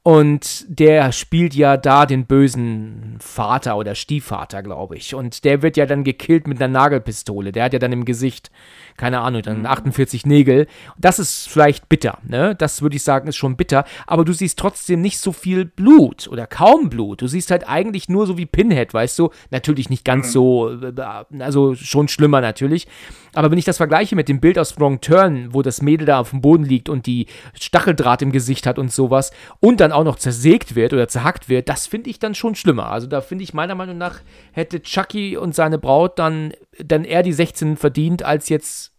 Und 0.03 0.67
der 0.69 1.11
spielt 1.13 1.55
ja 1.55 1.79
da 1.79 2.05
den 2.05 2.27
bösen 2.27 3.17
Vater 3.21 3.79
oder 3.79 3.95
Stiefvater, 3.95 4.63
glaube 4.63 4.97
ich. 4.97 5.15
Und 5.15 5.45
der 5.45 5.63
wird 5.63 5.79
ja 5.79 5.87
dann 5.87 6.05
gekillt 6.05 6.47
mit 6.47 6.61
einer 6.61 6.73
Nagelpistole. 6.73 7.53
Der 7.53 7.65
hat 7.65 7.73
ja 7.73 7.79
dann 7.79 7.93
im 7.93 8.05
Gesicht, 8.05 8.51
keine 8.97 9.21
Ahnung, 9.21 9.43
dann 9.43 9.67
48 9.67 10.25
mhm. 10.25 10.33
Nägel. 10.33 10.67
Das 10.99 11.19
ist 11.19 11.49
vielleicht 11.49 11.89
bitter, 11.89 12.19
ne? 12.27 12.55
Das 12.55 12.83
würde 12.83 12.97
ich 12.97 13.03
sagen, 13.03 13.29
ist 13.29 13.37
schon 13.37 13.57
bitter. 13.57 13.85
Aber 14.07 14.25
du 14.25 14.33
siehst 14.33 14.59
trotzdem 14.59 15.01
nicht 15.01 15.19
so 15.19 15.33
viel 15.33 15.65
Blut 15.65 16.29
oder 16.29 16.47
kaum 16.47 16.89
Blut. 16.91 17.23
Du 17.23 17.27
siehst 17.27 17.51
halt 17.51 17.69
eigentlich 17.69 18.09
nur 18.09 18.27
so 18.27 18.39
wie 18.39 18.47
Pinhead, 18.47 18.93
weißt 18.95 19.19
du? 19.19 19.31
Natürlich 19.51 19.91
nicht 19.91 20.05
ganz 20.05 20.29
mhm. 20.29 20.31
so, 20.31 20.71
äh, 20.71 20.93
also 21.41 21.75
schon 21.75 22.09
schlimmer 22.09 22.41
natürlich. 22.41 22.87
Aber 23.35 23.51
wenn 23.51 23.59
ich 23.59 23.65
das 23.65 23.79
vergleiche 23.79 24.15
mit 24.15 24.29
dem 24.29 24.41
Bild 24.41 24.59
aus 24.59 24.79
Wrong 24.79 25.01
Turn, 25.01 25.55
wo 25.55 25.63
das 25.63 25.81
Mädel 25.81 26.07
da 26.07 26.21
auf 26.21 26.31
dem 26.31 26.43
Boden 26.43 26.65
liegt 26.65 26.89
und 26.89 27.07
die 27.07 27.27
Stacheldraht 27.59 28.21
im 28.21 28.31
Gesicht 28.31 28.67
hat 28.67 28.79
und 28.79 28.93
sowas 28.93 29.33
und 29.59 29.81
dann 29.81 29.93
auch 29.93 30.05
noch 30.05 30.17
zersägt 30.17 30.75
wird 30.75 30.93
oder 30.93 31.09
zerhackt 31.09 31.49
wird, 31.49 31.69
das 31.69 31.87
finde 31.87 32.11
ich 32.11 32.19
dann 32.19 32.35
schon 32.35 32.55
schlimmer. 32.55 32.91
Also 32.91 33.07
da 33.07 33.23
finde 33.23 33.45
ich 33.45 33.55
meiner 33.55 33.75
Meinung 33.75 33.97
nach 33.97 34.21
hätte 34.53 34.83
Chucky 34.83 35.37
und 35.37 35.55
seine 35.55 35.79
Braut 35.79 36.19
dann, 36.19 36.53
dann 36.85 37.05
eher 37.05 37.23
die 37.23 37.33
16 37.33 37.77
verdient 37.77 38.23
als 38.23 38.49
jetzt 38.49 38.93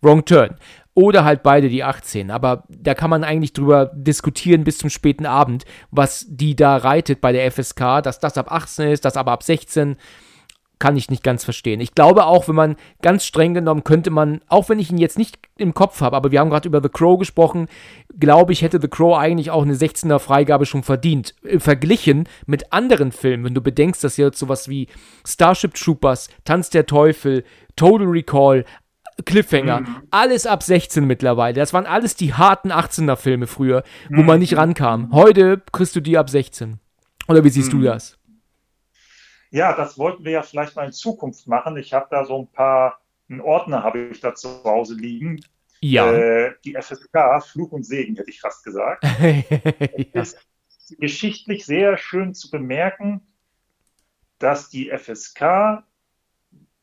Wrong 0.00 0.24
Turn. 0.24 0.56
Oder 0.94 1.24
halt 1.24 1.42
beide 1.42 1.70
die 1.70 1.84
18. 1.84 2.30
Aber 2.30 2.64
da 2.68 2.94
kann 2.94 3.08
man 3.08 3.24
eigentlich 3.24 3.54
drüber 3.54 3.90
diskutieren 3.94 4.64
bis 4.64 4.78
zum 4.78 4.90
späten 4.90 5.24
Abend, 5.24 5.64
was 5.90 6.26
die 6.28 6.54
da 6.54 6.76
reitet 6.76 7.22
bei 7.22 7.32
der 7.32 7.50
FSK, 7.50 8.02
dass 8.02 8.18
das 8.18 8.36
ab 8.36 8.52
18 8.52 8.90
ist, 8.90 9.04
das 9.04 9.16
aber 9.16 9.32
ab 9.32 9.42
16 9.42 9.96
kann 10.82 10.96
ich 10.96 11.10
nicht 11.10 11.22
ganz 11.22 11.44
verstehen. 11.44 11.80
Ich 11.80 11.94
glaube 11.94 12.26
auch, 12.26 12.48
wenn 12.48 12.56
man 12.56 12.76
ganz 13.02 13.24
streng 13.24 13.54
genommen 13.54 13.84
könnte 13.84 14.10
man, 14.10 14.40
auch 14.48 14.68
wenn 14.68 14.80
ich 14.80 14.90
ihn 14.90 14.98
jetzt 14.98 15.16
nicht 15.16 15.38
im 15.56 15.74
Kopf 15.74 16.00
habe, 16.00 16.16
aber 16.16 16.32
wir 16.32 16.40
haben 16.40 16.50
gerade 16.50 16.66
über 16.66 16.82
The 16.82 16.88
Crow 16.88 17.16
gesprochen, 17.20 17.68
glaube 18.18 18.52
ich, 18.52 18.62
hätte 18.62 18.80
The 18.80 18.88
Crow 18.88 19.16
eigentlich 19.16 19.52
auch 19.52 19.62
eine 19.62 19.76
16er 19.76 20.18
Freigabe 20.18 20.66
schon 20.66 20.82
verdient. 20.82 21.36
Äh, 21.44 21.60
verglichen 21.60 22.28
mit 22.46 22.72
anderen 22.72 23.12
Filmen, 23.12 23.44
wenn 23.44 23.54
du 23.54 23.60
bedenkst, 23.60 24.02
dass 24.02 24.16
jetzt 24.16 24.40
sowas 24.40 24.68
wie 24.68 24.88
Starship 25.24 25.74
Troopers, 25.74 26.28
Tanz 26.44 26.68
der 26.68 26.84
Teufel, 26.84 27.44
Total 27.76 28.08
Recall, 28.08 28.64
Cliffhanger, 29.24 29.82
mhm. 29.82 29.96
alles 30.10 30.46
ab 30.46 30.64
16 30.64 31.06
mittlerweile. 31.06 31.54
Das 31.54 31.72
waren 31.72 31.86
alles 31.86 32.16
die 32.16 32.34
harten 32.34 32.72
18er 32.72 33.14
Filme 33.14 33.46
früher, 33.46 33.84
wo 34.10 34.22
mhm. 34.22 34.26
man 34.26 34.40
nicht 34.40 34.56
rankam. 34.56 35.12
Heute 35.12 35.62
kriegst 35.70 35.94
du 35.94 36.00
die 36.00 36.18
ab 36.18 36.28
16. 36.28 36.80
Oder 37.28 37.44
wie 37.44 37.50
siehst 37.50 37.72
mhm. 37.72 37.82
du 37.82 37.84
das? 37.84 38.18
Ja, 39.52 39.74
das 39.74 39.98
wollten 39.98 40.24
wir 40.24 40.32
ja 40.32 40.42
vielleicht 40.42 40.76
mal 40.76 40.86
in 40.86 40.92
Zukunft 40.92 41.46
machen. 41.46 41.76
Ich 41.76 41.92
habe 41.92 42.06
da 42.10 42.24
so 42.24 42.40
ein 42.40 42.50
paar, 42.50 43.00
einen 43.28 43.42
Ordner 43.42 43.82
habe 43.82 44.00
ich 44.00 44.20
da 44.20 44.34
zu 44.34 44.64
Hause 44.64 44.94
liegen. 44.94 45.44
Ja. 45.82 46.10
Äh, 46.10 46.54
die 46.64 46.74
FSK, 46.74 47.44
Fluch 47.44 47.70
und 47.72 47.84
Segen, 47.84 48.16
hätte 48.16 48.30
ich 48.30 48.40
fast 48.40 48.64
gesagt. 48.64 49.04
ja. 49.20 50.22
ist 50.22 50.38
geschichtlich 50.98 51.66
sehr 51.66 51.98
schön 51.98 52.32
zu 52.32 52.50
bemerken, 52.50 53.20
dass 54.38 54.70
die 54.70 54.90
FSK, 54.90 55.84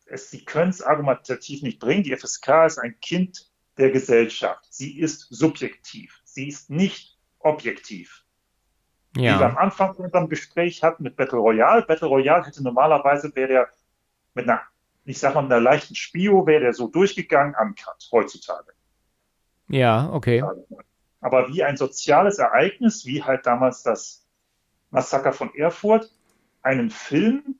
es, 0.05 0.29
sie 0.29 0.45
können 0.45 0.69
es 0.69 0.83
argumentativ 0.83 1.63
nicht 1.63 1.79
bringen, 1.79 2.03
die 2.03 2.15
FSK 2.15 2.67
ist 2.67 2.77
ein 2.77 2.99
Kind 2.99 3.49
der 3.77 3.89
Gesellschaft. 3.89 4.67
Sie 4.69 4.99
ist 4.99 5.21
subjektiv. 5.31 6.21
Sie 6.23 6.47
ist 6.47 6.69
nicht 6.69 7.17
objektiv 7.39 8.25
ja. 9.23 9.33
die 9.33 9.39
wir 9.39 9.45
am 9.47 9.57
Anfang 9.57 9.95
von 9.95 10.05
unserem 10.05 10.29
Gespräch 10.29 10.83
hatten 10.83 11.03
mit 11.03 11.15
Battle 11.15 11.39
Royale. 11.39 11.83
Battle 11.83 12.07
Royale 12.07 12.45
hätte 12.45 12.63
normalerweise, 12.63 13.35
wäre 13.35 13.47
der 13.47 13.67
mit 14.33 14.47
einer, 14.47 14.61
ich 15.05 15.19
sag 15.19 15.35
mal, 15.35 15.41
mit 15.41 15.51
einer 15.51 15.61
leichten 15.61 15.95
Spio, 15.95 16.45
wäre 16.45 16.61
der 16.61 16.73
so 16.73 16.87
durchgegangen, 16.87 17.55
uncut, 17.59 18.09
heutzutage. 18.11 18.73
Ja, 19.67 20.09
okay. 20.11 20.43
Aber 21.21 21.49
wie 21.49 21.63
ein 21.63 21.77
soziales 21.77 22.39
Ereignis, 22.39 23.05
wie 23.05 23.23
halt 23.23 23.45
damals 23.45 23.83
das 23.83 24.25
Massaker 24.89 25.33
von 25.33 25.53
Erfurt, 25.53 26.11
einen 26.61 26.89
Film 26.89 27.59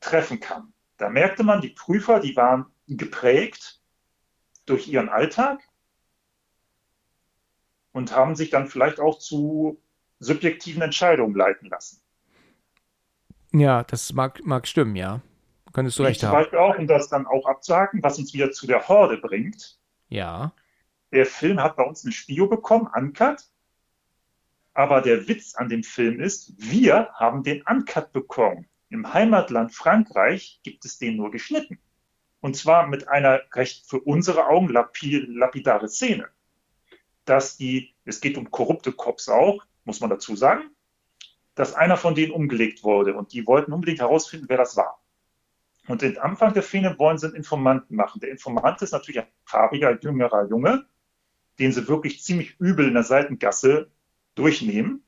treffen 0.00 0.40
kann. 0.40 0.72
Da 0.96 1.08
merkte 1.08 1.44
man, 1.44 1.60
die 1.60 1.70
Prüfer, 1.70 2.20
die 2.20 2.36
waren 2.36 2.66
geprägt 2.86 3.80
durch 4.66 4.88
ihren 4.88 5.08
Alltag 5.08 5.60
und 7.92 8.14
haben 8.14 8.36
sich 8.36 8.50
dann 8.50 8.68
vielleicht 8.68 9.00
auch 9.00 9.18
zu 9.18 9.80
subjektiven 10.22 10.82
Entscheidungen 10.82 11.34
leiten 11.34 11.68
lassen. 11.68 12.00
Ja, 13.52 13.84
das 13.84 14.12
mag, 14.12 14.44
mag 14.44 14.66
stimmen, 14.66 14.96
ja. 14.96 15.20
Könntest 15.72 15.98
du 15.98 16.02
ich 16.02 16.10
recht 16.10 16.20
zum 16.20 16.30
haben. 16.30 16.36
Beispiel 16.36 16.58
auch, 16.58 16.78
um 16.78 16.86
das 16.86 17.08
dann 17.08 17.26
auch 17.26 17.46
abzuhaken, 17.46 18.02
was 18.02 18.18
uns 18.18 18.32
wieder 18.34 18.50
zu 18.52 18.66
der 18.66 18.88
Horde 18.88 19.18
bringt. 19.18 19.78
Ja. 20.08 20.52
Der 21.12 21.26
Film 21.26 21.62
hat 21.62 21.76
bei 21.76 21.82
uns 21.82 22.04
eine 22.04 22.12
Spio 22.12 22.46
bekommen, 22.46 22.88
Uncut. 22.94 23.44
Aber 24.74 25.02
der 25.02 25.28
Witz 25.28 25.54
an 25.54 25.68
dem 25.68 25.82
Film 25.82 26.20
ist, 26.20 26.54
wir 26.56 27.10
haben 27.14 27.42
den 27.42 27.62
Uncut 27.62 28.12
bekommen. 28.12 28.66
Im 28.88 29.12
Heimatland 29.12 29.74
Frankreich 29.74 30.60
gibt 30.62 30.84
es 30.84 30.98
den 30.98 31.16
nur 31.16 31.30
geschnitten. 31.30 31.78
Und 32.40 32.56
zwar 32.56 32.86
mit 32.86 33.08
einer 33.08 33.40
recht 33.54 33.86
für 33.88 34.00
unsere 34.00 34.46
Augen 34.46 34.68
lapidare 34.68 35.88
Szene. 35.88 36.28
Dass 37.24 37.56
die, 37.56 37.94
es 38.04 38.20
geht 38.20 38.36
um 38.36 38.50
korrupte 38.50 38.92
Cops 38.92 39.28
auch, 39.28 39.64
muss 39.84 40.00
man 40.00 40.10
dazu 40.10 40.36
sagen, 40.36 40.70
dass 41.54 41.74
einer 41.74 41.96
von 41.96 42.14
denen 42.14 42.32
umgelegt 42.32 42.82
wurde 42.82 43.14
und 43.14 43.32
die 43.32 43.46
wollten 43.46 43.72
unbedingt 43.72 44.00
herausfinden, 44.00 44.46
wer 44.48 44.56
das 44.56 44.76
war. 44.76 45.02
Und 45.88 46.02
den 46.02 46.18
Anfang 46.18 46.54
der 46.54 46.62
Szene 46.62 46.96
wollen 46.98 47.18
sie 47.18 47.26
einen 47.26 47.36
Informanten 47.36 47.96
machen. 47.96 48.20
Der 48.20 48.30
Informant 48.30 48.80
ist 48.82 48.92
natürlich 48.92 49.20
ein 49.20 49.26
farbiger, 49.44 49.98
jüngerer 50.00 50.48
Junge, 50.48 50.86
den 51.58 51.72
sie 51.72 51.88
wirklich 51.88 52.22
ziemlich 52.22 52.58
übel 52.60 52.86
in 52.86 52.94
der 52.94 53.02
Seitengasse 53.02 53.90
durchnehmen. 54.34 55.04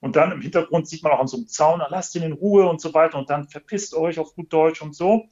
Und 0.00 0.14
dann 0.14 0.30
im 0.30 0.40
Hintergrund 0.40 0.86
sieht 0.88 1.02
man 1.02 1.12
auch 1.12 1.20
an 1.20 1.26
so 1.26 1.36
einem 1.36 1.48
Zaun, 1.48 1.82
lasst 1.88 2.14
ihn 2.14 2.22
in 2.22 2.32
Ruhe 2.32 2.68
und 2.68 2.80
so 2.80 2.94
weiter 2.94 3.18
und 3.18 3.28
dann 3.28 3.48
verpisst 3.48 3.94
euch 3.94 4.18
auf 4.18 4.34
gut 4.34 4.52
Deutsch 4.52 4.80
und 4.80 4.94
so. 4.94 5.28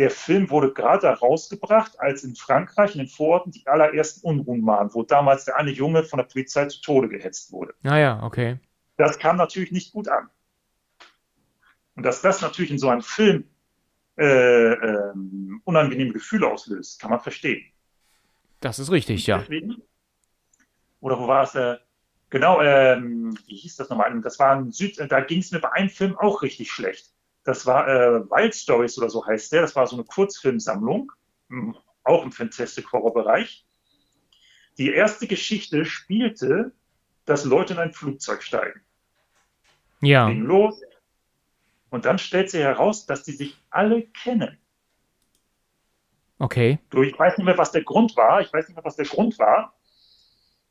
Der 0.00 0.10
Film 0.10 0.48
wurde 0.48 0.72
gerade 0.72 1.08
herausgebracht, 1.08 2.00
als 2.00 2.24
in 2.24 2.34
Frankreich, 2.34 2.94
in 2.94 3.00
den 3.00 3.06
Vororten, 3.06 3.52
die 3.52 3.66
allerersten 3.66 4.26
Unruhen 4.26 4.64
waren, 4.64 4.94
wo 4.94 5.02
damals 5.02 5.44
der 5.44 5.58
eine 5.58 5.72
Junge 5.72 6.04
von 6.04 6.16
der 6.16 6.24
Polizei 6.24 6.64
zu 6.68 6.80
Tode 6.80 7.10
gehetzt 7.10 7.52
wurde. 7.52 7.74
Naja, 7.82 8.18
ah 8.18 8.26
okay. 8.26 8.58
Das 8.96 9.18
kam 9.18 9.36
natürlich 9.36 9.72
nicht 9.72 9.92
gut 9.92 10.08
an. 10.08 10.30
Und 11.96 12.04
dass 12.04 12.22
das 12.22 12.40
natürlich 12.40 12.70
in 12.70 12.78
so 12.78 12.88
einem 12.88 13.02
Film 13.02 13.44
äh, 14.16 14.72
äh, 14.72 15.12
unangenehme 15.64 16.14
Gefühle 16.14 16.48
auslöst, 16.50 16.98
kann 16.98 17.10
man 17.10 17.20
verstehen. 17.20 17.70
Das 18.60 18.78
ist 18.78 18.90
richtig, 18.90 19.26
ja. 19.26 19.40
Deswegen, 19.40 19.82
oder 21.00 21.18
wo 21.18 21.28
war 21.28 21.42
es? 21.42 21.54
Äh, 21.54 21.76
genau, 22.30 22.62
ähm, 22.62 23.36
wie 23.46 23.56
hieß 23.56 23.76
das 23.76 23.90
nochmal? 23.90 24.18
Das 24.22 24.38
war 24.38 24.56
ein 24.56 24.70
Süd, 24.72 24.98
da 24.98 25.20
ging 25.20 25.40
es 25.40 25.50
mir 25.50 25.60
bei 25.60 25.72
einem 25.72 25.90
Film 25.90 26.16
auch 26.16 26.40
richtig 26.40 26.72
schlecht. 26.72 27.12
Das 27.44 27.66
war 27.66 27.88
äh, 27.88 28.30
Wild 28.30 28.54
Stories 28.54 28.98
oder 28.98 29.08
so 29.08 29.26
heißt 29.26 29.52
der. 29.52 29.62
Das 29.62 29.74
war 29.74 29.86
so 29.86 29.96
eine 29.96 30.04
Kurzfilmsammlung, 30.04 31.10
auch 32.04 32.22
im 32.22 32.32
Fantastic 32.32 32.92
Horror 32.92 33.14
Bereich. 33.14 33.66
Die 34.78 34.92
erste 34.92 35.26
Geschichte 35.26 35.84
spielte, 35.84 36.72
dass 37.24 37.44
Leute 37.44 37.74
in 37.74 37.78
ein 37.78 37.92
Flugzeug 37.92 38.42
steigen. 38.42 38.80
Ja. 40.00 40.28
Ging 40.28 40.42
los. 40.42 40.80
Und 41.90 42.04
dann 42.04 42.18
stellt 42.18 42.50
sich 42.50 42.60
heraus, 42.60 43.06
dass 43.06 43.24
die 43.24 43.32
sich 43.32 43.56
alle 43.70 44.02
kennen. 44.02 44.58
Okay. 46.38 46.78
Du, 46.88 47.02
ich 47.02 47.18
weiß 47.18 47.36
nicht 47.36 47.44
mehr, 47.44 47.58
was 47.58 47.72
der 47.72 47.82
Grund 47.82 48.16
war. 48.16 48.40
Ich 48.40 48.52
weiß 48.52 48.68
nicht 48.68 48.76
mehr, 48.76 48.84
was 48.84 48.96
der 48.96 49.06
Grund 49.06 49.38
war. 49.38 49.74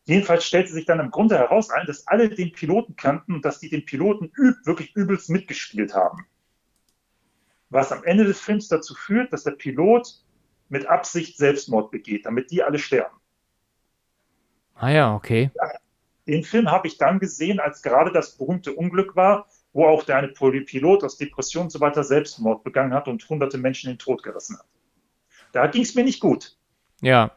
Jedenfalls 0.05 0.45
stellte 0.45 0.71
sich 0.71 0.85
dann 0.85 0.99
im 0.99 1.11
Grunde 1.11 1.37
heraus 1.37 1.69
ein, 1.69 1.85
dass 1.85 2.07
alle 2.07 2.29
den 2.29 2.51
Piloten 2.51 2.95
kannten 2.95 3.35
und 3.35 3.45
dass 3.45 3.59
die 3.59 3.69
den 3.69 3.85
Piloten 3.85 4.31
üb, 4.35 4.55
wirklich 4.65 4.95
übelst 4.95 5.29
mitgespielt 5.29 5.93
haben 5.93 6.25
was 7.69 7.91
am 7.91 8.03
Ende 8.03 8.25
des 8.25 8.39
Films 8.39 8.67
dazu 8.67 8.95
führt, 8.95 9.31
dass 9.31 9.43
der 9.43 9.51
Pilot 9.51 10.23
mit 10.69 10.85
Absicht 10.85 11.37
Selbstmord 11.37 11.91
begeht, 11.91 12.25
damit 12.25 12.51
die 12.51 12.63
alle 12.63 12.79
sterben. 12.79 13.15
Ah 14.75 14.89
ja, 14.89 15.15
okay. 15.15 15.51
Den 16.27 16.43
Film 16.43 16.69
habe 16.71 16.87
ich 16.87 16.97
dann 16.97 17.19
gesehen, 17.19 17.59
als 17.59 17.81
gerade 17.81 18.11
das 18.11 18.37
berühmte 18.37 18.73
Unglück 18.73 19.15
war, 19.15 19.47
wo 19.73 19.85
auch 19.85 20.03
der 20.03 20.17
eine 20.17 20.29
Pilot 20.29 21.03
aus 21.03 21.17
Depression 21.17 21.63
und 21.63 21.69
so 21.71 21.79
weiter 21.79 22.03
Selbstmord 22.03 22.63
begangen 22.63 22.93
hat 22.93 23.07
und 23.07 23.27
hunderte 23.27 23.57
Menschen 23.57 23.89
in 23.89 23.95
den 23.95 23.99
Tod 23.99 24.23
gerissen 24.23 24.57
hat. 24.57 24.65
Da 25.51 25.67
ging 25.67 25.81
es 25.81 25.95
mir 25.95 26.03
nicht 26.03 26.19
gut. 26.19 26.55
Ja. 27.01 27.31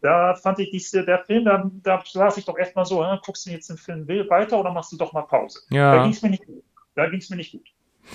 Da 0.00 0.34
fand 0.34 0.60
ich 0.60 0.70
diese, 0.70 1.04
der 1.04 1.24
Film, 1.24 1.44
da, 1.44 1.70
da 1.82 2.02
saß 2.04 2.36
ich 2.36 2.44
doch 2.44 2.56
erstmal 2.56 2.84
so, 2.84 3.02
äh, 3.02 3.18
guckst 3.24 3.46
du 3.46 3.50
jetzt 3.50 3.68
den 3.68 3.76
Film 3.76 4.06
weiter 4.06 4.58
oder 4.58 4.72
machst 4.72 4.92
du 4.92 4.96
doch 4.96 5.12
mal 5.12 5.22
Pause? 5.22 5.60
Ja. 5.70 5.96
Da 5.96 6.02
ging 6.02 6.12
es 6.12 6.22
mir 6.22 6.30
nicht 6.30 6.46
gut. 6.46 6.64
Da 6.94 7.08
ging 7.08 7.18
es 7.18 7.30
mir 7.30 7.36
nicht 7.36 7.52
gut. 7.52 7.68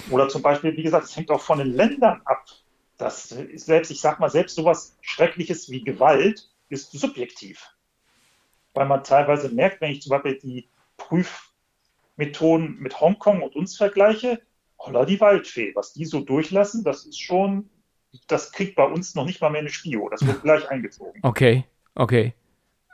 Oder 0.10 0.30
zum 0.30 0.41
Beispiel, 0.41 0.76
wie 0.76 0.84
gesagt, 0.84 1.06
es 1.06 1.16
hängt 1.16 1.32
auch 1.32 1.41
von 1.41 1.60
den 1.60 1.74
Ländern 1.74 2.22
ab. 2.26 2.46
Das 2.98 3.32
ist 3.32 3.66
selbst, 3.66 3.91
ich 3.91 4.02
sag 4.02 4.20
mal, 4.20 4.30
selbst 4.30 4.56
sowas 4.56 4.98
Schreckliches 5.02 5.70
wie 5.70 5.84
Gewalt 5.84 6.50
ist 6.70 6.91
subjektiv. 6.91 7.70
Weil 8.74 8.88
man 8.88 9.04
teilweise 9.04 9.50
merkt, 9.50 9.82
wenn 9.82 9.91
ich 9.91 10.02
zum 10.02 10.12
Beispiel 10.12 10.39
die 10.39 10.68
Prüfmethoden 10.98 12.80
mit 12.80 13.00
Hongkong 13.00 13.41
und 13.41 13.56
uns 13.56 13.78
vergleiche, 13.78 14.41
holla 14.80 15.06
die 15.06 15.20
Waldfee, 15.20 15.76
was 15.76 15.94
die 15.94 16.06
so 16.06 16.22
durchlassen, 16.22 16.84
das 16.84 17.06
ist 17.06 17.20
schon, 17.20 17.70
das 18.28 18.52
kriegt 18.52 18.76
bei 18.76 18.86
uns 18.86 19.16
noch 19.16 19.26
nicht 19.26 19.41
mal 19.41 19.50
mehr 19.50 19.62
eine 19.62 19.70
Spio. 19.70 20.10
Das 20.10 20.26
wird 20.26 20.41
gleich 20.44 20.70
eingezogen. 20.70 21.20
Okay, 21.24 21.66
okay. 21.96 22.34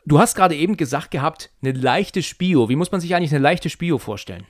Du 0.06 0.20
hast 0.20 0.36
gerade 0.36 0.56
eben 0.56 0.78
gesagt 0.78 1.12
gehabt, 1.12 1.52
eine 1.62 1.74
leichte 1.74 2.24
Spio. 2.24 2.70
Wie 2.70 2.76
muss 2.76 2.92
man 2.92 3.02
sich 3.02 3.14
eigentlich 3.16 3.32
eine 3.32 3.44
leichte 3.44 3.70
Spio 3.70 3.98
vorstellen? 3.98 4.46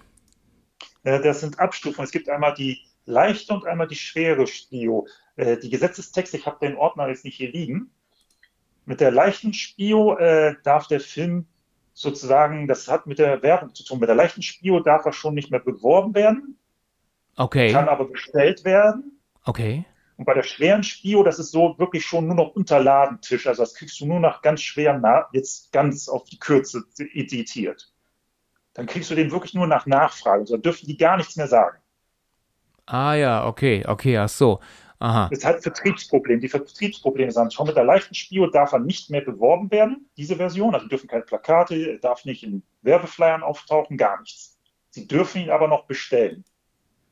Äh, 1.03 1.21
das 1.21 1.41
sind 1.41 1.59
Abstufungen. 1.59 2.05
Es 2.05 2.11
gibt 2.11 2.29
einmal 2.29 2.53
die 2.53 2.81
leichte 3.05 3.53
und 3.53 3.65
einmal 3.65 3.87
die 3.87 3.95
schwere 3.95 4.47
Spio. 4.47 5.07
Äh, 5.35 5.57
die 5.57 5.69
Gesetzestexte, 5.69 6.37
ich 6.37 6.45
habe 6.45 6.65
den 6.65 6.77
Ordner 6.77 7.09
jetzt 7.09 7.25
nicht 7.25 7.37
hier 7.37 7.51
liegen. 7.51 7.91
Mit 8.85 9.01
der 9.01 9.11
leichten 9.11 9.53
Spio 9.53 10.17
äh, 10.17 10.55
darf 10.63 10.87
der 10.87 10.99
Film 10.99 11.45
sozusagen, 11.93 12.67
das 12.67 12.87
hat 12.87 13.07
mit 13.07 13.19
der 13.19 13.41
Werbung 13.43 13.73
zu 13.75 13.83
tun. 13.83 13.99
Mit 13.99 14.09
der 14.09 14.15
leichten 14.15 14.41
Spio 14.41 14.79
darf 14.79 15.05
er 15.05 15.13
schon 15.13 15.33
nicht 15.35 15.51
mehr 15.51 15.59
beworben 15.59 16.15
werden. 16.15 16.57
Okay. 17.35 17.71
Kann 17.71 17.87
aber 17.87 18.05
bestellt 18.05 18.63
werden. 18.65 19.19
Okay. 19.43 19.85
Und 20.17 20.25
bei 20.25 20.33
der 20.33 20.43
schweren 20.43 20.83
Spio, 20.83 21.23
das 21.23 21.39
ist 21.39 21.51
so 21.51 21.75
wirklich 21.77 22.05
schon 22.05 22.27
nur 22.27 22.35
noch 22.35 22.55
Unterladentisch. 22.55 23.47
Also 23.47 23.63
das 23.63 23.73
kriegst 23.73 23.99
du 24.01 24.05
nur 24.05 24.19
nach 24.19 24.41
ganz 24.41 24.61
schweren, 24.61 25.01
jetzt 25.31 25.71
ganz 25.71 26.09
auf 26.09 26.25
die 26.25 26.37
Kürze 26.37 26.83
editiert. 26.97 27.93
Dann 28.73 28.85
kriegst 28.85 29.09
du 29.09 29.15
den 29.15 29.31
wirklich 29.31 29.53
nur 29.53 29.67
nach 29.67 29.85
Nachfrage. 29.85 30.41
Also 30.41 30.55
da 30.55 30.61
dürfen 30.61 30.87
die 30.87 30.97
gar 30.97 31.17
nichts 31.17 31.35
mehr 31.35 31.47
sagen. 31.47 31.77
Ah 32.85 33.13
ja, 33.13 33.45
okay, 33.45 33.83
okay, 33.87 34.17
ach 34.17 34.29
so. 34.29 34.59
Aha. 34.99 35.29
Das 35.31 35.45
hat 35.45 35.63
Vertriebsprobleme. 35.63 36.41
Die 36.41 36.49
Vertriebsprobleme 36.49 37.31
sind 37.31 37.53
schon 37.53 37.67
mit 37.67 37.77
der 37.77 37.85
leichten 37.85 38.13
Spio 38.13 38.47
darf 38.47 38.73
er 38.73 38.79
nicht 38.79 39.09
mehr 39.09 39.21
beworben 39.21 39.71
werden, 39.71 40.09
diese 40.17 40.35
Version. 40.35 40.75
Also 40.75 40.87
dürfen 40.87 41.07
keine 41.07 41.23
Plakate, 41.23 41.99
darf 41.99 42.25
nicht 42.25 42.43
in 42.43 42.63
Werbeflyern 42.81 43.41
auftauchen, 43.41 43.97
gar 43.97 44.19
nichts. 44.19 44.57
Sie 44.89 45.07
dürfen 45.07 45.41
ihn 45.41 45.51
aber 45.51 45.67
noch 45.67 45.85
bestellen 45.85 46.43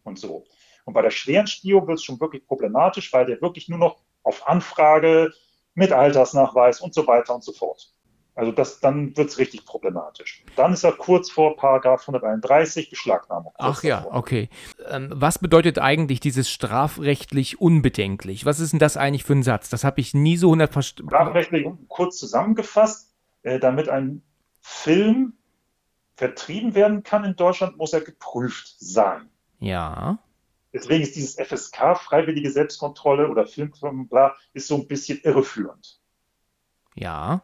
und 0.03 0.20
so. 0.20 0.45
Und 0.84 0.93
bei 0.93 1.01
der 1.01 1.12
schweren 1.12 1.47
Spio 1.47 1.88
wird 1.88 1.99
es 1.99 2.03
schon 2.03 2.20
wirklich 2.20 2.45
problematisch, 2.45 3.12
weil 3.14 3.26
der 3.26 3.41
wirklich 3.41 3.70
nur 3.70 3.80
noch 3.80 4.01
auf 4.24 4.47
Anfrage 4.47 5.32
mit 5.74 5.91
Altersnachweis 5.93 6.82
und 6.82 6.93
so 6.93 7.08
weiter 7.08 7.36
und 7.36 7.43
so 7.43 7.53
fort. 7.53 7.93
Also 8.38 8.52
das, 8.52 8.80
dann 8.80 9.18
wird 9.18 9.30
es 9.30 9.40
richtig 9.40 9.66
problematisch. 9.66 10.44
Dann 10.56 10.72
ist 10.72 10.84
er 10.84 10.92
kurz 10.92 11.32
vor 11.32 11.58
Paragraph 11.58 12.02
131 12.02 12.92
Beschlagnahmung. 12.92 13.52
Ach 13.58 13.82
ja, 13.82 14.02
davor. 14.02 14.14
okay. 14.14 14.50
Ähm, 14.88 15.10
was 15.12 15.40
bedeutet 15.40 15.80
eigentlich 15.80 16.20
dieses 16.20 16.48
strafrechtlich 16.48 17.60
unbedenklich? 17.60 18.46
Was 18.46 18.60
ist 18.60 18.74
denn 18.74 18.80
das 18.80 18.96
eigentlich 18.96 19.24
für 19.24 19.34
ein 19.34 19.42
Satz? 19.42 19.70
Das 19.70 19.84
habe 19.84 20.00
ich 20.02 20.14
nie 20.14 20.38
so 20.38 20.52
hundert 20.52 20.72
verstanden. 20.72 21.10
Strafrechtlich 21.10 21.66
kurz 21.88 22.20
zusammengefasst, 22.20 23.12
äh, 23.42 23.58
damit 23.58 23.90
ein 23.90 24.22
Film 24.62 25.34
vertrieben 26.16 26.76
werden 26.76 27.02
kann 27.02 27.26
in 27.26 27.36
Deutschland, 27.36 27.78
muss 27.78 27.94
er 27.94 28.02
geprüft 28.02 28.76
sein. 28.78 29.32
Ja. 29.60 30.20
Deswegen 30.74 31.02
ist 31.02 31.16
dieses 31.16 31.40
FSK, 31.40 31.98
freiwillige 31.98 32.52
Selbstkontrolle 32.52 33.30
oder 33.30 33.48
Film, 33.48 33.74
bla, 34.08 34.36
ist 34.54 34.68
so 34.68 34.76
ein 34.76 34.88
bisschen 34.88 35.20
irreführend. 35.24 36.00
Ja 36.94 37.42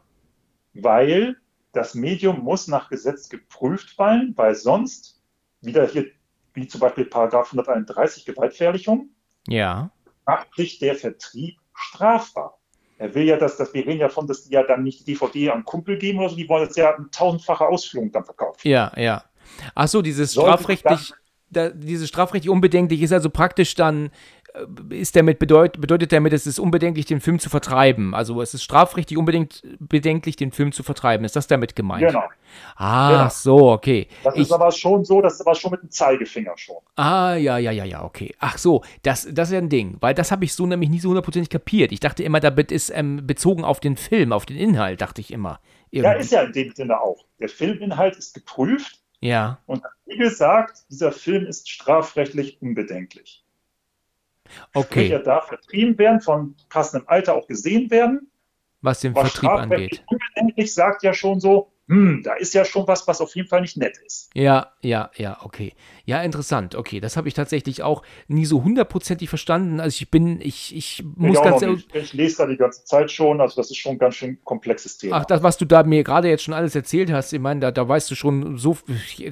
weil 0.73 1.37
das 1.71 1.95
Medium 1.95 2.43
muss 2.43 2.67
nach 2.67 2.89
Gesetz 2.89 3.29
geprüft 3.29 3.97
werden, 3.97 4.33
weil 4.35 4.55
sonst 4.55 5.21
wieder 5.61 5.87
hier, 5.87 6.05
wie 6.53 6.67
zum 6.67 6.81
Beispiel 6.81 7.05
Paragraph 7.05 7.47
131 7.47 8.25
Gewaltverherrlichung, 8.25 9.09
ja. 9.47 9.91
macht 10.25 10.53
sich 10.55 10.79
der 10.79 10.95
Vertrieb 10.95 11.57
strafbar. 11.73 12.59
Er 12.97 13.15
will 13.15 13.23
ja, 13.23 13.37
dass, 13.37 13.57
dass 13.57 13.73
wir 13.73 13.85
reden 13.85 13.99
ja 13.99 14.07
davon, 14.07 14.27
dass 14.27 14.43
die 14.43 14.53
ja 14.53 14.63
dann 14.63 14.83
nicht 14.83 15.01
die 15.01 15.13
DVD 15.13 15.49
an 15.49 15.65
Kumpel 15.65 15.97
geben 15.97 16.19
oder 16.19 16.29
so, 16.29 16.35
die 16.35 16.47
wollen 16.47 16.63
jetzt 16.63 16.77
ja 16.77 16.95
eine 16.95 17.09
tausendfache 17.09 17.65
Ausführung 17.65 18.11
dann 18.11 18.23
verkaufen. 18.23 18.59
Ja, 18.67 18.91
ja. 18.95 19.23
Ach 19.75 19.87
so, 19.87 20.01
dieses 20.01 20.31
strafrechtlich, 20.31 21.11
da, 21.49 21.69
dieses 21.69 22.07
strafrechtlich 22.07 22.49
unbedenklich 22.49 23.01
ist 23.01 23.11
also 23.11 23.29
praktisch 23.29 23.75
dann 23.75 24.11
ist 24.89 25.15
damit 25.15 25.39
bedeut, 25.39 25.81
bedeutet 25.81 26.11
damit, 26.11 26.31
es 26.31 26.45
ist 26.45 26.59
unbedenklich, 26.59 27.05
den 27.05 27.21
Film 27.21 27.39
zu 27.39 27.49
vertreiben. 27.49 28.13
Also 28.13 28.41
es 28.41 28.53
ist 28.53 28.63
strafrechtlich 28.63 29.17
unbedingt 29.17 29.63
bedenklich, 29.79 30.35
den 30.35 30.51
Film 30.51 30.71
zu 30.71 30.83
vertreiben. 30.83 31.25
Ist 31.25 31.35
das 31.35 31.47
damit 31.47 31.75
gemeint? 31.75 32.05
Genau. 32.05 32.23
Ah, 32.75 33.11
genau. 33.11 33.29
so, 33.29 33.71
okay. 33.71 34.07
Das 34.23 34.35
ich, 34.35 34.41
ist 34.41 34.51
aber 34.51 34.71
schon 34.71 35.05
so, 35.05 35.21
das 35.21 35.35
ist 35.35 35.41
aber 35.41 35.55
schon 35.55 35.71
mit 35.71 35.81
dem 35.81 35.89
Zeigefinger 35.89 36.53
schon. 36.55 36.77
Ah, 36.95 37.35
ja, 37.35 37.57
ja, 37.57 37.71
ja, 37.71 37.83
ja, 37.83 38.03
okay. 38.03 38.35
Ach 38.39 38.57
so, 38.59 38.83
das, 39.01 39.27
das 39.31 39.49
ist 39.49 39.53
ja 39.53 39.59
ein 39.59 39.69
Ding, 39.69 39.97
weil 40.01 40.13
das 40.13 40.31
habe 40.31 40.45
ich 40.45 40.53
so 40.53 40.67
nämlich 40.67 40.89
nie 40.89 40.99
so 40.99 41.09
hundertprozentig 41.09 41.49
kapiert. 41.49 41.91
Ich 41.91 41.99
dachte 41.99 42.23
immer, 42.23 42.39
damit 42.39 42.71
ist 42.71 42.91
ähm, 42.91 43.25
bezogen 43.25 43.63
auf 43.63 43.79
den 43.79 43.97
Film, 43.97 44.31
auf 44.31 44.45
den 44.45 44.57
Inhalt, 44.57 45.01
dachte 45.01 45.21
ich 45.21 45.31
immer. 45.31 45.59
Irgendwie. 45.89 46.11
Ja, 46.11 46.19
ist 46.19 46.31
ja 46.31 46.41
in 46.43 46.51
dem 46.53 46.73
Sinne 46.73 47.01
auch. 47.01 47.25
Der 47.39 47.49
Filminhalt 47.49 48.15
ist 48.17 48.33
geprüft. 48.33 48.99
Ja. 49.19 49.59
Und 49.65 49.83
wie 50.05 50.17
gesagt, 50.17 50.83
dieser 50.89 51.11
Film 51.11 51.45
ist 51.45 51.69
strafrechtlich 51.69 52.61
unbedenklich. 52.61 53.42
Okay. 54.73 55.09
er 55.09 55.19
darf 55.19 55.47
vertrieben 55.47 55.97
werden, 55.97 56.21
von 56.21 56.55
passendem 56.69 57.07
Alter 57.07 57.35
auch 57.35 57.47
gesehen 57.47 57.89
werden. 57.91 58.31
Was 58.81 58.99
den 58.99 59.15
was 59.15 59.31
Vertrieb 59.31 59.49
angeht. 59.49 60.03
Unbedenklich 60.07 60.73
sagt 60.73 61.03
ja 61.03 61.13
schon 61.13 61.39
so, 61.39 61.72
hm, 61.89 62.21
da 62.23 62.35
ist 62.35 62.53
ja 62.53 62.63
schon 62.63 62.87
was, 62.87 63.05
was 63.09 63.19
auf 63.19 63.35
jeden 63.35 63.49
Fall 63.49 63.59
nicht 63.59 63.75
nett 63.75 63.97
ist. 64.05 64.29
Ja, 64.33 64.71
ja, 64.79 65.11
ja, 65.15 65.37
okay. 65.43 65.73
Ja, 66.05 66.21
interessant. 66.21 66.75
Okay, 66.75 67.01
das 67.01 67.17
habe 67.17 67.27
ich 67.27 67.33
tatsächlich 67.33 67.83
auch 67.83 68.03
nie 68.29 68.45
so 68.45 68.63
hundertprozentig 68.63 69.27
verstanden. 69.27 69.81
Also 69.81 69.97
ich 70.01 70.09
bin, 70.09 70.39
ich, 70.39 70.73
ich 70.73 71.03
muss 71.17 71.37
ich 71.37 71.43
ganz 71.43 71.61
ehrlich. 71.61 71.87
Ich 71.93 72.13
lese 72.13 72.37
da 72.37 72.45
die 72.47 72.55
ganze 72.55 72.85
Zeit 72.85 73.11
schon, 73.11 73.41
also 73.41 73.57
das 73.57 73.69
ist 73.69 73.77
schon 73.77 73.93
ein 73.93 73.97
ganz 73.97 74.15
schön 74.15 74.41
komplexes 74.45 74.97
Thema. 74.97 75.17
Ach, 75.17 75.25
das, 75.25 75.43
was 75.43 75.57
du 75.57 75.65
da 75.65 75.83
mir 75.83 76.05
gerade 76.05 76.29
jetzt 76.29 76.43
schon 76.43 76.53
alles 76.53 76.73
erzählt 76.73 77.11
hast, 77.11 77.33
ich 77.33 77.39
meine, 77.41 77.59
da, 77.59 77.71
da 77.71 77.87
weißt 77.87 78.09
du 78.09 78.15
schon 78.15 78.57
so, 78.57 78.77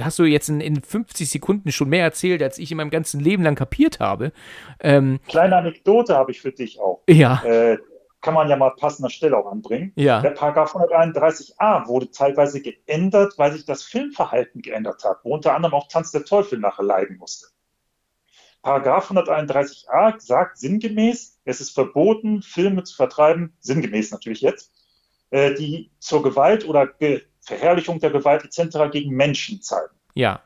hast 0.01 0.19
du 0.19 0.25
jetzt 0.25 0.49
in, 0.49 0.59
in 0.59 0.81
50 0.81 1.29
Sekunden 1.29 1.71
schon 1.71 1.87
mehr 1.87 2.03
erzählt, 2.03 2.43
als 2.43 2.57
ich 2.57 2.69
in 2.69 2.77
meinem 2.77 2.89
ganzen 2.89 3.21
Leben 3.21 3.43
lang 3.43 3.55
kapiert 3.55 4.01
habe. 4.01 4.33
Ähm, 4.81 5.21
Kleine 5.29 5.55
Anekdote 5.55 6.15
habe 6.15 6.31
ich 6.31 6.41
für 6.41 6.51
dich 6.51 6.81
auch. 6.81 6.99
Ja. 7.07 7.41
Äh, 7.45 7.77
kann 8.21 8.35
man 8.35 8.49
ja 8.49 8.55
mal 8.55 8.71
passender 8.71 9.09
Stelle 9.09 9.37
auch 9.37 9.51
anbringen. 9.51 9.91
Ja. 9.95 10.21
Der 10.21 10.31
Paragraph 10.31 10.75
131a 10.75 11.87
wurde 11.87 12.11
teilweise 12.11 12.61
geändert, 12.61 13.33
weil 13.37 13.51
sich 13.51 13.65
das 13.65 13.83
Filmverhalten 13.83 14.61
geändert 14.61 15.03
hat, 15.03 15.19
wo 15.23 15.33
unter 15.33 15.55
anderem 15.55 15.73
auch 15.73 15.87
Tanz 15.87 16.11
der 16.11 16.23
Teufel 16.23 16.59
nachher 16.59 16.83
leiden 16.83 17.17
musste. 17.17 17.47
Paragraph 18.61 19.09
131a 19.09 20.19
sagt 20.19 20.59
sinngemäß, 20.59 21.39
es 21.45 21.61
ist 21.61 21.71
verboten, 21.71 22.43
Filme 22.43 22.83
zu 22.83 22.95
vertreiben, 22.95 23.55
sinngemäß 23.59 24.11
natürlich 24.11 24.41
jetzt, 24.41 24.71
äh, 25.31 25.55
die 25.55 25.91
zur 25.99 26.21
Gewalt 26.21 26.67
oder 26.67 26.87
Ge 26.87 27.23
Verherrlichung 27.43 27.99
der 27.99 28.11
Gewalt 28.11 28.43
etc. 28.43 28.91
gegen 28.91 29.15
Menschen 29.15 29.63
zeigen. 29.63 29.95
Ja. 30.13 30.43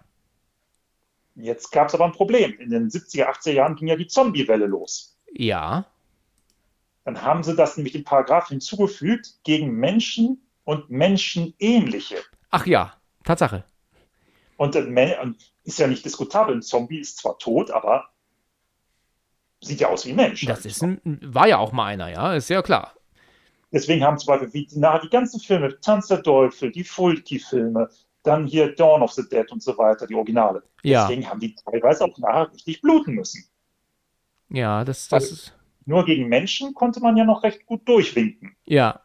Jetzt 1.36 1.74
gab 1.74 1.90
es 1.90 1.94
aber 1.94 2.06
ein 2.06 2.14
Problem. 2.14 2.58
In 2.58 2.70
den 2.70 2.90
70er, 2.90 3.26
80er 3.26 3.52
Jahren 3.52 3.76
ging 3.76 3.90
ja 3.90 3.98
die 3.98 4.08
Zombie-Welle 4.08 4.66
los. 4.66 5.20
Ja. 5.34 5.86
Dann 7.06 7.22
haben 7.22 7.44
sie 7.44 7.56
das 7.56 7.77
nämlich 7.77 7.95
im 7.95 8.03
Paragraph 8.03 8.49
hinzugefügt 8.49 9.40
gegen 9.44 9.76
Menschen 9.76 10.41
und 10.64 10.90
Menschenähnliche. 10.90 12.18
Ach 12.49 12.65
ja, 12.65 12.94
Tatsache. 13.23 13.64
Und 14.57 14.76
äh, 14.76 15.15
ist 15.64 15.80
ja 15.80 15.88
nicht 15.88 16.03
diskutabel. 16.03 16.56
Ein 16.56 16.61
Zombie 16.61 16.99
ist 16.99 17.18
zwar 17.18 17.38
tot, 17.38 17.72
aber 17.72 18.10
sieht 19.61 19.80
ja 19.80 19.90
aus 19.90 20.06
wie 20.06 20.11
ein 20.11 20.15
Mensch. 20.15 20.45
Das 20.45 20.65
ist 20.65 20.82
ein, 20.82 20.99
war 21.22 21.48
ja 21.48 21.60
auch 21.60 21.72
mal 21.72 21.86
einer, 21.86 22.10
ja, 22.10 22.34
ist 22.34 22.49
ja 22.49 22.61
klar. 22.61 22.94
Deswegen 23.72 24.03
haben 24.03 24.18
zum 24.18 24.27
Beispiel 24.27 24.53
wie, 24.53 24.68
na, 24.76 24.99
die 24.99 25.10
ganzen 25.10 25.40
Filme, 25.40 25.80
Tanz 25.82 26.07
der 26.07 26.23
Teufel, 26.23 26.72
die 26.72 26.84
Fulki-Filme, 26.84 27.90
dann 28.23 28.48
hier 28.48 28.73
Dawn 28.73 29.02
of 29.02 29.11
the 29.11 29.27
Dead 29.27 29.52
und 29.52 29.61
so 29.61 29.77
weiter, 29.77 30.07
die 30.07 30.15
Originale. 30.15 30.64
Ja. 30.82 31.02
Deswegen 31.02 31.30
haben 31.30 31.40
die 31.40 31.56
teilweise 31.56 32.06
auch 32.06 32.18
nachher 32.18 32.52
richtig 32.53 32.82
bluten 32.82 33.14
müssen. 33.14 33.45
Ja, 34.49 34.84
das, 34.84 35.07
das 35.10 35.32
ist. 35.32 35.53
Nur 35.86 36.06
gegen 36.06 36.28
Menschen 36.28 36.74
konnte 36.74 36.99
man 36.99 37.16
ja 37.16 37.26
noch 37.26 37.44
recht 37.44 37.66
gut 37.66 37.88
durchwinken. 37.88 38.56
Ja. 38.66 39.02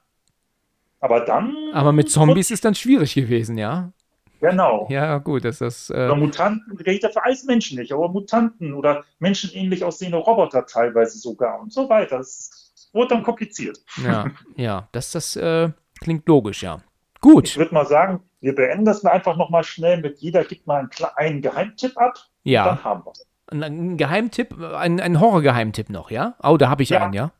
Aber 1.00 1.20
dann. 1.20 1.54
Aber 1.72 1.92
mit 1.92 2.10
Zombies 2.10 2.50
ist 2.50 2.64
dann 2.64 2.74
schwierig 2.74 3.14
gewesen, 3.14 3.58
ja? 3.58 3.92
Genau. 4.40 4.86
Ja, 4.90 5.18
gut, 5.18 5.44
das 5.44 5.60
ist. 5.60 5.90
Äh 5.90 6.06
oder 6.06 6.16
Mutanten, 6.16 6.76
rede 6.78 7.00
dafür 7.00 7.24
alles 7.26 7.44
Menschen 7.44 7.78
nicht, 7.78 7.92
aber 7.92 8.08
Mutanten 8.08 8.72
oder 8.72 9.04
menschenähnlich 9.18 9.84
aussehende 9.84 10.16
Roboter 10.16 10.64
teilweise 10.64 11.18
sogar 11.18 11.60
und 11.60 11.72
so 11.72 11.88
weiter. 11.88 12.18
Das 12.18 12.72
wurde 12.92 13.08
dann 13.08 13.22
kompliziert. 13.22 13.78
Ja, 14.02 14.26
ja, 14.56 14.88
das, 14.92 15.12
das 15.12 15.36
äh, 15.36 15.70
klingt 16.00 16.26
logisch, 16.26 16.62
ja. 16.62 16.80
Gut. 17.20 17.48
Ich 17.48 17.58
würde 17.58 17.74
mal 17.74 17.86
sagen, 17.86 18.22
wir 18.40 18.54
beenden 18.54 18.86
das 18.86 19.04
einfach 19.04 19.36
nochmal 19.36 19.64
schnell 19.64 20.00
mit 20.00 20.18
jeder 20.20 20.44
gibt 20.44 20.66
mal 20.66 20.80
einen, 20.80 20.90
einen 21.16 21.42
Geheimtipp 21.42 21.98
ab. 21.98 22.14
Ja. 22.42 22.64
Dann 22.64 22.84
haben 22.84 23.04
wir 23.04 23.12
Ein, 23.12 23.29
ein 23.50 23.96
Geheimtipp, 23.96 24.58
ein, 24.60 25.00
ein 25.00 25.20
Horror-Geheimtipp 25.20 25.90
noch, 25.90 26.10
ja? 26.10 26.34
Oh, 26.42 26.56
da 26.56 26.68
habe 26.68 26.82
ich 26.82 26.90
Ja. 26.90 27.04
einen, 27.04 27.12
ja? 27.12 27.32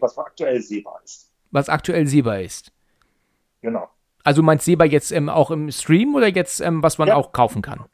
was 0.00 0.16
aktuell 0.18 0.60
sehbar 0.60 1.00
ist. 1.04 1.30
Was 1.50 1.68
aktuell 1.68 2.06
sehbar 2.06 2.40
ist. 2.40 2.72
Genau. 3.60 3.88
Also 4.22 4.42
meinst 4.42 4.64
sehbar 4.64 4.86
jetzt 4.86 5.10
ähm, 5.12 5.28
auch 5.28 5.50
im 5.50 5.70
Stream 5.72 6.14
oder 6.14 6.28
jetzt, 6.28 6.60
ähm, 6.60 6.82
was 6.82 6.98
man 6.98 7.08
Ja. 7.08 7.16
auch 7.16 7.32
kaufen 7.32 7.62
kann? 7.62 7.84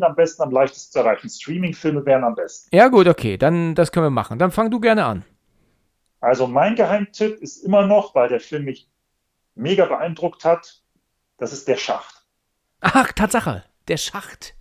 Am 0.00 0.16
besten, 0.16 0.42
am 0.42 0.50
leichtesten 0.50 0.92
zu 0.92 0.98
erreichen. 0.98 1.28
Streaming-Filme 1.30 2.04
wären 2.04 2.24
am 2.24 2.34
besten. 2.34 2.74
Ja, 2.74 2.88
gut, 2.88 3.06
okay, 3.06 3.36
dann 3.36 3.76
das 3.76 3.92
können 3.92 4.06
wir 4.06 4.10
machen. 4.10 4.38
Dann 4.38 4.50
fang 4.50 4.68
du 4.70 4.80
gerne 4.80 5.04
an. 5.04 5.24
Also 6.20 6.48
mein 6.48 6.74
Geheimtipp 6.74 7.40
ist 7.40 7.58
immer 7.58 7.86
noch, 7.86 8.14
weil 8.14 8.28
der 8.28 8.40
Film 8.40 8.64
mich 8.64 8.90
mega 9.54 9.84
beeindruckt 9.84 10.44
hat, 10.44 10.82
das 11.38 11.52
ist 11.52 11.68
der 11.68 11.76
Schacht. 11.76 12.26
Ach, 12.80 13.12
Tatsache, 13.12 13.62
der 13.86 13.96
Schacht. 13.96 14.55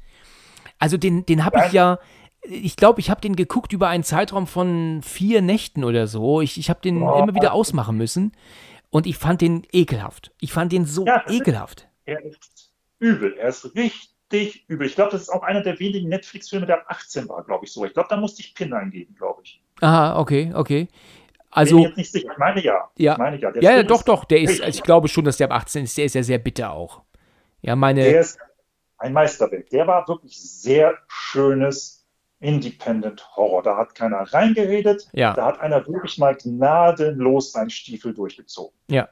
Also 0.79 0.97
den, 0.97 1.25
den 1.25 1.45
habe 1.45 1.63
ich 1.65 1.71
ja, 1.73 1.99
ich 2.43 2.75
glaube, 2.75 2.99
ich 2.99 3.09
habe 3.09 3.21
den 3.21 3.35
geguckt 3.35 3.73
über 3.73 3.87
einen 3.87 4.03
Zeitraum 4.03 4.45
von 4.47 5.01
vier 5.03 5.41
Nächten 5.41 5.83
oder 5.83 6.07
so. 6.07 6.41
Ich, 6.41 6.57
ich 6.59 6.69
habe 6.69 6.81
den 6.81 7.01
Oh. 7.01 7.17
immer 7.23 7.33
wieder 7.33 7.53
ausmachen 7.53 7.97
müssen 7.97 8.31
und 8.89 9.07
ich 9.07 9.17
fand 9.17 9.41
den 9.41 9.63
ekelhaft. 9.71 10.31
Ich 10.39 10.53
fand 10.53 10.71
den 10.71 10.85
so 10.85 11.05
Ja, 11.05 11.21
das 11.25 11.33
ist- 11.33 11.41
ekelhaft. 11.41 11.87
Er 12.05 12.23
ist 12.23 12.71
übel. 12.99 13.33
Er 13.39 13.49
ist 13.49 13.73
richtig 13.75 14.65
übel. 14.67 14.85
Ich 14.85 14.95
glaube, 14.95 15.11
das 15.11 15.21
ist 15.23 15.29
auch 15.29 15.41
einer 15.43 15.61
der 15.63 15.79
wenigen 15.79 16.07
Netflix-Filme, 16.09 16.65
der 16.67 16.77
ab 16.79 16.85
18 16.89 17.27
war, 17.29 17.43
glaube 17.43 17.65
ich 17.65 17.71
so. 17.71 17.83
Ich 17.85 17.93
glaube, 17.93 18.09
da 18.09 18.17
musste 18.17 18.41
ich 18.41 18.53
PIN 18.53 18.73
eingeben, 18.73 19.15
glaube 19.15 19.41
ich. 19.43 19.61
Aha, 19.81 20.19
okay, 20.19 20.51
okay. 20.53 20.85
Bin 20.85 20.91
Also, 21.49 21.77
mir 21.79 21.87
jetzt 21.87 21.97
nicht 21.97 22.11
sicher. 22.11 22.29
Ich 22.31 22.37
meine 22.37 22.61
ja. 22.63 22.89
Ja. 22.97 23.13
Ich 23.13 23.17
meine 23.17 23.39
ja. 23.39 23.51
Ja, 23.61 23.71
ja, 23.77 23.83
doch, 23.83 24.03
doch, 24.03 24.25
der 24.25 24.41
ist, 24.41 24.61
also 24.61 24.77
ich 24.77 24.83
glaube 24.83 25.07
schon, 25.07 25.23
dass 25.25 25.37
der 25.37 25.49
ab 25.49 25.53
18 25.61 25.85
ist. 25.85 25.97
Der 25.97 26.05
ist 26.05 26.13
ja 26.15 26.21
sehr 26.21 26.37
bitter 26.37 26.71
auch. 26.71 27.01
Ja, 27.61 27.75
meine, 27.75 28.03
Der 28.03 28.19
ist 28.19 28.37
ein 29.05 29.13
Meisterwerk. 29.13 29.69
Der 29.69 29.87
war 29.87 30.07
wirklich 30.07 30.39
sehr 30.41 30.95
schönes 31.07 32.05
Independent 32.39 33.25
Horror. 33.35 33.63
Da 33.63 33.77
hat 33.77 33.95
keiner 33.95 34.17
reingeredet. 34.33 35.07
Ja. 35.13 35.33
Da 35.33 35.45
hat 35.45 35.59
einer 35.61 35.85
wirklich 35.87 36.17
mal 36.17 36.35
gnadenlos 36.35 37.51
seinen 37.53 37.69
Stiefel 37.69 38.13
durchgezogen. 38.13 38.77
ja. 38.87 39.07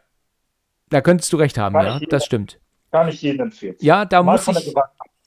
Da 0.90 1.02
könntest 1.02 1.34
du 1.34 1.38
recht 1.38 1.58
haben, 1.58 1.74
Kann 1.74 1.86
ja, 1.88 1.94
jedem- 1.96 2.10
das 2.10 2.24
stimmt. 2.26 2.60
Kann 2.92 3.08
ich 3.08 3.20
jedem 3.24 3.48
empfehlen. 3.48 3.76
Ja, 3.80 4.06
da 4.06 4.22
mal 4.22 4.34
muss 4.34 4.48
ich, 4.48 4.76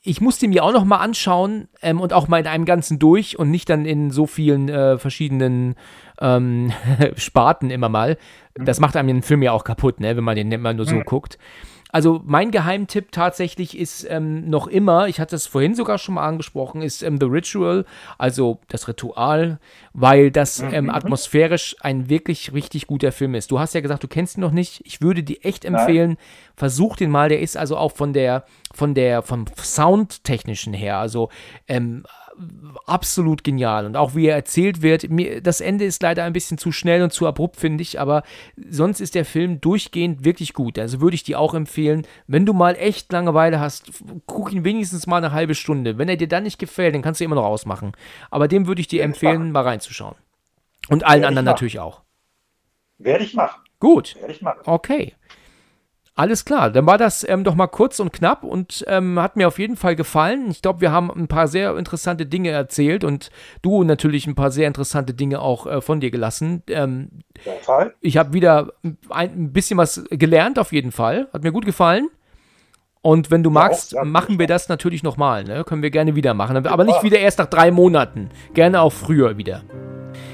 ich 0.03 0.21
musste 0.21 0.47
mir 0.47 0.63
auch 0.63 0.71
noch 0.71 0.85
mal 0.85 0.99
anschauen 0.99 1.67
ähm, 1.81 1.99
und 1.99 2.13
auch 2.13 2.29
mal 2.29 2.39
in 2.39 2.47
einem 2.47 2.63
Ganzen 2.63 2.99
durch 2.99 3.37
und 3.37 3.51
nicht 3.51 3.67
dann 3.69 3.83
in 3.83 4.09
so 4.09 4.27
vielen 4.27 4.69
äh, 4.69 4.97
verschiedenen 4.97 5.75
ähm, 6.21 6.71
Sparten 7.17 7.69
immer 7.69 7.89
mal. 7.89 8.17
Das 8.55 8.79
macht 8.79 8.95
einem 8.95 9.09
den 9.09 9.23
Film 9.23 9.41
ja 9.41 9.51
auch 9.51 9.65
kaputt, 9.65 9.99
ne, 9.99 10.15
wenn 10.15 10.23
man 10.23 10.37
den 10.37 10.49
immer 10.53 10.73
nur 10.73 10.85
so 10.85 10.95
Mhm. 10.95 11.03
guckt. 11.03 11.37
Also 11.97 12.21
mein 12.25 12.51
Geheimtipp 12.51 13.11
tatsächlich 13.11 13.75
ist 13.75 14.05
ähm, 14.07 14.47
noch 14.51 14.67
immer, 14.67 15.07
ich 15.07 15.19
hatte 15.19 15.35
es 15.35 15.47
vorhin 15.47 15.73
sogar 15.73 15.97
schon 15.97 16.13
mal 16.13 16.27
angesprochen, 16.27 16.83
ist 16.83 17.01
ähm, 17.01 17.17
The 17.19 17.25
Ritual, 17.25 17.85
also 18.19 18.59
das 18.67 18.87
Ritual, 18.87 19.57
weil 19.93 20.29
das 20.29 20.59
ähm, 20.59 20.83
Mhm. 20.85 20.89
atmosphärisch 20.91 21.75
ein 21.81 22.07
wirklich 22.07 22.53
richtig 22.53 22.85
guter 22.85 23.11
Film 23.11 23.33
ist. 23.33 23.49
Du 23.49 23.57
hast 23.57 23.73
ja 23.73 23.81
gesagt, 23.81 24.03
du 24.03 24.07
kennst 24.07 24.37
ihn 24.37 24.41
noch 24.41 24.51
nicht. 24.51 24.81
Ich 24.85 25.01
würde 25.01 25.23
dir 25.23 25.37
echt 25.41 25.65
empfehlen, 25.65 26.17
versuch 26.55 26.97
den 26.97 27.09
mal. 27.09 27.29
Der 27.29 27.39
ist 27.41 27.57
also 27.57 27.75
auch 27.77 27.93
von 27.93 28.13
der, 28.13 28.45
von 28.75 28.93
der, 28.93 29.23
vom 29.23 29.45
Soundtechnischen 29.59 30.73
her, 30.75 30.99
also 30.99 31.29
ähm, 31.67 32.05
absolut 32.85 33.43
genial. 33.43 33.85
Und 33.85 33.95
auch 33.97 34.15
wie 34.15 34.27
er 34.27 34.35
erzählt 34.35 34.81
wird, 34.81 35.09
mir, 35.09 35.41
das 35.41 35.61
Ende 35.61 35.85
ist 35.85 36.01
leider 36.01 36.23
ein 36.23 36.33
bisschen 36.33 36.57
zu 36.57 36.71
schnell 36.71 37.01
und 37.01 37.11
zu 37.11 37.27
abrupt, 37.27 37.57
finde 37.57 37.81
ich, 37.81 37.99
aber 37.99 38.23
sonst 38.69 38.99
ist 38.99 39.15
der 39.15 39.25
Film 39.25 39.61
durchgehend 39.61 40.23
wirklich 40.23 40.53
gut. 40.53 40.79
Also 40.79 41.01
würde 41.01 41.15
ich 41.15 41.23
dir 41.23 41.39
auch 41.39 41.53
empfehlen, 41.53 42.05
wenn 42.27 42.45
du 42.45 42.53
mal 42.53 42.75
echt 42.75 43.11
Langeweile 43.11 43.59
hast, 43.59 43.91
guck 44.25 44.51
ihn 44.51 44.63
wenigstens 44.63 45.07
mal 45.07 45.17
eine 45.17 45.31
halbe 45.31 45.55
Stunde. 45.55 45.97
Wenn 45.97 46.09
er 46.09 46.17
dir 46.17 46.27
dann 46.27 46.43
nicht 46.43 46.59
gefällt, 46.59 46.95
dann 46.95 47.01
kannst 47.01 47.19
du 47.19 47.23
ihn 47.23 47.27
immer 47.27 47.35
noch 47.35 47.45
ausmachen. 47.45 47.93
Aber 48.29 48.47
dem 48.47 48.67
würde 48.67 48.81
ich 48.81 48.87
dir 48.87 49.03
empfehlen, 49.03 49.51
mal 49.51 49.63
reinzuschauen. 49.63 50.15
Und 50.89 51.03
allen 51.03 51.21
Werde 51.21 51.27
anderen 51.27 51.45
natürlich 51.45 51.79
auch. 51.79 52.01
Werde 52.97 53.23
ich 53.23 53.33
machen. 53.33 53.61
Gut. 53.79 54.15
Werde 54.19 54.33
ich 54.33 54.41
machen. 54.41 54.59
Okay. 54.65 55.13
Alles 56.17 56.45
klar, 56.45 56.71
dann 56.71 56.87
war 56.87 56.97
das 56.97 57.23
ähm, 57.29 57.43
doch 57.43 57.53
mal 57.53 57.67
kurz 57.67 57.99
und 57.99 58.11
knapp 58.11 58.43
und 58.43 58.83
ähm, 58.87 59.19
hat 59.19 59.35
mir 59.35 59.47
auf 59.47 59.59
jeden 59.59 59.75
Fall 59.75 59.95
gefallen. 59.95 60.49
Ich 60.49 60.63
glaube, 60.63 60.81
wir 60.81 60.91
haben 60.91 61.11
ein 61.11 61.27
paar 61.27 61.47
sehr 61.47 61.77
interessante 61.77 62.25
Dinge 62.25 62.49
erzählt 62.49 63.03
und 63.03 63.29
du 63.61 63.83
natürlich 63.83 64.25
ein 64.25 64.33
paar 64.33 64.49
sehr 64.49 64.67
interessante 64.67 65.13
Dinge 65.13 65.39
auch 65.41 65.67
äh, 65.67 65.79
von 65.79 65.99
dir 65.99 66.09
gelassen. 66.09 66.63
Ähm, 66.69 67.09
Fall. 67.61 67.93
ich 68.01 68.17
habe 68.17 68.33
wieder 68.33 68.73
ein, 68.81 68.97
ein 69.11 69.53
bisschen 69.53 69.77
was 69.77 70.05
gelernt, 70.09 70.57
auf 70.57 70.73
jeden 70.73 70.91
Fall. 70.91 71.27
Hat 71.31 71.43
mir 71.43 71.51
gut 71.51 71.67
gefallen. 71.67 72.09
Und 73.03 73.29
wenn 73.29 73.43
du 73.43 73.51
magst, 73.51 73.91
ja, 73.91 74.03
machen 74.03 74.39
wir 74.39 74.47
das 74.47 74.69
natürlich 74.69 75.03
nochmal. 75.03 75.43
Ne? 75.43 75.63
Können 75.65 75.83
wir 75.83 75.91
gerne 75.91 76.15
wieder 76.15 76.33
machen. 76.33 76.65
Aber 76.65 76.83
nicht 76.83 77.03
wieder 77.03 77.19
erst 77.19 77.37
nach 77.37 77.45
drei 77.45 77.69
Monaten. 77.69 78.31
Gerne 78.55 78.81
auch 78.81 78.91
früher 78.91 79.37
wieder. 79.37 79.61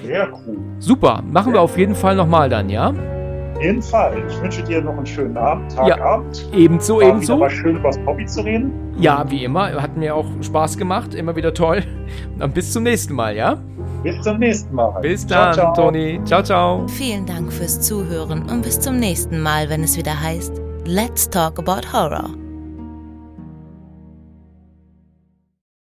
Sehr 0.06 0.32
cool. 0.32 0.60
Super, 0.80 1.22
machen 1.30 1.52
wir 1.52 1.60
auf 1.60 1.78
jeden 1.78 1.96
Fall 1.96 2.16
nochmal 2.16 2.48
dann, 2.48 2.70
ja? 2.70 2.94
Jeden 3.64 3.82
Fall. 3.82 4.22
Ich 4.28 4.42
wünsche 4.42 4.64
dir 4.64 4.82
noch 4.82 4.96
einen 4.98 5.06
schönen 5.06 5.38
Abend, 5.38 5.74
Tag, 5.76 5.88
Ja. 5.88 5.98
Abend. 6.04 6.48
Ebenso, 6.54 6.98
War 6.98 7.08
ebenso. 7.10 7.38
mal 7.38 7.50
schön 7.50 7.78
über 7.78 7.90
das 7.90 8.00
Hobby 8.06 8.26
zu 8.26 8.42
reden. 8.42 8.72
Ja, 8.98 9.26
wie 9.30 9.44
immer. 9.44 9.72
Hat 9.82 9.96
mir 9.98 10.14
auch 10.16 10.26
Spaß 10.42 10.78
gemacht. 10.78 11.14
Immer 11.16 11.36
wieder 11.36 11.54
toll. 11.54 11.84
Dann 12.40 12.52
bis 12.52 12.72
zum 12.74 12.84
nächsten 12.84 13.14
Mal, 13.14 13.36
ja? 13.36 13.58
Bis 14.04 14.22
zum 14.22 14.38
nächsten 14.38 14.76
Mal. 14.76 15.00
Bis 15.02 15.26
Ciao, 15.26 15.46
dann, 15.46 15.54
ciao. 15.54 15.74
Toni. 15.74 16.20
Ciao, 16.26 16.44
ciao. 16.44 16.88
Vielen 16.90 17.26
Dank 17.26 17.52
fürs 17.54 17.80
Zuhören 17.82 18.44
und 18.50 18.62
bis 18.64 18.80
zum 18.80 18.98
nächsten 19.00 19.42
Mal, 19.42 19.70
wenn 19.70 19.82
es 19.84 19.98
wieder 19.98 20.20
heißt 20.22 20.62
Let's 20.86 21.30
Talk 21.30 21.58
About 21.60 21.88
Horror. 21.94 22.43